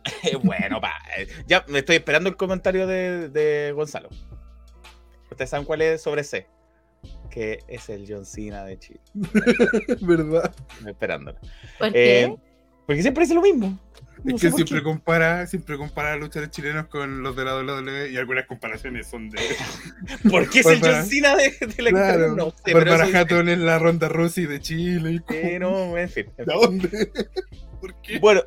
bueno, 0.43 0.79
pa. 0.81 0.93
Ya 1.47 1.63
me 1.67 1.79
estoy 1.79 1.97
esperando 1.97 2.29
el 2.29 2.35
comentario 2.35 2.85
de, 2.87 3.29
de 3.29 3.71
Gonzalo. 3.73 4.09
Ustedes 5.33 5.49
saben 5.49 5.65
cuál 5.65 5.81
es 5.81 6.01
sobre 6.01 6.23
C. 6.23 6.47
Que 7.29 7.59
es 7.67 7.89
el 7.89 8.05
John 8.07 8.25
Cena 8.25 8.63
de 8.63 8.79
Chile. 8.79 8.99
¿Verdad? 10.01 10.53
Estoy 10.77 10.91
esperándolo. 10.91 11.37
¿Por 11.79 11.91
qué? 11.91 12.23
Eh, 12.23 12.35
porque 12.85 13.01
siempre 13.01 13.23
dice 13.23 13.33
lo 13.33 13.41
mismo. 13.41 13.77
No 14.23 14.35
Es 14.35 14.41
que 14.41 14.51
siempre 14.51 14.77
qué. 14.77 14.83
compara, 14.83 15.45
siempre 15.47 15.77
compara 15.77 16.13
a 16.13 16.15
luchadores 16.15 16.51
chilenos 16.51 16.87
con 16.87 17.23
los 17.23 17.35
de 17.35 17.43
la 17.43 17.55
WWE 17.57 18.09
y 18.11 18.17
algunas 18.17 18.45
comparaciones 18.45 19.07
son 19.07 19.29
de. 19.29 19.39
¿Por 20.29 20.49
qué 20.49 20.59
es 20.59 20.65
el 20.67 20.79
Bárbara. 20.79 20.99
John 21.01 21.09
Cena 21.09 21.35
de, 21.35 21.49
de 21.75 21.81
la 21.83 21.89
Claro? 21.89 22.35
No 22.35 22.49
sé, 22.51 22.55
pero 22.65 22.79
Bárbara 22.79 23.07
eso- 23.07 23.17
Hatton 23.17 23.49
en 23.49 23.65
la 23.65 23.79
ronda 23.79 24.07
Rossi 24.07 24.45
de 24.45 24.61
Chile. 24.61 25.21
eh, 25.29 25.57
no, 25.59 25.97
en 25.97 26.09
fin. 26.09 26.25
en 26.37 26.45
¿De 26.45 26.53
fin. 26.53 26.61
dónde? 26.61 27.11
¿Por 27.81 27.95
qué? 28.01 28.19
Bueno, 28.19 28.41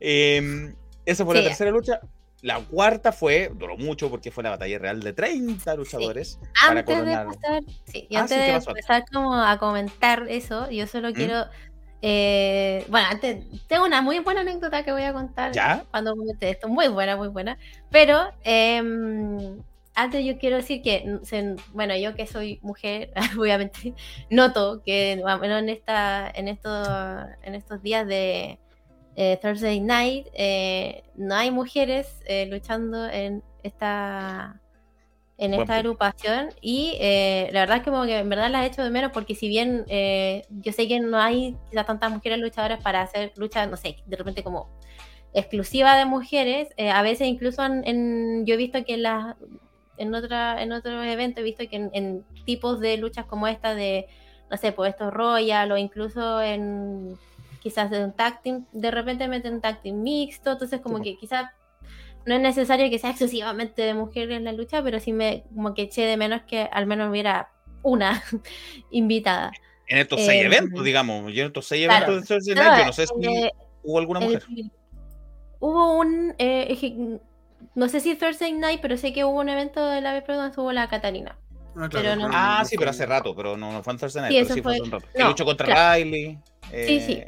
em, 0.00 0.74
esa 1.06 1.24
fue 1.24 1.36
Sí. 1.36 1.42
la 1.42 1.48
tercera 1.48 1.70
lucha. 1.70 2.00
La 2.44 2.60
cuarta 2.60 3.10
fue, 3.10 3.50
duró 3.54 3.78
mucho 3.78 4.10
porque 4.10 4.30
fue 4.30 4.44
la 4.44 4.50
batalla 4.50 4.78
real 4.78 5.00
de 5.00 5.14
30 5.14 5.74
luchadores. 5.76 6.38
para 6.66 6.80
Antes 6.80 6.94
de 7.06 7.16
pasar, 7.16 7.62
sí, 7.86 8.06
y 8.10 8.16
Ah, 8.16 8.20
antes 8.20 8.36
sí, 8.36 8.44
¿qué 8.44 8.50
de 8.50 8.56
empezar 8.58 9.04
como 9.10 9.34
a 9.34 9.58
comentar 9.58 10.26
eso, 10.28 10.70
yo 10.70 10.86
solo 10.86 11.08
¿Mm? 11.08 11.12
quiero, 11.14 11.46
eh, 12.02 12.84
bueno, 12.88 13.06
antes 13.10 13.46
tengo 13.66 13.86
una 13.86 14.02
muy 14.02 14.18
buena 14.18 14.42
anécdota 14.42 14.84
que 14.84 14.92
voy 14.92 15.04
a 15.04 15.14
contar 15.14 15.52
¿Ya? 15.52 15.86
cuando 15.90 16.14
comenté 16.14 16.50
esto, 16.50 16.68
muy 16.68 16.88
buena, 16.88 17.16
muy 17.16 17.28
buena, 17.28 17.56
pero 17.90 18.30
em, 18.42 19.62
antes 19.94 20.22
yo 20.22 20.36
quiero 20.38 20.56
decir 20.56 20.82
que, 20.82 21.02
mm, 21.06 21.24
se- 21.24 21.56
bueno, 21.72 21.96
yo 21.96 22.14
que 22.14 22.26
soy 22.26 22.58
mujer, 22.62 23.10
obviamente, 23.40 23.94
noto 24.28 24.82
que, 24.84 25.18
bueno, 25.22 25.56
en 25.56 25.70
esta, 25.70 26.30
en 26.34 26.48
estos, 26.48 26.88
en 27.42 27.54
estos 27.54 27.80
días 27.82 28.06
de 28.06 28.58
eh, 29.16 29.38
Thursday 29.40 29.80
Night, 29.80 30.26
eh, 30.34 31.04
no 31.14 31.34
hay 31.34 31.50
mujeres 31.50 32.20
eh, 32.26 32.46
luchando 32.46 33.08
en 33.08 33.42
esta 33.62 34.60
en 35.36 35.50
Buen 35.50 35.62
esta 35.62 35.74
punto. 35.74 35.88
agrupación 35.88 36.50
y 36.60 36.96
eh, 37.00 37.48
la 37.52 37.60
verdad 37.60 37.78
es 37.78 37.82
que 37.82 37.90
como 37.90 38.04
que 38.04 38.18
en 38.18 38.28
verdad 38.28 38.50
las 38.50 38.66
echo 38.66 38.84
de 38.84 38.90
menos 38.90 39.10
porque 39.12 39.34
si 39.34 39.48
bien 39.48 39.84
eh, 39.88 40.44
yo 40.50 40.72
sé 40.72 40.86
que 40.86 41.00
no 41.00 41.18
hay 41.18 41.56
quizás 41.70 41.86
tantas 41.86 42.10
mujeres 42.12 42.38
luchadoras 42.38 42.80
para 42.82 43.02
hacer 43.02 43.32
lucha, 43.36 43.66
no 43.66 43.76
sé, 43.76 43.96
de 44.06 44.16
repente 44.16 44.44
como 44.44 44.68
exclusiva 45.32 45.96
de 45.96 46.04
mujeres, 46.04 46.68
a 46.78 47.02
veces 47.02 47.26
incluso 47.26 47.64
en, 47.64 47.82
en- 47.86 48.46
yo 48.46 48.54
he 48.54 48.56
visto 48.56 48.84
que 48.84 48.94
en 48.94 49.02
las 49.02 49.34
en 49.96 50.14
otra 50.14 50.62
en 50.62 50.72
otros 50.72 51.04
eventos 51.06 51.40
he 51.40 51.44
visto 51.44 51.64
que 51.68 51.76
en, 51.76 51.90
en 51.94 52.24
tipos 52.44 52.78
de 52.80 52.96
luchas 52.96 53.26
como 53.26 53.46
esta 53.48 53.74
de 53.74 54.06
no 54.50 54.56
sé, 54.56 54.72
pues 54.72 54.90
estos 54.90 55.12
Royal 55.12 55.72
o 55.72 55.76
incluso 55.78 56.40
en 56.42 57.16
quizás 57.64 57.90
de 57.90 58.04
un 58.04 58.12
tag 58.12 58.42
team, 58.42 58.66
de 58.72 58.90
repente 58.92 59.26
meten 59.26 59.54
un 59.54 59.60
tag 59.60 59.80
team 59.82 60.00
mixto, 60.02 60.52
entonces 60.52 60.80
como 60.80 61.00
que 61.02 61.16
quizás 61.16 61.46
no 62.26 62.34
es 62.36 62.40
necesario 62.40 62.88
que 62.90 62.98
sea 63.00 63.10
exclusivamente 63.16 63.82
de 63.82 63.94
mujeres 63.94 64.40
la 64.42 64.52
lucha, 64.52 64.82
pero 64.84 65.00
sí 65.00 65.12
me 65.12 65.42
como 65.54 65.74
que 65.74 65.82
eché 65.82 66.02
de 66.02 66.16
menos 66.16 66.42
que 66.42 66.68
al 66.70 66.86
menos 66.86 67.10
hubiera 67.10 67.50
una 67.82 68.22
invitada. 68.90 69.50
En 69.88 69.98
estos 69.98 70.20
seis 70.24 70.42
Em, 70.42 70.52
eventos, 70.52 70.84
digamos. 70.84 71.32
Yo 71.32 71.40
en 71.42 71.46
estos 71.48 71.66
seis 71.66 71.86
claro. 71.86 72.06
eventos 72.12 72.28
de 72.28 72.34
Thursday 72.36 72.54
No, 72.54 72.62
Night, 72.62 72.78
yo 72.80 72.86
no 72.86 72.92
sé 72.92 73.06
si 73.06 73.14
eh, 73.26 73.52
hubo 73.82 73.98
alguna 73.98 74.20
el- 74.20 74.24
mujer. 74.26 74.42
hubo 75.60 75.98
un 75.98 76.34
eh, 76.38 77.18
no 77.74 77.88
sé 77.88 78.00
si 78.00 78.14
Thursday 78.14 78.52
Night, 78.52 78.80
pero 78.82 78.96
sé 78.96 79.12
que 79.12 79.24
hubo 79.24 79.40
un 79.40 79.48
evento 79.48 79.84
de 79.86 80.00
la 80.00 80.12
vez 80.12 80.24
donde 80.26 80.48
estuvo 80.50 80.70
la 80.72 80.86
Catalina. 80.88 81.38
Ah, 81.76 81.88
pero 81.90 82.14
no- 82.14 82.28
Ah, 82.32 82.62
sí, 82.64 82.76
pero 82.78 82.90
hace 82.90 83.04
rato, 83.04 83.34
pero 83.34 83.56
no, 83.56 83.72
no 83.72 83.82
fue 83.82 83.94
en 83.94 83.98
Thursday 83.98 84.22
Night, 84.22 84.32
Sí, 84.32 84.36
pero 84.36 84.44
eso 84.46 84.54
sí 84.54 84.62
fue 84.62 84.70
fue- 84.70 84.74
hace 84.76 84.82
un 84.84 84.90
rato. 84.92 85.06
no, 85.06 85.12
que 85.18 85.24
luchó 85.24 85.44
contra 85.44 85.66
claro. 85.66 85.94
Riley. 86.04 86.38
Sí, 86.86 87.00
sí. 87.00 87.22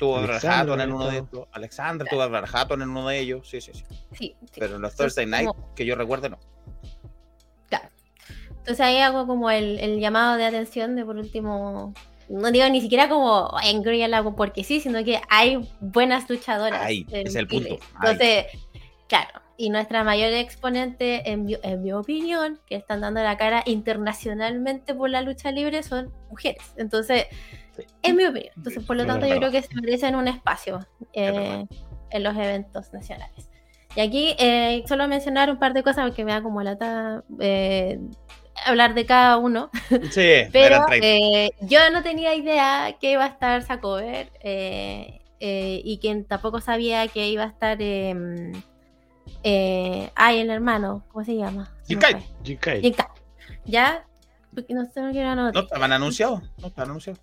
Alexander, 0.00 0.50
Hatton 0.52 0.80
en 0.80 0.92
uno 0.92 1.08
de 1.08 1.18
estos. 1.18 1.48
Alexander, 1.52 2.08
tuvo 2.08 2.22
a 2.22 2.44
Hatton 2.52 2.82
en 2.82 2.90
uno 2.90 3.08
de 3.08 3.18
ellos. 3.18 3.48
Sí, 3.48 3.60
sí, 3.60 3.72
sí. 3.74 3.84
Sí, 4.12 4.36
sí. 4.40 4.58
Pero 4.58 4.76
en 4.76 4.82
los 4.82 4.92
Entonces, 4.92 5.14
Thursday 5.14 5.26
Night, 5.26 5.48
como- 5.48 5.74
que 5.74 5.84
yo 5.84 5.94
recuerde, 5.94 6.30
no. 6.30 6.38
Entonces 8.60 8.80
ahí 8.80 8.98
hago 8.98 9.26
como 9.26 9.50
el, 9.50 9.78
el 9.80 10.00
llamado 10.00 10.36
de 10.36 10.44
atención 10.44 10.94
de 10.94 11.04
por 11.04 11.16
último, 11.16 11.94
no 12.28 12.50
digo 12.50 12.68
ni 12.68 12.80
siquiera 12.82 13.08
como 13.08 13.56
angry 13.56 14.02
al 14.02 14.12
agua 14.14 14.36
porque 14.36 14.64
sí, 14.64 14.80
sino 14.80 15.02
que 15.02 15.20
hay 15.30 15.66
buenas 15.80 16.28
luchadoras. 16.28 16.80
Ahí, 16.82 17.06
en 17.10 17.26
es 17.26 17.34
el 17.36 17.48
punto. 17.48 17.78
Entonces, 17.96 18.46
claro, 19.08 19.40
y 19.56 19.70
nuestra 19.70 20.04
mayor 20.04 20.32
exponente, 20.34 21.30
en 21.30 21.44
mi, 21.46 21.56
en 21.62 21.82
mi 21.82 21.92
opinión, 21.92 22.60
que 22.66 22.76
están 22.76 23.00
dando 23.00 23.22
la 23.22 23.38
cara 23.38 23.62
internacionalmente 23.64 24.94
por 24.94 25.08
la 25.08 25.22
lucha 25.22 25.50
libre 25.50 25.82
son 25.82 26.12
mujeres. 26.28 26.62
Entonces, 26.76 27.26
Sí. 27.76 27.84
en 28.02 28.16
mi 28.16 28.26
opinión. 28.26 28.52
Entonces, 28.56 28.84
por 28.84 28.96
lo 28.96 29.02
Es 29.02 29.08
tanto, 29.08 29.26
yo 29.26 29.36
creo 29.36 29.50
que 29.50 29.62
se 29.62 29.74
merecen 29.74 30.14
un 30.16 30.28
espacio 30.28 30.80
Es 31.12 31.36
eh, 31.36 31.66
en 32.10 32.22
los 32.22 32.34
eventos 32.36 32.92
nacionales. 32.92 33.48
Y 33.96 34.00
aquí 34.00 34.36
eh, 34.38 34.84
solo 34.86 35.08
mencionar 35.08 35.50
un 35.50 35.58
par 35.58 35.72
de 35.72 35.82
cosas 35.82 36.06
porque 36.06 36.24
me 36.24 36.32
da 36.32 36.42
como 36.42 36.62
lata 36.62 37.24
eh, 37.40 37.98
hablar 38.64 38.94
de 38.94 39.04
cada 39.06 39.36
uno. 39.36 39.70
Sí, 40.10 40.30
Pero 40.52 40.76
eran 40.76 40.86
30. 40.86 41.06
eh, 41.06 41.50
yo 41.62 41.78
no 41.92 42.02
tenía 42.02 42.34
idea 42.34 42.96
que 43.00 43.12
iba 43.12 43.24
a 43.24 43.28
estar 43.28 43.62
Sacover. 43.62 44.30
Y 45.42 45.98
que 45.98 46.24
tampoco 46.28 46.60
sabía 46.60 47.08
que 47.08 47.28
iba 47.28 47.44
a 47.44 47.48
estar. 47.48 47.78
Eh, 49.42 50.10
ay, 50.14 50.38
el 50.40 50.50
hermano, 50.50 51.04
¿cómo 51.12 51.24
se 51.24 51.36
llama? 51.36 51.72
Jinkai. 51.86 52.16
Jinkai. 52.44 52.82
Jinkai. 52.82 53.06
¿Ya? 53.64 54.04
Porque 54.54 54.74
no 54.74 54.84
sé, 54.86 55.00
no 55.00 55.12
quiero 55.12 55.30
anotar. 55.30 55.54
No 55.54 55.60
estaban 55.60 55.92
anunciados. 55.92 56.42
No 56.58 56.66
estaban 56.66 56.90
anunciados. 56.90 57.20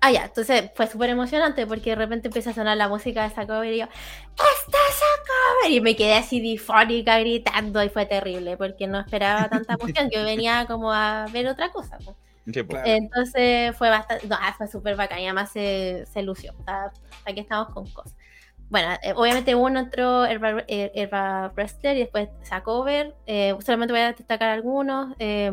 Ah, 0.00 0.12
ya, 0.12 0.26
entonces 0.26 0.70
fue 0.76 0.86
súper 0.86 1.10
emocionante 1.10 1.66
porque 1.66 1.90
de 1.90 1.96
repente 1.96 2.28
empieza 2.28 2.50
a 2.50 2.54
sonar 2.54 2.76
la 2.76 2.88
música 2.88 3.22
de 3.22 3.28
esa 3.28 3.46
cover 3.46 3.72
y 3.72 3.78
yo, 3.78 3.86
¡Esta 3.86 4.78
es 4.88 5.02
cover! 5.26 5.72
Y 5.72 5.80
me 5.80 5.96
quedé 5.96 6.14
así 6.14 6.40
difónica 6.40 7.18
gritando 7.18 7.82
y 7.82 7.88
fue 7.88 8.06
terrible 8.06 8.56
porque 8.56 8.86
no 8.86 9.00
esperaba 9.00 9.48
tanta 9.48 9.74
emoción. 9.80 10.08
Yo 10.10 10.22
venía 10.22 10.66
como 10.66 10.92
a 10.92 11.26
ver 11.32 11.48
otra 11.48 11.70
cosa. 11.70 11.98
pues. 12.04 12.16
Sí, 12.52 12.62
pues. 12.62 12.82
Entonces 12.86 13.76
fue 13.76 13.90
bastante, 13.90 14.26
no, 14.28 14.36
ah, 14.40 14.54
fue 14.56 14.68
súper 14.68 14.96
bacán 14.96 15.18
y 15.20 15.24
además 15.24 15.50
se, 15.50 16.06
se 16.06 16.22
lució. 16.22 16.54
Aquí 17.24 17.40
estamos 17.40 17.74
con 17.74 17.86
cosas. 17.90 18.14
Bueno, 18.70 18.94
eh, 19.02 19.14
obviamente 19.16 19.54
uno 19.54 19.80
entró 19.80 20.24
Herba, 20.26 20.64
eh, 20.68 20.92
Herba 20.94 21.52
Wrestler 21.56 21.96
y 21.96 22.00
después 22.00 22.28
Sacover. 22.42 23.16
Eh, 23.26 23.54
solamente 23.64 23.92
voy 23.92 24.02
a 24.02 24.12
destacar 24.12 24.50
algunos. 24.50 25.14
Eh, 25.18 25.50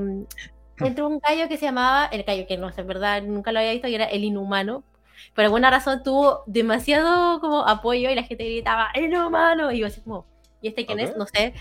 entró 0.79 1.07
un 1.07 1.19
gallo 1.19 1.47
que 1.47 1.57
se 1.57 1.65
llamaba, 1.65 2.05
el 2.07 2.23
gallo 2.23 2.45
que 2.47 2.57
no 2.57 2.71
sé, 2.71 2.83
verdad, 2.83 3.21
nunca 3.23 3.51
lo 3.51 3.59
había 3.59 3.71
visto, 3.71 3.87
y 3.87 3.95
era 3.95 4.05
el 4.05 4.23
inhumano. 4.23 4.83
Por 5.33 5.43
alguna 5.45 5.71
razón 5.71 6.03
tuvo 6.03 6.43
demasiado 6.45 7.39
como 7.39 7.67
apoyo 7.67 8.09
y 8.09 8.15
la 8.15 8.23
gente 8.23 8.43
gritaba, 8.45 8.89
el 8.93 9.05
inhumano. 9.05 9.71
Y 9.71 9.79
yo 9.79 9.87
así 9.87 10.01
como, 10.01 10.25
¿y 10.61 10.67
este 10.67 10.85
quién 10.85 10.99
Ok. 10.99 11.05
es? 11.05 11.17
No 11.17 11.25
sé. 11.25 11.53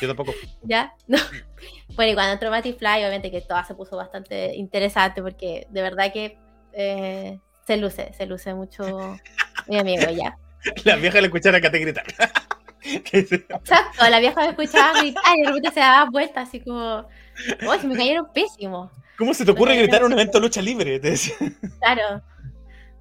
Yo 0.00 0.08
tampoco. 0.08 0.32
¿Ya? 0.62 0.94
No. 1.06 1.18
Bueno, 1.96 2.12
y 2.12 2.14
cuando 2.14 2.32
entró 2.34 2.50
Matty 2.50 2.74
Fly, 2.74 3.00
obviamente 3.00 3.30
que 3.30 3.40
todo 3.40 3.62
se 3.64 3.74
puso 3.74 3.96
bastante 3.96 4.54
interesante 4.54 5.20
porque 5.22 5.66
de 5.70 5.82
verdad 5.82 6.12
que 6.12 6.38
eh, 6.72 7.40
se 7.66 7.76
luce, 7.76 8.12
se 8.12 8.26
luce 8.26 8.54
mucho 8.54 9.16
mi 9.66 9.78
amigo 9.78 10.08
ya. 10.10 10.38
La 10.84 10.96
vieja 10.96 11.20
le 11.20 11.26
escucharon 11.26 11.58
a 11.58 11.60
Kate 11.60 11.78
gritar. 11.78 12.04
Que 12.80 13.18
Exacto, 13.18 14.08
la 14.08 14.20
vieja 14.20 14.40
me 14.40 14.50
escuchaba 14.50 15.00
gritar 15.00 15.22
y 15.36 15.40
de 15.42 15.48
repente 15.48 15.70
se 15.72 15.80
daba 15.80 16.08
vuelta 16.10 16.42
así 16.42 16.60
como, 16.60 17.06
¡oh, 17.66 17.74
se 17.78 17.86
me 17.86 17.96
cayeron 17.96 18.32
pésimos! 18.32 18.90
¿Cómo 19.16 19.34
se 19.34 19.44
te 19.44 19.50
ocurre 19.50 19.76
gritar 19.76 20.00
en 20.00 20.06
un 20.06 20.12
evento 20.12 20.38
de 20.38 20.42
lucha 20.46 20.62
libre? 20.62 21.00
Te 21.00 21.10
decía. 21.10 21.34
Claro. 21.80 22.22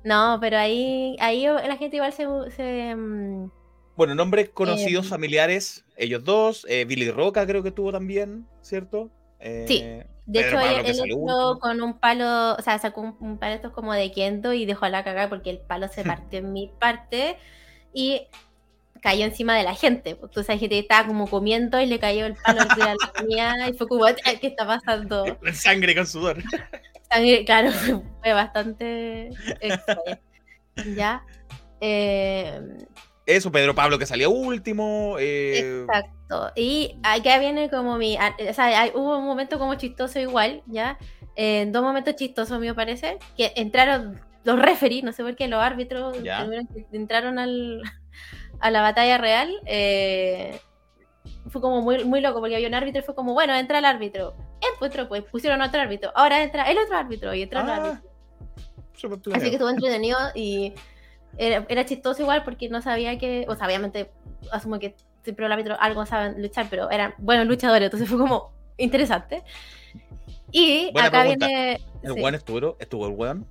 No, 0.03 0.38
pero 0.39 0.57
ahí, 0.57 1.15
ahí 1.19 1.45
la 1.45 1.77
gente 1.77 1.97
igual 1.97 2.14
se... 2.14 2.26
se, 2.55 2.95
mm, 2.95 3.49
Bueno, 3.95 4.15
nombres 4.15 4.49
conocidos, 4.49 5.05
Eh, 5.05 5.09
familiares, 5.09 5.85
ellos 5.95 6.23
dos. 6.23 6.65
eh, 6.69 6.85
Billy 6.85 7.11
Roca 7.11 7.45
creo 7.45 7.64
que 7.64 7.72
tuvo 7.72 7.91
también, 7.91 8.47
¿cierto? 8.61 9.09
Eh, 9.39 9.65
Sí. 9.68 9.81
de 10.26 10.41
Pedro 10.41 10.59
hecho, 10.61 10.68
Pablo, 10.68 10.77
él, 10.80 10.85
él 10.85 11.11
entró 11.11 11.59
con 11.59 11.81
un 11.81 11.99
palo, 11.99 12.55
o 12.55 12.61
sea, 12.61 12.80
sacó 12.80 13.01
un, 13.01 13.18
un 13.19 13.38
palo 13.38 13.55
estos 13.55 13.72
como 13.73 13.93
de 13.93 14.11
Kendo 14.11 14.53
y 14.53 14.65
dejó 14.65 14.88
la 14.88 15.03
cagada 15.03 15.30
porque 15.30 15.49
el 15.51 15.59
palo 15.59 15.88
se 15.88 16.03
partió 16.03 16.39
en 16.39 16.53
mi 16.53 16.72
parte 16.80 17.38
y 17.93 18.27
cayó 19.02 19.26
encima 19.26 19.56
de 19.57 19.64
la 19.64 19.76
gente. 19.76 20.15
pues, 20.15 20.30
Entonces 20.30 20.49
hay 20.49 20.60
gente 20.60 20.76
que 20.76 20.80
estaba 20.82 21.07
como 21.07 21.28
comiendo 21.28 21.80
y 21.80 21.86
le 21.86 21.99
cayó 21.99 22.26
el 22.26 22.36
palo 22.36 22.64
de 22.64 22.84
la 22.84 22.95
comida 23.18 23.69
y 23.69 23.74
fue 23.74 23.88
como, 23.88 24.06
¿qué 24.06 24.48
está 24.48 24.65
pasando? 24.65 25.26
Con 25.40 25.53
sangre, 25.53 25.95
con 25.95 26.06
sudor. 26.07 26.41
Sangre, 27.10 27.45
claro, 27.45 27.72
fue 28.24 28.34
bastante 28.34 29.30
extraño. 29.61 30.19
Ya. 30.95 31.24
Eh, 31.82 32.61
Eso, 33.26 33.52
Pedro 33.52 33.76
Pablo 33.76 33.98
que 33.99 34.06
salía 34.06 34.30
último. 34.30 35.18
eh, 35.19 35.82
exacto. 35.84 36.52
Y 36.56 36.98
acá 37.03 37.40
viene 37.40 37.69
como 37.69 37.98
mi. 37.98 38.18
O 38.18 38.53
sea, 38.53 38.82
hay- 38.82 38.91
hubo 38.94 39.18
un 39.18 39.26
momento 39.26 39.57
como 39.60 39.76
chistoso 39.76 40.19
igual, 40.19 40.61
¿ya? 40.68 40.98
Eh, 41.36 41.68
dos 41.69 41.84
momentos 41.84 42.15
chistosos, 42.15 42.52
a 42.53 42.60
mi 42.60 42.72
parecer. 42.74 43.18
Que 43.38 43.53
entraron 43.56 44.19
los 44.44 44.60
referees, 44.60 45.03
no 45.03 45.11
sé 45.14 45.24
por 45.24 45.36
qué, 45.36 45.48
los 45.48 45.61
árbitros 45.61 46.18
entraron 46.91 47.38
al, 47.40 47.82
a 48.59 48.71
la 48.71 48.81
batalla 48.81 49.17
real. 49.17 49.53
eh, 49.65 50.59
fue 51.49 51.61
como 51.61 51.81
muy, 51.81 52.03
muy 52.03 52.19
loco 52.21 52.39
porque 52.39 52.55
había 52.55 52.67
un 52.67 52.73
árbitro 52.73 53.01
y 53.01 53.03
fue 53.05 53.15
como, 53.15 53.34
bueno, 53.34 53.53
entra 53.55 53.79
el 53.79 53.85
árbitro. 53.85 54.35
Eh, 54.61 54.65
pues, 54.79 54.91
entró, 54.91 55.07
pues 55.07 55.23
pusieron 55.23 55.61
otro 55.61 55.79
árbitro. 55.81 56.11
Ahora 56.15 56.41
entra 56.43 56.63
el 56.69 56.77
otro 56.77 56.97
árbitro 56.97 57.34
y 57.34 57.43
entró 57.43 57.61
el 57.61 57.69
Ah, 57.69 57.75
árbitro. 57.75 58.09
Así 59.34 59.45
que 59.49 59.51
estuvo 59.55 59.69
entretenido 59.69 60.17
y 60.35 60.73
era, 61.38 61.65
era 61.69 61.85
chistoso 61.85 62.21
igual 62.21 62.43
porque 62.43 62.67
no 62.69 62.81
sabía 62.81 63.17
que, 63.17 63.45
o 63.47 63.55
sea, 63.55 63.67
obviamente 63.67 64.11
asumo 64.51 64.79
que 64.79 64.95
siempre 65.23 65.45
los 65.45 65.53
árbitros 65.53 65.77
algo 65.79 66.05
saben 66.05 66.41
luchar, 66.41 66.67
pero 66.69 66.89
eran 66.89 67.13
buenos 67.17 67.45
luchadores, 67.47 67.85
entonces 67.85 68.09
fue 68.09 68.17
como 68.17 68.51
interesante. 68.77 69.43
Y 70.51 70.91
Buena 70.91 71.07
acá 71.09 71.19
pregunta. 71.21 71.47
viene... 71.47 71.79
¿El 72.03 72.13
sí, 72.13 72.21
weón 72.21 72.35
estuvo, 72.35 72.75
estuvo 72.79 73.07
el 73.07 73.13
weón? 73.13 73.45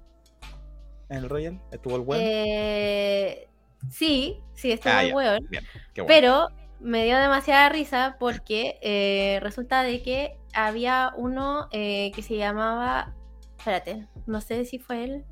¿En 1.08 1.18
el 1.18 1.28
Royal? 1.28 1.60
¿Estuvo 1.70 1.96
el 1.96 2.02
weón? 2.02 2.22
eh, 2.24 3.48
sí, 3.90 4.40
sí, 4.54 4.72
estuvo 4.72 4.92
Ah, 4.92 5.38
Bien, 5.48 5.64
qué 5.94 6.02
bueno. 6.02 6.06
pero 6.06 6.48
me 6.80 7.04
dio 7.04 7.18
demasiada 7.18 7.68
risa 7.68 8.16
porque 8.18 8.78
eh, 8.82 9.38
resulta 9.42 9.82
de 9.82 10.02
que 10.02 10.38
había 10.54 11.12
uno 11.16 11.68
eh, 11.72 12.12
que 12.14 12.22
se 12.22 12.36
llamaba... 12.36 13.14
Espérate, 13.58 14.06
no 14.26 14.40
sé 14.40 14.64
si 14.64 14.78
fue 14.78 15.04
él. 15.04 15.24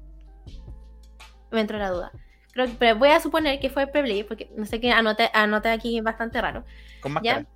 Me 1.50 1.60
entró 1.60 1.78
la 1.78 1.90
duda. 1.90 2.12
Creo 2.52 2.66
que, 2.66 2.72
pero 2.78 2.96
voy 2.96 3.10
a 3.10 3.20
suponer 3.20 3.60
que 3.60 3.70
fue 3.70 3.86
Preblade, 3.86 4.24
porque 4.24 4.50
no 4.56 4.64
sé 4.64 4.80
qué 4.80 4.90
anoté, 4.90 5.30
anoté 5.34 5.68
aquí 5.68 6.00
bastante 6.00 6.40
raro. 6.40 6.64
Con 7.00 7.12
más 7.12 7.22
¿Ya? 7.22 7.46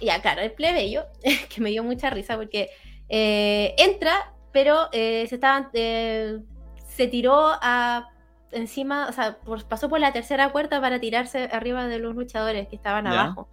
Ya, 0.00 0.20
claro, 0.20 0.42
el 0.42 0.52
plebeyo, 0.52 1.06
que 1.48 1.60
me 1.60 1.70
dio 1.70 1.82
mucha 1.82 2.10
risa 2.10 2.36
porque 2.36 2.70
eh, 3.08 3.74
entra, 3.78 4.32
pero 4.52 4.88
se 4.92 5.22
estaban. 5.24 5.70
se 5.72 7.08
tiró 7.08 7.50
a 7.60 8.13
encima, 8.54 9.06
o 9.08 9.12
sea, 9.12 9.36
por- 9.38 9.64
pasó 9.66 9.88
por 9.88 10.00
la 10.00 10.12
tercera 10.12 10.52
puerta 10.52 10.80
para 10.80 11.00
tirarse 11.00 11.48
arriba 11.52 11.86
de 11.86 11.98
los 11.98 12.14
luchadores 12.14 12.68
que 12.68 12.76
estaban 12.76 13.04
Ya. 13.04 13.10
abajo. 13.12 13.48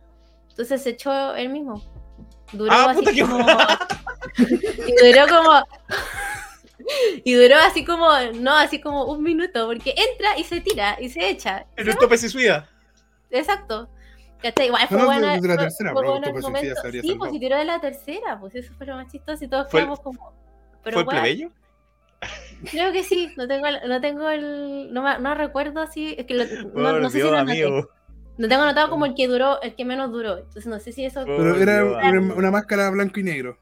Entonces 0.50 0.82
se 0.84 0.92
echó 0.92 1.36
él 1.36 1.50
mismo. 1.50 1.82
Duró 2.52 2.72
Ah, 2.72 2.88
así 2.92 3.00
puta 3.00 3.12
que- 3.14 3.22
como. 3.22 3.38
y 4.88 4.96
duró 5.06 5.28
como. 5.28 5.64
y 7.24 7.34
duró 7.34 7.56
así 7.58 7.86
como. 7.86 8.08
No, 8.40 8.56
así 8.56 8.82
como 8.82 9.06
un 9.06 9.24
minuto, 9.24 9.68
porque 9.68 9.92
entra 9.96 10.38
y 10.38 10.44
se 10.44 10.62
tira 10.62 10.98
y 11.00 11.10
se 11.10 11.30
echa. 11.30 11.66
En 11.76 11.90
un 11.90 11.96
tope 11.96 12.18
suicida. 12.18 12.68
Exacto. 13.30 13.90
¿Cachai? 14.42 14.68
Igual 14.68 14.88
fue 14.88 14.98
No, 14.98 15.06
buena. 15.06 15.34
desde 15.36 15.48
la 15.48 15.54
fue- 15.54 15.64
tercera, 15.64 15.92
fue 15.94 16.02
bro, 16.02 16.12
bueno 16.12 16.26
el 16.28 16.34
Tope 16.34 16.42
Suicida 16.42 16.74
momento. 16.76 16.82
se 16.92 17.02
Sí, 17.02 17.16
pues 17.16 17.32
si 17.32 17.40
tiró 17.40 17.58
de 17.58 17.66
la 17.66 17.80
tercera, 17.80 18.40
pues 18.40 18.56
eso 18.56 18.74
fue 18.76 18.88
lo 18.88 18.96
más 18.96 19.12
chistoso 19.12 19.44
y 19.44 19.48
todos 19.48 19.70
¿Fue 19.70 19.82
quedamos 19.82 20.00
como. 20.00 20.34
Pero 20.84 20.96
¿Fue 20.96 21.02
el 21.04 21.08
weón, 21.08 21.22
plebeyo? 21.24 21.52
Creo 22.70 22.92
que 22.92 23.04
sí, 23.04 23.34
no 23.38 23.48
tengo 23.48 23.68
el, 23.68 23.78
no 23.88 24.02
tengo 24.02 24.30
el, 24.30 24.94
no, 24.94 25.02
me- 25.02 25.20
no 25.20 25.36
recuerdo 25.36 25.88
si, 25.88 26.16
es 26.18 26.26
que 26.26 26.34
lo- 26.36 26.46
no, 26.74 27.00
no 27.00 27.10
sé 27.10 27.14
si 27.14 27.18
Dios, 27.20 27.32
lo 27.32 27.38
anoté. 27.38 27.64
amigo. 27.64 27.90
No 28.38 28.48
tengo 28.48 28.64
anotado 28.64 28.90
como 28.90 29.06
el 29.06 29.14
que 29.14 29.28
duró, 29.28 29.62
el 29.62 29.76
que 29.76 29.86
menos 29.86 30.12
duró. 30.12 30.38
Entonces 30.38 30.66
no 30.68 30.80
sé 30.80 30.92
si 30.92 31.06
eso. 31.06 31.26
Pero 31.26 31.56
era 31.58 31.84
una, 31.84 32.34
una 32.36 32.52
máscara 32.52 32.90
blanco 32.90 33.20
y 33.20 33.24
negro. 33.24 33.58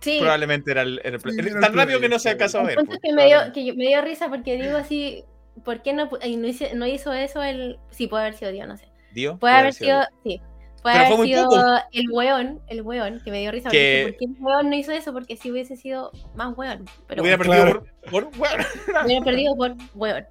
Sí, 0.00 0.18
Probablemente 0.20 0.70
era 0.70 0.82
el, 0.82 1.00
el 1.02 1.18
Sí, 1.20 1.28
el 1.38 1.60
Tan 1.60 1.72
rápido 1.74 1.98
que 2.00 2.08
no 2.08 2.18
se 2.18 2.30
alcanzó 2.30 2.60
a 2.60 2.62
ver. 2.64 2.74
pues, 2.76 2.88
es 2.90 2.98
que 3.00 3.12
me 3.12 3.26
dio, 3.26 3.38
que 3.52 3.72
me 3.74 3.86
dio 3.86 4.00
risa 4.02 4.28
porque 4.28 4.56
digo 4.56 4.76
así, 4.76 5.24
¿por 5.64 5.82
qué 5.82 5.92
no, 5.92 6.06
no, 6.10 6.46
hice- 6.46 6.74
no 6.74 6.86
hizo 6.86 7.12
eso 7.12 7.42
el. 7.42 7.78
Sí, 7.90 8.06
puede 8.06 8.24
haber 8.24 8.34
sido 8.34 8.52
Dios, 8.52 8.68
no 8.68 8.76
sé. 8.76 8.86
Dio, 9.12 9.38
Puede 9.38 9.54
haber 9.54 9.72
sido, 9.72 10.02
sí. 10.22 10.40
Puede 10.84 10.96
haber 10.96 11.16
muy 11.16 11.28
sido 11.28 11.48
el 11.92 12.10
weón, 12.12 12.60
el 12.68 12.82
weón, 12.82 13.20
que 13.24 13.30
me 13.30 13.40
dio 13.40 13.50
risa. 13.50 13.70
Que- 13.70 14.02
porque 14.06 14.12
¿Por 14.12 14.18
qué 14.18 14.24
el 14.38 14.44
weón 14.44 14.68
no 14.70 14.76
hizo 14.76 14.92
eso? 14.92 15.12
Porque 15.14 15.36
si 15.36 15.50
hubiese 15.50 15.76
sido 15.76 16.12
más 16.34 16.54
weón. 16.56 16.84
Pero 17.08 17.22
Hubiera 17.22 17.38
bueno, 17.38 17.52
perdido 17.52 17.82
Claro. 17.82 17.86
por, 18.10 18.30
por 18.30 18.38
weón. 18.40 18.66
hubiera 19.06 19.24
perdido 19.24 19.56
por 19.56 19.74
weón. 19.94 20.26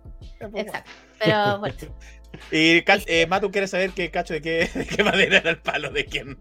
Exacto. 0.55 0.91
Pero 1.19 1.59
bueno. 1.59 1.75
Y 2.51 2.81
Ca- 2.83 2.97
eh, 3.05 3.25
Matu 3.27 3.51
quiere 3.51 3.67
saber 3.67 3.91
qué 3.91 4.09
cacho 4.11 4.33
de 4.33 4.41
qué, 4.41 4.67
de 4.75 4.85
qué 4.87 5.03
madera 5.03 5.37
era 5.37 5.49
el 5.51 5.59
palo 5.59 5.89
de 5.91 6.05
quién. 6.05 6.37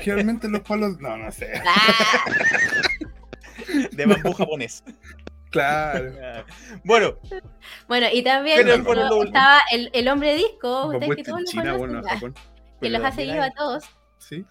Generalmente 0.00 0.48
los 0.48 0.60
palos. 0.62 0.98
No, 1.00 1.16
no 1.16 1.30
sé. 1.32 1.50
Ah, 1.66 2.24
De 3.92 4.06
bambú 4.06 4.32
japonés. 4.32 4.82
Claro. 5.50 6.12
Bueno, 6.84 7.16
bueno, 7.86 8.06
y 8.12 8.22
también 8.22 8.66
estaba 8.68 9.60
el, 9.70 9.90
el 9.92 10.08
hombre 10.08 10.34
disco, 10.34 10.86
ustedes 10.86 11.16
que 11.16 11.24
todos 11.24 11.40
lo 11.40 11.46
China, 11.46 11.76
conocen, 11.76 12.20
bueno, 12.20 12.34
ah. 12.34 12.51
Que 12.82 12.90
los 12.90 13.04
ha 13.04 13.12
seguido 13.12 13.42
a 13.42 13.50
todos. 13.50 13.84
Sí. 14.18 14.44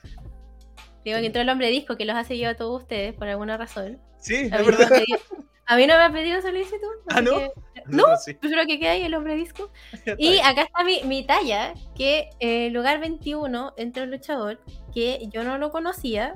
Digo 1.03 1.18
que 1.20 1.26
entró 1.26 1.41
el 1.41 1.49
hombre 1.49 1.70
disco, 1.70 1.98
que 1.98 2.06
los 2.06 2.16
ha 2.16 2.24
seguido 2.24 2.52
a 2.52 2.56
todos 2.56 2.82
ustedes 2.84 3.14
por 3.16 3.28
alguna 3.28 3.58
razón. 3.58 3.99
sí, 4.20 4.49
A 4.52 4.58
es 4.60 4.66
mí 4.66 4.66
no 4.66 4.66
me 4.66 4.74
ha 4.74 4.78
verdad. 4.78 4.90
pedido, 4.90 5.20
a 5.66 5.76
mí 5.76 5.88
no 5.88 5.95
me 5.98 6.03
ha 6.03 6.12
pedido 6.12 6.41
solicitud. 6.41 6.88
Ah, 7.10 7.22
¿no? 7.22 7.32
que 7.40 7.52
No, 7.88 7.98
Nosotros 7.98 8.24
sí. 8.24 8.34
prefiero 8.36 8.66
que 8.68 8.80
quede 8.80 8.90
ahí 8.90 9.03
el 9.03 9.16
hombre 9.16 9.36
disco. 9.36 9.72
Y 10.18 10.40
acá 10.40 10.62
está 10.64 10.84
mi, 10.84 11.02
mi 11.03 11.26
talla, 11.26 11.74
que 11.95 12.30
eh, 12.40 12.70
lugar 12.70 12.99
21 12.99 13.74
entra 13.78 14.03
un 14.03 14.12
luchador 14.12 14.60
que 14.94 15.28
yo 15.32 15.44
no 15.44 15.58
lo 15.58 15.72
conocía, 15.72 16.36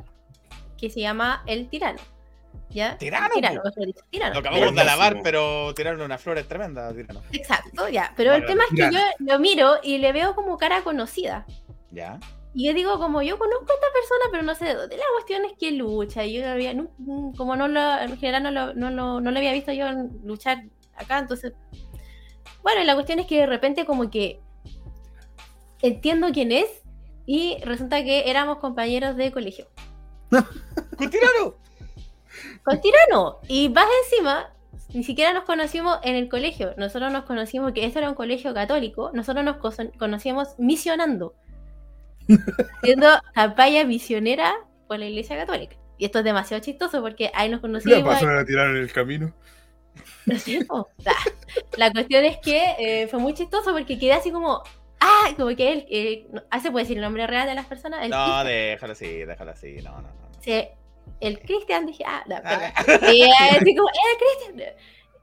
que 0.78 0.90
se 0.90 1.00
llama 1.02 1.44
El 1.46 1.70
Tirano. 1.70 2.00
¿Ya? 2.70 2.98
Tirano, 2.98 3.30
Tirano. 3.34 3.62
Lo 4.34 4.40
acabamos 4.40 4.74
de 4.76 4.82
alabar, 4.82 5.18
pero 5.24 5.74
tiraron 5.76 6.02
una 6.02 6.18
flor 6.18 6.42
tremenda. 6.44 6.92
Tirano. 6.94 7.22
Exacto, 7.32 7.88
ya. 7.88 8.12
Pero 8.18 8.34
el 8.34 8.42
Vale, 8.42 8.52
tema 8.54 8.64
es 8.64 8.70
que 8.72 8.76
Tirano. 8.76 8.98
yo 8.98 9.26
lo 9.34 9.40
miro 9.40 9.76
y 9.84 10.00
le 10.00 10.12
veo 10.12 10.36
como 10.36 10.58
cara 10.58 10.82
conocida. 10.82 11.46
Ya. 11.96 12.20
Y 12.54 12.68
yo 12.68 12.74
digo, 12.74 13.00
como 13.00 13.22
yo 13.22 13.38
conozco 13.38 13.66
a 13.70 13.74
esta 13.76 13.88
persona, 13.94 14.26
pero 14.32 14.44
no 14.44 14.56
sé 14.56 14.66
de 14.66 14.76
dónde. 14.76 14.98
La 14.98 15.04
cuestión 15.16 15.44
es 15.46 15.54
que 15.60 15.72
lucha. 15.72 16.26
Yo 16.26 16.48
había, 16.50 16.74
no- 16.74 16.90
como 17.38 17.56
no 17.56 17.68
lo, 17.68 18.00
en 18.00 18.18
general 18.18 18.44
no 18.44 18.52
lo, 18.52 18.74
no, 18.74 18.92
lo- 18.92 19.20
no 19.22 19.32
lo 19.32 19.38
había 19.38 19.52
visto 19.54 19.72
yo 19.74 19.88
luchar 20.24 20.64
acá, 20.96 21.20
entonces. 21.20 21.54
Bueno, 22.64 22.82
y 22.82 22.86
la 22.86 22.96
cuestión 22.96 23.20
es 23.20 23.28
que 23.28 23.40
de 23.42 23.46
repente, 23.46 23.86
como 23.86 24.10
que 24.10 24.40
entiendo 25.82 26.28
quién 26.34 26.52
es, 26.52 26.68
y 27.26 27.58
resulta 27.64 28.04
que 28.04 28.30
éramos 28.30 28.60
compañeros 28.60 29.16
de 29.16 29.32
colegio. 29.32 29.68
¡Con 30.30 31.10
tirano! 31.10 31.56
Con 32.64 32.82
Tirano. 32.82 33.38
Y 33.48 33.70
más 33.70 33.86
encima, 34.04 34.52
ni 34.94 35.04
siquiera 35.04 35.34
nos 35.34 35.44
conocimos 35.44 36.00
en 36.04 36.16
el 36.16 36.30
colegio. 36.30 36.74
Nosotros 36.78 37.12
nos 37.12 37.26
conocimos, 37.26 37.74
que 37.74 37.86
esto 37.86 38.00
era 38.00 38.10
un 38.10 38.16
colegio 38.16 38.54
católico, 38.54 39.12
nosotros 39.14 39.46
nos 39.46 39.58
conocíamos 39.98 40.56
misionando. 40.58 41.36
Haciendo 42.82 43.08
campaña 43.34 43.84
misionera 43.84 44.54
por 44.88 45.00
la 45.00 45.06
iglesia 45.06 45.38
católica. 45.38 45.76
Y 45.98 46.06
esto 46.06 46.20
es 46.20 46.26
demasiado 46.26 46.62
chistoso 46.64 47.02
porque 47.02 47.32
ahí 47.34 47.50
nos 47.50 47.62
¿Qué 47.62 47.68
le 47.68 47.74
conocimos. 47.74 48.04
pasó 48.14 48.30
a 48.30 48.46
tirar 48.46 48.70
en 48.70 48.78
el 48.78 48.92
camino? 48.92 49.34
¿No 50.26 50.36
es 50.36 50.44
cierto? 50.44 50.90
La, 51.04 51.14
la 51.78 51.92
cuestión 51.92 52.26
es 52.26 52.38
que 52.38 52.76
eh, 52.80 53.08
fue 53.08 53.20
muy 53.20 53.34
chistoso 53.34 53.72
porque 53.72 53.98
quedé 53.98 54.14
así 54.14 54.32
como. 54.32 54.62
Ah, 55.00 55.30
como 55.38 55.56
que 55.56 55.72
él. 55.72 55.86
Eh, 55.90 56.28
ah, 56.50 56.60
¿se 56.60 56.72
puede 56.72 56.84
decir 56.84 56.98
el 56.98 57.04
nombre 57.04 57.26
real 57.28 57.48
de 57.48 57.56
las 57.56 57.66
personas? 57.66 58.04
El 58.04 58.10
No, 58.10 58.18
Cristian. 58.26 58.48
déjalo 58.48 58.94
así, 58.94 59.08
déjalo 59.26 59.52
así. 59.52 59.76
No, 59.84 59.92
no, 59.92 60.02
no. 60.02 60.08
no. 60.10 60.30
Sí, 60.42 60.68
el 61.22 61.40
Cristian, 61.40 61.86
dije, 61.86 62.04
ah, 62.06 62.24
no, 62.28 62.36
Ah. 62.44 62.74
Y 63.14 63.22
así 63.56 63.76
como, 63.76 63.90
¡eh, 63.90 64.18
Cristian! 64.48 64.70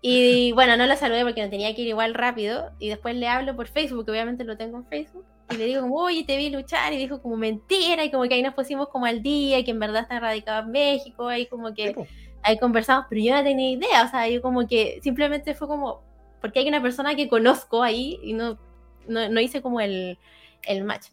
Y 0.00 0.52
bueno, 0.52 0.76
no 0.76 0.86
lo 0.86 0.96
saludé 0.96 1.22
porque 1.24 1.42
no 1.44 1.50
tenía 1.50 1.74
que 1.74 1.82
ir 1.82 1.88
igual 1.88 2.14
rápido. 2.14 2.70
Y 2.78 2.88
después 2.88 3.14
le 3.14 3.28
hablo 3.28 3.54
por 3.56 3.68
Facebook, 3.68 4.04
que 4.06 4.10
obviamente 4.12 4.44
lo 4.44 4.56
tengo 4.56 4.78
en 4.78 4.86
Facebook. 4.86 5.24
Y 5.50 5.56
le 5.56 5.66
digo, 5.66 5.82
como, 5.82 5.96
oye, 5.96 6.24
te 6.24 6.36
vi 6.36 6.50
luchar. 6.50 6.92
Y 6.92 6.96
dijo, 6.96 7.20
como, 7.20 7.36
mentira. 7.36 8.04
Y 8.04 8.10
como 8.10 8.24
que 8.24 8.34
ahí 8.34 8.42
nos 8.42 8.54
pusimos 8.54 8.88
como 8.88 9.06
al 9.06 9.22
día, 9.22 9.58
y 9.58 9.64
que 9.64 9.72
en 9.72 9.80
verdad 9.80 10.02
está 10.02 10.20
radicado 10.20 10.62
en 10.62 10.70
México. 10.70 11.28
Ahí 11.28 11.46
como 11.46 11.74
que, 11.74 11.94
ahí 12.42 12.58
conversamos, 12.58 13.06
pero 13.08 13.22
yo 13.22 13.34
no 13.34 13.42
tenía 13.42 13.70
idea. 13.70 14.04
O 14.04 14.08
sea, 14.08 14.28
yo 14.28 14.42
como 14.42 14.66
que 14.66 15.00
simplemente 15.02 15.54
fue 15.54 15.68
como, 15.68 16.02
porque 16.40 16.60
hay 16.60 16.68
una 16.68 16.82
persona 16.82 17.14
que 17.14 17.28
conozco 17.28 17.82
ahí 17.82 18.18
y 18.22 18.32
no, 18.32 18.58
no, 19.06 19.28
no 19.28 19.40
hice 19.40 19.62
como 19.62 19.80
el, 19.80 20.18
el 20.64 20.84
match. 20.84 21.08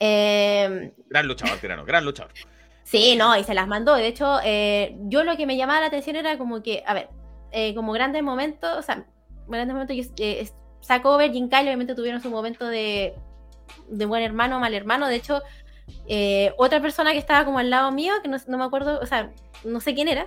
Eh, 0.00 0.92
Gran 1.08 1.26
luchador, 1.26 1.58
tirano, 1.58 1.84
gran 1.84 2.04
luchador. 2.04 2.32
Sí, 2.86 3.16
no, 3.16 3.36
y 3.36 3.42
se 3.42 3.52
las 3.52 3.66
mandó. 3.66 3.96
De 3.96 4.06
hecho, 4.06 4.38
eh, 4.44 4.96
yo 5.06 5.24
lo 5.24 5.36
que 5.36 5.44
me 5.44 5.56
llamaba 5.56 5.80
la 5.80 5.86
atención 5.86 6.14
era 6.14 6.38
como 6.38 6.62
que, 6.62 6.84
a 6.86 6.94
ver, 6.94 7.08
eh, 7.50 7.74
como 7.74 7.92
grandes 7.92 8.22
momentos, 8.22 8.78
o 8.78 8.82
sea, 8.82 9.04
grandes 9.48 9.74
momentos, 9.74 9.96
yo, 9.96 10.04
eh, 10.18 10.48
Sacover, 10.82 11.32
Jin 11.32 11.48
Kyle, 11.48 11.66
obviamente 11.66 11.96
tuvieron 11.96 12.20
su 12.20 12.30
momento 12.30 12.64
de, 12.64 13.14
de 13.88 14.06
buen 14.06 14.22
hermano, 14.22 14.58
mal 14.60 14.74
hermano. 14.74 15.08
De 15.08 15.16
hecho, 15.16 15.42
eh, 16.08 16.52
otra 16.58 16.80
persona 16.80 17.12
que 17.12 17.18
estaba 17.18 17.44
como 17.44 17.58
al 17.58 17.70
lado 17.70 17.90
mío, 17.92 18.14
que 18.22 18.28
no, 18.28 18.36
no 18.46 18.58
me 18.58 18.64
acuerdo, 18.64 18.98
o 19.00 19.06
sea, 19.06 19.30
no 19.64 19.80
sé 19.80 19.94
quién 19.94 20.08
era, 20.08 20.26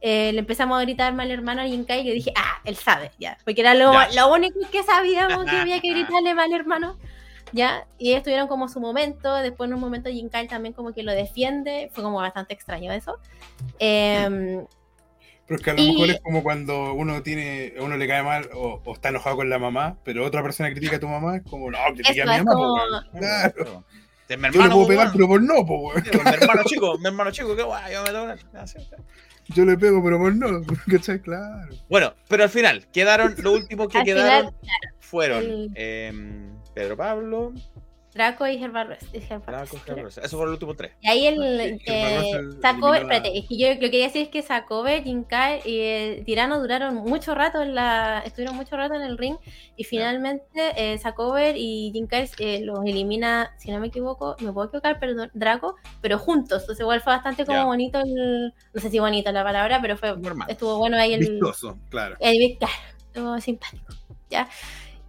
eh, 0.00 0.32
le 0.32 0.38
empezamos 0.38 0.78
a 0.78 0.82
gritar 0.82 1.12
mal 1.14 1.30
hermano 1.30 1.60
a 1.62 1.64
Kyle 1.64 2.00
y 2.00 2.04
yo 2.04 2.14
dije, 2.14 2.32
ah, 2.36 2.60
él 2.64 2.76
sabe, 2.76 3.10
ya, 3.18 3.36
porque 3.44 3.60
era 3.60 3.74
lo, 3.74 3.92
Ya. 3.92 4.08
lo 4.14 4.32
único 4.32 4.58
que 4.70 4.82
sabíamos 4.82 5.44
que 5.44 5.56
había 5.56 5.80
que 5.80 5.90
gritarle 5.92 6.34
mal 6.34 6.52
hermano. 6.52 6.96
¿ya? 7.52 7.86
Y 7.98 8.10
ellos 8.10 8.22
tuvieron 8.22 8.48
como 8.48 8.68
su 8.68 8.80
momento, 8.80 9.34
después 9.34 9.68
en 9.68 9.74
un 9.74 9.80
momento 9.80 10.08
Kyle 10.08 10.48
también 10.48 10.72
como 10.72 10.92
que 10.92 11.02
lo 11.02 11.12
defiende, 11.12 11.90
fue 11.92 12.04
como 12.04 12.18
bastante 12.18 12.54
extraño 12.54 12.92
eso. 12.92 13.18
Em, 13.78 14.64
Pero 15.50 15.58
es 15.58 15.64
que 15.64 15.70
a 15.70 15.74
lo 15.74 15.82
Y- 15.82 15.92
mejor 15.94 16.10
es 16.10 16.20
como 16.20 16.42
cuando 16.44 16.92
uno 16.94 17.24
tiene, 17.24 17.74
uno 17.80 17.96
le 17.96 18.06
cae 18.06 18.22
mal 18.22 18.48
o, 18.54 18.80
o 18.84 18.94
está 18.94 19.08
enojado 19.08 19.34
con 19.34 19.50
la 19.50 19.58
mamá, 19.58 19.98
pero 20.04 20.24
otra 20.24 20.44
persona 20.44 20.70
critica 20.70 20.94
a 20.96 21.00
tu 21.00 21.08
mamá, 21.08 21.38
es 21.38 21.42
como, 21.42 21.68
no, 21.72 21.78
critica 21.92 22.22
Eso 22.22 22.30
a 22.30 22.38
mi 22.38 22.44
mamá, 22.44 22.54
como-. 22.54 23.18
Claro. 23.18 23.84
Yo 24.28 24.36
le 24.36 24.46
hermano, 24.46 24.74
puedo 24.74 24.82
po, 24.84 24.86
pegar, 24.86 25.10
pero 25.12 25.26
por 25.26 25.42
no, 25.42 25.66
po, 25.66 25.88
weón. 25.88 26.04
Sí, 26.04 26.10
po, 26.12 26.22
Mi 26.22 26.30
hermano 26.30 26.62
chico, 26.64 26.98
mi 26.98 27.06
hermano 27.08 27.30
chico, 27.32 27.56
qué 27.56 27.64
guay, 27.64 27.92
yo 27.92 28.04
me 28.04 28.10
una- 28.10 28.36
así. 28.62 28.78
Yo 29.48 29.64
le 29.64 29.76
pego, 29.76 30.04
pero 30.04 30.18
por 30.20 30.32
no. 30.36 30.62
¿Cachai? 30.88 31.18
Claro. 31.20 31.74
Bueno, 31.88 32.14
pero 32.28 32.44
al 32.44 32.50
final, 32.50 32.86
quedaron, 32.92 33.34
lo 33.38 33.50
último 33.50 33.88
que 33.88 33.98
Al 33.98 34.04
quedaron 34.04 34.54
final, 34.60 34.84
fueron 35.00 35.42
el- 35.44 35.72
em, 35.74 36.50
Pedro 36.74 36.96
Pablo, 36.96 37.52
Draco 38.12 38.46
y 38.46 38.54
y 38.54 38.58
Gerard 38.58 38.98
Draco, 39.46 39.76
Rosa. 39.86 40.20
Esos 40.20 40.32
fueron 40.32 40.46
los 40.50 40.54
últimos 40.56 40.76
tres. 40.76 40.92
Y 41.00 41.08
ahí 41.08 41.26
el 41.26 41.40
eh, 41.42 41.78
el- 41.86 42.60
la- 42.60 42.70
espérate, 42.98 43.38
es 43.38 43.46
que 43.48 43.56
yo 43.56 43.68
lo 43.68 43.74
que 43.74 43.90
quería 43.90 44.06
decir 44.06 44.22
es 44.22 44.28
que 44.28 44.42
Sacover, 44.42 45.04
Jinkai 45.04 45.60
y 45.64 45.78
eh, 45.80 46.22
Tirano 46.26 46.60
duraron 46.60 46.96
mucho 46.96 47.34
rato 47.34 47.62
en 47.62 47.74
la, 47.74 48.22
estuvieron 48.26 48.56
mucho 48.56 48.76
rato 48.76 48.94
en 48.94 49.02
el 49.02 49.16
ring 49.16 49.36
y 49.76 49.84
finalmente 49.84 50.72
eh, 50.76 50.98
Sacover 50.98 51.56
y 51.56 51.90
Jinkai 51.92 52.28
eh, 52.38 52.60
los 52.64 52.84
elimina, 52.84 53.54
si 53.58 53.70
no 53.70 53.78
me 53.78 53.86
equivoco, 53.86 54.36
me 54.40 54.52
puedo 54.52 54.66
equivocar, 54.68 54.98
perdón, 54.98 55.30
Draco, 55.34 55.76
pero 56.00 56.18
juntos, 56.18 56.62
entonces 56.62 56.80
igual 56.80 57.00
fue 57.00 57.12
bastante 57.12 57.46
como 57.46 57.58
Ya. 57.58 57.64
bonito 57.64 58.00
el, 58.00 58.52
no 58.74 58.80
sé 58.80 58.90
si 58.90 58.98
bonito 58.98 59.30
la 59.32 59.44
palabra, 59.44 59.78
pero 59.80 59.96
fue, 59.96 60.16
Normal. 60.16 60.50
estuvo 60.50 60.78
bueno 60.78 60.96
ahí 60.96 61.14
el, 61.14 61.20
Vistoso, 61.20 61.78
claro. 61.88 62.16
el 62.18 62.58
claro, 62.58 62.72
estuvo 63.06 63.40
simpático, 63.40 63.94
¿ya? 64.28 64.48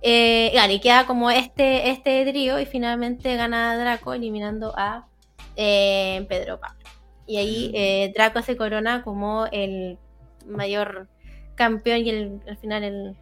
Eh, 0.02 0.50
claro, 0.52 0.74
y 0.74 0.80
queda 0.80 1.06
como 1.06 1.30
este, 1.30 1.90
este 1.90 2.26
trío 2.26 2.60
y 2.60 2.66
finalmente 2.66 3.36
gana 3.36 3.78
Draco 3.78 4.14
eliminando 4.14 4.74
a 4.76 5.08
eh, 5.56 6.26
Pedro 6.28 6.60
Pablo. 6.60 6.80
Y 7.28 7.38
ahí 7.38 7.72
eh, 7.76 8.12
Draco 8.16 8.42
se 8.42 8.58
corona 8.58 9.04
como 9.04 9.46
el 9.52 9.98
mayor 10.48 11.08
campeón 11.56 12.00
y 12.00 12.10
el, 12.10 12.40
al 12.48 12.58
final 12.58 12.84
el, 12.84 12.96
El 13.06 13.16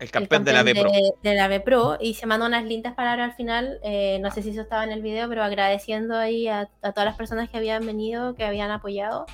el 0.00 0.10
campeón 0.10 0.44
de 0.44 0.52
la 0.52 0.64
B 0.64 0.74
Pro. 0.74 0.90
de, 0.90 1.12
de 1.22 1.34
la 1.36 1.46
B 1.46 1.60
Pro, 1.60 1.98
y 2.00 2.14
se 2.14 2.26
mandó 2.26 2.46
unas 2.46 2.64
lindas 2.64 2.94
palabras 2.94 3.30
al 3.30 3.36
final, 3.36 3.78
eh, 3.84 4.18
no 4.20 4.30
sé 4.32 4.42
si 4.42 4.50
eso 4.50 4.62
estaba 4.62 4.82
en 4.82 4.90
el 4.90 5.02
video, 5.02 5.28
pero 5.28 5.44
agradeciendo 5.44 6.16
ahí 6.16 6.48
a, 6.48 6.68
a 6.82 6.92
todas 6.92 7.04
las 7.04 7.16
personas 7.16 7.48
que 7.48 7.56
habían 7.56 7.86
venido, 7.86 8.34
que 8.34 8.44
habían 8.44 8.70
apoyado. 8.72 9.24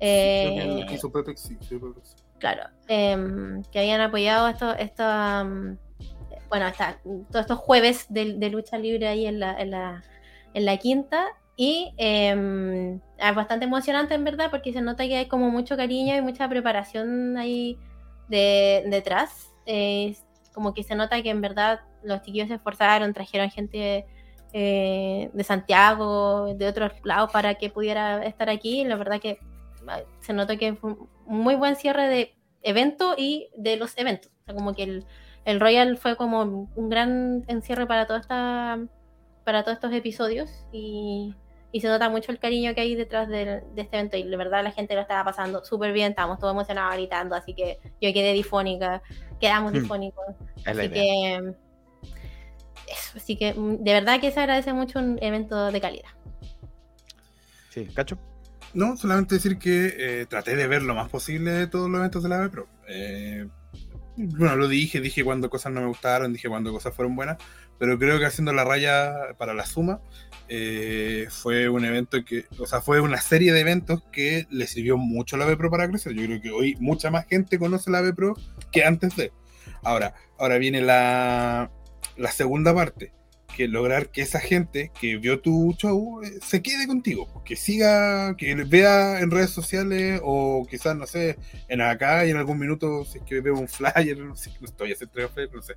Que 0.00 0.86
claro, 2.38 2.62
em, 2.86 3.62
que 3.64 3.80
habían 3.80 4.00
apoyado 4.00 4.48
esto, 4.48 5.04
am, 5.04 5.76
bueno, 6.48 6.66
esta- 6.66 7.00
todos 7.30 7.42
estos 7.42 7.58
jueves 7.58 8.06
de, 8.08 8.34
de 8.34 8.50
lucha 8.50 8.78
libre 8.78 9.08
ahí 9.08 9.26
en 9.26 9.40
la, 9.40 9.60
en 9.60 9.70
la, 9.70 10.02
en 10.54 10.64
la 10.64 10.76
quinta. 10.78 11.26
Y 11.56 11.92
em, 11.96 13.00
es 13.18 13.34
bastante 13.34 13.64
emocionante 13.66 14.14
en 14.14 14.22
verdad 14.24 14.48
porque 14.50 14.72
se 14.72 14.80
nota 14.80 15.04
que 15.06 15.16
hay 15.16 15.26
como 15.26 15.50
mucho 15.50 15.76
cariño 15.76 16.16
y 16.16 16.22
mucha 16.22 16.48
preparación 16.48 17.36
ahí 17.36 17.76
de, 18.28 18.84
detrás. 18.86 19.52
Eh, 19.66 20.16
como 20.54 20.72
que 20.74 20.84
se 20.84 20.94
nota 20.94 21.20
que 21.22 21.30
en 21.30 21.40
verdad 21.40 21.80
los 22.02 22.22
chiquillos 22.22 22.48
se 22.48 22.54
esforzaron, 22.54 23.12
trajeron 23.12 23.50
gente 23.50 24.06
eh, 24.52 25.30
de 25.32 25.44
Santiago, 25.44 26.54
de 26.54 26.68
otros 26.68 26.92
lados 27.04 27.30
para 27.32 27.56
que 27.56 27.70
pudiera 27.70 28.24
estar 28.24 28.48
aquí. 28.48 28.84
La 28.84 28.96
verdad 28.96 29.20
que 29.20 29.38
ah, 29.88 30.00
se 30.20 30.32
notó 30.32 30.56
que 30.56 30.74
fue 30.74 30.92
un 31.26 31.40
muy 31.42 31.56
buen 31.56 31.74
cierre 31.76 32.08
de 32.08 32.34
evento 32.62 33.14
y 33.16 33.48
de 33.56 33.76
los 33.76 33.98
eventos. 33.98 34.30
O 34.42 34.44
sea, 34.44 34.54
como 34.54 34.74
que 34.74 34.84
el, 34.84 35.06
el 35.48 35.60
Royal 35.60 35.96
fue 35.96 36.14
como 36.16 36.42
un 36.74 36.88
gran 36.90 37.42
encierre 37.48 37.86
para 37.86 38.06
toda 38.06 38.20
esta 38.20 38.78
para 39.44 39.62
todos 39.62 39.76
estos 39.76 39.92
episodios 39.94 40.50
y, 40.72 41.34
y 41.72 41.80
se 41.80 41.88
nota 41.88 42.10
mucho 42.10 42.30
el 42.32 42.38
cariño 42.38 42.74
que 42.74 42.82
hay 42.82 42.94
detrás 42.94 43.28
del- 43.28 43.62
de, 43.74 43.80
este 43.82 43.96
evento 43.96 44.16
y 44.18 44.24
la 44.24 44.36
verdad 44.36 44.62
la 44.62 44.72
gente 44.72 44.94
lo 44.94 45.00
estaba 45.00 45.24
pasando 45.24 45.64
súper 45.64 45.92
bien, 45.94 46.10
estábamos 46.10 46.38
todos 46.38 46.52
emocionados 46.52 46.94
gritando, 46.96 47.34
así 47.34 47.54
que 47.54 47.78
yo 48.00 48.12
quedé 48.12 48.34
difónica, 48.34 49.00
quedamos 49.40 49.72
Hmm. 49.72 49.80
difónicos, 49.82 50.26
así 50.66 50.88
que 50.90 51.54
eso, 52.92 53.12
así 53.16 53.36
que 53.36 53.54
mm, 53.54 53.82
de 53.84 53.92
verdad 53.94 54.20
que 54.20 54.30
se 54.30 54.40
agradece 54.40 54.72
mucho 54.74 54.98
un 54.98 55.18
evento 55.22 55.72
de 55.72 55.80
calidad. 55.80 56.10
Sí, 57.70 57.86
cacho. 57.94 58.18
No, 58.74 58.96
solamente 58.98 59.36
decir 59.36 59.58
que 59.58 59.94
eh, 60.20 60.26
traté 60.26 60.56
de 60.56 60.66
ver 60.66 60.82
lo 60.82 60.94
más 60.94 61.08
posible 61.08 61.52
de 61.52 61.66
todos 61.66 61.88
los 61.88 61.98
eventos 62.00 62.22
de 62.22 62.28
la 62.28 62.38
B 62.38 62.50
Pro. 62.50 62.66
Eh, 62.86 63.48
bueno, 64.18 64.56
lo 64.56 64.66
dije, 64.66 65.00
dije 65.00 65.22
cuando 65.22 65.48
cosas 65.48 65.72
no 65.72 65.80
me 65.80 65.86
gustaron, 65.86 66.32
dije 66.32 66.48
cuando 66.48 66.72
cosas 66.72 66.94
fueron 66.94 67.14
buenas, 67.14 67.38
pero 67.78 67.98
creo 67.98 68.18
que 68.18 68.26
haciendo 68.26 68.52
la 68.52 68.64
raya 68.64 69.14
para 69.38 69.54
la 69.54 69.64
suma 69.64 70.00
eh, 70.48 71.28
fue 71.30 71.68
un 71.68 71.84
evento 71.84 72.24
que, 72.24 72.46
o 72.58 72.66
sea, 72.66 72.80
fue 72.80 73.00
una 73.00 73.20
serie 73.20 73.52
de 73.52 73.60
eventos 73.60 74.02
que 74.10 74.46
le 74.50 74.66
sirvió 74.66 74.96
mucho 74.96 75.36
a 75.36 75.38
la 75.38 75.44
B 75.44 75.56
Pro 75.56 75.70
para 75.70 75.88
crecer. 75.88 76.14
Yo 76.14 76.24
creo 76.26 76.40
que 76.40 76.50
hoy 76.50 76.76
mucha 76.80 77.10
más 77.10 77.26
gente 77.26 77.58
conoce 77.58 77.90
la 77.90 78.00
B 78.00 78.12
Pro 78.12 78.34
que 78.72 78.84
antes 78.84 79.14
de. 79.14 79.32
Ahora, 79.84 80.14
ahora 80.38 80.58
viene 80.58 80.80
la, 80.80 81.70
la 82.16 82.32
segunda 82.32 82.74
parte, 82.74 83.12
que 83.58 83.66
lograr 83.66 84.10
que 84.10 84.22
esa 84.22 84.38
gente 84.38 84.92
que 85.00 85.16
vio 85.16 85.40
tu 85.40 85.74
show 85.76 86.22
eh, 86.22 86.38
se 86.40 86.62
quede 86.62 86.86
contigo, 86.86 87.42
que 87.44 87.56
siga, 87.56 88.36
que 88.36 88.54
vea 88.54 89.18
en 89.18 89.32
redes 89.32 89.50
sociales 89.50 90.20
o 90.22 90.64
quizás, 90.70 90.94
no 90.96 91.08
sé, 91.08 91.36
en 91.66 91.80
acá 91.80 92.24
y 92.24 92.30
en 92.30 92.36
algún 92.36 92.60
minuto, 92.60 93.04
si 93.04 93.18
es 93.18 93.24
que 93.24 93.40
veo 93.40 93.54
un 93.58 93.66
flyer, 93.66 94.16
no 94.24 94.36
sé, 94.36 94.52
no 94.60 94.66
estoy 94.66 94.92
haciendo 94.92 95.28
flyer, 95.28 95.50
no 95.52 95.60
sé, 95.60 95.74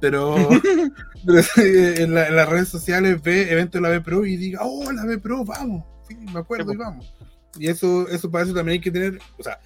pero, 0.00 0.36
pero 1.26 1.40
en, 1.56 2.14
la- 2.14 2.28
en 2.28 2.36
las 2.36 2.48
redes 2.48 2.68
sociales 2.68 3.20
ve 3.20 3.50
eventos 3.50 3.80
de 3.82 3.88
la 3.88 3.88
B 3.88 4.00
Pro 4.00 4.24
y 4.24 4.36
diga, 4.36 4.60
oh, 4.62 4.92
la 4.92 5.04
B 5.04 5.18
Pro, 5.18 5.44
vamos, 5.44 5.84
sí, 6.08 6.14
me 6.14 6.38
acuerdo 6.38 6.72
y 6.72 6.76
vamos. 6.76 7.12
Y 7.58 7.66
eso, 7.66 8.08
eso 8.08 8.30
para 8.30 8.44
eso 8.44 8.54
también 8.54 8.74
hay 8.74 8.80
que 8.80 8.92
tener, 8.92 9.18
o 9.38 9.42
sea, 9.42 9.58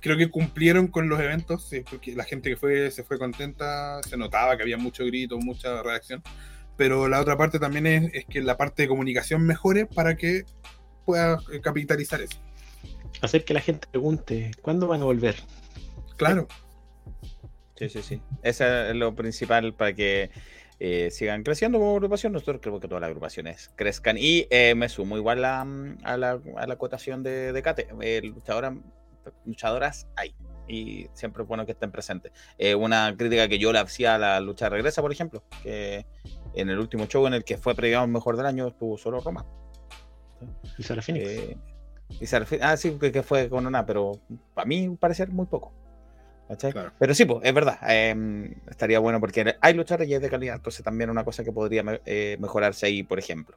creo 0.00 0.18
que 0.18 0.30
cumplieron 0.30 0.88
con 0.88 1.08
los 1.08 1.18
eventos, 1.20 1.70
porque 1.90 2.14
la 2.14 2.24
gente 2.24 2.50
que 2.50 2.56
fue 2.56 2.90
se 2.90 3.02
fue 3.02 3.18
contenta, 3.18 4.02
se 4.02 4.18
notaba 4.18 4.56
que 4.58 4.62
había 4.62 4.76
mucho 4.76 5.06
grito, 5.06 5.38
mucha 5.38 5.82
reacción, 5.82 6.22
pero 6.78 7.08
la 7.08 7.20
otra 7.20 7.36
parte 7.36 7.58
también 7.58 7.86
es, 7.86 8.14
es 8.14 8.24
que 8.24 8.40
la 8.40 8.56
parte 8.56 8.82
de 8.82 8.88
comunicación 8.88 9.42
mejore 9.42 9.84
para 9.84 10.16
que 10.16 10.44
pueda 11.04 11.38
eh, 11.52 11.60
capitalizar 11.60 12.22
eso. 12.22 12.38
Hacer 13.20 13.44
que 13.44 13.52
la 13.52 13.60
gente 13.60 13.86
pregunte, 13.90 14.52
¿cuándo 14.62 14.86
van 14.86 15.02
a 15.02 15.04
volver? 15.04 15.36
Claro, 16.16 16.48
Sí, 17.76 17.88
sí, 17.88 18.02
sí. 18.02 18.20
Ese 18.42 18.90
es 18.90 18.96
lo 18.96 19.14
principal 19.14 19.72
para 19.72 19.92
que 19.92 20.30
eh, 20.80 21.10
sigan 21.12 21.44
creciendo 21.44 21.78
como 21.78 21.92
agrupación. 21.92 22.32
Nosotros 22.32 22.58
creo 22.60 22.80
que 22.80 22.88
todas 22.88 23.00
las 23.00 23.06
agrupaciones 23.08 23.70
crezcan. 23.76 24.16
Y 24.18 24.48
eh, 24.50 24.74
me 24.74 24.88
sumo 24.88 25.16
igual 25.16 25.44
a, 25.44 25.60
a 26.02 26.16
la, 26.16 26.40
a 26.56 26.66
la 26.66 26.76
cotación 26.76 27.22
de, 27.22 27.52
de 27.52 27.62
Kate. 27.62 27.86
Eh, 28.00 28.20
luchadora- 28.24 28.76
luchadoras 29.44 30.08
hay. 30.16 30.34
Y 30.66 31.06
siempre 31.14 31.44
es 31.44 31.48
bueno 31.48 31.66
que 31.66 31.72
estén 31.72 31.92
presentes. 31.92 32.32
Eh, 32.58 32.74
una 32.74 33.14
crítica 33.16 33.46
que 33.46 33.60
yo 33.60 33.72
le 33.72 33.78
hacía 33.78 34.16
a 34.16 34.18
la 34.18 34.40
lucha 34.40 34.68
regresa, 34.68 35.00
por 35.00 35.12
ejemplo, 35.12 35.44
que 35.62 36.04
en 36.54 36.68
el 36.70 36.78
último 36.78 37.06
show 37.06 37.26
en 37.26 37.34
el 37.34 37.44
que 37.44 37.56
fue 37.58 37.74
premiado 37.74 38.06
mejor 38.06 38.36
del 38.36 38.46
año 38.46 38.68
estuvo 38.68 38.96
solo 38.98 39.20
Roma. 39.20 39.44
Y 40.78 40.82
Sara 40.82 41.02
Phoenix. 41.02 41.28
Eh, 41.28 41.56
y 42.20 42.24
refiere- 42.26 42.64
ah, 42.64 42.76
sí, 42.76 42.96
que, 42.98 43.12
que 43.12 43.22
fue 43.22 43.48
con 43.48 43.66
una, 43.66 43.84
pero 43.84 44.12
para 44.54 44.66
mí 44.66 44.96
parecer 44.98 45.28
muy 45.28 45.46
poco. 45.46 45.72
Claro. 46.58 46.92
Pero 46.98 47.14
sí, 47.14 47.26
pues, 47.26 47.40
es 47.44 47.52
verdad. 47.52 47.78
eh, 47.88 48.56
estaría 48.70 48.98
bueno 49.00 49.20
porque 49.20 49.56
hay 49.60 49.74
luchadores 49.74 50.08
y 50.08 50.14
es 50.14 50.20
de 50.22 50.30
calidad. 50.30 50.56
Entonces 50.56 50.82
también 50.82 51.10
una 51.10 51.22
cosa 51.24 51.44
que 51.44 51.52
podría 51.52 51.82
me- 51.82 52.00
eh, 52.06 52.38
mejorarse 52.40 52.86
ahí, 52.86 53.02
por 53.02 53.18
ejemplo. 53.18 53.56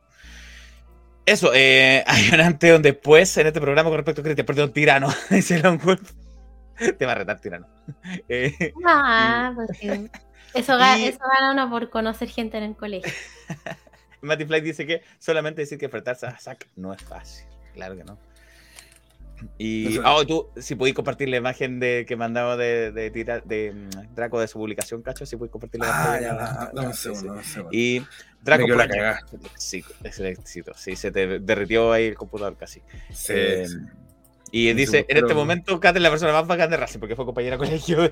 Eso, 1.25 1.51
eh, 1.53 2.03
hay 2.07 2.29
un 2.33 2.41
antes 2.41 2.69
y 2.69 2.73
un 2.73 2.81
después 2.81 3.37
en 3.37 3.47
este 3.47 3.61
programa 3.61 3.89
con 3.89 3.97
respecto 3.97 4.19
a 4.21 4.23
Cristian. 4.25 4.45
Perdón, 4.45 4.73
tirano. 4.73 5.07
Dice. 5.29 5.61
Te 6.97 7.05
va 7.05 7.11
a 7.13 7.15
retar, 7.15 7.39
tirano. 7.39 7.67
Eh, 8.27 8.73
Ah, 8.85 9.53
pues 9.55 9.69
sí. 9.79 10.09
Eso, 10.53 10.73
ga- 10.77 10.99
Y- 10.99 11.05
eso 11.07 11.19
gana 11.19 11.51
uno 11.51 11.69
por 11.69 11.89
conocer 11.89 12.29
gente 12.29 12.57
en 12.57 12.63
el 12.63 12.75
colegio. 12.75 13.11
Matty 14.21 14.45
Fly 14.45 14.61
dice 14.61 14.85
que 14.85 15.01
solamente 15.17 15.61
decir 15.61 15.77
que 15.77 15.85
enfrentarse 15.85 16.25
a 16.27 16.37
Zack 16.37 16.67
no 16.75 16.93
es 16.93 17.01
fácil. 17.01 17.45
Claro 17.73 17.95
que 17.97 18.03
no. 18.03 18.17
Y 19.57 19.97
oh, 20.05 20.23
tú, 20.23 20.49
si 20.57 20.75
podéis 20.75 20.95
compartir 20.95 21.27
la 21.29 21.37
imagen 21.37 21.79
de 21.79 22.05
que 22.07 22.15
mandaba 22.15 22.57
de, 22.57 22.91
de, 22.91 23.09
de 23.09 23.71
mm, 23.73 24.13
Draco 24.13 24.39
de 24.39 24.47
su 24.47 24.59
publicación, 24.59 25.01
cacho, 25.01 25.25
si 25.25 25.35
podéis 25.35 25.51
compartir 25.51 25.81
la 25.81 25.87
Ah, 25.89 26.07
imagen. 26.19 26.23
ya, 26.23 26.33
da- 26.35 26.71
dame 26.75 26.87
un 26.89 26.93
segundo, 26.93 27.25
dame 27.27 27.37
un 27.39 27.43
segundo. 27.45 27.69
Y 27.75 28.05
Draco 28.43 28.67
Project. 28.67 28.91
cagada. 28.93 29.19
Sí, 29.57 29.83
es 30.03 30.19
el 30.19 30.27
éxito. 30.27 30.73
Sí, 30.75 30.95
se 30.95 31.11
te 31.11 31.39
derritió 31.39 31.91
ahí 31.91 32.05
el 32.05 32.15
computador 32.15 32.55
casi. 32.55 32.81
Sí, 33.11 33.33
Eh, 33.35 33.65
sí. 33.67 33.77
Y 34.51 34.67
Sí, 34.67 34.73
dice, 34.73 34.99
sí, 34.99 35.05
en 35.07 35.17
este 35.17 35.33
momento, 35.33 35.79
Kate 35.79 35.97
es 35.99 36.03
la 36.03 36.09
persona 36.09 36.33
más 36.33 36.45
bacán 36.45 36.69
de 36.69 36.77
Racing, 36.77 36.99
porque 36.99 37.15
fue 37.15 37.23
compañera 37.25 37.55
de 37.55 37.59
colegio 37.59 38.01
de, 38.01 38.09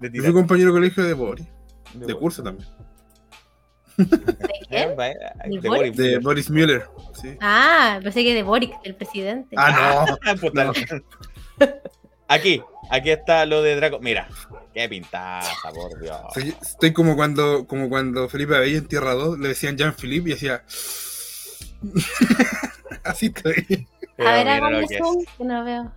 de, 0.00 0.10
tirar- 0.10 0.32
compañero 0.32 0.68
de 0.72 0.78
colegio 0.80 1.04
de 1.04 1.14
Boris, 1.14 1.46
de- 1.94 2.06
de 2.06 2.14
curso 2.14 2.42
también. 2.42 2.68
¿De 3.96 4.06
Eh, 4.70 4.96
¿De 5.60 5.68
Boris? 5.68 5.96
De 5.96 6.18
Boris 6.18 6.50
Müller. 6.50 6.86
Sí. 7.20 7.36
Ah, 7.40 8.00
pensé 8.02 8.24
que 8.24 8.34
de 8.34 8.42
Boric, 8.42 8.72
el 8.84 8.94
presidente. 8.94 9.54
Ah, 9.58 10.06
no. 10.08 10.16
Ah, 10.30 10.34
puta. 10.40 10.64
No. 10.64 10.72
Aquí, 12.26 12.62
aquí 12.90 13.10
está 13.10 13.44
lo 13.44 13.62
de 13.62 13.76
Draco. 13.76 14.00
Mira, 14.00 14.26
qué 14.72 14.88
pintaza, 14.88 15.70
por 15.74 16.00
Dios. 16.00 16.16
Estoy, 16.34 16.54
estoy 16.62 16.92
como 16.94 17.14
cuando 17.14 17.66
como 17.66 17.90
cuando 17.90 18.28
Felipe 18.30 18.56
Abello 18.56 18.78
en 18.78 18.88
Tierra 18.88 19.12
2 19.12 19.38
le 19.38 19.48
decían 19.48 19.76
Jean-Philippe 19.76 20.30
y 20.30 20.32
hacía. 20.32 20.64
Así 23.04 23.26
estoy. 23.26 23.86
Pero 24.24 24.28
a 24.30 24.44
ver, 24.44 24.48
hágame 24.48 24.86
zoom, 24.98 25.24
que 25.38 25.44
no 25.44 25.64
veo. 25.64 25.92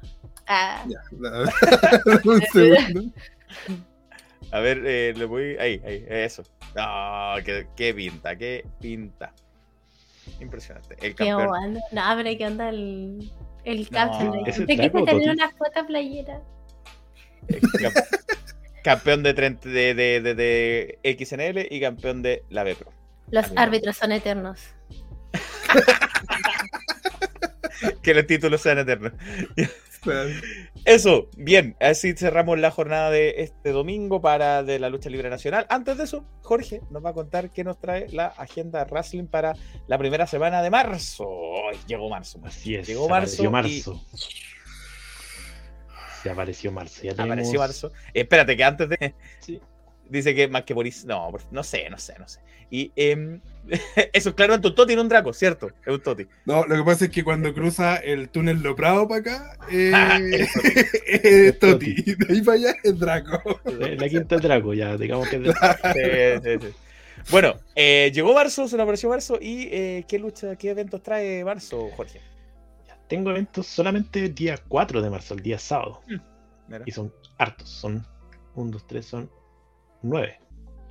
Ah, 0.47 0.85
Ya, 0.87 0.99
un 2.23 2.41
segundo. 2.53 3.01
A 4.51 4.59
ver, 4.59 4.81
eh, 4.85 5.13
le 5.15 5.25
voy. 5.25 5.57
Ahí, 5.57 5.81
ahí, 5.85 6.05
eso. 6.07 6.43
No, 6.75 7.33
qué, 7.43 7.67
qué 7.75 7.93
pinta, 7.93 8.35
qué 8.35 8.65
pinta. 8.79 9.33
Impresionante. 10.39 10.95
El 10.95 11.15
qué 11.15 11.27
campeón. 11.27 11.47
onda. 11.49 11.79
No, 11.91 12.03
pero 12.23 12.37
qué 12.37 12.45
onda 12.45 12.69
el, 12.69 13.31
el 13.63 13.81
No, 13.83 13.89
caption. 13.89 14.31
de- 14.43 14.49
¿ese 14.51 14.65
¿De 14.65 14.75
qué 14.75 14.81
Draco 14.89 15.01
o 15.01 15.05
tener 15.05 15.29
una 15.31 15.49
foto 15.51 15.85
playera? 15.87 16.41
eh, 17.47 17.61
campeón 18.83 19.23
de, 19.23 19.33
30 19.33 19.69
de, 19.69 19.93
de, 19.95 20.21
de, 20.21 20.35
de 20.35 20.99
XNL 21.19 21.67
y 21.69 21.79
campeón 21.81 22.21
de 22.21 22.43
la 22.49 22.63
B 22.63 22.75
Pro. 22.75 22.91
Los 23.31 23.51
árbitros 23.55 23.97
son 23.97 24.11
eternos. 24.11 24.59
Que 28.01 28.13
los 28.13 28.27
títulos 28.27 28.61
sean 28.61 28.79
eternos. 28.79 29.13
Eso, 30.85 31.29
bien, 31.35 31.75
así 31.79 32.13
cerramos 32.13 32.59
la 32.59 32.69
jornada 32.69 33.09
de 33.09 33.35
este 33.37 33.71
domingo 33.71 34.21
para 34.21 34.61
de 34.61 34.77
la 34.77 34.89
lucha 34.89 35.09
libre 35.09 35.29
nacional. 35.29 35.65
Antes 35.69 35.97
de 35.97 36.03
eso, 36.03 36.25
Jorge 36.41 36.81
nos 36.91 37.03
va 37.03 37.09
a 37.09 37.13
contar 37.13 37.51
qué 37.51 37.63
nos 37.63 37.79
trae 37.79 38.07
la 38.09 38.27
agenda 38.27 38.85
wrestling 38.85 39.25
para 39.25 39.55
la 39.87 39.97
primera 39.97 40.27
semana 40.27 40.61
de 40.61 40.69
marzo. 40.69 41.27
Ay, 41.71 41.79
llegó 41.87 42.09
marzo. 42.09 42.39
Así 42.43 42.75
es. 42.75 42.87
Llegó 42.87 43.05
apareció 43.05 43.49
marzo. 43.49 43.93
marzo. 43.93 44.27
Se 46.21 46.29
apareció 46.29 46.71
marzo. 46.71 47.01
Ya 47.03 47.11
Apareció 47.11 47.59
marzo. 47.59 47.91
Espérate, 48.13 48.55
que 48.55 48.63
antes 48.63 48.89
de. 48.89 49.15
Sí. 49.39 49.59
Dice 50.09 50.35
que 50.35 50.47
más 50.47 50.63
que 50.63 50.73
Boris. 50.73 51.05
No, 51.05 51.29
por- 51.31 51.41
no 51.51 51.63
sé, 51.63 51.89
no 51.89 51.97
sé, 51.97 52.15
no 52.19 52.27
sé. 52.27 52.39
Y 52.71 52.91
em, 52.95 53.39
eso 54.13 54.33
es 54.37 54.49
un 54.49 54.61
Toti 54.61 54.95
no 54.95 55.01
un 55.01 55.09
Draco, 55.09 55.33
¿cierto? 55.33 55.69
Es 55.85 55.93
un 55.93 56.01
Toti. 56.01 56.25
No, 56.45 56.65
lo 56.65 56.75
que 56.75 56.83
pasa 56.83 57.05
es 57.05 57.11
que 57.11 57.23
cuando 57.23 57.53
cruza 57.53 57.97
el 57.97 58.29
túnel 58.29 58.61
Loprado 58.61 59.07
para 59.07 59.21
acá, 59.21 59.57
eh, 59.71 59.91
Ah, 59.93 60.19
es 61.07 61.59
Toti. 61.59 61.93
De 61.95 62.33
ahí 62.33 62.41
para 62.41 62.57
allá 62.57 62.75
es 62.83 62.99
Draco. 62.99 63.59
Eh, 63.65 63.97
La 63.99 64.09
quinta 64.09 64.35
del 64.35 64.43
Draco, 64.43 64.73
ya, 64.73 64.97
digamos 64.97 65.27
que 65.29 65.37
es 65.37 65.41
Sí, 65.93 66.49
sí, 66.59 66.67
sí. 66.67 66.73
Bueno, 67.31 67.55
eh, 67.75 68.11
llegó 68.13 68.33
marzo, 68.33 68.67
se 68.67 68.75
nos 68.77 68.83
apareció 68.83 69.09
marzo. 69.09 69.37
¿Y 69.41 69.67
eh, 69.71 70.05
qué 70.07 70.19
lucha, 70.19 70.55
qué 70.55 70.69
eventos 70.71 71.01
trae 71.01 71.43
marzo, 71.43 71.89
Jorge? 71.95 72.21
Tengo 73.07 73.29
eventos 73.31 73.67
solamente 73.67 74.19
el 74.25 74.33
día 74.35 74.57
4 74.67 75.01
de 75.01 75.09
marzo, 75.09 75.33
el 75.35 75.41
día 75.41 75.59
sábado. 75.59 76.01
Mira. 76.67 76.83
Y 76.85 76.91
son 76.91 77.13
hartos. 77.37 77.69
Son 77.69 78.05
1, 78.55 78.71
2, 78.71 78.87
3, 78.87 79.05
son 79.05 79.29
9. 80.05 80.39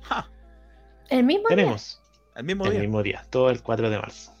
Ja, 0.01 0.29
El 1.09 1.23
mismo 1.23 1.47
día? 1.47 1.55
Tenemos 1.55 2.01
al 2.35 2.43
mismo 2.43 2.65
el 2.65 2.71
día. 2.71 2.81
mismo 2.81 3.01
día, 3.01 3.25
todo 3.29 3.49
el 3.49 3.61
4 3.61 3.89
de 3.89 3.97
marzo. 3.97 4.33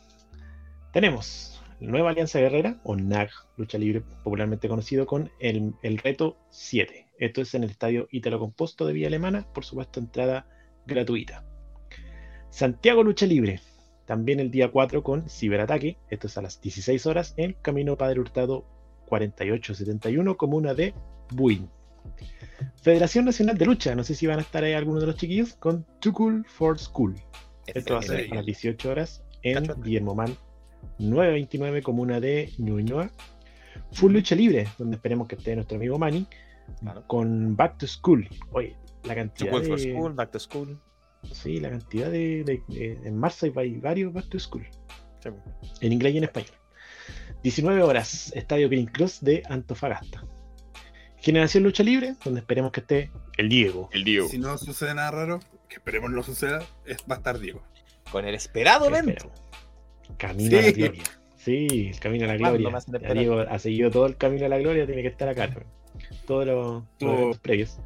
Tenemos 0.91 1.63
Nueva 1.79 2.09
Alianza 2.09 2.39
Guerrera, 2.39 2.79
o 2.83 2.95
NAG, 2.95 3.29
lucha 3.57 3.77
libre 3.77 4.01
popularmente 4.23 4.67
conocido, 4.67 5.05
con 5.05 5.31
el, 5.39 5.73
el 5.81 5.97
reto 5.97 6.37
7. 6.49 7.07
Esto 7.17 7.41
es 7.41 7.53
en 7.53 7.63
el 7.63 7.69
estadio 7.69 8.07
Ítalo 8.11 8.39
Composto 8.39 8.85
de 8.85 8.93
Villa 8.93 9.07
Alemana, 9.07 9.47
por 9.53 9.63
supuesto, 9.63 9.99
entrada 9.99 10.47
gratuita. 10.85 11.45
Santiago 12.49 13.03
Lucha 13.03 13.25
Libre, 13.25 13.59
también 14.05 14.39
el 14.39 14.51
día 14.51 14.71
4 14.71 15.03
con 15.03 15.29
Ciberataque, 15.29 15.97
esto 16.09 16.27
es 16.27 16.37
a 16.37 16.41
las 16.41 16.61
16 16.61 17.05
horas, 17.05 17.33
en 17.37 17.53
Camino 17.61 17.97
Padre 17.97 18.19
Hurtado 18.19 18.65
4871, 19.07 20.37
comuna 20.37 20.73
de 20.73 20.93
Buin. 21.31 21.69
Federación 22.81 23.25
Nacional 23.25 23.57
de 23.57 23.65
Lucha, 23.65 23.95
no 23.95 24.03
sé 24.03 24.13
si 24.15 24.27
van 24.27 24.39
a 24.39 24.41
estar 24.43 24.63
ahí 24.63 24.73
algunos 24.73 25.01
de 25.01 25.07
los 25.07 25.15
chiquillos, 25.15 25.53
con 25.55 25.85
Too 25.99 26.13
Cool 26.13 26.45
for 26.47 26.77
School. 26.77 27.15
Esto 27.67 27.93
va 27.95 27.99
a 27.99 28.03
ser 28.03 28.31
a 28.31 28.35
las 28.35 28.45
18 28.45 28.89
horas 28.91 29.23
en. 29.41 29.65
Guillermo 29.83 30.13
Man 30.15 30.35
929, 30.99 31.81
comuna 31.81 32.19
de 32.19 32.51
Ñuñoa. 32.57 33.09
Full 33.91 34.13
Lucha 34.13 34.35
Libre, 34.35 34.67
donde 34.77 34.95
esperemos 34.97 35.27
que 35.27 35.35
esté 35.35 35.55
nuestro 35.55 35.77
amigo 35.77 35.97
Manny, 35.97 36.27
Claro. 36.79 37.03
con 37.07 37.55
Back 37.55 37.77
to 37.79 37.87
School. 37.87 38.27
Oye, 38.51 38.75
la 39.03 39.15
cantidad 39.15 39.49
School 39.51 39.65
for 39.65 39.79
de... 39.79 39.91
School, 39.93 40.13
Back 40.13 40.31
to 40.31 40.39
School. 40.39 40.79
Sí, 41.31 41.59
la 41.59 41.69
cantidad 41.71 42.09
de... 42.11 42.43
de- 42.43 42.61
de- 42.67 42.99
en 43.03 43.17
marzo 43.17 43.47
hay 43.57 43.75
varios 43.79 44.13
Back 44.13 44.29
to 44.29 44.39
School, 44.39 44.65
Sí. 45.23 45.29
en 45.81 45.91
inglés 45.93 46.13
y 46.13 46.17
en 46.19 46.23
español. 46.25 46.51
19 47.43 47.81
horas, 47.83 48.31
Estadio 48.35 48.69
Green 48.69 48.85
Cross 48.87 49.21
de 49.23 49.43
Antofagasta. 49.49 50.23
Generación 51.25 51.63
Lucha 51.63 51.81
Libre, 51.83 52.13
donde 52.23 52.39
esperemos 52.41 52.71
que 52.71 52.81
esté 52.81 53.09
el 53.37 53.49
Diego. 53.49 53.89
El 53.91 54.03
Diego. 54.03 54.29
Si 54.29 54.37
no 54.37 54.57
sucede 54.59 54.93
nada 54.93 55.09
raro, 55.11 55.39
que 55.67 55.75
esperemos 55.77 56.11
no 56.11 56.21
suceda, 56.21 56.63
es, 56.85 56.97
va 57.09 57.15
a 57.15 57.17
estar 57.17 57.39
Diego. 57.39 57.63
Con 58.11 58.25
el 58.25 58.35
esperado 58.35 58.85
evento. 58.87 59.31
Camino 60.17 60.59
a 60.59 60.61
la 60.61 60.71
gloria. 60.71 61.03
Sí, 61.37 61.89
el 61.91 61.99
camino 61.99 62.25
a 62.25 62.27
la 62.27 62.37
¿Cuándo 62.37 62.59
gloria. 62.59 62.79
Ya? 63.01 63.13
Diego 63.13 63.39
ha 63.39 63.59
seguido 63.59 63.89
todo 63.89 64.05
el 64.05 64.17
camino 64.17 64.45
a 64.45 64.49
la 64.49 64.59
gloria, 64.59 64.85
tiene 64.85 65.01
que 65.01 65.07
estar 65.07 65.27
acá. 65.27 65.47
¿no? 65.47 65.61
Todos 66.27 66.45
los, 66.45 66.65
los 66.75 66.83
Todo- 66.99 67.13
eventos 67.17 67.37
previos. 67.39 67.79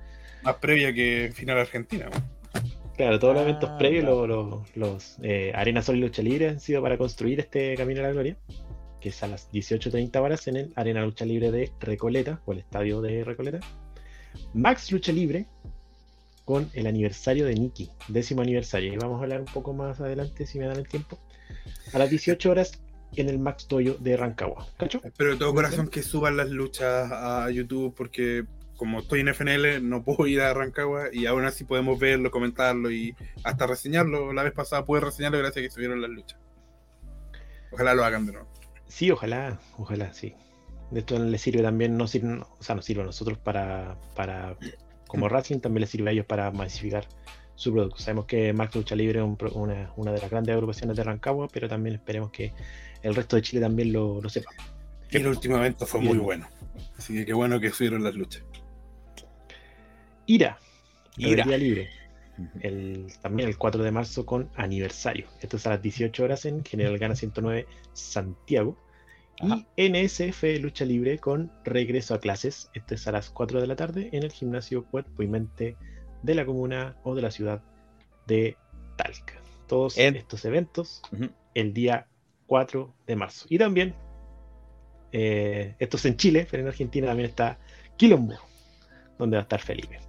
Más 0.43 0.55
previa 0.55 0.93
que 0.93 1.31
final 1.33 1.57
Argentina. 1.59 2.07
¿no? 2.11 2.61
Claro, 2.97 3.19
todos 3.19 3.33
los 3.35 3.43
eventos 3.43 3.69
Ah, 3.71 3.77
previos, 3.77 4.03
claro. 4.03 4.27
los, 4.27 4.49
los, 4.49 4.75
los, 4.75 5.17
eh, 5.23 5.53
Arena 5.55 5.81
Sol 5.81 5.95
y 5.95 6.01
Lucha 6.01 6.21
Libre 6.21 6.49
han 6.49 6.59
sido 6.59 6.81
para 6.81 6.97
construir 6.97 7.39
este 7.39 7.75
Camino 7.75 8.01
a 8.01 8.03
la 8.03 8.11
Gloria, 8.11 8.35
que 8.99 9.09
es 9.09 9.23
a 9.23 9.27
las 9.27 9.51
18.30 9.51 10.21
horas 10.21 10.47
en 10.47 10.57
el 10.57 10.73
Arena 10.76 11.03
Lucha 11.03 11.26
Libre 11.26 11.51
de 11.51 11.71
Recoleta, 11.80 12.41
o 12.45 12.53
el 12.53 12.59
estadio 12.59 13.01
de 13.01 13.23
Recoleta. 13.23 13.59
Max 14.53 14.91
Lucha 14.91 15.11
Libre, 15.11 15.47
con 16.45 16.69
el 16.73 16.88
aniversario 16.88 17.45
de 17.45 17.55
Nikki, 17.55 17.91
décimo 18.07 18.41
aniversario. 18.41 18.93
Y 18.93 18.97
vamos 18.97 19.19
a 19.19 19.23
hablar 19.23 19.39
un 19.39 19.45
poco 19.45 19.73
más 19.73 19.99
adelante, 19.99 20.45
si 20.45 20.59
me 20.59 20.67
dan 20.67 20.77
el 20.77 20.88
tiempo. 20.88 21.19
A 21.93 21.99
las 21.99 22.09
18 22.09 22.49
horas 22.49 22.71
en 23.15 23.30
el 23.30 23.39
Max 23.39 23.67
Toyo 23.67 23.95
de 23.99 24.17
Rancagua. 24.17 24.67
¿Cacho? 24.77 25.01
Espero 25.03 25.31
de 25.31 25.38
todo 25.38 25.53
corazón 25.53 25.88
que 25.88 26.03
suban 26.03 26.38
las 26.38 26.49
luchas 26.49 27.11
a 27.11 27.49
YouTube 27.49 27.93
porque 27.95 28.45
como 28.77 28.99
estoy 28.99 29.19
en 29.19 29.27
FNL 29.27 29.88
no 29.88 30.03
puedo 30.03 30.26
ir 30.26 30.41
a 30.41 30.53
Rancagua 30.53 31.09
y 31.11 31.26
aún 31.26 31.43
así 31.43 31.65
podemos 31.65 31.99
verlo, 31.99 32.31
comentarlo 32.31 32.89
y 32.91 33.15
hasta 33.43 33.67
reseñarlo. 33.67 34.31
La 34.31 34.43
vez 34.43 34.53
pasada 34.53 34.85
pude 34.85 35.01
reseñarlo 35.01 35.38
gracias 35.38 35.63
a 35.63 35.67
que 35.67 35.71
subieron 35.71 36.01
las 36.01 36.11
luchas. 36.11 36.39
Ojalá 37.71 37.93
lo 37.93 38.03
hagan 38.03 38.26
de 38.26 38.34
nuevo. 38.34 38.59
Sí, 38.89 39.09
ojalá, 39.11 39.57
ojalá, 39.77 40.11
sí. 40.13 40.33
De 40.91 40.99
esto 40.99 41.17
le 41.17 41.37
sirve 41.37 41.61
también, 41.61 41.95
no 41.95 42.07
sirve, 42.07 42.41
o 42.41 42.63
sea, 42.63 42.75
nos 42.75 42.83
sirve 42.83 43.03
a 43.03 43.05
nosotros 43.05 43.37
para, 43.37 43.95
para 44.15 44.57
como 45.07 45.25
Mm. 45.27 45.29
Wrestling 45.29 45.59
también 45.59 45.81
les 45.81 45.89
sirve 45.89 46.09
a 46.09 46.13
ellos 46.13 46.25
para 46.25 46.51
masificar 46.51 47.07
su 47.55 47.71
producto. 47.71 47.97
Sabemos 47.97 48.25
que 48.25 48.51
Max 48.53 48.75
Lucha 48.75 48.95
Libre 48.95 49.19
es 49.19 49.25
un 49.25 49.37
una, 49.53 49.91
una 49.95 50.11
de 50.11 50.19
las 50.19 50.29
grandes 50.29 50.53
agrupaciones 50.53 50.97
de 50.97 51.03
Rancagua, 51.03 51.47
pero 51.51 51.69
también 51.69 51.95
esperemos 51.95 52.31
que 52.31 52.51
el 53.03 53.15
resto 53.15 53.35
de 53.35 53.41
Chile 53.43 53.61
también 53.61 53.93
lo, 53.93 54.21
lo 54.21 54.29
sepa. 54.29 54.51
Y 55.11 55.17
el 55.17 55.27
último 55.27 55.57
evento 55.57 55.85
fue 55.85 55.99
Bien. 55.99 56.15
muy 56.15 56.23
bueno. 56.23 56.47
Así 56.97 57.13
que 57.13 57.25
qué 57.25 57.33
bueno 57.33 57.59
que 57.59 57.69
subieron 57.71 58.03
las 58.03 58.15
luchas. 58.15 58.43
Ira, 60.25 60.59
Ira. 61.17 61.45
Libre, 61.45 61.89
el, 62.61 63.07
también 63.21 63.49
el 63.49 63.57
4 63.57 63.83
de 63.83 63.91
marzo 63.91 64.25
con 64.25 64.49
aniversario. 64.55 65.27
Esto 65.41 65.57
es 65.57 65.67
a 65.67 65.71
las 65.71 65.81
18 65.81 66.23
horas 66.23 66.45
en 66.45 66.63
General 66.63 66.97
Gana 66.97 67.15
109 67.15 67.67
Santiago. 67.93 68.77
Ajá. 69.41 69.65
Y 69.75 69.89
NSF 69.89 70.43
Lucha 70.59 70.85
Libre 70.85 71.17
con 71.17 71.51
regreso 71.63 72.13
a 72.13 72.19
clases. 72.19 72.69
Esto 72.73 72.95
es 72.95 73.07
a 73.07 73.11
las 73.13 73.29
4 73.29 73.61
de 73.61 73.67
la 73.67 73.75
tarde 73.75 74.09
en 74.11 74.23
el 74.23 74.31
gimnasio 74.31 74.83
Cuerpo 74.85 75.23
y 75.23 75.27
Mente 75.27 75.77
de 76.23 76.35
la 76.35 76.45
comuna 76.45 76.97
o 77.03 77.15
de 77.15 77.21
la 77.21 77.31
ciudad 77.31 77.61
de 78.27 78.57
Talca. 78.97 79.35
Todos 79.67 79.97
En- 79.97 80.15
estos 80.17 80.43
eventos 80.45 81.01
Ujú. 81.13 81.29
el 81.53 81.73
día 81.73 82.07
4 82.47 82.93
de 83.07 83.15
marzo. 83.15 83.45
Y 83.49 83.57
también, 83.57 83.95
eh, 85.11 85.75
esto 85.79 85.97
es 85.97 86.05
en 86.05 86.17
Chile, 86.17 86.47
pero 86.49 86.61
en 86.63 86.67
Argentina 86.67 87.07
también 87.07 87.29
está 87.29 87.59
Quilombo, 87.97 88.35
donde 89.17 89.37
va 89.37 89.41
a 89.41 89.43
estar 89.43 89.61
Felipe. 89.61 89.99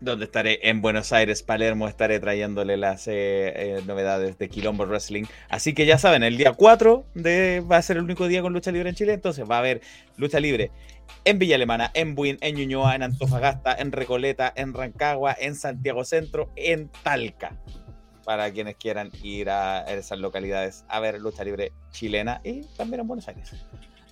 Donde 0.00 0.24
estaré 0.24 0.60
en 0.62 0.80
Buenos 0.80 1.12
Aires, 1.12 1.42
Palermo, 1.42 1.86
estaré 1.86 2.20
trayéndole 2.20 2.78
las 2.78 3.06
eh, 3.06 3.12
eh, 3.12 3.82
novedades 3.86 4.38
de 4.38 4.48
Quilombo 4.48 4.86
Wrestling. 4.86 5.24
Así 5.50 5.74
que 5.74 5.84
ya 5.84 5.98
saben, 5.98 6.22
el 6.22 6.38
día 6.38 6.54
4 6.54 7.04
de, 7.14 7.60
va 7.60 7.76
a 7.76 7.82
ser 7.82 7.98
el 7.98 8.04
único 8.04 8.26
día 8.26 8.40
con 8.40 8.54
lucha 8.54 8.72
libre 8.72 8.88
en 8.88 8.94
Chile. 8.94 9.12
Entonces 9.12 9.44
va 9.48 9.56
a 9.56 9.58
haber 9.58 9.82
lucha 10.16 10.40
libre 10.40 10.70
en 11.24 11.38
Villa 11.38 11.56
Alemana, 11.56 11.90
en 11.92 12.14
Buin, 12.14 12.38
en 12.40 12.56
Ñuñoa, 12.56 12.94
en 12.94 13.02
Antofagasta, 13.02 13.74
en 13.74 13.92
Recoleta, 13.92 14.52
en 14.56 14.72
Rancagua, 14.72 15.36
en 15.38 15.54
Santiago 15.54 16.04
Centro, 16.04 16.50
en 16.56 16.88
Talca. 17.02 17.60
Para 18.24 18.50
quienes 18.52 18.76
quieran 18.76 19.10
ir 19.22 19.50
a 19.50 19.82
esas 19.92 20.18
localidades 20.18 20.84
a 20.88 21.00
ver 21.00 21.20
lucha 21.20 21.44
libre 21.44 21.72
chilena 21.90 22.40
y 22.44 22.62
también 22.76 23.00
en 23.00 23.08
Buenos 23.08 23.28
Aires. 23.28 23.52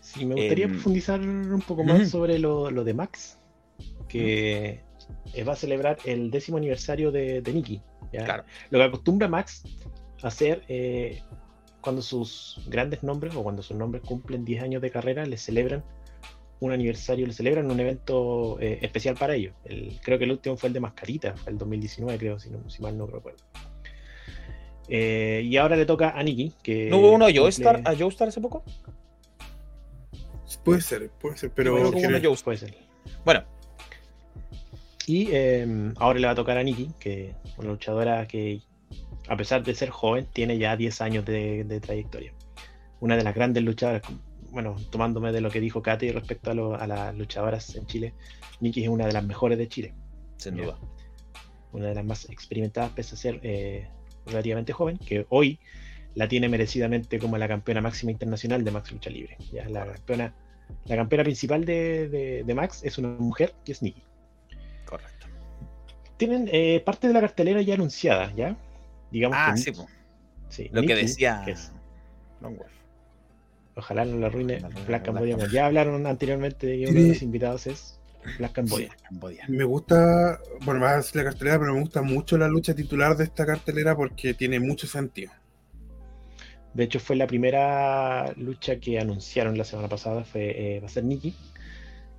Sí, 0.00 0.24
me 0.24 0.34
gustaría 0.34 0.64
Em, 0.66 0.72
profundizar 0.72 1.20
un 1.20 1.62
poco 1.66 1.84
más 1.84 2.10
sobre 2.10 2.38
lo, 2.38 2.70
lo 2.70 2.84
de 2.84 2.94
Max, 2.94 3.38
que 4.08 4.82
eh, 5.34 5.44
va 5.44 5.52
a 5.52 5.56
celebrar 5.56 5.98
el 6.04 6.30
décimo 6.30 6.56
aniversario 6.58 7.10
de, 7.12 7.40
de 7.42 7.52
Nikki. 7.52 7.80
¿ya? 8.12 8.24
Claro. 8.24 8.44
Lo 8.70 8.78
que 8.78 8.84
acostumbra 8.84 9.28
Max 9.28 9.62
a 10.22 10.28
hacer 10.28 10.62
eh, 10.68 11.22
cuando 11.80 12.02
sus 12.02 12.60
grandes 12.68 13.02
nombres 13.02 13.34
o 13.36 13.42
cuando 13.42 13.62
sus 13.62 13.76
nombres 13.76 14.02
cumplen 14.04 14.44
10 14.44 14.62
años 14.62 14.82
de 14.82 14.90
carrera, 14.90 15.24
le 15.26 15.36
celebran 15.36 15.84
un 16.60 16.72
aniversario, 16.72 17.24
le 17.26 17.32
celebran 17.32 17.70
un 17.70 17.78
evento 17.78 18.58
eh, 18.60 18.78
especial 18.82 19.14
para 19.14 19.34
ellos. 19.36 19.54
El- 19.64 19.98
creo 20.02 20.18
que 20.18 20.24
el 20.24 20.32
último 20.32 20.56
fue 20.56 20.68
el 20.68 20.72
de 20.72 20.80
Mascarita, 20.80 21.36
fue 21.36 21.52
el 21.52 21.58
2019, 21.58 22.18
creo, 22.18 22.38
si, 22.40 22.50
no, 22.50 22.68
si 22.68 22.82
mal 22.82 22.98
no 22.98 23.06
recuerdo. 23.06 23.38
Eh, 24.88 25.42
y 25.44 25.56
ahora 25.56 25.76
le 25.76 25.84
toca 25.86 26.18
a 26.18 26.24
que... 26.62 26.88
¿No 26.90 26.98
hubo 26.98 27.12
uno 27.12 27.26
a 27.26 27.28
cumple- 27.28 27.38
Joestar, 27.40 27.82
a 27.84 27.94
Joestar 27.94 28.28
hace 28.28 28.40
poco? 28.40 28.64
Puede 30.64 30.80
ser, 30.80 31.10
puede 31.10 31.36
ser, 31.36 31.50
pero 31.50 31.74
uno 31.74 31.90
Joestar. 32.22 32.44
Puede 32.44 32.58
ser. 32.58 32.74
Bueno, 33.24 33.44
Y 35.08 35.28
eh, 35.32 35.66
ahora 35.96 36.18
le 36.18 36.26
va 36.26 36.32
a 36.32 36.36
tocar 36.36 36.58
a 36.58 36.62
Nikki, 36.62 36.90
que 37.00 37.34
una 37.56 37.70
luchadora 37.70 38.28
que, 38.28 38.60
a 39.26 39.36
pesar 39.38 39.64
de 39.64 39.74
ser 39.74 39.88
joven, 39.88 40.26
tiene 40.32 40.58
ya 40.58 40.76
10 40.76 41.00
años 41.00 41.24
de, 41.24 41.64
de 41.64 41.80
trayectoria. 41.80 42.34
Una 43.00 43.16
de 43.16 43.24
las 43.24 43.34
grandes 43.34 43.62
luchadoras, 43.62 44.02
bueno, 44.50 44.76
tomándome 44.90 45.32
de 45.32 45.40
lo 45.40 45.50
que 45.50 45.60
dijo 45.60 45.80
Katy 45.80 46.10
respecto 46.12 46.50
a, 46.50 46.54
lo- 46.54 46.74
a 46.74 46.86
las 46.86 47.16
luchadoras 47.16 47.74
en 47.76 47.86
Chile, 47.86 48.12
Nikki 48.60 48.82
es 48.82 48.88
una 48.90 49.06
de 49.06 49.12
las 49.14 49.24
mejores 49.24 49.56
de 49.56 49.66
Chile, 49.68 49.94
sin 50.36 50.56
duda. 50.56 50.78
una 51.72 51.86
de 51.86 51.94
las 51.94 52.04
más 52.04 52.28
experimentadas, 52.28 52.90
pese 52.92 53.14
a 53.14 53.18
ser 53.18 53.40
eh, 53.42 53.88
relativamente 54.26 54.72
joven, 54.74 54.98
que 54.98 55.24
hoy 55.30 55.58
la 56.14 56.28
tiene 56.28 56.48
merecidamente 56.50 57.18
como 57.18 57.38
la 57.38 57.48
campeona 57.48 57.80
máxima 57.80 58.10
internacional 58.12 58.62
de 58.64 58.70
Max 58.72 58.92
Lucha 58.92 59.08
Libre. 59.10 59.36
Ya, 59.52 59.68
la, 59.70 59.86
campeona, 59.86 60.34
la 60.86 60.96
campeona 60.96 61.24
principal 61.24 61.64
de, 61.64 62.08
de- 62.08 62.42
de 62.44 62.54
Max 62.54 62.82
es 62.84 62.98
una 62.98 63.08
mujer, 63.08 63.54
que 63.64 63.72
es 63.72 63.80
Nikki. 63.82 64.02
Tienen 66.18 66.48
eh, 66.52 66.82
parte 66.84 67.06
de 67.08 67.14
la 67.14 67.20
cartelera 67.20 67.62
ya 67.62 67.74
anunciada, 67.74 68.32
¿ya? 68.36 68.56
Digamos 69.10 69.38
Ah, 69.40 69.52
que 69.54 69.60
sí, 69.62 69.72
sí, 70.50 70.68
lo 70.72 70.82
que 70.82 70.94
decía 70.94 71.42
que 71.46 71.52
es- 71.52 71.72
Longwolf. 72.42 72.70
ojalá 73.76 74.04
no 74.04 74.18
la 74.18 74.26
arruine 74.26 74.60
No, 74.60 74.68
Black 74.86 75.04
Cambodia. 75.06 75.36
Black 75.36 75.50
Ya 75.50 75.66
hablaron 75.66 76.06
anteriormente 76.06 76.66
de 76.66 76.78
que 76.78 76.84
uno 76.90 76.94
de 76.94 77.02
Sí. 77.02 77.08
los 77.14 77.22
invitados 77.22 77.66
es 77.66 78.00
Black 78.38 78.52
Cambodia. 78.52 78.90
Me 79.48 79.64
gusta, 79.64 80.38
bueno, 80.64 80.80
más 80.80 80.96
decir 80.96 81.16
la 81.22 81.30
cartelera, 81.30 81.58
pero 81.60 81.74
me 81.74 81.80
gusta 81.80 82.02
mucho 82.02 82.36
la 82.36 82.48
lucha 82.48 82.74
titular 82.74 83.16
de 83.16 83.24
esta 83.24 83.46
cartelera 83.46 83.96
porque 83.96 84.34
tiene 84.34 84.60
mucho 84.60 84.86
sentido. 84.86 85.32
De 86.74 86.84
hecho, 86.84 87.00
fue 87.00 87.16
la 87.16 87.26
primera 87.26 88.32
lucha 88.36 88.78
que 88.78 88.98
anunciaron 89.00 89.56
la 89.56 89.64
semana 89.64 89.88
pasada, 89.88 90.24
fue 90.24 90.76
eh, 90.76 90.80
va 90.80 90.86
a 90.86 90.90
ser 90.90 91.04
Nikki, 91.04 91.34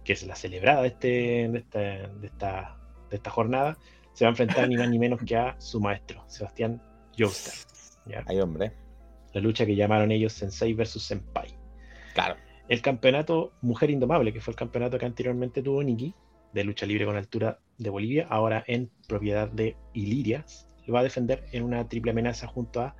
que 0.03 0.13
es 0.13 0.23
la 0.25 0.35
celebrada 0.35 0.81
de, 0.81 0.87
este, 0.87 1.07
de, 1.07 1.57
esta, 1.59 1.79
de, 1.79 2.27
esta, 2.27 2.77
de 3.09 3.17
esta 3.17 3.29
jornada. 3.29 3.77
Se 4.13 4.25
va 4.25 4.29
a 4.29 4.31
enfrentar 4.31 4.67
ni 4.67 4.75
más 4.77 4.89
ni 4.89 4.99
menos 4.99 5.19
que 5.25 5.35
a 5.35 5.55
su 5.59 5.79
maestro, 5.79 6.23
Sebastián 6.27 6.81
Joestar. 7.17 7.53
¿ya? 8.05 8.23
Ay, 8.27 8.39
hombre. 8.41 8.71
La 9.33 9.41
lucha 9.41 9.65
que 9.65 9.75
llamaron 9.75 10.11
ellos 10.11 10.33
Sensei 10.33 10.73
versus 10.73 11.03
Senpai. 11.03 11.49
Claro. 12.13 12.35
el 12.67 12.81
campeonato 12.81 13.53
Mujer 13.61 13.89
Indomable, 13.91 14.33
que 14.33 14.41
fue 14.41 14.51
el 14.51 14.57
campeonato 14.57 14.97
que 14.97 15.05
anteriormente 15.05 15.61
tuvo 15.61 15.81
Nikki, 15.83 16.13
de 16.53 16.63
lucha 16.63 16.85
libre 16.85 17.05
con 17.05 17.15
altura 17.15 17.59
de 17.77 17.89
Bolivia, 17.89 18.27
ahora 18.29 18.63
en 18.67 18.89
propiedad 19.07 19.47
de 19.47 19.75
Iliria, 19.93 20.45
lo 20.85 20.93
va 20.95 20.99
a 21.01 21.03
defender 21.03 21.45
en 21.51 21.63
una 21.63 21.87
triple 21.87 22.11
amenaza 22.11 22.47
junto 22.47 22.81
a, 22.81 22.95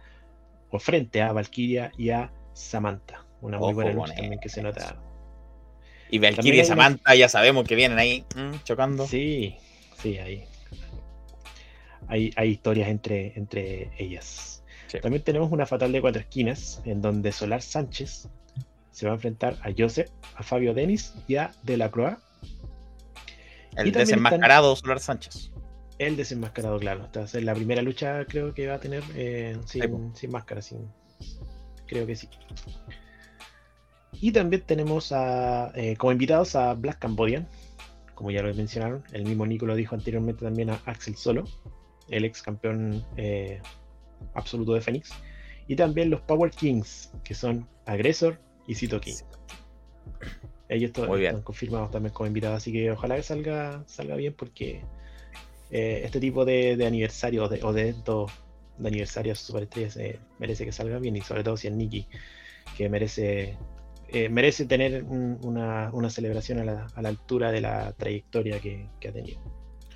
o 0.70 0.80
frente 0.80 1.22
a 1.22 1.34
Valkyria 1.34 1.92
y 1.98 2.12
a 2.12 2.32
Samantha. 2.54 3.26
Una 3.42 3.58
muy 3.58 3.66
Ojo 3.68 3.76
buena 3.76 3.94
lucha 3.94 4.14
también 4.16 4.40
que 4.40 4.50
se 4.50 4.62
nota. 4.62 5.02
Y 6.12 6.20
Valkyrie 6.20 6.50
y 6.52 6.54
hay 6.54 6.60
una- 6.60 6.68
Samantha 6.68 7.16
ya 7.16 7.30
sabemos 7.30 7.68
que 7.68 7.76
vienen 7.76 7.98
ahí 8.00 8.26
mm, 8.36 8.64
chocando. 8.64 9.06
Sí, 9.08 9.56
sí, 10.02 10.18
ahí. 10.18 10.46
Hay, 12.08 12.32
hay 12.36 12.50
historias 12.50 12.90
entre, 12.90 13.34
entre 13.38 13.92
ellas. 13.98 14.64
Sí. 14.88 15.00
También 15.00 15.24
tenemos 15.24 15.52
una 15.52 15.66
fatal 15.66 15.92
de 15.92 16.02
cuatro 16.02 16.22
esquinas, 16.22 16.82
en 16.86 17.02
donde 17.02 17.32
Solar 17.32 17.62
Sánchez 17.62 18.28
se 18.92 19.06
va 19.06 19.12
a 19.12 19.16
enfrentar 19.16 19.58
a 19.62 19.70
Joseph, 19.78 20.10
a 20.36 20.44
Fabio 20.44 20.74
Denis 20.74 21.14
y 21.28 21.36
a 21.36 21.52
De 21.64 21.78
la 21.78 21.92
Croix, 21.92 22.18
El 23.76 23.88
Y 23.88 23.92
desenmascarado 23.92 24.76
Solar 24.76 25.00
Sánchez. 25.00 25.52
el 26.00 26.16
desenmascarado, 26.18 26.80
claro. 26.80 27.08
A 27.14 27.28
ser 27.28 27.44
la 27.44 27.54
primera 27.54 27.82
lucha, 27.82 28.26
creo 28.26 28.54
que 28.54 28.68
va 28.68 28.76
a 28.76 28.80
tener 28.80 29.04
eh, 29.16 29.58
sin, 29.66 30.16
sin 30.16 30.32
máscara, 30.32 30.62
sin, 30.62 30.90
creo 31.86 32.08
que 32.08 32.16
sí. 32.16 32.28
Y 34.14 34.32
también 34.32 34.64
tenemos 34.64 35.12
a, 35.12 35.72
eh, 35.76 35.96
como 35.98 36.12
invitados 36.12 36.56
a 36.56 36.74
Black 36.74 37.00
Cambodian, 37.00 37.48
como 38.20 38.32
ya 38.32 38.42
lo 38.42 38.54
mencionaron. 38.54 39.02
El 39.14 39.24
mismo 39.24 39.46
Nico 39.46 39.66
lo 39.66 39.78
dijo 39.78 39.96
anteriormente 39.96 40.44
también 40.44 40.70
a 40.72 40.82
Axel 40.84 41.16
Solo, 41.16 41.46
el 42.10 42.26
ex 42.26 42.44
campeón 42.44 43.06
eh, 43.16 43.62
absoluto 44.34 44.74
de 44.74 44.82
Phoenix. 44.82 45.12
Y 45.70 45.78
también 45.78 46.10
los 46.10 46.20
Power 46.20 46.52
Kings, 46.52 47.14
que 47.24 47.34
son 47.34 47.66
Agresor 47.86 48.38
y 48.68 48.76
Cito 48.76 49.00
King. 49.00 49.16
Ellos 50.68 50.92
todos 50.92 51.18
están 51.18 51.42
confirmados 51.44 51.92
también 51.92 52.14
como 52.14 52.28
invitados, 52.28 52.58
así 52.58 52.74
que 52.74 52.92
ojalá 52.92 53.16
que 53.16 53.24
salga, 53.24 53.86
salga 53.88 54.18
bien 54.18 54.34
porque 54.34 54.84
eh, 55.72 56.02
este 56.04 56.20
tipo 56.20 56.44
de, 56.44 56.76
de 56.76 56.86
aniversario 56.86 57.46
o 57.46 57.48
de, 57.48 57.64
o 57.64 57.72
de 57.72 57.82
eventos 57.84 58.34
de 58.80 58.88
aniversarios 58.90 59.40
superestrellas 59.40 59.96
eh, 59.96 60.20
merece 60.40 60.66
que 60.66 60.74
salga 60.74 61.00
bien 61.00 61.16
y 61.16 61.22
sobre 61.22 61.46
todo 61.46 61.56
si 61.56 61.68
es 61.68 61.74
Nikki, 61.74 62.06
que 62.76 62.90
merece 62.90 63.58
eh, 64.14 64.30
merece 64.30 64.66
tener 64.66 65.04
un- 65.04 65.40
una, 65.44 65.90
una 65.94 66.10
celebración 66.10 66.60
a 66.60 66.66
la, 66.66 66.88
a 66.94 67.02
la 67.02 67.10
altura 67.10 67.52
de 67.52 67.62
la 67.62 67.94
trayectoria 67.94 68.60
que, 68.60 68.88
que 69.00 69.10
ha 69.10 69.12
tenido. 69.14 69.40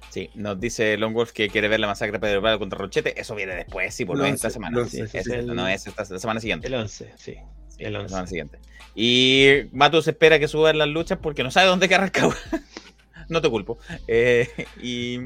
Sí, 0.10 0.30
nos 0.36 0.60
dice 0.60 0.96
Longwolf 0.98 1.32
que 1.32 1.50
quiere 1.50 1.68
ver 1.68 1.80
la 1.80 1.88
masacre 1.88 2.12
de 2.14 2.20
Pedro 2.20 2.42
Prado 2.42 2.60
contra 2.60 2.78
Rochete. 2.78 3.20
Eso 3.20 3.34
viene 3.34 3.56
después, 3.56 3.94
sí, 3.96 4.06
por 4.06 4.18
lo 4.18 4.26
esta 4.26 4.50
semana. 4.52 4.78
lo 4.78 4.86
Sí, 4.86 5.02
once, 5.02 5.18
es- 5.20 5.26
sí. 5.26 5.32
No 5.46 5.68
es 5.68 5.88
esta 5.88 6.06
la 6.08 6.20
semana 6.20 6.40
siguiente. 6.40 6.68
El 6.68 6.76
11, 6.76 7.12
sí. 7.18 7.36
Sí, 7.70 7.84
el 7.84 7.94
la 7.94 8.00
11. 8.02 8.10
semana 8.10 8.28
siguiente. 8.28 8.60
Y 8.94 9.48
Matos 9.72 10.08
espera 10.08 10.38
que 10.38 10.48
suban 10.48 10.78
las 10.78 10.88
luchas 10.88 11.18
porque 11.20 11.42
no 11.44 11.50
sabe 11.50 11.68
dónde 11.68 11.88
queda 11.90 12.00
Rancagua. 12.02 12.36
no 13.30 13.42
te 13.42 13.50
culpo. 13.50 13.80
Eh, 14.08 14.48
y 14.82 15.20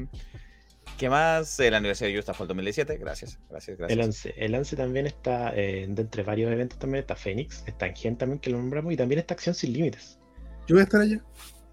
¿qué 0.98 1.08
más? 1.08 1.58
El 1.60 1.74
aniversario 1.74 2.12
de 2.12 2.18
Justa 2.18 2.34
fue 2.34 2.44
el 2.44 2.48
2017. 2.48 2.98
Gracias, 2.98 3.38
gracias, 3.48 3.78
gracias. 3.78 3.98
El 3.98 4.04
11. 4.04 4.34
El 4.36 4.54
11 4.54 4.76
también 4.76 5.06
está, 5.06 5.54
eh, 5.56 5.86
de 5.88 6.02
entre 6.02 6.22
varios 6.22 6.52
eventos 6.52 6.78
también 6.78 7.00
está 7.00 7.16
Phoenix, 7.16 7.62
está 7.66 7.86
Engen 7.86 8.16
también 8.16 8.40
que 8.40 8.50
lo 8.50 8.58
nombramos 8.58 8.92
y 8.92 8.96
también 8.96 9.20
está 9.20 9.34
Acción 9.34 9.54
Sin 9.54 9.72
Límites. 9.72 10.18
Yo 10.66 10.74
voy 10.74 10.80
a 10.80 10.84
estar 10.84 11.00
allá. 11.00 11.20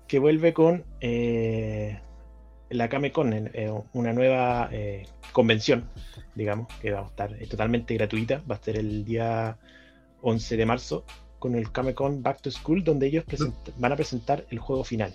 que 0.07 0.19
vuelve 0.19 0.53
con 0.53 0.85
eh, 1.01 1.99
la 2.69 2.89
CameCon, 2.89 3.33
eh, 3.33 3.73
una 3.93 4.13
nueva 4.13 4.69
eh, 4.71 5.07
convención, 5.31 5.89
digamos, 6.35 6.67
que 6.81 6.91
va 6.91 7.01
a 7.01 7.05
estar 7.07 7.33
eh, 7.33 7.47
totalmente 7.47 7.93
gratuita. 7.95 8.41
Va 8.49 8.55
a 8.55 8.63
ser 8.63 8.77
el 8.77 9.05
día 9.05 9.57
11 10.21 10.57
de 10.57 10.65
marzo 10.65 11.05
con 11.39 11.55
el 11.55 11.71
CameCon 11.71 12.23
Back 12.23 12.41
to 12.41 12.51
School, 12.51 12.83
donde 12.83 13.07
ellos 13.07 13.23
van 13.77 13.91
a 13.91 13.95
presentar 13.95 14.45
el 14.49 14.59
juego 14.59 14.83
final. 14.83 15.13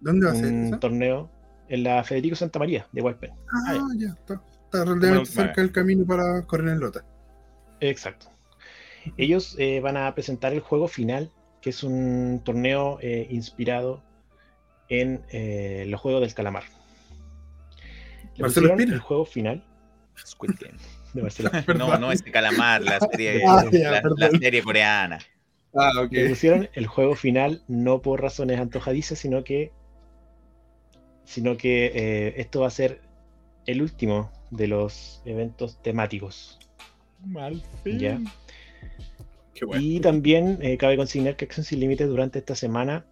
¿Dónde 0.00 0.26
va 0.26 0.32
a 0.32 0.36
ser 0.36 0.46
Un 0.46 0.66
eso? 0.66 0.78
torneo 0.78 1.30
en 1.72 1.84
la 1.84 2.04
Federico 2.04 2.36
Santa 2.36 2.58
María 2.58 2.86
de 2.92 3.00
Walpen. 3.00 3.32
Ah, 3.50 3.88
ya, 3.96 4.08
está. 4.08 4.42
Está 4.64 4.84
relativamente 4.84 5.30
cerca 5.30 5.62
del 5.62 5.72
camino 5.72 6.04
para 6.04 6.42
correr 6.42 6.68
en 6.68 6.80
Lota. 6.80 7.02
Exacto. 7.80 8.26
Ellos 9.16 9.56
eh, 9.58 9.80
van 9.80 9.96
a 9.96 10.14
presentar 10.14 10.52
el 10.52 10.60
juego 10.60 10.86
final, 10.86 11.32
que 11.62 11.70
es 11.70 11.82
un 11.82 12.42
torneo 12.44 12.98
eh, 13.00 13.26
inspirado 13.30 14.02
en 14.90 15.24
eh, 15.30 15.86
los 15.88 15.98
juegos 15.98 16.20
del 16.20 16.34
calamar. 16.34 16.64
Le 18.36 18.42
Marcelo 18.42 18.74
el 18.74 19.00
juego 19.00 19.24
final 19.24 19.64
Squid 20.26 20.52
Game. 20.60 20.78
de 21.14 21.22
Marcelo. 21.22 21.50
No, 21.74 21.98
no, 21.98 22.12
es 22.12 22.22
Calamar, 22.22 22.82
la 22.82 23.00
serie, 23.10 23.42
Ah, 23.46 23.64
la, 24.16 24.30
serie 24.30 24.62
coreana. 24.62 25.18
Ah, 25.74 25.90
ok. 26.02 26.12
Le 26.12 26.28
pusieron 26.28 26.68
el 26.74 26.86
juego 26.86 27.14
final 27.14 27.62
no 27.66 28.02
por 28.02 28.20
razones 28.20 28.60
antojadizas, 28.60 29.18
sino 29.18 29.42
que 29.42 29.72
sino 31.24 31.56
que 31.56 31.86
eh, 31.94 32.34
esto 32.36 32.60
va 32.60 32.66
a 32.68 32.70
ser 32.70 33.00
el 33.66 33.80
último 33.82 34.30
de 34.50 34.66
los 34.68 35.22
eventos 35.24 35.80
temáticos. 35.82 36.58
Mal 37.24 37.62
Ya. 37.84 38.20
Qué 39.54 39.64
bueno. 39.64 39.82
Y 39.82 40.00
también 40.00 40.58
eh, 40.62 40.76
cabe 40.76 40.96
consignar 40.96 41.36
que 41.36 41.44
Acción 41.44 41.64
Sin 41.64 41.80
Límites 41.80 42.08
durante 42.08 42.38
esta 42.40 42.54
semana 42.54 43.04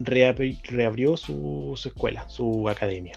reabri- 0.00 0.60
reabrió 0.64 1.16
su, 1.16 1.74
su 1.76 1.88
escuela, 1.88 2.28
su 2.28 2.68
academia. 2.68 3.14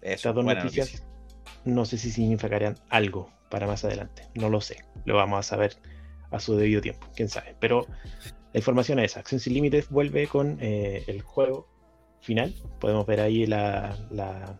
Eso, 0.00 0.14
Estas 0.14 0.34
dos 0.34 0.44
noticias 0.44 0.88
noticia. 0.92 1.06
no 1.64 1.84
sé 1.84 1.98
si 1.98 2.10
significarían 2.10 2.76
algo 2.88 3.30
para 3.50 3.66
más 3.66 3.84
adelante. 3.84 4.22
No 4.34 4.48
lo 4.48 4.60
sé. 4.60 4.78
Lo 5.04 5.16
vamos 5.16 5.38
a 5.38 5.42
saber 5.42 5.76
a 6.30 6.40
su 6.40 6.56
debido 6.56 6.80
tiempo. 6.80 7.06
Quién 7.14 7.28
sabe. 7.28 7.54
Pero 7.60 7.86
la 8.52 8.58
información 8.58 8.98
es 8.98 9.12
esa. 9.12 9.20
Acción 9.20 9.40
Sin 9.40 9.54
Límites 9.54 9.90
vuelve 9.90 10.26
con 10.26 10.56
eh, 10.60 11.04
el 11.08 11.20
juego 11.20 11.68
final. 12.22 12.54
Podemos 12.80 13.06
ver 13.06 13.20
ahí 13.20 13.46
la, 13.46 13.96
la, 14.10 14.58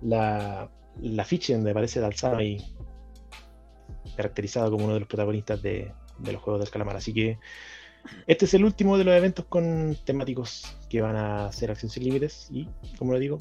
la, 0.00 0.70
la 1.00 1.24
ficha 1.24 1.54
donde 1.54 1.72
aparece 1.72 2.00
Dalsano 2.00 2.38
ahí 2.38 2.58
caracterizado 4.16 4.70
como 4.70 4.84
uno 4.84 4.94
de 4.94 5.00
los 5.00 5.08
protagonistas 5.08 5.62
de, 5.62 5.92
de 6.18 6.32
los 6.32 6.42
juegos 6.42 6.62
del 6.62 6.70
calamar. 6.70 6.96
Así 6.96 7.12
que 7.12 7.38
este 8.26 8.44
es 8.44 8.54
el 8.54 8.64
último 8.64 8.98
de 8.98 9.04
los 9.04 9.14
eventos 9.14 9.44
con 9.46 9.96
temáticos 10.04 10.76
que 10.90 11.00
van 11.00 11.16
a 11.16 11.46
hacer 11.46 11.70
Acción 11.70 11.90
Sin 11.90 12.04
Límites. 12.04 12.48
Y 12.50 12.68
como 12.98 13.12
lo 13.12 13.18
digo, 13.18 13.38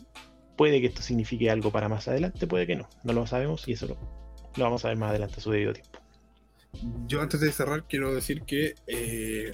puede 0.55 0.79
que 0.79 0.87
esto 0.87 1.01
signifique 1.01 1.49
algo 1.49 1.71
para 1.71 1.89
más 1.89 2.07
adelante, 2.07 2.47
puede 2.47 2.67
que 2.67 2.75
no. 2.75 2.87
No 3.03 3.13
lo 3.13 3.25
sabemos 3.27 3.67
y 3.67 3.73
eso 3.73 3.87
lo, 3.87 3.97
lo 4.55 4.63
vamos 4.63 4.85
a 4.85 4.89
ver 4.89 4.97
más 4.97 5.09
adelante 5.09 5.35
a 5.37 5.41
su 5.41 5.51
debido 5.51 5.73
tiempo. 5.73 5.99
Yo 7.05 7.21
antes 7.21 7.41
de 7.41 7.51
cerrar 7.51 7.83
quiero 7.85 8.15
decir 8.15 8.43
que 8.43 8.75
eh, 8.87 9.51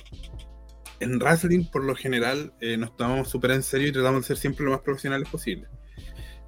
en 0.99 1.19
wrestling 1.19 1.65
por 1.65 1.83
lo 1.83 1.95
general 1.95 2.53
eh, 2.59 2.77
nos 2.77 2.95
tomamos 2.95 3.29
súper 3.29 3.51
en 3.51 3.63
serio 3.63 3.87
y 3.87 3.91
tratamos 3.91 4.21
de 4.21 4.27
ser 4.27 4.37
siempre 4.37 4.65
lo 4.65 4.71
más 4.71 4.81
profesionales 4.81 5.29
posible. 5.29 5.67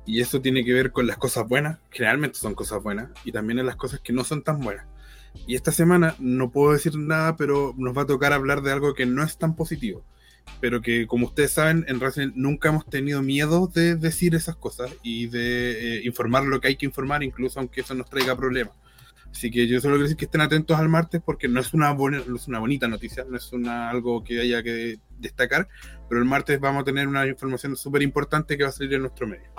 Y 0.06 0.22
eso 0.22 0.42
tiene 0.42 0.64
que 0.66 0.74
ver 0.74 0.92
con 0.92 1.06
las 1.06 1.18
cosas 1.18 1.48
buenas, 1.48 1.80
generalmente 1.92 2.40
son 2.40 2.56
cosas 2.56 2.82
buenas, 2.82 3.12
y 3.24 3.32
también 3.32 3.60
en 3.60 3.68
las 3.68 3.76
cosas 3.76 4.00
que 4.00 4.14
no 4.14 4.24
son 4.24 4.44
tan 4.44 4.60
buenas. 4.60 4.88
Y 5.46 5.56
esta 5.56 5.72
semana 5.72 6.16
no 6.18 6.52
puedo 6.52 6.74
decir 6.74 6.98
nada, 6.98 7.36
pero 7.36 7.76
nos 7.78 7.96
va 7.96 8.04
a 8.04 8.08
tocar 8.08 8.34
hablar 8.34 8.64
de 8.64 8.72
algo 8.72 8.96
que 8.96 9.06
no 9.06 9.24
es 9.24 9.38
tan 9.38 9.56
positivo. 9.56 10.04
Pero 10.60 10.82
que, 10.82 11.06
como 11.06 11.28
ustedes 11.28 11.52
saben, 11.52 11.86
en 11.88 12.00
wrestling 12.00 12.32
nunca 12.34 12.70
hemos 12.70 12.90
tenido 12.90 13.22
miedo 13.22 13.68
de 13.68 13.96
decir 13.96 14.34
esas 14.34 14.56
cosas 14.56 14.90
y 15.04 15.28
de 15.28 15.98
eh, 15.98 16.02
informar 16.06 16.44
lo 16.44 16.60
que 16.60 16.70
hay 16.70 16.76
que 16.76 16.88
informar, 16.88 17.22
incluso 17.22 17.60
aunque 17.60 17.82
eso 17.82 17.94
nos 17.94 18.10
traiga 18.10 18.36
problemas. 18.36 18.74
Así 19.32 19.52
que 19.52 19.68
yo 19.68 19.80
solo 19.80 19.94
quiero 19.94 20.04
decir 20.04 20.18
que 20.18 20.26
estén 20.26 20.42
atentos 20.42 20.78
al 20.78 20.90
martes 20.90 21.22
porque 21.24 21.48
no 21.48 21.60
es 21.60 21.74
una, 21.74 21.92
buena, 21.92 22.22
no 22.28 22.36
es 22.36 22.48
una 22.48 22.60
bonita 22.60 22.88
noticia, 22.88 23.24
no 23.30 23.38
es 23.38 23.54
una, 23.54 23.90
algo 23.90 24.24
que 24.24 24.42
haya 24.42 24.64
que 24.64 24.98
destacar, 25.20 25.68
pero 26.10 26.20
el 26.22 26.26
martes 26.28 26.60
vamos 26.60 26.82
a 26.82 26.86
tener 26.86 27.08
una 27.08 27.26
información 27.28 27.76
súper 27.76 28.02
importante 28.02 28.58
que 28.58 28.64
va 28.64 28.70
a 28.70 28.72
salir 28.74 28.94
en 28.96 29.02
nuestro 29.02 29.28
medio. 29.28 29.50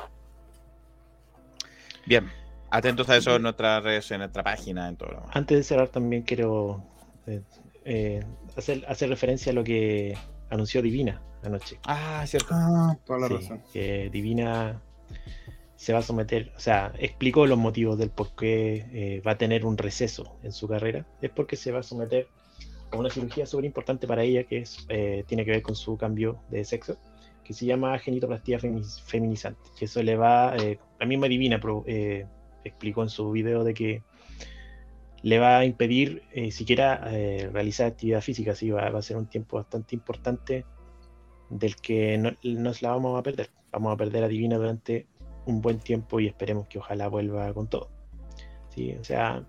Bien, 2.06 2.28
atentos 2.70 3.08
a 3.10 3.16
eso 3.16 3.36
en 3.36 3.42
nuestras 3.42 3.82
redes, 3.82 4.10
en 4.10 4.18
nuestra 4.18 4.42
página, 4.42 4.88
en 4.88 4.96
todo 4.96 5.10
lo 5.10 5.16
demás. 5.20 5.36
Antes 5.36 5.58
de 5.58 5.62
cerrar 5.62 5.88
también 5.88 6.22
quiero 6.22 6.82
eh, 7.26 7.42
eh, 7.84 8.24
hacer, 8.56 8.84
hacer 8.88 9.08
referencia 9.08 9.52
a 9.52 9.54
lo 9.54 9.62
que 9.62 10.16
anunció 10.50 10.82
Divina 10.82 11.22
anoche. 11.44 11.78
Ah, 11.84 12.24
cierto. 12.26 12.48
Ah, 12.52 12.96
toda 13.06 13.20
la 13.20 13.28
Sí, 13.28 13.34
razón. 13.34 13.62
que 13.72 14.10
Divina 14.10 14.82
se 15.80 15.94
va 15.94 16.00
a 16.00 16.02
someter, 16.02 16.52
o 16.54 16.60
sea, 16.60 16.92
explicó 16.98 17.46
los 17.46 17.56
motivos 17.56 17.96
del 17.96 18.10
por 18.10 18.36
qué 18.36 18.84
eh, 18.92 19.22
va 19.26 19.30
a 19.30 19.38
tener 19.38 19.64
un 19.64 19.78
receso 19.78 20.36
en 20.42 20.52
su 20.52 20.68
carrera. 20.68 21.06
Es 21.22 21.30
porque 21.30 21.56
se 21.56 21.72
va 21.72 21.80
a 21.80 21.82
someter 21.82 22.28
a 22.92 22.98
una 22.98 23.08
cirugía 23.08 23.46
súper 23.46 23.64
importante 23.64 24.06
para 24.06 24.22
ella 24.22 24.44
que 24.44 24.58
es, 24.58 24.84
eh, 24.90 25.24
tiene 25.26 25.42
que 25.42 25.52
ver 25.52 25.62
con 25.62 25.74
su 25.74 25.96
cambio 25.96 26.42
de 26.50 26.66
sexo, 26.66 26.98
que 27.42 27.54
se 27.54 27.64
llama 27.64 27.98
genitoplastía 27.98 28.58
femi- 28.58 29.02
feminizante. 29.06 29.70
Que 29.78 29.86
eso 29.86 30.02
le 30.02 30.16
va, 30.16 30.54
eh, 30.58 30.78
la 30.98 31.06
misma 31.06 31.28
Divina 31.28 31.58
eh, 31.86 32.26
explicó 32.62 33.02
en 33.02 33.08
su 33.08 33.30
video 33.30 33.64
de 33.64 33.72
que 33.72 34.02
le 35.22 35.38
va 35.38 35.60
a 35.60 35.64
impedir 35.64 36.24
siquiera 36.50 36.98
realizar 37.52 37.86
actividad 37.86 38.20
física, 38.20 38.52
así 38.52 38.68
va, 38.68 38.90
va 38.90 38.98
a 38.98 39.02
ser 39.02 39.16
un 39.16 39.26
tiempo 39.30 39.56
bastante 39.56 39.94
importante 39.94 40.66
del 41.48 41.74
que 41.76 42.18
no, 42.18 42.36
nos 42.42 42.82
la 42.82 42.90
vamos 42.90 43.18
a 43.18 43.22
perder. 43.22 43.48
Vamos 43.72 43.94
a 43.94 43.96
perder 43.96 44.24
a 44.24 44.28
Divina 44.28 44.58
durante 44.58 45.06
un 45.46 45.60
buen 45.60 45.78
tiempo 45.78 46.20
y 46.20 46.26
esperemos 46.26 46.66
que 46.68 46.78
ojalá 46.78 47.08
vuelva 47.08 47.52
con 47.54 47.68
todo. 47.68 47.90
Sí, 48.74 48.92
o 49.00 49.04
sea, 49.04 49.42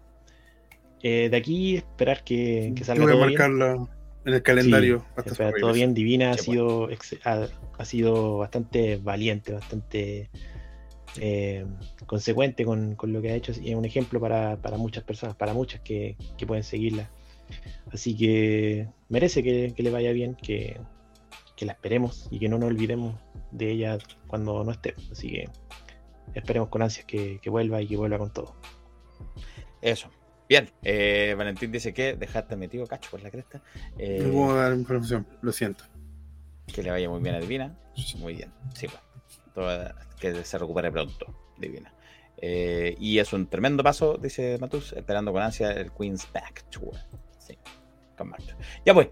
eh, 1.04 1.30
de 1.30 1.38
aquí 1.38 1.78
esperar 1.78 2.24
que, 2.24 2.74
que 2.76 2.82
Yo 2.82 2.86
salga 2.86 3.04
voy 3.04 3.12
a 3.12 3.16
todo 3.16 3.28
bien. 3.28 3.40
marcarla 3.40 3.88
en 4.26 4.34
el 4.34 4.42
calendario. 4.44 5.00
Sí, 5.00 5.06
hasta 5.18 5.32
espera, 5.32 5.52
su 5.52 5.60
todo 5.60 5.74
bien. 5.74 5.94
Divina 5.94 6.32
ha 6.32 6.38
sido, 6.38 6.90
ex- 6.90 7.20
ha, 7.26 7.48
ha 7.78 7.86
sido 7.86 8.38
bastante 8.38 8.98
valiente, 8.98 9.54
bastante 9.54 10.30
eh, 11.20 11.66
consecuente 12.06 12.66
con, 12.66 12.96
con 12.96 13.12
lo 13.14 13.22
que 13.22 13.32
ha 13.32 13.36
hecho 13.36 13.52
y 13.62 13.70
es 13.72 13.76
un 13.76 13.86
ejemplo 13.86 14.20
para, 14.20 14.58
para 14.58 14.78
muchas 14.78 15.04
personas, 15.04 15.36
para 15.36 15.54
muchas 15.54 15.82
que, 15.82 16.16
que 16.38 16.46
pueden 16.48 16.64
seguirla. 16.64 17.10
Así 17.92 18.16
que 18.16 18.88
merece 19.10 19.44
que, 19.44 19.74
que 19.76 19.84
le 19.84 19.92
vaya 19.92 20.14
bien, 20.14 20.36
que, 20.36 20.80
que 21.58 21.66
la 21.66 21.74
esperemos 21.74 22.28
y 22.32 22.40
que 22.40 22.48
no 22.48 22.58
nos 22.58 22.70
olvidemos 22.70 23.16
de 23.52 23.72
ella 23.72 23.98
cuando 24.28 24.64
no 24.64 24.72
esté. 24.72 24.96
Así 25.12 25.30
que 25.32 25.50
esperemos 26.34 26.70
con 26.70 26.82
ansias 26.82 27.06
que, 27.06 27.40
que 27.42 27.50
vuelva 27.50 27.82
y 27.82 27.88
que 27.88 27.98
vuelva 27.98 28.18
con 28.18 28.32
todo. 28.34 28.56
Eso. 29.82 30.10
Bien, 30.48 30.70
eh, 30.84 31.34
Valentín 31.38 31.72
dice 31.72 31.94
que 31.94 32.14
dejaste 32.16 32.56
metido 32.58 32.86
cacho 32.86 33.10
por 33.10 33.22
la 33.22 33.32
cresta. 33.32 33.62
Eh, 33.98 34.20
No 34.24 34.34
puedo 34.34 34.56
dar 34.56 34.74
información, 34.74 35.26
lo 35.42 35.52
siento. 35.52 35.86
que 36.74 36.84
le 36.84 36.92
vaya 36.92 37.10
muy 37.10 37.22
bien 37.22 37.36
a 37.36 37.40
Divina. 37.40 37.78
Muy 38.20 38.36
bien, 38.36 38.52
sí, 38.74 38.88
pues. 38.88 39.00
Todo- 39.54 39.94
que 40.20 40.44
se 40.46 40.58
recupere 40.58 40.92
pronto, 40.92 41.54
Divina. 41.58 41.94
Eh, 42.38 42.96
y 43.00 43.20
es 43.20 43.34
un 43.34 43.48
tremendo 43.48 43.84
paso, 43.84 44.18
dice 44.18 44.58
Matus, 44.60 44.94
esperando 44.94 45.32
con 45.34 45.42
ansia 45.42 45.72
el 45.72 45.92
Queen's 45.92 46.28
Back 46.32 46.64
Tour. 46.70 46.94
Sí, 47.40 47.58
con 48.18 48.30
Marta. 48.30 48.56
Ya 48.86 48.94
pues. 48.94 49.08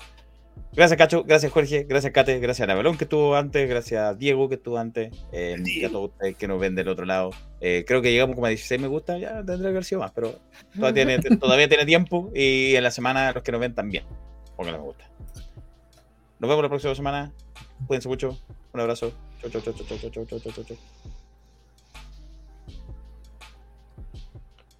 Gracias, 0.79 0.97
Cacho. 0.97 1.25
Gracias, 1.25 1.51
Jorge. 1.51 1.83
Gracias, 1.83 2.13
Kate. 2.13 2.39
Gracias 2.39 2.63
a 2.63 2.67
Navalón 2.67 2.97
que 2.97 3.03
estuvo 3.03 3.35
antes. 3.35 3.67
Gracias 3.67 4.01
a 4.01 4.13
Diego 4.13 4.47
que 4.47 4.55
estuvo 4.55 4.77
antes. 4.77 5.11
eh, 5.33 5.57
y 5.65 5.83
a 5.83 5.89
todos 5.89 6.11
ustedes 6.11 6.37
que 6.37 6.47
nos 6.47 6.57
ven 6.57 6.73
del 6.73 6.87
otro 6.87 7.05
lado. 7.05 7.31
Eh, 7.59 7.83
creo 7.85 8.01
que 8.01 8.13
llegamos 8.13 8.35
como 8.35 8.45
a 8.45 8.49
16 8.49 8.79
me 8.79 8.87
gusta. 8.87 9.17
Ya 9.17 9.43
tendría 9.43 9.63
que 9.63 9.67
haber 9.67 9.83
sido 9.83 9.99
más, 9.99 10.11
pero 10.11 10.39
todavía 10.73 10.93
tiene, 10.93 11.19
todavía 11.37 11.67
tiene 11.67 11.85
tiempo. 11.85 12.31
Y 12.33 12.75
en 12.75 12.83
la 12.83 12.91
semana 12.91 13.33
los 13.33 13.43
que 13.43 13.51
nos 13.51 13.59
ven 13.59 13.75
también. 13.75 14.05
Pónganle 14.55 14.79
me 14.79 14.85
gusta. 14.85 15.03
Nos 16.39 16.49
vemos 16.49 16.63
la 16.63 16.69
próxima 16.69 16.95
semana. 16.95 17.33
Cuídense 17.85 18.07
mucho. 18.07 18.39
Un 18.71 18.79
abrazo. 18.79 19.11
Chau, 19.41 19.51
chau, 19.51 19.61
chau, 19.61 19.73
chau, 19.73 19.85
chau, 19.85 20.09
chau, 20.09 20.25
chau, 20.39 20.39
chau, 20.39 20.63
chau. 20.63 21.18